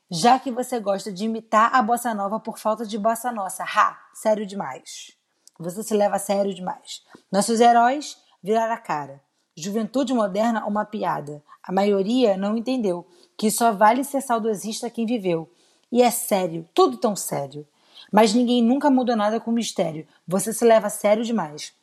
Já 0.10 0.40
que 0.40 0.50
você 0.52 0.80
gosta 0.80 1.12
de 1.12 1.26
imitar 1.26 1.70
a 1.76 1.82
bossa 1.82 2.14
nova 2.14 2.40
por 2.40 2.58
falta 2.58 2.86
de 2.86 2.98
bossa 2.98 3.32
nossa. 3.32 3.64
Ha! 3.64 3.98
Sério 4.14 4.46
demais. 4.48 5.12
Você 5.60 5.84
se 5.84 5.94
leva 5.94 6.16
a 6.16 6.20
sério 6.20 6.54
demais. 6.54 7.04
Nossos 7.32 7.60
heróis 7.60 8.18
viraram 8.42 8.74
a 8.74 8.78
cara. 8.78 9.22
Juventude 9.60 10.14
moderna, 10.14 10.68
uma 10.68 10.86
piada. 10.86 11.44
A 11.64 11.72
maioria 11.72 12.38
não 12.38 12.56
entendeu 12.56 13.08
que 13.36 13.50
só 13.50 13.72
vale 13.72 14.04
ser 14.04 14.22
saudosista 14.22 14.88
quem 14.88 15.04
viveu. 15.04 15.50
E 15.92 16.04
é 16.04 16.12
sério, 16.12 16.70
tudo 16.76 16.98
tão 16.98 17.16
sério. 17.16 17.68
Mas 18.12 18.36
ninguém 18.36 18.62
nunca 18.62 18.92
mudou 18.92 19.16
nada 19.16 19.40
com 19.40 19.52
mistério. 19.52 20.08
Você 20.28 20.54
se 20.54 20.64
leva 20.64 20.88
a 20.88 20.92
sério 20.92 21.24
demais. 21.24 21.74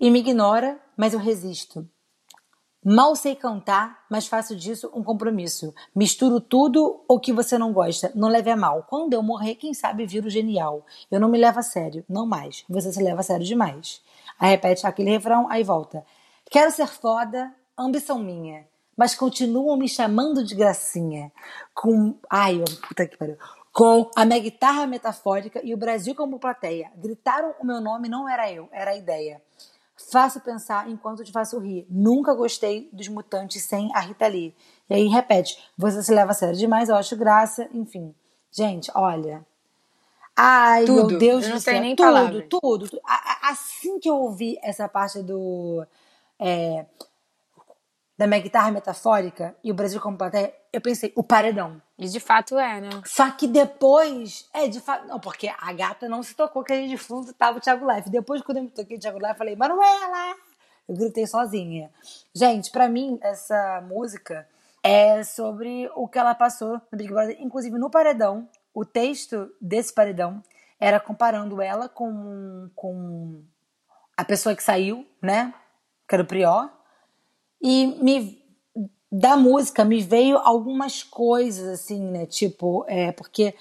E 0.00 0.10
me 0.10 0.18
ignora, 0.18 0.76
mas 0.96 1.14
eu 1.14 1.20
resisto. 1.20 1.88
Mal 2.84 3.14
sei 3.14 3.36
cantar, 3.36 4.04
mas 4.10 4.26
faço 4.26 4.56
disso 4.56 4.90
um 4.92 5.04
compromisso. 5.04 5.72
Misturo 5.94 6.40
tudo 6.40 7.00
o 7.08 7.20
que 7.20 7.32
você 7.32 7.56
não 7.56 7.72
gosta. 7.72 8.10
Não 8.12 8.28
leve 8.28 8.50
a 8.50 8.56
mal. 8.56 8.84
Quando 8.88 9.12
eu 9.12 9.22
morrer, 9.22 9.54
quem 9.54 9.72
sabe 9.72 10.04
viro 10.04 10.28
genial. 10.28 10.84
Eu 11.10 11.20
não 11.20 11.28
me 11.28 11.38
levo 11.38 11.60
a 11.60 11.62
sério. 11.62 12.04
Não 12.08 12.26
mais. 12.26 12.64
Você 12.68 12.92
se 12.92 13.02
leva 13.02 13.20
a 13.20 13.24
sério 13.24 13.46
demais. 13.46 14.02
Aí 14.38 14.50
repete 14.50 14.84
aquele 14.86 15.10
refrão, 15.10 15.48
aí 15.48 15.62
volta. 15.62 16.04
Quero 16.50 16.70
ser 16.70 16.86
foda, 16.86 17.52
ambição 17.78 18.18
minha. 18.18 18.66
Mas 18.96 19.14
continuam 19.14 19.76
me 19.76 19.88
chamando 19.88 20.42
de 20.44 20.54
gracinha. 20.54 21.30
Com. 21.74 22.14
Ai, 22.30 22.62
puta 22.88 23.06
que 23.06 23.16
pariu. 23.16 23.36
Com 23.72 24.10
a 24.16 24.24
minha 24.24 24.38
guitarra 24.38 24.86
metafórica 24.86 25.60
e 25.62 25.74
o 25.74 25.76
Brasil 25.76 26.14
como 26.14 26.38
plateia. 26.38 26.90
Gritaram 26.96 27.54
o 27.60 27.66
meu 27.66 27.78
nome, 27.80 28.08
não 28.08 28.26
era 28.26 28.50
eu, 28.50 28.68
era 28.72 28.92
a 28.92 28.96
ideia. 28.96 29.42
Faço 30.10 30.40
pensar 30.40 30.88
enquanto 30.88 31.24
te 31.24 31.30
faço 31.32 31.58
rir. 31.58 31.86
Nunca 31.90 32.32
gostei 32.34 32.88
dos 32.92 33.08
mutantes 33.08 33.62
sem 33.64 33.90
a 33.94 34.00
Rita 34.00 34.26
Lee. 34.26 34.54
E 34.88 34.94
aí 34.94 35.06
repete, 35.08 35.58
você 35.76 36.02
se 36.02 36.12
leva 36.14 36.30
a 36.30 36.34
sério 36.34 36.56
demais, 36.56 36.88
eu 36.88 36.96
acho 36.96 37.16
graça, 37.16 37.68
enfim. 37.72 38.14
Gente, 38.50 38.90
olha. 38.94 39.44
Ai, 40.34 40.84
Tudo. 40.84 41.08
meu 41.10 41.18
Deus 41.18 41.44
Eu 41.44 41.50
não 41.50 41.56
do 41.56 41.62
céu. 41.62 41.80
nem 41.80 41.96
tudo, 41.96 42.06
palavras. 42.06 42.44
tudo, 42.48 42.88
tudo. 42.88 43.00
Assim 43.42 43.98
que 43.98 44.08
eu 44.08 44.16
ouvi 44.16 44.58
essa 44.62 44.88
parte 44.88 45.22
do. 45.22 45.84
É, 46.38 46.86
da 48.16 48.26
minha 48.26 48.40
guitarra 48.40 48.70
metafórica 48.70 49.54
e 49.62 49.70
o 49.70 49.74
Brasil 49.74 50.00
como 50.00 50.16
plateia, 50.16 50.54
eu 50.72 50.80
pensei, 50.80 51.12
o 51.14 51.22
paredão. 51.22 51.80
E 51.98 52.08
de 52.08 52.20
fato 52.20 52.58
é, 52.58 52.80
né? 52.80 52.90
Só 53.04 53.30
que 53.30 53.46
depois, 53.46 54.48
é 54.52 54.68
de 54.68 54.80
fato, 54.80 55.06
não, 55.06 55.20
porque 55.20 55.48
a 55.48 55.72
gata 55.72 56.08
não 56.08 56.22
se 56.22 56.34
tocou 56.34 56.64
que 56.64 56.72
ali 56.72 56.88
de 56.88 56.96
fundo 56.96 57.32
tava 57.32 57.58
o 57.58 57.60
Thiago 57.60 57.90
Life. 57.90 58.10
Depois, 58.10 58.42
quando 58.42 58.58
eu 58.58 58.64
me 58.64 58.70
toquei 58.70 58.96
o 58.96 59.00
Thiago 59.00 59.18
Life, 59.18 59.30
eu 59.30 59.36
falei, 59.36 59.56
Manuela! 59.56 60.36
Eu 60.88 60.94
gritei 60.94 61.26
sozinha. 61.26 61.90
Gente, 62.34 62.70
pra 62.70 62.88
mim, 62.88 63.18
essa 63.20 63.82
música 63.88 64.46
é 64.82 65.24
sobre 65.24 65.90
o 65.96 66.06
que 66.06 66.18
ela 66.18 66.34
passou 66.34 66.80
no 66.92 66.98
Big 66.98 67.12
Brother, 67.12 67.36
inclusive 67.40 67.76
no 67.76 67.90
paredão. 67.90 68.48
O 68.72 68.84
texto 68.84 69.50
desse 69.60 69.92
paredão 69.92 70.42
era 70.78 71.00
comparando 71.00 71.60
ela 71.60 71.88
com, 71.88 72.70
com 72.74 73.42
a 74.16 74.24
pessoa 74.24 74.54
que 74.54 74.62
saiu, 74.62 75.06
né? 75.20 75.52
Prior. 76.26 76.70
E 77.60 77.86
me 78.02 78.44
da 79.10 79.36
música 79.36 79.84
me 79.84 80.02
veio 80.02 80.36
algumas 80.38 81.02
coisas 81.02 81.68
assim, 81.68 82.00
né? 82.00 82.26
Tipo, 82.26 82.84
é, 82.88 83.12
porque 83.12 83.54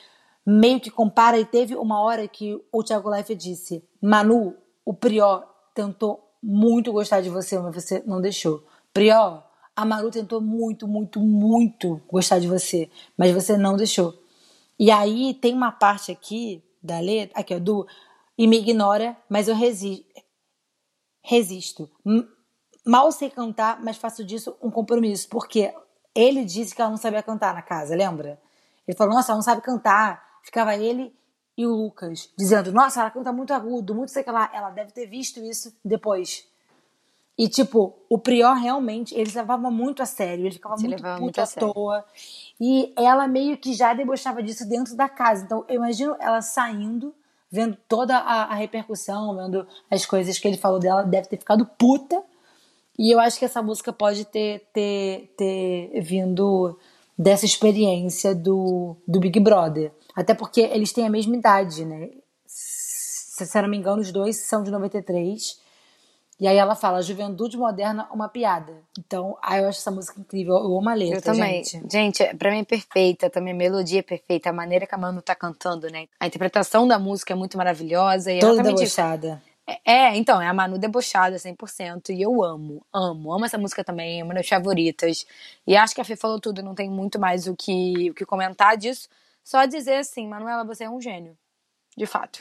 meio 0.45 0.79
que 0.79 0.89
compara 0.89 1.39
e 1.39 1.45
teve 1.45 1.75
uma 1.75 2.01
hora 2.01 2.27
que 2.27 2.59
o 2.71 2.83
Thiago 2.83 3.13
Life 3.15 3.33
disse: 3.35 3.83
"Manu, 4.01 4.55
o 4.83 4.93
Prior 4.93 5.43
tentou 5.73 6.31
muito 6.41 6.91
gostar 6.91 7.21
de 7.21 7.29
você, 7.29 7.57
mas 7.59 7.73
você 7.73 8.03
não 8.05 8.21
deixou. 8.21 8.63
Prior, 8.93 9.43
a 9.75 9.85
Manu 9.85 10.11
tentou 10.11 10.41
muito, 10.41 10.87
muito, 10.87 11.19
muito 11.19 12.01
gostar 12.07 12.39
de 12.39 12.47
você, 12.47 12.89
mas 13.17 13.33
você 13.33 13.57
não 13.57 13.75
deixou." 13.77 14.13
E 14.77 14.91
aí 14.91 15.33
tem 15.33 15.53
uma 15.53 15.71
parte 15.71 16.11
aqui 16.11 16.61
da 16.83 16.99
letra, 16.99 17.39
aqui 17.39 17.55
ó, 17.55 17.59
do 17.59 17.87
e 18.37 18.45
me 18.47 18.57
ignora, 18.57 19.15
mas 19.29 19.47
eu 19.47 19.55
resi 19.55 20.05
resisto. 21.23 21.89
Mal 22.85 23.11
sei 23.11 23.29
cantar, 23.29 23.81
mas 23.83 23.97
faço 23.97 24.23
disso 24.23 24.55
um 24.61 24.69
compromisso. 24.69 25.27
Porque 25.29 25.73
ele 26.13 26.45
disse 26.45 26.75
que 26.75 26.81
ela 26.81 26.91
não 26.91 26.97
sabia 26.97 27.23
cantar 27.23 27.53
na 27.53 27.61
casa, 27.61 27.95
lembra? 27.95 28.39
Ele 28.87 28.95
falou, 28.95 29.15
nossa, 29.15 29.31
ela 29.31 29.37
não 29.37 29.43
sabe 29.43 29.61
cantar. 29.61 30.23
Ficava 30.43 30.75
ele 30.75 31.13
e 31.57 31.65
o 31.65 31.71
Lucas 31.73 32.29
dizendo, 32.37 32.71
nossa, 32.71 33.01
ela 33.01 33.09
canta 33.09 33.31
muito 33.31 33.53
agudo, 33.53 33.95
muito 33.95 34.11
sei 34.11 34.23
que 34.23 34.29
lá. 34.31 34.49
Ela 34.53 34.69
deve 34.69 34.91
ter 34.91 35.07
visto 35.07 35.39
isso 35.39 35.75
depois. 35.83 36.47
E, 37.37 37.49
tipo, 37.49 37.93
o 38.09 38.17
Prior 38.17 38.53
realmente, 38.53 39.13
ele 39.13 39.29
se 39.29 39.37
levava 39.37 39.69
muito 39.69 40.01
a 40.01 40.05
sério, 40.05 40.45
ele 40.45 40.53
ficava 40.53 40.77
Se 40.77 40.87
muito 40.87 41.03
puto 41.17 41.41
à 41.41 41.45
sério. 41.45 41.73
toa. 41.73 42.05
E 42.61 42.93
ela 42.95 43.27
meio 43.27 43.57
que 43.57 43.73
já 43.73 43.93
debochava 43.93 44.41
disso 44.41 44.67
dentro 44.69 44.95
da 44.95 45.09
casa. 45.09 45.43
Então, 45.43 45.65
eu 45.67 45.75
imagino 45.75 46.15
ela 46.19 46.41
saindo, 46.41 47.13
vendo 47.51 47.77
toda 47.89 48.17
a, 48.17 48.43
a 48.43 48.55
repercussão, 48.55 49.35
vendo 49.35 49.67
as 49.91 50.05
coisas 50.05 50.39
que 50.39 50.47
ele 50.47 50.57
falou 50.57 50.79
dela, 50.79 51.03
deve 51.03 51.27
ter 51.27 51.37
ficado 51.37 51.65
puta. 51.77 52.23
E 52.97 53.13
eu 53.13 53.19
acho 53.19 53.37
que 53.37 53.45
essa 53.45 53.61
música 53.61 53.91
pode 53.91 54.25
ter, 54.25 54.67
ter, 54.73 55.33
ter 55.37 56.01
vindo 56.01 56.77
dessa 57.17 57.45
experiência 57.45 58.33
do, 58.33 58.95
do 59.07 59.19
Big 59.19 59.39
Brother. 59.39 59.91
Até 60.15 60.33
porque 60.33 60.61
eles 60.61 60.93
têm 60.93 61.05
a 61.05 61.09
mesma 61.09 61.35
idade, 61.35 61.85
né? 61.85 62.09
Se, 62.45 63.45
se 63.45 63.57
eu 63.57 63.61
não 63.63 63.69
me 63.69 63.77
engano, 63.77 64.01
os 64.01 64.11
dois 64.11 64.37
são 64.47 64.63
de 64.63 64.71
93. 64.71 65.59
E 66.37 66.47
aí 66.47 66.57
ela 66.57 66.75
fala, 66.75 67.01
juventude 67.01 67.57
moderna, 67.57 68.09
uma 68.11 68.27
piada. 68.27 68.73
Então, 68.99 69.37
aí 69.41 69.61
eu 69.61 69.69
acho 69.69 69.79
essa 69.79 69.91
música 69.91 70.19
incrível. 70.19 70.55
Eu 70.55 70.77
amo 70.77 70.89
a 70.89 70.93
letra, 70.93 71.17
Eu 71.17 71.21
também. 71.21 71.63
gente. 71.63 71.89
Gente, 71.89 72.35
pra 72.35 72.51
mim 72.51 72.59
é 72.59 72.63
perfeita, 72.65 73.29
também 73.29 73.53
a 73.53 73.55
melodia 73.55 73.99
é 73.99 74.03
perfeita, 74.03 74.49
a 74.49 74.53
maneira 74.53 74.85
que 74.85 74.93
a 74.93 74.97
Manu 74.97 75.21
tá 75.21 75.33
cantando, 75.33 75.87
né? 75.89 76.07
A 76.19 76.27
interpretação 76.27 76.85
da 76.85 76.99
música 76.99 77.33
é 77.33 77.35
muito 77.35 77.57
maravilhosa 77.57 78.33
e 78.33 78.37
é 78.37 78.41
Toda 78.41 78.61
isso. 78.63 78.73
debochada. 78.75 79.41
É, 79.47 79.54
é, 79.67 80.15
então, 80.15 80.41
é 80.41 80.47
a 80.47 80.53
Manu 80.53 80.77
debochada 80.77 81.37
100%. 81.37 82.09
E 82.09 82.21
eu 82.21 82.43
amo, 82.43 82.85
amo. 82.93 83.33
Amo 83.33 83.45
essa 83.45 83.57
música 83.57 83.83
também, 83.83 84.19
é 84.21 84.23
uma 84.23 84.33
das 84.33 84.47
favoritas. 84.47 85.25
E 85.65 85.75
acho 85.75 85.95
que 85.95 86.01
a 86.01 86.05
Fê 86.05 86.15
falou 86.15 86.39
tudo, 86.39 86.61
não 86.61 86.75
tem 86.75 86.89
muito 86.89 87.19
mais 87.19 87.47
o 87.47 87.55
que, 87.55 88.11
o 88.11 88.13
que 88.13 88.25
comentar 88.25 88.77
disso. 88.77 89.09
Só 89.43 89.65
dizer 89.65 89.97
assim, 89.97 90.27
Manuela, 90.27 90.63
você 90.63 90.83
é 90.83 90.89
um 90.89 91.01
gênio. 91.01 91.37
De 91.97 92.05
fato. 92.05 92.39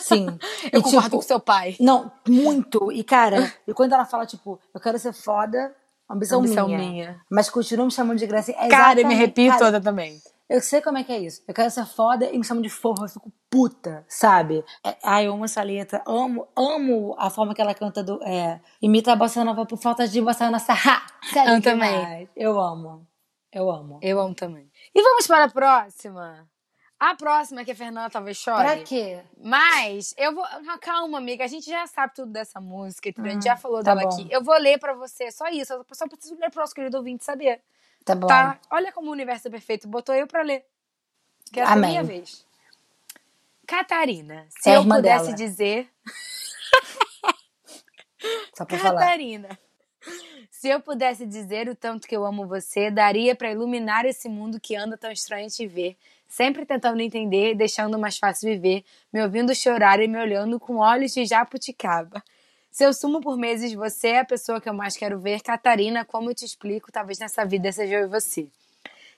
Sim. 0.00 0.26
Eu 0.72 0.80
E, 0.80 0.82
concordo 0.82 1.04
tipo, 1.04 1.16
com 1.16 1.22
seu 1.22 1.40
pai. 1.40 1.76
Não, 1.80 2.10
muito. 2.26 2.92
E, 2.92 3.02
cara, 3.02 3.52
e 3.66 3.72
quando 3.72 3.92
ela 3.94 4.04
fala, 4.04 4.26
tipo, 4.26 4.60
eu 4.74 4.80
quero 4.80 4.98
ser 4.98 5.12
foda, 5.14 5.74
ambição, 6.10 6.40
Ambição 6.40 6.66
minha, 6.66 6.78
minha. 6.78 7.20
Mas 7.30 7.48
continua 7.48 7.86
me 7.86 7.92
chamando 7.92 8.18
de 8.18 8.26
gracinha. 8.26 8.58
É 8.60 8.68
Cara, 8.68 9.00
eu 9.00 9.06
me 9.06 9.14
arrepio 9.14 9.48
cara, 9.48 9.58
toda 9.58 9.80
também. 9.80 10.20
Eu 10.48 10.60
sei 10.62 10.80
como 10.80 10.96
é 10.96 11.04
que 11.04 11.12
é 11.12 11.18
isso. 11.18 11.42
Eu 11.46 11.52
quero 11.52 11.70
ser 11.70 11.84
foda 11.84 12.24
e 12.30 12.38
me 12.38 12.44
chamam 12.44 12.62
de 12.62 12.70
forro, 12.70 13.04
eu 13.04 13.08
fico 13.08 13.30
puta, 13.50 14.04
sabe? 14.08 14.64
É, 14.84 14.96
ai, 15.04 15.26
eu 15.26 15.32
amo 15.34 15.44
essa 15.44 15.62
letra. 15.62 16.02
Amo, 16.06 16.48
amo 16.56 17.14
a 17.18 17.28
forma 17.28 17.54
que 17.54 17.60
ela 17.60 17.74
canta 17.74 18.02
do. 18.02 18.22
É, 18.24 18.58
imita 18.80 19.12
a 19.12 19.16
bossa 19.16 19.44
nova 19.44 19.66
por 19.66 19.76
falta 19.78 20.08
de 20.08 20.20
bossa 20.22 20.50
nossa. 20.50 20.72
Ha! 20.72 21.06
Sério 21.32 21.54
Eu 21.56 21.62
também. 21.62 21.90
demais. 21.90 22.28
Eu 22.34 22.58
amo. 22.58 23.06
Eu 23.52 23.70
amo. 23.70 23.98
Eu 24.02 24.18
amo 24.20 24.34
também. 24.34 24.70
E 24.94 25.02
vamos 25.02 25.26
para 25.26 25.44
a 25.44 25.50
próxima. 25.50 26.48
A 27.00 27.14
próxima 27.14 27.64
que 27.64 27.70
a 27.70 27.76
Fernanda 27.76 28.10
talvez 28.10 28.36
chore. 28.38 28.64
Pra 28.64 28.76
quê? 28.82 29.20
Mas 29.42 30.14
eu 30.18 30.34
vou. 30.34 30.44
Calma, 30.80 31.18
amiga. 31.18 31.44
A 31.44 31.46
gente 31.46 31.68
já 31.68 31.86
sabe 31.86 32.12
tudo 32.14 32.32
dessa 32.32 32.60
música, 32.60 33.08
entendeu? 33.08 33.30
a 33.30 33.34
gente 33.34 33.48
Ah, 33.48 33.52
já 33.52 33.56
falou 33.56 33.82
tá 33.82 33.94
dela 33.94 34.08
bom. 34.08 34.14
aqui. 34.14 34.26
Eu 34.30 34.42
vou 34.42 34.58
ler 34.58 34.78
pra 34.80 34.94
você, 34.94 35.30
só 35.30 35.46
isso. 35.48 35.72
Eu 35.74 35.84
só 35.92 36.08
preciso 36.08 36.34
ler 36.40 36.50
pro 36.50 36.60
nosso 36.60 36.74
querido 36.74 36.96
ouvinte 36.96 37.24
saber. 37.24 37.60
Tá 38.08 38.14
bom. 38.14 38.26
Tá? 38.26 38.58
Olha 38.70 38.90
como 38.90 39.10
o 39.10 39.12
universo 39.12 39.48
é 39.48 39.50
perfeito. 39.50 39.86
Botou 39.86 40.14
eu 40.14 40.26
pra 40.26 40.42
ler. 40.42 40.64
Que 41.52 41.60
essa 41.60 41.72
é 41.72 41.74
a 41.74 41.76
minha 41.76 42.02
vez. 42.02 42.44
Catarina, 43.66 44.46
se 44.48 44.70
É 44.70 44.76
eu 44.76 44.82
pudesse 44.82 45.24
dela. 45.26 45.36
dizer. 45.36 45.88
Só 48.56 48.64
pra 48.64 48.78
falar. 48.78 49.00
Catarina, 49.00 49.58
Se 50.50 50.68
eu 50.68 50.80
pudesse 50.80 51.26
dizer 51.26 51.68
o 51.68 51.76
tanto 51.76 52.08
que 52.08 52.16
eu 52.16 52.24
amo 52.24 52.46
você, 52.46 52.90
daria 52.90 53.36
para 53.36 53.52
iluminar 53.52 54.06
esse 54.06 54.28
mundo 54.28 54.58
que 54.58 54.74
anda 54.74 54.96
tão 54.96 55.12
estranho 55.12 55.48
te 55.48 55.66
ver. 55.66 55.96
Sempre 56.26 56.64
tentando 56.64 57.00
entender, 57.00 57.54
deixando 57.54 57.98
mais 57.98 58.18
fácil 58.18 58.50
viver, 58.50 58.84
me 59.12 59.22
ouvindo 59.22 59.54
chorar 59.54 60.00
e 60.00 60.08
me 60.08 60.18
olhando 60.18 60.58
com 60.58 60.76
olhos 60.76 61.12
de 61.12 61.24
jabuticaba. 61.26 62.22
Se 62.70 62.84
eu 62.84 62.92
sumo 62.92 63.20
por 63.20 63.36
meses, 63.36 63.72
você 63.72 64.08
é 64.08 64.18
a 64.20 64.24
pessoa 64.24 64.60
que 64.60 64.68
eu 64.68 64.74
mais 64.74 64.96
quero 64.96 65.18
ver. 65.18 65.40
Catarina, 65.40 66.04
como 66.04 66.30
eu 66.30 66.34
te 66.34 66.44
explico, 66.44 66.92
talvez 66.92 67.18
nessa 67.18 67.44
vida 67.44 67.72
seja 67.72 67.96
eu 67.96 68.06
e 68.06 68.08
você. 68.08 68.48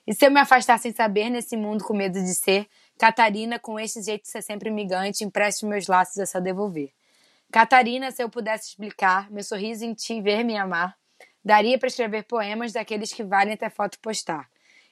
E 0.07 0.15
se 0.15 0.25
eu 0.25 0.31
me 0.31 0.39
afastar 0.39 0.79
sem 0.79 0.91
saber 0.91 1.29
nesse 1.29 1.55
mundo 1.55 1.83
com 1.83 1.93
medo 1.93 2.19
de 2.19 2.33
ser, 2.33 2.67
Catarina, 2.97 3.59
com 3.59 3.79
este 3.79 4.01
jeito 4.01 4.23
de 4.23 4.29
ser 4.29 4.41
sempre 4.41 4.71
migante, 4.71 5.23
empreste 5.23 5.65
meus 5.65 5.87
laços 5.87 6.17
a 6.17 6.25
só 6.25 6.39
devolver. 6.39 6.91
Catarina, 7.51 8.09
se 8.11 8.23
eu 8.23 8.29
pudesse 8.29 8.69
explicar, 8.69 9.29
meu 9.29 9.43
sorriso 9.43 9.85
em 9.85 9.93
ti 9.93 10.21
ver 10.21 10.43
me 10.43 10.57
amar, 10.57 10.97
daria 11.43 11.77
para 11.77 11.87
escrever 11.87 12.23
poemas 12.23 12.71
daqueles 12.71 13.13
que 13.13 13.23
valem 13.23 13.53
até 13.53 13.69
foto 13.69 13.99
postar. 13.99 14.49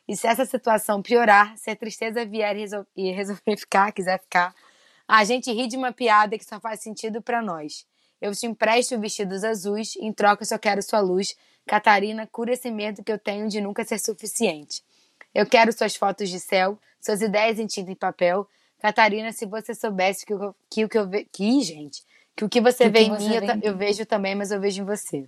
E 0.07 0.15
se 0.15 0.27
essa 0.27 0.45
situação 0.45 1.02
piorar, 1.02 1.56
se 1.56 1.69
a 1.69 1.76
tristeza 1.76 2.26
vier 2.26 2.56
e, 2.56 2.60
resol 2.60 2.86
resolver 2.95 3.57
ficar, 3.57 3.91
quiser 3.91 4.19
ficar, 4.19 4.53
a 5.07 5.23
gente 5.23 5.52
ri 5.52 5.68
de 5.68 5.77
uma 5.77 5.91
piada 5.91 6.38
que 6.38 6.45
só 6.45 6.60
faz 6.60 6.81
sentido 6.81 7.22
para 7.22 7.41
nós. 7.41 7.88
Eu 8.22 8.34
te 8.34 8.46
empresto 8.46 9.00
vestidos 9.00 9.44
azuis, 9.44 9.96
em 9.98 10.12
troca 10.12 10.44
eu 10.44 10.48
só 10.48 10.58
quero 10.58 10.82
sua 10.82 11.00
luz. 11.00 11.36
Catarina, 11.66 12.28
cura 12.28 12.54
esse 12.54 12.70
medo 12.72 13.04
que 13.04 13.12
eu 13.12 13.20
tenho 13.20 13.48
de 13.48 13.62
nunca 13.62 13.84
ser 13.86 14.00
suficiente. 14.00 14.84
Eu 15.34 15.46
quero 15.46 15.72
suas 15.72 15.96
fotos 15.96 16.30
de 16.30 16.40
céu, 16.40 16.78
suas 17.00 17.22
ideias 17.22 17.60
em 17.60 17.68
tinta 17.68 17.91
e 17.91 17.96
papel. 17.96 18.48
Catarina, 18.80 19.32
se 19.32 19.46
você 19.46 19.74
soubesse 19.74 20.26
que, 20.26 20.34
o 20.34 20.56
que, 20.70 20.88
que 20.88 20.98
eu 20.98 21.08
vejo. 21.08 21.28
Que, 21.32 21.62
gente. 21.62 22.04
Que 22.36 22.46
o 22.46 22.50
que 22.50 22.62
você 22.62 22.86
Que 22.86 22.90
vê 22.90 23.00
que 23.00 23.06
em 23.06 23.16
você 23.16 23.40
mim, 23.40 23.62
eu, 23.64 23.72
eu 23.72 23.78
vejo 23.78 24.06
também, 24.06 24.36
mas 24.36 24.52
eu 24.52 24.60
vejo 24.60 24.82
em 24.82 24.86
você. 24.86 25.28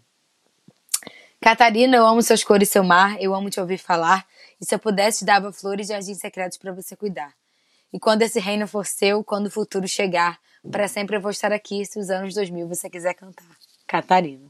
Catarina, 1.41 1.97
eu 1.97 2.05
amo 2.05 2.21
suas 2.21 2.43
cores 2.43 2.69
e 2.69 2.71
seu 2.71 2.83
mar, 2.83 3.21
eu 3.21 3.33
amo 3.33 3.49
te 3.49 3.59
ouvir 3.59 3.77
falar. 3.77 4.25
E 4.59 4.65
se 4.65 4.75
eu 4.75 4.79
pudesse, 4.79 5.25
dava 5.25 5.51
flores 5.51 5.89
e 5.89 5.93
jardins 5.93 6.19
secretos 6.19 6.57
para 6.57 6.71
você 6.71 6.95
cuidar. 6.95 7.33
E 7.93 7.99
quando 7.99 8.21
esse 8.21 8.39
reino 8.39 8.67
for 8.67 8.85
seu, 8.85 9.23
quando 9.23 9.47
o 9.47 9.51
futuro 9.51 9.87
chegar, 9.87 10.39
para 10.69 10.87
sempre 10.87 11.15
eu 11.17 11.21
vou 11.21 11.31
estar 11.31 11.51
aqui 11.51 11.85
se 11.85 11.99
os 11.99 12.09
anos 12.09 12.33
2000 12.33 12.67
você 12.67 12.89
quiser 12.89 13.13
cantar. 13.13 13.45
Catarina. 13.87 14.47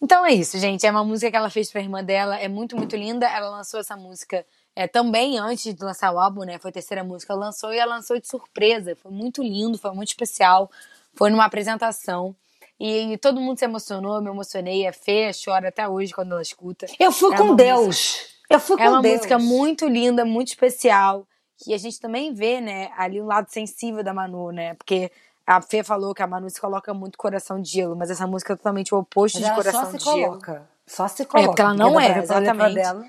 Então 0.00 0.24
é 0.24 0.32
isso, 0.32 0.58
gente. 0.58 0.86
É 0.86 0.90
uma 0.90 1.04
música 1.04 1.30
que 1.30 1.36
ela 1.36 1.50
fez 1.50 1.70
pra 1.70 1.80
irmã 1.80 2.02
dela. 2.02 2.38
É 2.38 2.48
muito, 2.48 2.76
muito 2.76 2.96
linda. 2.96 3.26
Ela 3.26 3.50
lançou 3.50 3.80
essa 3.80 3.96
música 3.96 4.46
é, 4.74 4.86
também 4.86 5.38
antes 5.38 5.74
de 5.74 5.84
lançar 5.84 6.12
o 6.12 6.18
álbum, 6.18 6.44
né? 6.44 6.56
Foi 6.58 6.70
a 6.70 6.72
terceira 6.72 7.02
música. 7.02 7.32
Ela 7.32 7.46
lançou 7.46 7.74
e 7.74 7.78
ela 7.78 7.96
lançou 7.96 8.18
de 8.18 8.28
surpresa. 8.28 8.96
Foi 8.96 9.10
muito 9.10 9.42
lindo, 9.42 9.76
foi 9.76 9.90
muito 9.92 10.08
especial. 10.08 10.70
Foi 11.14 11.30
numa 11.30 11.44
apresentação. 11.44 12.34
E, 12.80 13.18
todo 13.18 13.40
mundo 13.40 13.58
se 13.58 13.64
emocionou, 13.64 14.16
eu 14.16 14.22
me 14.22 14.30
emocionei. 14.30 14.86
A 14.86 14.92
Fê 14.92 15.32
chora 15.32 15.68
até 15.68 15.88
hoje 15.88 16.14
quando 16.14 16.30
ela 16.30 16.42
escuta. 16.42 16.86
Eu 16.98 17.10
fui 17.10 17.34
É 17.34 17.36
com 17.36 17.56
Deus. 17.56 18.18
Eu 18.48 18.60
fui 18.60 18.76
com 18.76 18.82
É 18.84 18.88
uma 18.88 19.02
Deus. 19.02 19.16
música 19.16 19.36
muito 19.36 19.88
linda, 19.88 20.24
muito 20.24 20.48
especial. 20.48 21.26
Que 21.58 21.74
a 21.74 21.78
gente 21.78 22.00
também 22.00 22.32
vê, 22.32 22.60
né, 22.60 22.90
ali 22.96 23.20
o 23.20 23.26
lado 23.26 23.48
sensível 23.50 24.04
da 24.04 24.14
Manu, 24.14 24.52
né? 24.52 24.74
Porque 24.74 25.10
a 25.44 25.60
Fê 25.60 25.82
falou 25.82 26.14
que 26.14 26.22
a 26.22 26.26
Manu 26.26 26.48
se 26.50 26.60
coloca 26.60 26.92
muito 26.94 27.16
coração 27.18 27.60
de 27.60 27.70
gelo, 27.70 27.96
mas 27.96 28.10
essa 28.10 28.26
música 28.26 28.52
é 28.52 28.56
totalmente 28.56 28.94
o 28.94 28.98
oposto 28.98 29.40
Mas 29.40 29.48
de 29.48 29.54
coração 29.54 29.84
só 29.84 29.90
se 29.90 29.98
de 29.98 30.04
gelo. 30.04 30.20
coloca. 30.20 30.68
Só 30.86 31.08
se 31.08 31.24
coloca. 31.24 31.48
porque 31.48 31.62
ela 31.62 31.74
não 31.74 31.98
é, 31.98 32.08
letra 32.08 32.22
exatamente. 32.22 32.74
Dela. 32.74 33.06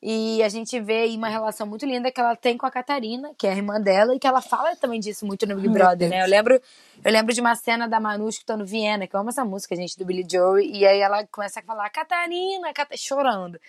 E 0.00 0.42
a 0.42 0.48
gente 0.48 0.80
vê 0.80 1.02
aí 1.02 1.16
uma 1.16 1.28
relação 1.28 1.64
muito 1.64 1.86
linda 1.86 2.10
que 2.10 2.20
ela 2.20 2.34
tem 2.34 2.58
com 2.58 2.66
a 2.66 2.70
Catarina, 2.70 3.32
que 3.38 3.46
é 3.46 3.52
a 3.52 3.56
irmã 3.56 3.80
dela, 3.80 4.14
e 4.14 4.18
que 4.18 4.26
ela 4.26 4.40
fala 4.40 4.74
também 4.74 4.98
disso 4.98 5.24
muito 5.24 5.46
no 5.46 5.54
Big 5.54 5.68
Brother, 5.68 6.08
né? 6.08 6.24
Eu 6.24 6.28
lembro, 6.28 6.60
eu 7.04 7.12
lembro 7.12 7.32
de 7.32 7.40
uma 7.40 7.54
cena 7.54 7.88
da 7.88 8.00
Manu 8.00 8.28
escutando 8.28 8.66
Viena, 8.66 9.06
que 9.06 9.14
eu 9.14 9.20
amo 9.20 9.30
essa 9.30 9.44
música, 9.44 9.76
gente, 9.76 9.96
do 9.96 10.04
Billy 10.04 10.26
Joe, 10.28 10.64
e 10.64 10.84
aí 10.84 10.98
ela 10.98 11.24
começa 11.28 11.60
a 11.60 11.62
falar, 11.62 11.88
Catarina, 11.90 12.72
Cata... 12.72 12.96
chorando. 12.96 13.60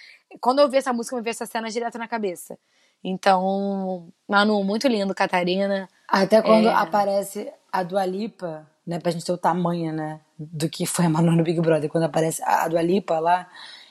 Quando 0.41 0.57
eu 0.59 0.67
vi 0.67 0.77
essa 0.77 0.91
música, 0.91 1.15
me 1.15 1.21
veio 1.21 1.31
essa 1.31 1.45
cena 1.45 1.69
direto 1.69 1.99
na 1.99 2.07
cabeça. 2.07 2.57
Então, 3.03 4.07
Manu, 4.27 4.63
muito 4.63 4.87
lindo, 4.87 5.13
Catarina. 5.13 5.87
Até 6.07 6.41
quando 6.41 6.67
É. 6.69 6.73
aparece 6.73 7.51
a 7.71 7.83
Dua 7.83 8.05
Lipa, 8.05 8.65
né, 8.85 8.99
pra 8.99 9.11
gente 9.11 9.25
ter 9.25 9.31
o 9.31 9.37
tamanho, 9.37 9.91
né, 9.91 10.19
do 10.37 10.69
que 10.69 10.85
foi 10.85 11.05
a 11.05 11.09
Manu 11.09 11.31
no 11.35 11.43
Big 11.43 11.59
Brother, 11.59 11.89
quando 11.89 12.05
aparece 12.05 12.41
a 12.43 12.67
Dua 12.67 12.81
Lipa 12.81 13.19
lá, 13.19 13.47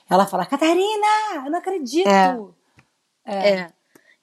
ela 0.09 0.25
fala, 0.25 0.45
Catarina, 0.45 1.07
eu 1.35 1.51
não 1.51 1.59
acredito. 1.59 2.07
É. 2.07 2.37
É. 3.25 3.67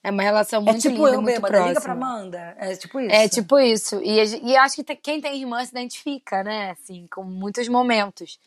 É 0.03 0.11
uma 0.11 0.23
relação 0.23 0.61
É 0.63 0.65
muito 0.65 0.81
tipo 0.81 0.97
linda, 0.97 1.11
eu 1.11 1.21
muito 1.23 1.35
bêbada, 1.35 1.49
próxima. 1.49 1.69
liga 1.69 1.81
pra 1.83 1.93
Amanda. 1.93 2.55
É 2.59 2.75
tipo 2.75 3.01
isso. 3.01 3.15
É 3.15 3.29
tipo 3.29 3.59
isso. 3.59 4.01
E, 4.03 4.51
e 4.51 4.57
acho 4.57 4.77
que 4.83 4.97
quem 4.97 5.21
tem 5.21 5.39
irmã 5.39 5.63
se 5.63 5.73
identifica, 5.73 6.43
né? 6.43 6.71
Assim, 6.71 7.07
com 7.13 7.23
muitos 7.23 7.69
momentos 7.69 8.39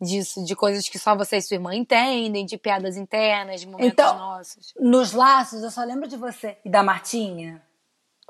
disso, 0.00 0.44
de 0.44 0.54
coisas 0.56 0.88
que 0.88 0.98
só 0.98 1.16
você 1.16 1.36
e 1.38 1.42
sua 1.42 1.54
irmã 1.54 1.74
entendem, 1.74 2.44
de 2.44 2.56
piadas 2.58 2.96
internas, 2.96 3.60
de 3.60 3.66
momentos 3.66 3.92
Então- 3.92 4.16
nossos. 4.18 4.74
Nos 4.78 5.12
laços, 5.12 5.62
eu 5.62 5.70
só 5.70 5.82
lembro 5.84 6.08
de 6.08 6.16
você. 6.16 6.58
E 6.64 6.70
da 6.70 6.82
Martinha. 6.82 7.62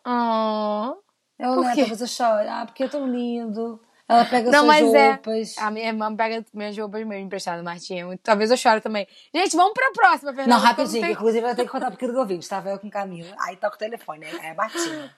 Oh. 0.07 0.97
Eu 1.39 1.61
lembro, 1.61 1.97
você 1.97 2.05
chora. 2.07 2.61
Ah, 2.61 2.67
porque 2.67 2.85
é 2.85 2.89
tão 2.89 3.07
lindo. 3.07 3.81
Ela 4.07 4.25
pega 4.27 4.51
Não, 4.51 4.65
suas 4.65 4.83
mas 4.83 4.95
é. 4.95 5.09
roupas. 5.13 5.59
A 5.59 5.71
minha 5.71 5.87
irmã 5.87 6.15
pega 6.15 6.45
minhas 6.53 6.77
roupas 6.77 7.05
mesmo 7.07 7.25
emprestadas, 7.25 7.65
Martinha. 7.65 8.07
Talvez 8.23 8.51
eu 8.51 8.57
chore 8.57 8.83
também. 8.83 9.09
Gente, 9.35 9.57
vamos 9.57 9.73
pra 9.73 9.91
próxima, 9.95 10.33
Fernanda. 10.35 10.55
Não, 10.55 10.61
rapidinho, 10.63 11.01
tenho- 11.01 11.13
inclusive 11.15 11.49
eu 11.49 11.55
tenho 11.57 11.67
que 11.67 11.73
contar 11.73 11.91
pro 11.91 11.99
querido 11.99 12.19
ouvinte. 12.19 12.47
Tava 12.47 12.69
eu 12.69 12.79
com 12.79 12.91
Camila, 12.91 13.35
aí 13.41 13.57
toca 13.57 13.77
o 13.77 13.79
telefone, 13.79 14.27
aí 14.27 14.39
é 14.47 14.55
batinha. 14.55 15.11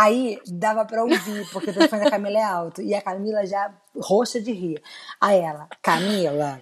Aí 0.00 0.40
dava 0.46 0.84
pra 0.84 1.02
ouvir, 1.02 1.50
porque 1.50 1.70
o 1.70 1.74
telefone 1.74 2.04
da 2.04 2.10
Camila 2.10 2.38
é 2.38 2.44
alto. 2.44 2.80
E 2.80 2.94
a 2.94 3.02
Camila 3.02 3.44
já 3.44 3.74
roxa 3.96 4.40
de 4.40 4.52
rir. 4.52 4.80
Aí 5.20 5.40
ela, 5.40 5.68
Camila, 5.82 6.60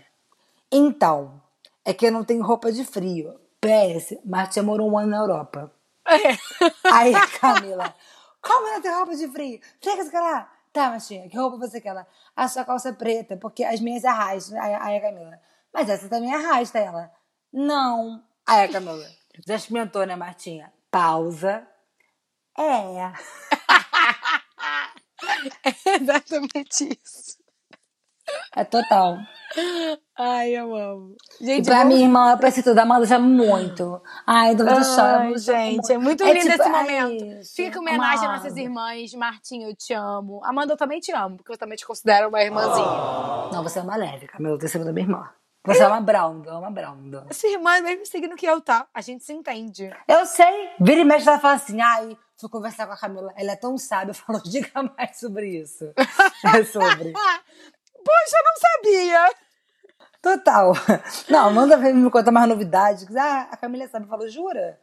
então, 0.72 1.38
é 1.84 1.92
que 1.92 2.06
eu 2.06 2.10
não 2.10 2.24
tenho 2.24 2.42
roupa 2.42 2.72
de 2.72 2.82
frio. 2.82 3.38
PS, 3.60 4.16
Martinha 4.24 4.62
morou 4.62 4.90
um 4.90 4.98
ano 4.98 5.10
na 5.10 5.18
Europa. 5.18 5.70
Aí 6.90 7.14
a 7.14 7.26
Camila, 7.26 7.94
como 8.40 8.72
não 8.72 8.80
tem 8.80 8.90
roupa 8.90 9.14
de 9.14 9.28
frio? 9.28 9.60
Chega 9.84 10.00
esse 10.00 10.16
lá. 10.16 10.50
Tá, 10.72 10.88
Martinha, 10.88 11.28
que 11.28 11.36
roupa 11.36 11.58
você 11.58 11.78
quer? 11.78 12.06
A 12.34 12.48
sua 12.48 12.64
calça 12.64 12.88
é 12.88 12.92
preta, 12.94 13.36
porque 13.36 13.64
as 13.64 13.80
minhas 13.80 14.06
arrastam. 14.06 14.58
Aí, 14.58 14.74
aí 14.76 14.96
a 14.96 15.00
Camila, 15.02 15.38
mas 15.74 15.90
essa 15.90 16.08
também 16.08 16.34
arrasta 16.34 16.78
ela. 16.78 17.12
Não. 17.52 18.24
Aí 18.46 18.64
a 18.64 18.72
Camila, 18.72 19.06
já 19.46 19.56
experimentou, 19.56 20.06
né, 20.06 20.16
Martinha? 20.16 20.72
Pausa. 20.90 21.68
É. 22.58 23.12
É 25.64 25.96
exatamente 26.00 26.98
isso. 27.02 27.36
É 28.56 28.64
total. 28.64 29.18
Ai, 30.18 30.50
eu 30.50 30.74
amo. 30.74 31.14
E 31.40 31.46
Gente, 31.46 31.66
pra 31.66 31.76
vamos- 31.78 31.94
minha 31.94 32.06
irmã, 32.06 32.32
eu 32.32 32.38
preciso 32.38 32.74
da 32.74 32.82
Amanda 32.82 33.06
já 33.06 33.18
muito. 33.20 34.02
Ai, 34.26 34.54
do. 34.56 34.68
Ai, 34.68 34.78
eu 34.78 34.84
choro 34.84 35.38
gente, 35.38 35.92
é 35.92 35.98
muito 35.98 36.24
É 36.24 36.32
lindo 36.32 36.40
tipo, 36.50 36.54
esse 36.60 36.68
é 36.68 36.72
momento. 36.72 37.44
Fica 37.54 37.78
uma 37.78 37.88
homenagem 37.90 38.16
às 38.16 38.22
Amanda. 38.24 38.38
nossas 38.38 38.56
irmãs. 38.56 39.14
Martinha, 39.14 39.68
eu 39.68 39.76
te 39.76 39.92
amo. 39.94 40.40
Amanda, 40.44 40.72
eu 40.72 40.76
também 40.76 40.98
te 40.98 41.12
amo, 41.12 41.36
porque 41.36 41.52
eu 41.52 41.58
também 41.58 41.76
te 41.76 41.86
considero 41.86 42.28
uma 42.28 42.42
irmãzinha. 42.42 42.86
Não, 43.52 43.62
você 43.62 43.78
é 43.78 43.82
uma 43.82 43.96
leve, 43.96 44.26
Camila, 44.26 44.54
eu 44.54 44.58
tenho 44.58 44.70
segunda 44.72 44.92
minha 44.92 45.04
irmã. 45.06 45.30
Você 45.64 45.82
é 45.82 45.86
uma 45.88 46.00
Browndo, 46.00 46.48
uma 46.50 46.70
Browndo. 46.70 47.26
Essa 47.28 47.46
irmã 47.48 47.76
é 47.76 47.80
o 47.80 47.84
mesmo 47.84 48.06
signo 48.06 48.34
que 48.36 48.46
eu, 48.46 48.60
tá? 48.60 48.86
A 48.94 49.00
gente 49.00 49.24
se 49.24 49.32
entende. 49.32 49.90
Eu 50.08 50.24
sei. 50.26 50.70
Vira 50.80 51.00
e 51.00 51.04
mexe, 51.04 51.28
ela 51.28 51.38
fala 51.40 51.54
assim, 51.54 51.80
ai, 51.80 52.16
fui 52.38 52.48
conversar 52.48 52.86
com 52.86 52.92
a 52.92 52.96
Camila. 52.96 53.32
Ela 53.36 53.52
é 53.52 53.56
tão 53.56 53.76
sábia, 53.78 54.12
falou, 54.14 54.42
diga 54.42 54.82
mais 54.96 55.18
sobre 55.18 55.48
isso. 55.60 55.92
É 56.54 56.64
sobre. 56.64 57.12
Poxa, 57.12 58.36
eu 58.36 58.44
não 58.44 58.56
sabia. 58.60 59.34
Total. 60.22 60.72
Não, 61.28 61.52
manda 61.52 61.76
ver 61.76 61.92
me 61.94 62.10
contar 62.10 62.30
mais 62.32 62.48
novidades. 62.48 63.06
Ah, 63.16 63.48
a 63.50 63.56
Camila 63.56 63.86
sabe, 63.88 64.06
falou, 64.06 64.28
jura? 64.28 64.78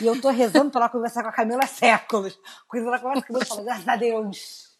E 0.00 0.06
eu 0.06 0.20
tô 0.20 0.30
rezando 0.30 0.70
pra 0.70 0.82
ela 0.82 0.88
conversar 0.88 1.22
com 1.22 1.28
a 1.28 1.32
Camila 1.32 1.60
há 1.62 1.66
séculos. 1.66 2.38
Quando 2.68 2.86
ela 2.88 2.98
conversa 2.98 3.26
comigo, 3.26 3.44
eu 3.44 3.48
falo, 3.48 3.64
graças 3.64 3.86
a 3.88 3.96
Deus. 3.96 4.76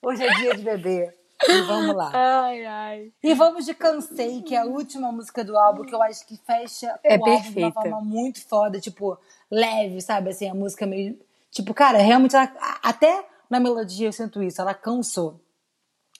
Hoje 0.00 0.24
é 0.24 0.34
dia 0.34 0.54
de 0.54 0.62
beber. 0.62 1.16
E 1.48 1.60
vamos 1.62 1.94
lá. 1.94 2.10
Ai, 2.14 2.64
ai. 2.66 3.12
E 3.22 3.34
vamos 3.34 3.64
de 3.64 3.74
Cansei, 3.74 4.42
que 4.42 4.54
é 4.54 4.58
a 4.58 4.64
última 4.64 5.10
música 5.12 5.44
do 5.44 5.56
álbum, 5.56 5.84
que 5.84 5.94
eu 5.94 6.02
acho 6.02 6.26
que 6.26 6.36
fecha 6.36 6.98
É 7.04 7.16
o 7.16 7.20
álbum 7.20 7.24
de 7.24 7.30
uma 7.30 7.42
perfeita. 7.42 7.72
forma 7.72 8.00
muito 8.00 8.46
foda, 8.46 8.80
tipo, 8.80 9.18
leve, 9.50 10.00
sabe? 10.00 10.30
Assim, 10.30 10.48
a 10.48 10.54
música 10.54 10.86
meio. 10.86 11.18
Tipo, 11.50 11.72
cara, 11.74 11.98
realmente, 11.98 12.36
ela- 12.36 12.52
até 12.82 13.26
na 13.50 13.58
melodia 13.58 14.08
eu 14.08 14.12
sinto 14.12 14.42
isso, 14.42 14.60
ela 14.60 14.74
cansou. 14.74 15.40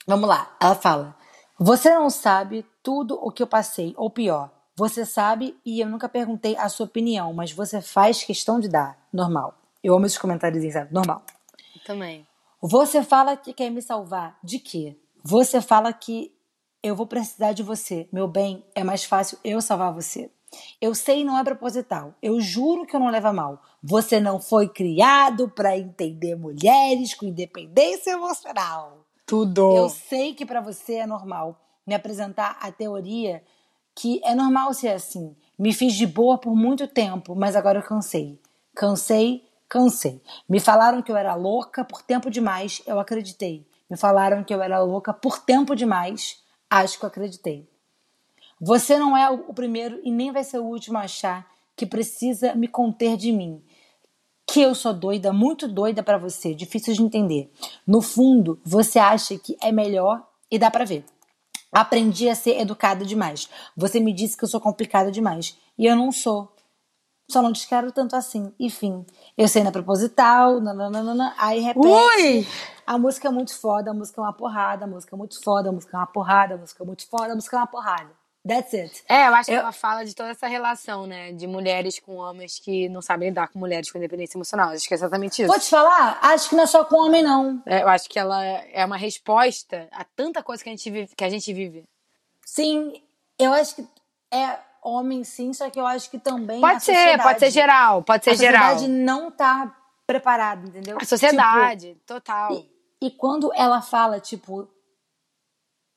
Vamos 0.06 0.28
lá, 0.28 0.56
ela 0.60 0.74
fala: 0.74 1.16
Você 1.58 1.92
não 1.94 2.08
sabe 2.08 2.64
tudo 2.82 3.18
o 3.20 3.30
que 3.30 3.42
eu 3.42 3.46
passei, 3.46 3.94
ou 3.96 4.08
pior, 4.10 4.50
você 4.76 5.04
sabe 5.04 5.58
e 5.66 5.80
eu 5.80 5.88
nunca 5.88 6.08
perguntei 6.08 6.56
a 6.56 6.68
sua 6.68 6.86
opinião, 6.86 7.32
mas 7.34 7.52
você 7.52 7.82
faz 7.82 8.22
questão 8.22 8.58
de 8.60 8.68
dar. 8.68 8.96
Normal. 9.12 9.54
Eu 9.82 9.94
amo 9.94 10.06
esses 10.06 10.18
comentários, 10.18 10.72
sabe? 10.72 10.92
Normal. 10.92 11.22
Também. 11.84 12.26
Você 12.60 13.02
fala 13.02 13.36
que 13.36 13.52
quer 13.52 13.70
me 13.70 13.82
salvar. 13.82 14.38
De 14.42 14.58
quê? 14.58 14.96
Você 15.22 15.60
fala 15.60 15.92
que 15.92 16.32
eu 16.82 16.94
vou 16.96 17.06
precisar 17.06 17.52
de 17.52 17.62
você. 17.62 18.08
Meu 18.12 18.26
bem, 18.26 18.64
é 18.74 18.82
mais 18.82 19.04
fácil 19.04 19.38
eu 19.44 19.60
salvar 19.60 19.92
você. 19.92 20.30
Eu 20.80 20.94
sei, 20.94 21.24
não 21.24 21.38
é 21.38 21.44
proposital. 21.44 22.14
Eu 22.22 22.40
juro 22.40 22.86
que 22.86 22.94
eu 22.94 23.00
não 23.00 23.10
levo 23.10 23.28
a 23.28 23.32
mal. 23.32 23.62
Você 23.82 24.20
não 24.20 24.40
foi 24.40 24.68
criado 24.68 25.48
pra 25.48 25.76
entender 25.76 26.34
mulheres 26.34 27.14
com 27.14 27.26
independência 27.26 28.12
emocional. 28.12 29.04
Tudo. 29.26 29.76
Eu 29.76 29.88
sei 29.88 30.34
que 30.34 30.46
pra 30.46 30.60
você 30.60 30.94
é 30.94 31.06
normal 31.06 31.60
me 31.86 31.94
apresentar 31.94 32.58
a 32.60 32.70
teoria 32.70 33.42
que 33.94 34.20
é 34.24 34.34
normal 34.34 34.72
ser 34.72 34.90
assim. 34.90 35.34
Me 35.58 35.72
fiz 35.72 35.94
de 35.94 36.06
boa 36.06 36.38
por 36.38 36.54
muito 36.54 36.86
tempo, 36.86 37.34
mas 37.34 37.56
agora 37.56 37.80
eu 37.80 37.82
cansei. 37.82 38.40
Cansei, 38.74 39.42
cansei. 39.68 40.22
Me 40.48 40.60
falaram 40.60 41.02
que 41.02 41.10
eu 41.10 41.16
era 41.16 41.34
louca 41.34 41.84
por 41.84 42.00
tempo 42.00 42.30
demais, 42.30 42.80
eu 42.86 43.00
acreditei. 43.00 43.66
Me 43.90 43.96
falaram 43.96 44.44
que 44.44 44.54
eu 44.54 44.62
era 44.62 44.80
louca 44.80 45.12
por 45.12 45.40
tempo 45.40 45.74
demais, 45.74 46.40
acho 46.70 46.98
que 46.98 47.04
eu 47.04 47.08
acreditei. 47.08 47.68
Você 48.60 48.98
não 48.98 49.16
é 49.16 49.30
o 49.30 49.54
primeiro 49.54 50.00
e 50.04 50.10
nem 50.10 50.32
vai 50.32 50.42
ser 50.42 50.58
o 50.58 50.64
último 50.64 50.98
a 50.98 51.02
achar 51.02 51.46
que 51.76 51.86
precisa 51.86 52.54
me 52.54 52.66
conter 52.66 53.16
de 53.16 53.32
mim. 53.32 53.62
Que 54.46 54.62
eu 54.62 54.74
sou 54.74 54.92
doida, 54.92 55.32
muito 55.32 55.68
doida 55.68 56.02
para 56.02 56.18
você, 56.18 56.54
difícil 56.54 56.94
de 56.94 57.02
entender. 57.02 57.52
No 57.86 58.00
fundo, 58.00 58.60
você 58.64 58.98
acha 58.98 59.38
que 59.38 59.56
é 59.62 59.70
melhor 59.70 60.26
e 60.50 60.58
dá 60.58 60.70
para 60.70 60.84
ver. 60.84 61.04
Aprendi 61.70 62.28
a 62.28 62.34
ser 62.34 62.58
educada 62.58 63.04
demais. 63.04 63.48
Você 63.76 64.00
me 64.00 64.12
disse 64.12 64.36
que 64.36 64.44
eu 64.44 64.48
sou 64.48 64.60
complicada 64.60 65.12
demais. 65.12 65.56
E 65.78 65.86
eu 65.86 65.94
não 65.94 66.10
sou. 66.10 66.50
Só 67.30 67.42
não 67.42 67.52
te 67.52 67.68
quero 67.68 67.92
tanto 67.92 68.16
assim. 68.16 68.52
Enfim, 68.58 69.04
eu 69.36 69.46
sei 69.46 69.62
na 69.62 69.70
proposital, 69.70 70.60
nananana, 70.60 71.34
aí 71.36 71.60
repete. 71.60 71.86
Ui! 71.86 72.46
A 72.86 72.96
música 72.96 73.28
é 73.28 73.30
muito 73.30 73.54
foda, 73.54 73.90
a 73.90 73.94
música 73.94 74.18
é 74.18 74.24
uma 74.24 74.32
porrada, 74.32 74.86
a 74.86 74.88
música 74.88 75.14
é 75.14 75.18
muito 75.18 75.38
foda, 75.44 75.68
a 75.68 75.72
música 75.72 75.94
é 75.94 76.00
uma 76.00 76.06
porrada, 76.06 76.54
a 76.54 76.56
música 76.56 76.82
é 76.82 76.86
muito 76.86 77.06
foda, 77.06 77.32
a 77.32 77.34
música 77.34 77.56
é 77.56 77.60
uma 77.60 77.66
porrada. 77.66 78.17
That's 78.46 78.72
it. 78.72 79.04
É, 79.08 79.26
eu 79.28 79.34
acho 79.34 79.46
que 79.50 79.54
Eu- 79.54 79.60
ela 79.60 79.72
fala 79.72 80.04
de 80.04 80.14
toda 80.14 80.30
essa 80.30 80.46
relação, 80.46 81.06
né? 81.06 81.32
De 81.32 81.46
mulheres 81.46 81.98
com 81.98 82.16
homens 82.16 82.58
que 82.58 82.88
não 82.88 83.02
sabem 83.02 83.28
lidar 83.28 83.48
com 83.48 83.58
mulheres 83.58 83.90
com 83.90 83.98
independência 83.98 84.36
emocional. 84.38 84.70
Acho 84.70 84.86
que 84.88 84.94
é 84.94 84.96
exatamente 84.96 85.42
isso. 85.42 85.50
Vou 85.50 85.60
te 85.60 85.68
falar, 85.68 86.18
acho 86.22 86.48
que 86.48 86.54
não 86.56 86.62
é 86.62 86.66
só 86.66 86.84
com 86.84 86.96
homem, 86.96 87.22
não. 87.22 87.62
É, 87.66 87.82
eu 87.82 87.88
acho 87.88 88.08
que 88.08 88.18
ela 88.18 88.42
é 88.44 88.84
uma 88.84 88.96
resposta 88.96 89.88
a 89.92 90.04
tanta 90.04 90.42
coisa 90.42 90.62
que 90.62 90.70
a 90.70 90.72
gente 90.72 90.90
vive. 90.90 91.14
Que 91.14 91.24
a 91.24 91.28
gente 91.30 91.52
vive. 91.52 91.84
Sim, 92.46 93.02
eu 93.38 93.52
acho 93.52 93.74
que 93.76 93.86
é 94.30 94.58
homem 94.82 95.24
sim, 95.24 95.52
só 95.52 95.68
que 95.68 95.78
eu 95.78 95.86
acho 95.86 96.08
que 96.10 96.18
também 96.18 96.58
a 96.58 96.60
Pode 96.68 96.84
ser, 96.84 96.94
sociedade- 96.94 97.22
pode 97.22 97.38
ser 97.40 97.50
geral, 97.50 98.02
pode 98.02 98.24
ser 98.24 98.30
a 98.30 98.34
geral. 98.34 98.72
sociedade 98.72 98.88
não 98.92 99.30
tá 99.30 99.76
preparada, 100.06 100.66
entendeu? 100.66 100.96
A 100.98 101.04
sociedade, 101.04 101.96
total. 102.06 102.56
Tipo, 102.56 102.68
e, 103.02 103.06
e 103.08 103.10
quando 103.10 103.52
ela 103.54 103.82
fala, 103.82 104.18
tipo, 104.20 104.66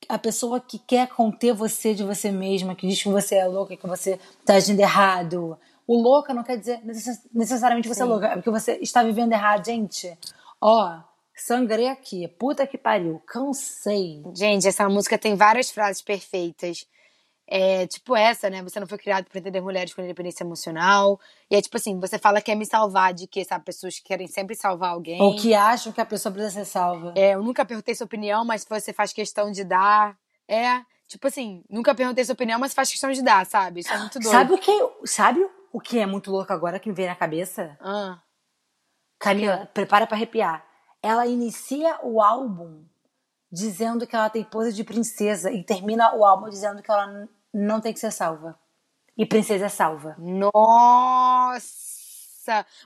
a 0.08 0.18
pessoa 0.18 0.60
que 0.60 0.78
quer 0.78 1.08
conter 1.08 1.52
você 1.52 1.94
de 1.94 2.02
você 2.04 2.30
mesma, 2.30 2.74
que 2.74 2.86
diz 2.86 3.02
que 3.02 3.08
você 3.08 3.36
é 3.36 3.46
louca, 3.46 3.76
que 3.76 3.86
você 3.86 4.18
tá 4.44 4.54
agindo 4.54 4.80
errado. 4.80 5.58
O 5.86 6.00
louca 6.00 6.32
não 6.32 6.42
quer 6.44 6.56
dizer 6.58 6.80
necess- 6.84 7.26
necessariamente 7.32 7.88
você 7.88 8.02
é 8.02 8.04
louca, 8.04 8.26
é 8.28 8.34
porque 8.34 8.50
você 8.50 8.78
está 8.80 9.02
vivendo 9.02 9.32
errado. 9.32 9.64
Gente, 9.64 10.16
ó, 10.60 11.00
sangrei 11.34 11.88
aqui, 11.88 12.28
puta 12.28 12.66
que 12.66 12.78
pariu, 12.78 13.20
cansei. 13.26 14.22
Gente, 14.34 14.68
essa 14.68 14.88
música 14.88 15.18
tem 15.18 15.34
várias 15.34 15.70
frases 15.70 16.02
perfeitas. 16.02 16.86
É 17.46 17.86
tipo 17.86 18.16
essa, 18.16 18.48
né? 18.48 18.62
Você 18.62 18.80
não 18.80 18.86
foi 18.86 18.98
criado 18.98 19.26
para 19.26 19.38
entender 19.38 19.60
mulheres 19.60 19.92
com 19.92 20.02
independência 20.02 20.44
emocional. 20.44 21.20
E 21.50 21.56
é 21.56 21.60
tipo 21.60 21.76
assim, 21.76 21.98
você 21.98 22.18
fala 22.18 22.40
que 22.40 22.46
quer 22.46 22.54
me 22.54 22.64
salvar 22.64 23.12
de 23.12 23.26
que, 23.26 23.44
sabe, 23.44 23.64
pessoas 23.64 23.96
que 23.96 24.04
querem 24.04 24.26
sempre 24.26 24.54
salvar 24.54 24.90
alguém. 24.90 25.20
Ou 25.20 25.36
que 25.36 25.54
acham 25.54 25.92
que 25.92 26.00
a 26.00 26.06
pessoa 26.06 26.32
precisa 26.32 26.64
ser 26.64 26.70
salva. 26.70 27.12
É, 27.16 27.34
eu 27.34 27.42
nunca 27.42 27.64
perguntei 27.64 27.94
sua 27.94 28.06
opinião, 28.06 28.44
mas 28.44 28.64
você 28.64 28.92
faz 28.92 29.12
questão 29.12 29.50
de 29.50 29.64
dar. 29.64 30.16
É, 30.48 30.80
tipo 31.06 31.26
assim, 31.26 31.62
nunca 31.68 31.94
perguntei 31.94 32.24
sua 32.24 32.34
opinião, 32.34 32.58
mas 32.58 32.72
faz 32.74 32.90
questão 32.90 33.12
de 33.12 33.22
dar, 33.22 33.44
sabe? 33.44 33.80
Isso 33.80 33.92
é 33.92 33.98
muito 33.98 34.18
doido. 34.18 34.30
Sabe 34.30 34.52
o 34.54 34.58
que, 34.58 34.90
sabe 35.04 35.46
o 35.72 35.80
que 35.80 35.98
é 35.98 36.06
muito 36.06 36.30
louco 36.30 36.52
agora 36.52 36.78
que 36.78 36.88
me 36.88 36.94
vem 36.94 37.06
na 37.06 37.14
cabeça? 37.14 37.76
Ah, 37.80 38.18
Camila, 39.18 39.70
prepara 39.72 40.06
pra 40.06 40.16
arrepiar. 40.16 40.64
Ela 41.00 41.26
inicia 41.26 41.98
o 42.02 42.20
álbum 42.20 42.84
dizendo 43.52 44.06
que 44.06 44.16
ela 44.16 44.30
tem 44.30 44.42
pose 44.42 44.72
de 44.72 44.82
princesa 44.82 45.52
e 45.52 45.62
termina 45.62 46.14
o 46.14 46.24
álbum 46.24 46.48
dizendo 46.48 46.82
que 46.82 46.90
ela 46.90 47.28
não 47.52 47.80
tem 47.80 47.92
que 47.92 48.00
ser 48.00 48.10
salva. 48.10 48.58
E 49.16 49.26
princesa 49.26 49.66
é 49.66 49.68
salva. 49.68 50.16
nossa! 50.18 51.92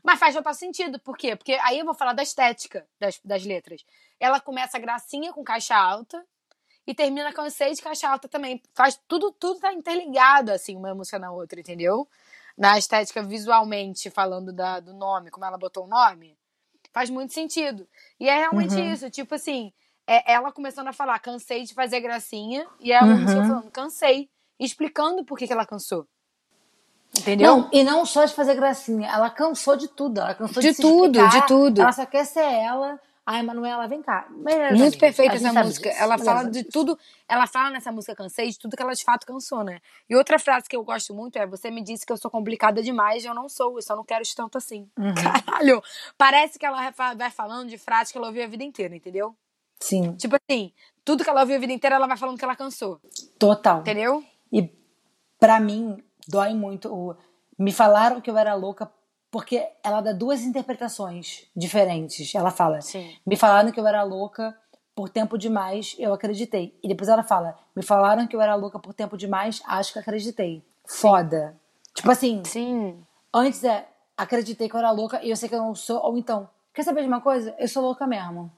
Mas 0.02 0.18
faz 0.18 0.34
total 0.34 0.52
sentido. 0.52 0.98
Por 0.98 1.16
quê? 1.16 1.36
Porque 1.36 1.52
aí 1.62 1.78
eu 1.78 1.84
vou 1.84 1.94
falar 1.94 2.12
da 2.12 2.22
estética 2.22 2.86
das, 2.98 3.20
das 3.24 3.44
letras. 3.44 3.84
Ela 4.18 4.40
começa 4.40 4.78
gracinha 4.78 5.32
com 5.32 5.44
caixa 5.44 5.76
alta 5.76 6.22
e 6.86 6.94
termina 6.94 7.32
com 7.32 7.48
seis 7.48 7.78
de 7.78 7.82
caixa 7.82 8.08
alta 8.08 8.28
também. 8.28 8.60
Faz 8.74 9.00
tudo, 9.08 9.30
tudo 9.32 9.60
tá 9.60 9.72
interligado, 9.72 10.50
assim, 10.52 10.76
uma 10.76 10.94
música 10.94 11.18
na 11.18 11.30
outra, 11.30 11.58
entendeu? 11.60 12.08
Na 12.56 12.76
estética 12.76 13.22
visualmente, 13.22 14.10
falando 14.10 14.52
da, 14.52 14.80
do 14.80 14.92
nome, 14.92 15.30
como 15.30 15.46
ela 15.46 15.56
botou 15.56 15.84
o 15.84 15.88
nome, 15.88 16.36
faz 16.92 17.08
muito 17.08 17.32
sentido. 17.32 17.88
E 18.18 18.28
é 18.28 18.36
realmente 18.36 18.74
Uhum. 18.74 18.92
isso, 18.92 19.08
tipo 19.10 19.34
assim, 19.34 19.72
é 20.06 20.32
ela 20.32 20.52
começando 20.52 20.88
a 20.88 20.92
falar, 20.92 21.18
cansei 21.18 21.64
de 21.64 21.74
fazer 21.74 22.00
gracinha, 22.00 22.66
e 22.80 22.92
a 22.92 23.02
música 23.04 23.40
Uhum. 23.40 23.48
falando, 23.48 23.70
cansei, 23.70 24.28
explicando 24.58 25.24
por 25.24 25.36
que, 25.38 25.46
que 25.46 25.52
ela 25.52 25.66
cansou. 25.66 26.06
Entendeu? 27.18 27.56
Não, 27.56 27.70
e 27.72 27.82
não 27.82 28.04
só 28.04 28.24
de 28.24 28.34
fazer 28.34 28.54
gracinha, 28.54 29.08
ela 29.08 29.30
cansou 29.30 29.76
de 29.76 29.88
tudo. 29.88 30.20
Ela 30.20 30.34
cansou 30.34 30.62
de, 30.62 30.72
De 30.72 30.76
tudo, 30.76 31.18
explicar, 31.18 31.40
de 31.40 31.46
tudo. 31.46 31.80
Ela 31.80 31.92
só 31.92 32.04
quer 32.04 32.24
ser 32.24 32.40
ela. 32.42 33.00
Ai, 33.28 33.42
Manuela, 33.42 33.88
vem 33.88 34.02
cá. 34.02 34.26
Muito 34.30 34.52
amigos. 34.52 34.94
perfeita 34.96 35.34
essa 35.34 35.52
música. 35.52 35.88
disso. 35.90 36.00
Ela 36.02 36.16
fala 36.16 36.44
de 36.48 36.62
tudo. 36.62 36.96
Ela 37.28 37.46
fala 37.48 37.70
nessa 37.70 37.90
música 37.90 38.14
Cansei 38.14 38.50
de 38.50 38.58
tudo 38.58 38.76
que 38.76 38.82
ela 38.82 38.92
de 38.94 39.02
fato 39.02 39.26
cansou, 39.26 39.64
né? 39.64 39.80
E 40.08 40.14
outra 40.14 40.38
frase 40.38 40.68
que 40.68 40.76
eu 40.76 40.84
gosto 40.84 41.12
muito 41.12 41.36
é: 41.36 41.44
Você 41.46 41.68
me 41.68 41.82
disse 41.82 42.06
que 42.06 42.12
eu 42.12 42.16
sou 42.16 42.30
complicada 42.30 42.80
demais 42.82 43.24
eu 43.24 43.34
não 43.34 43.48
sou. 43.48 43.76
Eu 43.78 43.82
só 43.82 43.96
não 43.96 44.04
quero 44.04 44.22
isso 44.22 44.36
tanto 44.36 44.58
assim. 44.58 44.88
Uhum. 44.96 45.12
Caralho! 45.44 45.82
Parece 46.16 46.56
que 46.56 46.64
ela 46.64 46.92
vai 47.16 47.30
falando 47.30 47.68
de 47.68 47.76
frases 47.78 48.12
que 48.12 48.18
ela 48.18 48.28
ouviu 48.28 48.44
a 48.44 48.46
vida 48.46 48.62
inteira, 48.62 48.94
entendeu? 48.94 49.34
Sim, 49.80 50.16
Tipo 50.16 50.36
assim, 50.36 50.72
tudo 51.04 51.22
que 51.22 51.30
ela 51.30 51.40
ouviu 51.42 51.56
a 51.56 51.58
vida 51.60 51.72
inteira, 51.72 51.96
ela 51.96 52.06
vai 52.06 52.16
falando 52.16 52.38
que 52.38 52.44
ela 52.44 52.56
cansou. 52.56 53.00
total. 53.38 53.80
Entendeu? 53.80 54.24
E 54.52 54.70
pra 55.38 55.60
mim, 55.60 56.02
dói 56.28 56.54
muito. 56.54 56.92
o- 56.92 57.16
Me 57.58 57.72
falaram 57.72 58.20
que 58.20 58.30
eu 58.30 58.36
era 58.36 58.54
louca 58.54 58.90
porque 59.30 59.66
ela 59.82 60.00
dá 60.00 60.12
duas 60.12 60.42
interpretações 60.42 61.46
diferentes. 61.54 62.34
Ela 62.34 62.50
fala: 62.50 62.80
Sim. 62.80 63.14
Me 63.26 63.36
falaram 63.36 63.70
que 63.72 63.78
eu 63.80 63.86
era 63.86 64.02
louca 64.02 64.56
por 64.94 65.08
tempo 65.10 65.36
demais, 65.36 65.94
eu 65.98 66.12
acreditei. 66.14 66.78
E 66.82 66.88
depois 66.88 67.08
ela 67.08 67.22
fala: 67.22 67.56
Me 67.74 67.82
falaram 67.82 68.26
que 68.26 68.34
eu 68.36 68.40
era 68.40 68.54
louca 68.54 68.78
por 68.78 68.94
tempo 68.94 69.16
demais, 69.16 69.62
acho 69.66 69.92
que 69.92 69.98
acreditei. 69.98 70.62
Foda. 70.86 71.56
Tipo 71.94 72.10
assim, 72.10 72.42
Sim. 72.44 73.02
antes 73.32 73.62
é 73.64 73.88
acreditei 74.16 74.68
que 74.68 74.74
eu 74.74 74.78
era 74.80 74.90
louca 74.90 75.22
e 75.22 75.30
eu 75.30 75.36
sei 75.36 75.48
que 75.48 75.54
eu 75.54 75.58
não 75.62 75.74
sou, 75.74 75.98
ou 76.02 76.16
então, 76.16 76.48
quer 76.72 76.82
saber 76.82 77.02
de 77.02 77.08
uma 77.08 77.20
coisa? 77.20 77.54
Eu 77.58 77.68
sou 77.68 77.82
louca 77.82 78.06
mesmo. 78.06 78.50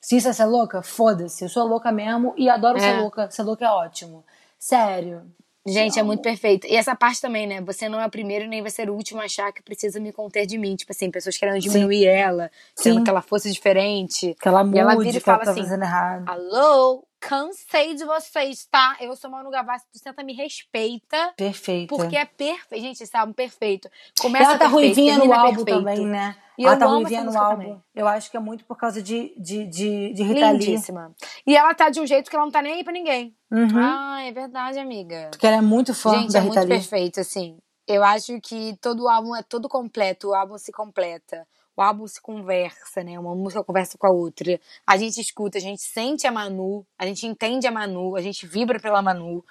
Se 0.00 0.16
isso 0.16 0.28
é 0.28 0.32
ser 0.32 0.46
louca, 0.46 0.82
foda-se. 0.82 1.44
Eu 1.44 1.48
sou 1.48 1.66
louca 1.66 1.92
mesmo 1.92 2.34
e 2.36 2.48
adoro 2.48 2.78
É. 2.78 2.80
ser 2.80 3.00
louca. 3.00 3.30
Ser 3.30 3.42
louca 3.42 3.64
é 3.66 3.68
ótimo. 3.68 4.24
Sério. 4.58 5.22
Gente, 5.66 5.98
é 5.98 6.02
muito 6.02 6.22
perfeito. 6.22 6.66
E 6.66 6.74
essa 6.74 6.96
parte 6.96 7.20
também, 7.20 7.46
né? 7.46 7.60
Você 7.60 7.86
não 7.86 8.00
é 8.00 8.06
o 8.06 8.10
primeiro 8.10 8.48
nem 8.48 8.62
vai 8.62 8.70
ser 8.70 8.88
o 8.88 8.94
último 8.94 9.20
a 9.20 9.24
achar 9.24 9.52
que 9.52 9.62
precisa 9.62 10.00
me 10.00 10.10
conter 10.10 10.46
de 10.46 10.56
mim. 10.56 10.74
Tipo 10.74 10.90
assim, 10.92 11.10
pessoas 11.10 11.36
querendo 11.36 11.60
diminuir 11.60 12.06
ela, 12.06 12.50
querendo 12.74 12.98
Sim. 12.98 13.04
que 13.04 13.10
ela 13.10 13.20
fosse 13.20 13.52
diferente. 13.52 14.34
Que 14.40 14.48
ela 14.48 14.64
mude, 14.64 14.78
E 14.78 14.80
ela 14.80 14.96
vira 14.96 15.18
e 15.18 15.20
que 15.20 15.28
ela 15.28 15.38
fala 15.38 15.44
tá 15.44 15.50
assim, 15.50 15.60
fazendo 15.60 15.82
errado. 15.82 16.24
Alô, 16.28 17.04
cansei 17.20 17.94
de 17.94 18.04
vocês, 18.04 18.66
tá? 18.70 18.96
Eu 19.00 19.14
sou 19.14 19.30
Manu 19.30 19.50
Gavassi, 19.50 19.84
tu 19.92 19.98
senta 19.98 20.22
me 20.24 20.32
respeita. 20.32 21.32
Perfeita. 21.36 21.94
Porque 21.94 22.16
é 22.16 22.24
perfeito. 22.24 22.82
Gente, 22.82 23.02
esse 23.02 23.16
álbum 23.16 23.32
perfeito. 23.32 23.88
Começa 24.18 24.44
ela 24.44 24.58
tá 24.58 24.70
perfeito, 24.70 24.74
ruivinha 24.74 25.18
no 25.18 25.32
álbum 25.32 25.64
perfeito. 25.64 25.78
também, 25.78 26.06
né? 26.06 26.36
E 26.58 26.64
ela 26.64 26.76
tá 26.76 26.86
ruivinha 26.86 27.22
no 27.24 27.38
álbum. 27.38 27.62
também. 27.62 27.82
Eu 27.94 28.08
acho 28.08 28.30
que 28.30 28.36
é 28.36 28.40
muito 28.40 28.64
por 28.64 28.76
causa 28.76 29.02
de, 29.02 29.34
de, 29.38 29.66
de, 29.66 30.12
de 30.12 30.22
Rita. 30.22 30.52
Lindíssima. 30.52 31.14
E 31.46 31.56
ela 31.56 31.74
tá 31.74 31.90
de 31.90 32.00
um 32.00 32.06
jeito 32.06 32.28
que 32.30 32.36
ela 32.36 32.44
não 32.44 32.52
tá 32.52 32.62
nem 32.62 32.74
aí 32.74 32.84
pra 32.84 32.92
ninguém. 32.92 33.34
Uhum. 33.50 33.68
Ah, 33.76 34.22
é 34.22 34.32
verdade, 34.32 34.78
amiga. 34.78 35.28
Porque 35.30 35.46
ela 35.46 35.56
é 35.56 35.60
muito 35.62 35.94
fã 35.94 36.20
Gente, 36.20 36.32
da 36.32 36.38
é 36.38 36.42
Rita 36.42 36.54
muito 36.60 36.68
Lee. 36.68 36.78
perfeito, 36.78 37.20
assim. 37.20 37.58
Eu 37.86 38.04
acho 38.04 38.40
que 38.40 38.76
todo 38.80 39.08
álbum 39.08 39.34
é 39.34 39.42
todo 39.42 39.68
completo, 39.68 40.28
o 40.28 40.34
álbum 40.34 40.56
se 40.58 40.70
completa. 40.70 41.46
O 41.80 41.82
álbum 41.82 42.06
se 42.06 42.20
conversa, 42.20 43.02
né? 43.02 43.18
Uma 43.18 43.34
música 43.34 43.64
conversa 43.64 43.96
com 43.96 44.06
a 44.06 44.10
outra. 44.10 44.60
A 44.86 44.98
gente 44.98 45.18
escuta, 45.18 45.56
a 45.56 45.60
gente 45.62 45.80
sente 45.80 46.26
a 46.26 46.30
Manu, 46.30 46.86
a 46.98 47.06
gente 47.06 47.26
entende 47.26 47.66
a 47.66 47.70
Manu, 47.70 48.16
a 48.16 48.20
gente 48.20 48.46
vibra 48.46 48.78
pela 48.78 49.00
Manu. 49.00 49.42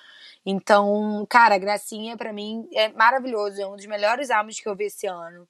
Então, 0.45 1.25
cara, 1.27 1.57
Gracinha 1.57 2.15
pra 2.15 2.31
mim 2.31 2.69
é 2.71 2.89
maravilhoso, 2.89 3.59
é 3.59 3.65
um 3.65 3.75
dos 3.75 3.87
melhores 3.87 4.29
álbuns 4.29 4.59
que 4.59 4.69
eu 4.69 4.75
vi 4.75 4.83
esse 4.83 5.07
ano. 5.07 5.47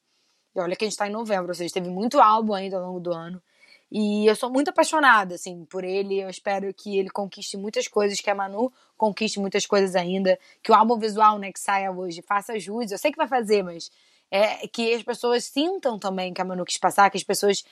E 0.55 0.59
olha 0.61 0.73
que 0.73 0.85
a 0.85 0.87
gente 0.87 0.97
tá 0.97 1.05
em 1.05 1.11
novembro, 1.11 1.49
ou 1.49 1.53
seja, 1.53 1.73
teve 1.73 1.89
muito 1.89 2.21
álbum 2.21 2.53
ainda 2.53 2.77
ao 2.77 2.85
longo 2.85 3.01
do 3.01 3.11
ano. 3.11 3.43
E 3.91 4.25
eu 4.25 4.33
sou 4.33 4.49
muito 4.49 4.69
apaixonada, 4.69 5.35
assim, 5.35 5.65
por 5.65 5.83
ele. 5.83 6.21
Eu 6.21 6.29
espero 6.29 6.73
que 6.73 6.97
ele 6.97 7.09
conquiste 7.09 7.57
muitas 7.57 7.89
coisas, 7.89 8.21
que 8.21 8.29
a 8.29 8.35
Manu 8.35 8.71
conquiste 8.95 9.37
muitas 9.37 9.65
coisas 9.65 9.97
ainda. 9.97 10.39
Que 10.63 10.71
o 10.71 10.75
álbum 10.75 10.97
visual, 10.97 11.39
né, 11.39 11.51
que 11.51 11.59
saia 11.59 11.91
hoje, 11.91 12.21
faça 12.21 12.57
jus. 12.57 12.89
Eu 12.89 12.97
sei 12.97 13.11
que 13.11 13.17
vai 13.17 13.27
fazer, 13.27 13.63
mas 13.63 13.91
é 14.31 14.67
que 14.67 14.93
as 14.93 15.03
pessoas 15.03 15.43
sintam 15.45 15.97
também 15.97 16.33
que 16.33 16.41
a 16.41 16.45
Manu 16.45 16.63
quis 16.65 16.77
passar, 16.77 17.09
que 17.09 17.17
as 17.17 17.23
pessoas 17.23 17.63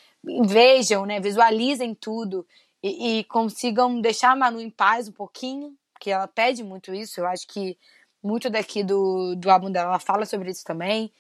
vejam, 0.45 1.05
né, 1.05 1.19
visualizem 1.19 1.93
tudo 1.93 2.45
e, 2.81 3.19
e 3.19 3.23
consigam 3.25 3.99
deixar 4.01 4.31
a 4.31 4.35
Manu 4.35 4.59
em 4.59 4.69
paz 4.69 5.07
um 5.07 5.11
pouquinho, 5.11 5.75
porque 5.93 6.09
ela 6.11 6.27
pede 6.27 6.63
muito 6.63 6.93
isso. 6.93 7.19
Eu 7.19 7.27
acho 7.27 7.47
que 7.47 7.77
muito 8.23 8.49
daqui 8.49 8.84
do, 8.84 9.35
do 9.35 9.49
álbum 9.49 9.71
dela 9.71 9.89
ela 9.89 9.99
fala 9.99 10.25
sobre 10.25 10.49
isso 10.51 10.63
também. 10.63 11.11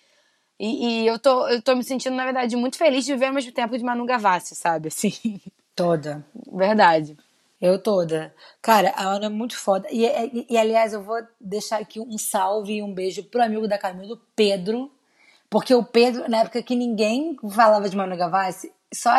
E, 0.59 1.03
e 1.03 1.07
eu, 1.07 1.19
tô, 1.19 1.47
eu 1.47 1.61
tô 1.61 1.75
me 1.75 1.83
sentindo, 1.83 2.15
na 2.15 2.25
verdade, 2.25 2.55
muito 2.55 2.77
feliz 2.77 3.05
de 3.05 3.13
viver 3.13 3.27
ao 3.27 3.33
mesmo 3.33 3.51
tempo 3.51 3.77
de 3.77 3.83
Manu 3.83 4.05
Gavassi, 4.05 4.55
sabe? 4.55 4.87
Assim, 4.87 5.39
Toda. 5.75 6.25
verdade. 6.51 7.15
Eu 7.61 7.81
toda. 7.81 8.33
Cara, 8.61 8.91
a 8.95 9.03
Ana 9.03 9.25
é 9.27 9.29
muito 9.29 9.57
foda. 9.57 9.87
E, 9.91 10.05
e- 10.05 10.47
e, 10.49 10.57
aliás, 10.57 10.93
eu 10.93 11.01
vou 11.01 11.17
deixar 11.41 11.77
aqui 11.79 11.99
um 11.99 12.17
salve 12.17 12.73
e 12.77 12.83
um 12.83 12.93
beijo 12.93 13.23
pro 13.23 13.41
amigo 13.43 13.67
da 13.67 13.77
Camila, 13.79 14.13
o 14.13 14.21
Pedro. 14.35 14.91
Porque 15.49 15.73
o 15.73 15.83
Pedro, 15.83 16.29
na 16.29 16.39
época 16.39 16.61
que 16.61 16.75
ninguém 16.75 17.37
falava 17.49 17.89
de 17.89 17.95
Manu 17.95 18.17
Gavassi, 18.17 18.71
só 18.93 19.11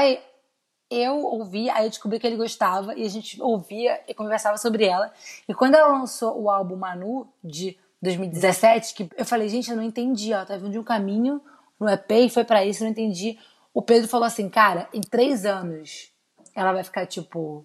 eu 0.91 1.19
ouvia, 1.19 1.75
aí 1.75 1.85
eu 1.85 1.91
descobri 1.91 2.19
que 2.19 2.27
ele 2.27 2.37
gostava 2.37 2.95
e 2.95 3.05
a 3.05 3.09
gente 3.09 3.41
ouvia 3.41 4.01
e 4.09 4.15
conversava 4.15 4.57
sobre 4.57 4.85
ela. 4.85 5.13
E 5.49 5.55
quando 5.55 5.75
ela 5.75 5.99
lançou 5.99 6.41
o 6.41 6.51
álbum 6.51 6.77
Manu, 6.77 7.29
de 7.43 7.79
2017, 8.01 8.95
que 8.95 9.09
eu 9.17 9.25
falei, 9.25 9.49
gente, 9.49 9.71
eu 9.71 9.77
não 9.77 9.83
entendi, 9.83 10.33
ó, 10.33 10.45
tá 10.45 10.57
vindo 10.57 10.71
de 10.71 10.79
um 10.79 10.85
caminho 10.85 11.41
no 11.79 11.89
EP 11.89 12.11
e 12.11 12.31
foi 12.31 12.45
pra 12.45 12.65
isso, 12.65 12.83
eu 12.83 12.87
não 12.87 12.93
entendi. 12.93 13.39
O 13.73 13.83
Pedro 13.83 14.09
falou 14.09 14.27
assim, 14.27 14.49
cara, 14.49 14.89
em 14.93 15.01
três 15.01 15.45
anos 15.45 16.11
ela 16.55 16.73
vai 16.73 16.83
ficar 16.83 17.07
tipo. 17.07 17.65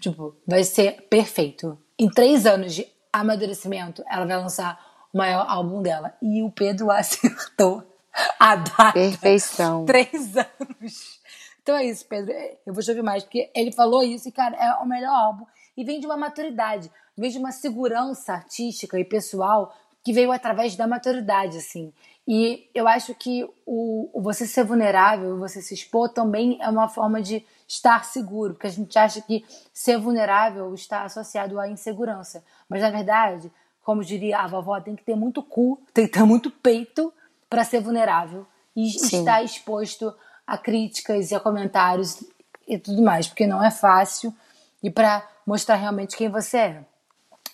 Tipo, 0.00 0.36
vai 0.46 0.62
ser 0.62 1.08
perfeito. 1.08 1.76
Em 1.98 2.08
três 2.08 2.46
anos 2.46 2.74
de 2.74 2.86
amadurecimento, 3.12 4.04
ela 4.08 4.26
vai 4.26 4.36
lançar 4.36 4.78
o 5.12 5.18
maior 5.18 5.44
álbum 5.48 5.82
dela. 5.82 6.14
E 6.22 6.42
o 6.42 6.50
Pedro 6.50 6.90
acertou 6.92 7.82
a 8.38 8.56
data. 8.56 8.92
Perfeição. 8.92 9.84
Três 9.84 10.36
anos. 10.36 11.20
Então 11.62 11.76
é 11.76 11.84
isso, 11.84 12.06
Pedro. 12.06 12.32
Eu 12.66 12.72
vou 12.72 12.82
te 12.82 12.90
ouvir 12.90 13.02
mais, 13.02 13.22
porque 13.22 13.50
ele 13.54 13.72
falou 13.72 14.02
isso 14.02 14.28
e, 14.28 14.32
cara, 14.32 14.56
é 14.56 14.82
o 14.82 14.86
melhor 14.86 15.14
álbum. 15.14 15.44
E 15.76 15.84
vem 15.84 16.00
de 16.00 16.06
uma 16.06 16.16
maturidade, 16.16 16.90
vem 17.16 17.30
de 17.30 17.38
uma 17.38 17.52
segurança 17.52 18.32
artística 18.32 18.98
e 18.98 19.04
pessoal 19.04 19.74
que 20.02 20.12
veio 20.12 20.32
através 20.32 20.74
da 20.76 20.86
maturidade, 20.86 21.58
assim. 21.58 21.92
E 22.26 22.68
eu 22.74 22.86
acho 22.86 23.14
que 23.14 23.44
o, 23.64 24.10
o 24.12 24.20
você 24.20 24.46
ser 24.46 24.64
vulnerável, 24.64 25.38
você 25.38 25.62
se 25.62 25.74
expor 25.74 26.08
também 26.08 26.58
é 26.60 26.68
uma 26.68 26.88
forma 26.88 27.22
de 27.22 27.44
estar 27.66 28.04
seguro, 28.04 28.54
porque 28.54 28.66
a 28.66 28.70
gente 28.70 28.98
acha 28.98 29.20
que 29.20 29.44
ser 29.72 29.98
vulnerável 29.98 30.72
está 30.74 31.04
associado 31.04 31.58
à 31.58 31.68
insegurança. 31.68 32.44
Mas 32.68 32.82
na 32.82 32.90
verdade, 32.90 33.52
como 33.82 34.04
diria 34.04 34.38
a 34.38 34.46
vovó, 34.46 34.80
tem 34.80 34.96
que 34.96 35.04
ter 35.04 35.14
muito 35.14 35.42
cu, 35.42 35.80
tem 35.94 36.06
que 36.06 36.12
ter 36.12 36.24
muito 36.24 36.50
peito 36.50 37.12
para 37.48 37.64
ser 37.64 37.80
vulnerável 37.80 38.46
e 38.76 38.90
Sim. 38.90 39.20
estar 39.20 39.42
exposto 39.42 40.14
a 40.46 40.56
críticas 40.56 41.30
e 41.30 41.34
a 41.34 41.40
comentários 41.40 42.22
e 42.66 42.78
tudo 42.78 43.02
mais, 43.02 43.26
porque 43.26 43.46
não 43.46 43.62
é 43.64 43.70
fácil 43.70 44.34
e 44.82 44.90
para 44.90 45.26
mostrar 45.46 45.76
realmente 45.76 46.16
quem 46.16 46.28
você 46.28 46.58
é. 46.58 46.84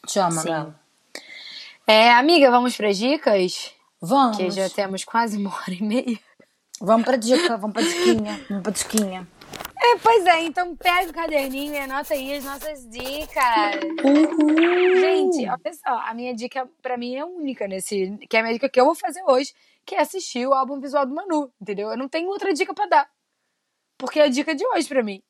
Te 0.07 0.19
amo, 0.19 0.41
Sim. 0.41 0.75
É, 1.87 2.13
amiga, 2.13 2.51
vamos 2.51 2.77
para 2.77 2.93
dicas? 2.93 3.75
Vamos. 4.01 4.37
Que 4.37 4.51
já 4.51 4.69
temos 4.69 5.05
quase 5.05 5.37
uma 5.37 5.51
hora 5.55 5.73
e 5.73 5.83
meia. 5.83 6.19
Vamos 6.81 7.05
pra 7.05 7.17
dica, 7.17 7.57
vamos 7.57 7.73
pra 7.73 7.83
diquinha, 7.83 8.45
vamos 8.49 8.63
pra 8.63 8.73
diquinha. 8.73 9.29
É, 9.77 9.99
pois 9.99 10.25
é, 10.27 10.43
então 10.45 10.75
pega 10.77 11.11
o 11.11 11.13
caderninho 11.13 11.75
e 11.75 11.79
anota 11.79 12.15
aí 12.15 12.35
as 12.37 12.45
nossas 12.45 12.89
dicas. 12.89 13.77
Uhul. 14.03 15.01
Gente, 15.01 15.47
olha 15.47 15.75
só, 15.75 15.99
a 16.09 16.15
minha 16.15 16.35
dica 16.35 16.67
pra 16.83 16.97
mim 16.97 17.17
é 17.17 17.25
única 17.25 17.69
nesse. 17.69 18.19
Que 18.29 18.37
é 18.37 18.41
a 18.41 18.43
minha 18.43 18.55
dica 18.55 18.69
que 18.69 18.81
eu 18.81 18.87
vou 18.87 18.95
fazer 18.95 19.23
hoje, 19.27 19.53
que 19.85 19.95
é 19.95 20.01
assistir 20.01 20.47
o 20.47 20.55
álbum 20.55 20.81
visual 20.81 21.07
do 21.07 21.15
Manu, 21.15 21.53
entendeu? 21.61 21.91
Eu 21.91 21.97
não 21.97 22.09
tenho 22.09 22.29
outra 22.29 22.53
dica 22.53 22.75
pra 22.75 22.87
dar. 22.87 23.09
Porque 23.99 24.19
é 24.19 24.25
a 24.25 24.29
dica 24.29 24.55
de 24.55 24.67
hoje 24.67 24.89
pra 24.89 25.03
mim. 25.03 25.23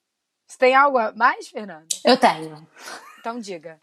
Você 0.47 0.59
tem 0.59 0.75
algo 0.75 0.99
a 0.99 1.13
mais, 1.13 1.49
Fernanda? 1.49 1.87
Eu 2.05 2.17
tenho. 2.17 2.67
Então 3.19 3.39
diga. 3.39 3.79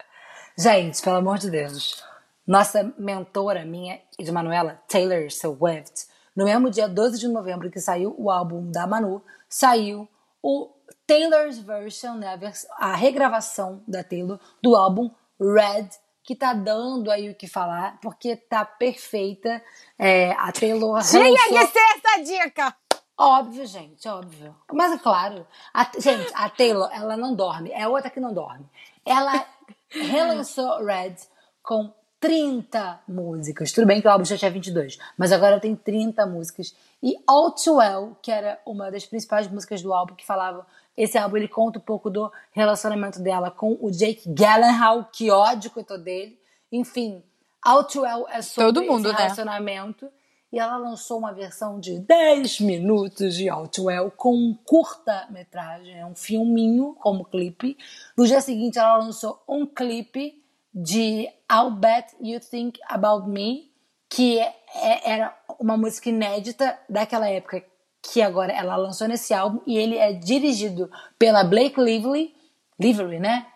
Gente, 0.56 1.02
pelo 1.02 1.16
amor 1.16 1.38
de 1.38 1.50
Deus. 1.50 2.02
Nossa 2.46 2.92
mentora, 2.98 3.64
minha 3.64 4.00
e 4.18 4.24
de 4.24 4.32
Manuela, 4.32 4.82
Taylor 4.88 5.30
Swift, 5.30 6.06
no 6.34 6.44
mesmo 6.44 6.70
dia 6.70 6.88
12 6.88 7.18
de 7.18 7.28
novembro 7.28 7.70
que 7.70 7.80
saiu 7.80 8.14
o 8.18 8.30
álbum 8.30 8.70
da 8.70 8.86
Manu, 8.86 9.22
saiu 9.48 10.08
o 10.42 10.70
Taylor's 11.06 11.58
Version, 11.58 12.16
né, 12.16 12.38
a 12.78 12.94
regravação 12.96 13.82
da 13.86 14.02
Taylor 14.02 14.40
do 14.60 14.74
álbum 14.74 15.10
Red, 15.40 15.88
que 16.24 16.34
tá 16.36 16.52
dando 16.52 17.10
aí 17.10 17.28
o 17.30 17.34
que 17.34 17.46
falar, 17.48 17.98
porque 18.00 18.36
tá 18.36 18.64
perfeita. 18.64 19.62
É, 19.98 20.32
a 20.32 20.52
Taylor 20.52 21.02
Tinha 21.02 21.22
relançou- 21.22 21.58
que 21.58 21.66
ser 21.66 21.78
essa 21.96 22.22
dica! 22.22 22.76
Óbvio, 23.18 23.66
gente, 23.66 24.08
óbvio. 24.08 24.54
Mas 24.72 24.92
é 24.92 24.98
claro. 24.98 25.46
A- 25.72 25.90
gente, 25.98 26.32
a 26.34 26.48
Taylor, 26.48 26.88
ela 26.92 27.16
não 27.16 27.34
dorme. 27.34 27.70
É 27.72 27.86
outra 27.86 28.10
que 28.10 28.18
não 28.20 28.32
dorme. 28.32 28.64
Ela 29.04 29.46
relançou 29.90 30.84
Red 30.84 31.16
com 31.62 31.92
30 32.18 33.00
músicas. 33.06 33.72
Tudo 33.72 33.86
bem 33.86 34.00
que 34.00 34.06
o 34.06 34.10
álbum 34.10 34.24
já 34.24 34.36
tinha 34.38 34.50
22, 34.50 34.96
mas 35.18 35.32
agora 35.32 35.60
tem 35.60 35.74
30 35.76 36.24
músicas. 36.26 36.74
E 37.02 37.16
All 37.26 37.50
Too 37.52 37.76
Well, 37.76 38.16
que 38.22 38.30
era 38.30 38.60
uma 38.64 38.90
das 38.90 39.04
principais 39.04 39.48
músicas 39.48 39.82
do 39.82 39.92
álbum, 39.92 40.14
que 40.14 40.24
falava. 40.24 40.66
Esse 40.96 41.16
álbum 41.16 41.36
ele 41.38 41.48
conta 41.48 41.78
um 41.78 41.82
pouco 41.82 42.10
do 42.10 42.30
relacionamento 42.52 43.20
dela 43.20 43.50
com 43.50 43.76
o 43.80 43.90
Jake 43.90 44.28
Gyllenhaal, 44.28 45.04
que 45.12 45.30
ódio 45.30 45.70
que 45.70 45.78
eu 45.80 45.84
tô 45.84 45.96
dele. 45.96 46.38
Enfim, 46.70 47.22
All 47.62 47.84
Too 47.84 48.02
Well 48.02 48.26
é 48.28 48.42
sobre 48.42 48.72
Todo 48.72 48.82
mundo, 48.86 49.08
esse 49.08 49.16
né? 49.16 49.22
relacionamento. 49.22 50.08
E 50.52 50.58
ela 50.58 50.76
lançou 50.76 51.18
uma 51.18 51.32
versão 51.32 51.80
de 51.80 51.98
10 52.00 52.60
minutos 52.60 53.34
de 53.36 53.48
Outwell 53.48 54.10
com 54.10 54.34
um 54.34 54.54
curta-metragem, 54.66 55.98
é 55.98 56.04
um 56.04 56.14
filminho 56.14 56.94
como 57.00 57.24
clipe. 57.24 57.76
No 58.14 58.26
dia 58.26 58.40
seguinte, 58.42 58.78
ela 58.78 58.98
lançou 58.98 59.42
um 59.48 59.64
clipe 59.64 60.42
de 60.74 61.26
I'll 61.50 61.70
Bet 61.70 62.14
You 62.20 62.38
Think 62.38 62.78
About 62.86 63.26
Me, 63.28 63.70
que 64.10 64.38
é- 64.38 64.54
é- 64.74 65.10
era 65.12 65.34
uma 65.58 65.76
música 65.78 66.10
inédita 66.10 66.78
daquela 66.86 67.28
época, 67.30 67.64
que 68.02 68.20
agora 68.20 68.52
ela 68.52 68.76
lançou 68.76 69.06
nesse 69.06 69.32
álbum, 69.32 69.60
e 69.66 69.78
ele 69.78 69.96
é 69.96 70.12
dirigido 70.12 70.90
pela 71.18 71.44
Blake 71.44 71.80
Lively, 71.80 72.34
Lively, 72.78 73.20
né? 73.20 73.46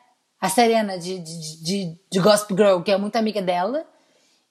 A 0.41 0.49
Serena 0.49 0.99
de, 0.99 1.19
de, 1.19 1.63
de, 1.65 2.01
de 2.11 2.21
Gospel 2.21 2.57
Girl, 2.57 2.83
que 2.83 2.93
é 2.93 2.97
muito 2.97 3.17
amiga 3.17 3.43
dela. 3.43 3.85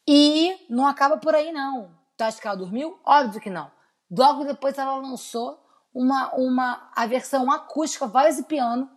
E 0.07 0.55
não 0.69 0.85
acaba 0.85 1.17
por 1.17 1.33
aí, 1.33 1.51
não. 1.51 1.91
Tu 2.17 2.21
acha 2.23 2.41
que 2.41 2.47
ela 2.47 2.57
dormiu? 2.57 2.99
Óbvio 3.05 3.39
que 3.39 3.49
não. 3.49 3.71
Logo 4.11 4.43
depois 4.43 4.77
ela 4.77 4.97
lançou 4.97 5.59
uma, 5.93 6.33
uma, 6.35 6.91
a 6.95 7.07
versão 7.07 7.49
acústica, 7.51 8.05
voz 8.05 8.37
e 8.37 8.43
piano, 8.43 8.89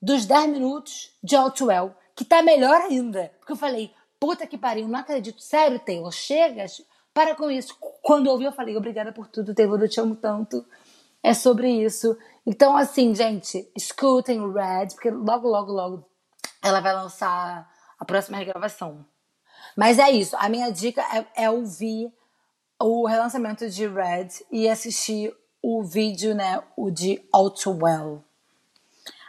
dos 0.00 0.26
10 0.26 0.50
minutos 0.50 1.16
de 1.22 1.36
Outwell, 1.36 1.94
que 2.16 2.24
tá 2.24 2.42
melhor 2.42 2.80
ainda. 2.80 3.32
Porque 3.38 3.52
eu 3.52 3.56
falei, 3.56 3.94
puta 4.18 4.46
que 4.46 4.58
pariu, 4.58 4.88
não 4.88 4.98
acredito. 4.98 5.40
Sério, 5.40 5.78
Taylor, 5.78 6.10
chega, 6.10 6.66
para 7.14 7.34
com 7.34 7.50
isso. 7.50 7.76
Quando 8.02 8.26
ouvi, 8.26 8.44
eu 8.44 8.52
falei, 8.52 8.76
obrigada 8.76 9.12
por 9.12 9.28
tudo, 9.28 9.54
Taylor, 9.54 9.80
eu 9.80 9.88
te 9.88 10.00
amo 10.00 10.16
tanto. 10.16 10.66
É 11.22 11.32
sobre 11.32 11.70
isso. 11.70 12.18
Então, 12.44 12.76
assim, 12.76 13.14
gente, 13.14 13.70
escutem 13.76 14.40
o 14.40 14.52
Red, 14.52 14.88
porque 14.94 15.08
logo, 15.10 15.48
logo, 15.48 15.72
logo 15.72 16.04
ela 16.62 16.80
vai 16.80 16.92
lançar 16.92 17.70
a 17.98 18.04
próxima 18.04 18.38
regravação. 18.38 19.06
Mas 19.76 19.98
é 20.00 20.10
isso. 20.10 20.36
A 20.36 20.48
minha 20.48 20.70
dica 20.70 21.00
é, 21.16 21.44
é 21.44 21.50
ouvir 21.50 22.12
o 22.80 23.06
relançamento 23.06 23.70
de 23.70 23.86
Red 23.86 24.28
e 24.50 24.68
assistir 24.68 25.32
o 25.62 25.84
vídeo, 25.84 26.34
né? 26.34 26.60
O 26.76 26.90
de 26.90 27.24
All 27.32 27.50
Too 27.50 27.78
Well. 27.80 28.24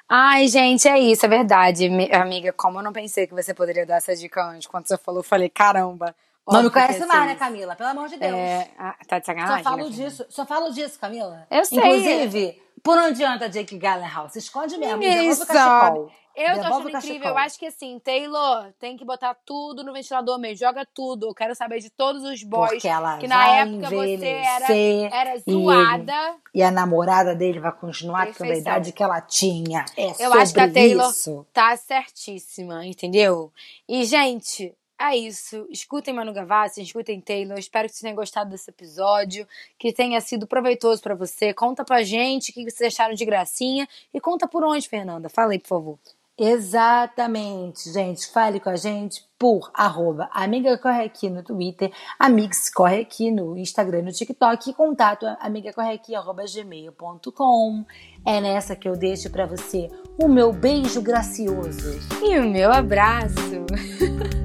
Ai, 0.09 0.47
gente, 0.47 0.87
é 0.87 0.97
isso, 0.99 1.25
é 1.25 1.29
verdade. 1.29 1.87
Mi- 1.89 2.11
Amiga, 2.11 2.51
como 2.51 2.79
eu 2.79 2.83
não 2.83 2.91
pensei 2.91 3.27
que 3.27 3.33
você 3.33 3.53
poderia 3.53 3.85
dar 3.85 3.97
essa 3.97 4.15
dica 4.15 4.43
antes, 4.43 4.67
quando 4.67 4.87
você 4.87 4.97
falou, 4.97 5.19
eu 5.19 5.23
falei, 5.23 5.49
caramba. 5.49 6.15
Não 6.47 6.63
me 6.63 6.69
conhece 6.69 7.05
mais, 7.05 7.25
né. 7.27 7.35
Camila? 7.35 7.75
Pelo 7.75 7.89
amor 7.89 8.09
de 8.09 8.17
Deus. 8.17 8.33
É, 8.33 8.69
ah, 8.77 8.95
tá 9.07 9.19
de 9.19 9.25
Só 9.25 9.31
sacanagem? 9.31 9.63
falo 9.63 9.83
né, 9.83 9.89
disso, 9.89 10.25
só 10.29 10.45
falo 10.45 10.71
disso, 10.71 10.99
Camila. 10.99 11.47
Eu 11.49 11.63
sei. 11.65 11.77
Inclusive, 11.79 12.61
por 12.83 12.95
não 12.97 13.05
adianta 13.05 13.49
Jake 13.49 13.77
Gyllenhaal, 13.77 14.27
se 14.29 14.39
esconde 14.39 14.77
mesmo, 14.77 14.99
devolve 14.99 15.27
Isso. 15.29 15.43
o 15.43 15.47
cachecol. 15.47 16.11
Eu 16.35 16.55
tô 16.55 16.63
Devolve 16.63 16.87
achando 16.87 16.95
o 16.95 16.97
incrível. 16.97 17.29
Eu 17.29 17.37
acho 17.37 17.59
que 17.59 17.67
assim, 17.67 17.99
Taylor 17.99 18.73
tem 18.79 18.97
que 18.97 19.05
botar 19.05 19.35
tudo 19.45 19.83
no 19.83 19.93
ventilador 19.93 20.39
mesmo. 20.39 20.57
Joga 20.57 20.83
tudo. 20.91 21.27
Eu 21.27 21.33
quero 21.35 21.53
saber 21.53 21.79
de 21.79 21.91
todos 21.91 22.23
os 22.23 22.41
boys. 22.43 22.71
Porque 22.71 22.87
ela 22.87 23.19
que 23.19 23.27
na 23.27 23.47
época 23.57 23.89
você 23.91 24.25
era, 24.25 24.75
era 25.15 25.35
e 25.45 25.51
zoada. 25.51 26.35
E 26.51 26.63
a 26.63 26.71
namorada 26.71 27.35
dele 27.35 27.59
vai 27.59 27.71
continuar 27.71 28.25
tendo 28.25 28.31
a 28.31 28.37
Perfeição. 28.37 28.61
idade 28.61 28.91
que 28.91 29.03
ela 29.03 29.21
tinha. 29.21 29.85
É 29.95 30.25
Eu 30.25 30.33
acho 30.33 30.53
que 30.55 30.59
a 30.59 30.71
Taylor 30.71 31.11
isso. 31.11 31.45
tá 31.53 31.77
certíssima, 31.77 32.83
entendeu? 32.83 33.53
E, 33.87 34.03
gente, 34.03 34.75
é 35.11 35.17
isso. 35.17 35.67
Escutem 35.69 36.13
Manu 36.13 36.33
Gavassi, 36.33 36.81
escutem 36.81 37.19
Taylor. 37.19 37.57
Espero 37.57 37.87
que 37.87 37.93
vocês 37.93 38.01
tenham 38.01 38.15
gostado 38.15 38.49
desse 38.49 38.69
episódio, 38.69 39.47
que 39.77 39.91
tenha 39.91 40.19
sido 40.21 40.47
proveitoso 40.47 41.01
pra 41.01 41.15
você. 41.15 41.53
Conta 41.53 41.83
pra 41.83 42.03
gente 42.03 42.51
o 42.51 42.53
que 42.53 42.69
vocês 42.69 42.93
acharam 42.93 43.13
de 43.13 43.25
gracinha 43.25 43.87
e 44.13 44.21
conta 44.21 44.47
por 44.47 44.63
onde, 44.63 44.87
Fernanda. 44.87 45.29
Fala 45.29 45.51
aí, 45.51 45.59
por 45.59 45.67
favor. 45.67 45.99
Exatamente, 46.45 47.89
gente. 47.89 48.29
Fale 48.29 48.59
com 48.59 48.69
a 48.69 48.75
gente 48.75 49.23
por 49.39 49.71
arroba 49.73 50.29
Amiga 50.33 50.77
Corre 50.77 51.05
Aqui 51.05 51.29
no 51.29 51.41
Twitter, 51.41 51.89
Amigos 52.19 52.69
Corre 52.69 52.99
Aqui 52.99 53.31
no 53.31 53.57
Instagram 53.57 53.99
e 53.99 54.03
no 54.03 54.11
TikTok 54.11 54.69
e 54.69 54.73
contato 54.73 55.25
amigacorreaqui.gmail.com. 55.39 57.85
É 58.25 58.41
nessa 58.41 58.75
que 58.75 58.89
eu 58.89 58.97
deixo 58.97 59.29
pra 59.29 59.45
você 59.45 59.87
o 60.21 60.27
meu 60.27 60.51
beijo 60.51 61.01
gracioso. 61.01 61.97
E 62.21 62.37
o 62.37 62.43
meu 62.43 62.73
abraço. 62.73 63.65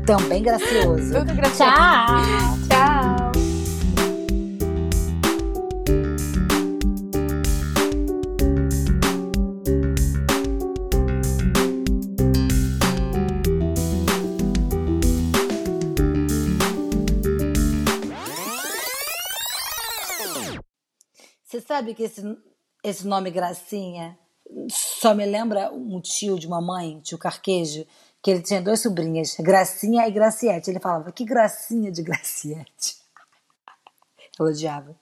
Também 0.07 0.41
gracioso. 0.41 1.15
Tudo 1.15 1.35
gracioso. 1.35 1.73
Tchau! 1.73 2.07
Tchau. 2.69 2.98
Sabe 21.69 21.95
que 21.95 22.05
esse, 22.05 22.23
esse 22.83 23.07
nome 23.07 23.31
Gracinha 23.31 24.19
só 24.71 25.15
me 25.15 25.27
lembra 25.27 25.71
um 25.71 26.01
tio 26.01 26.39
de 26.39 26.47
uma 26.47 26.63
mãe, 26.63 26.99
tio 27.01 27.19
Carquejo, 27.19 27.87
que 28.23 28.31
ele 28.31 28.43
tinha 28.43 28.63
duas 28.63 28.81
sobrinhas, 28.81 29.37
Gracinha 29.39 30.09
e 30.09 30.11
Graciete. 30.11 30.71
Ele 30.71 30.81
falava, 30.81 31.13
que 31.13 31.27
gracinha 31.27 31.93
de 31.93 32.03
Graciete. 32.03 32.97
Eu 34.41 34.47
odiava. 34.47 34.97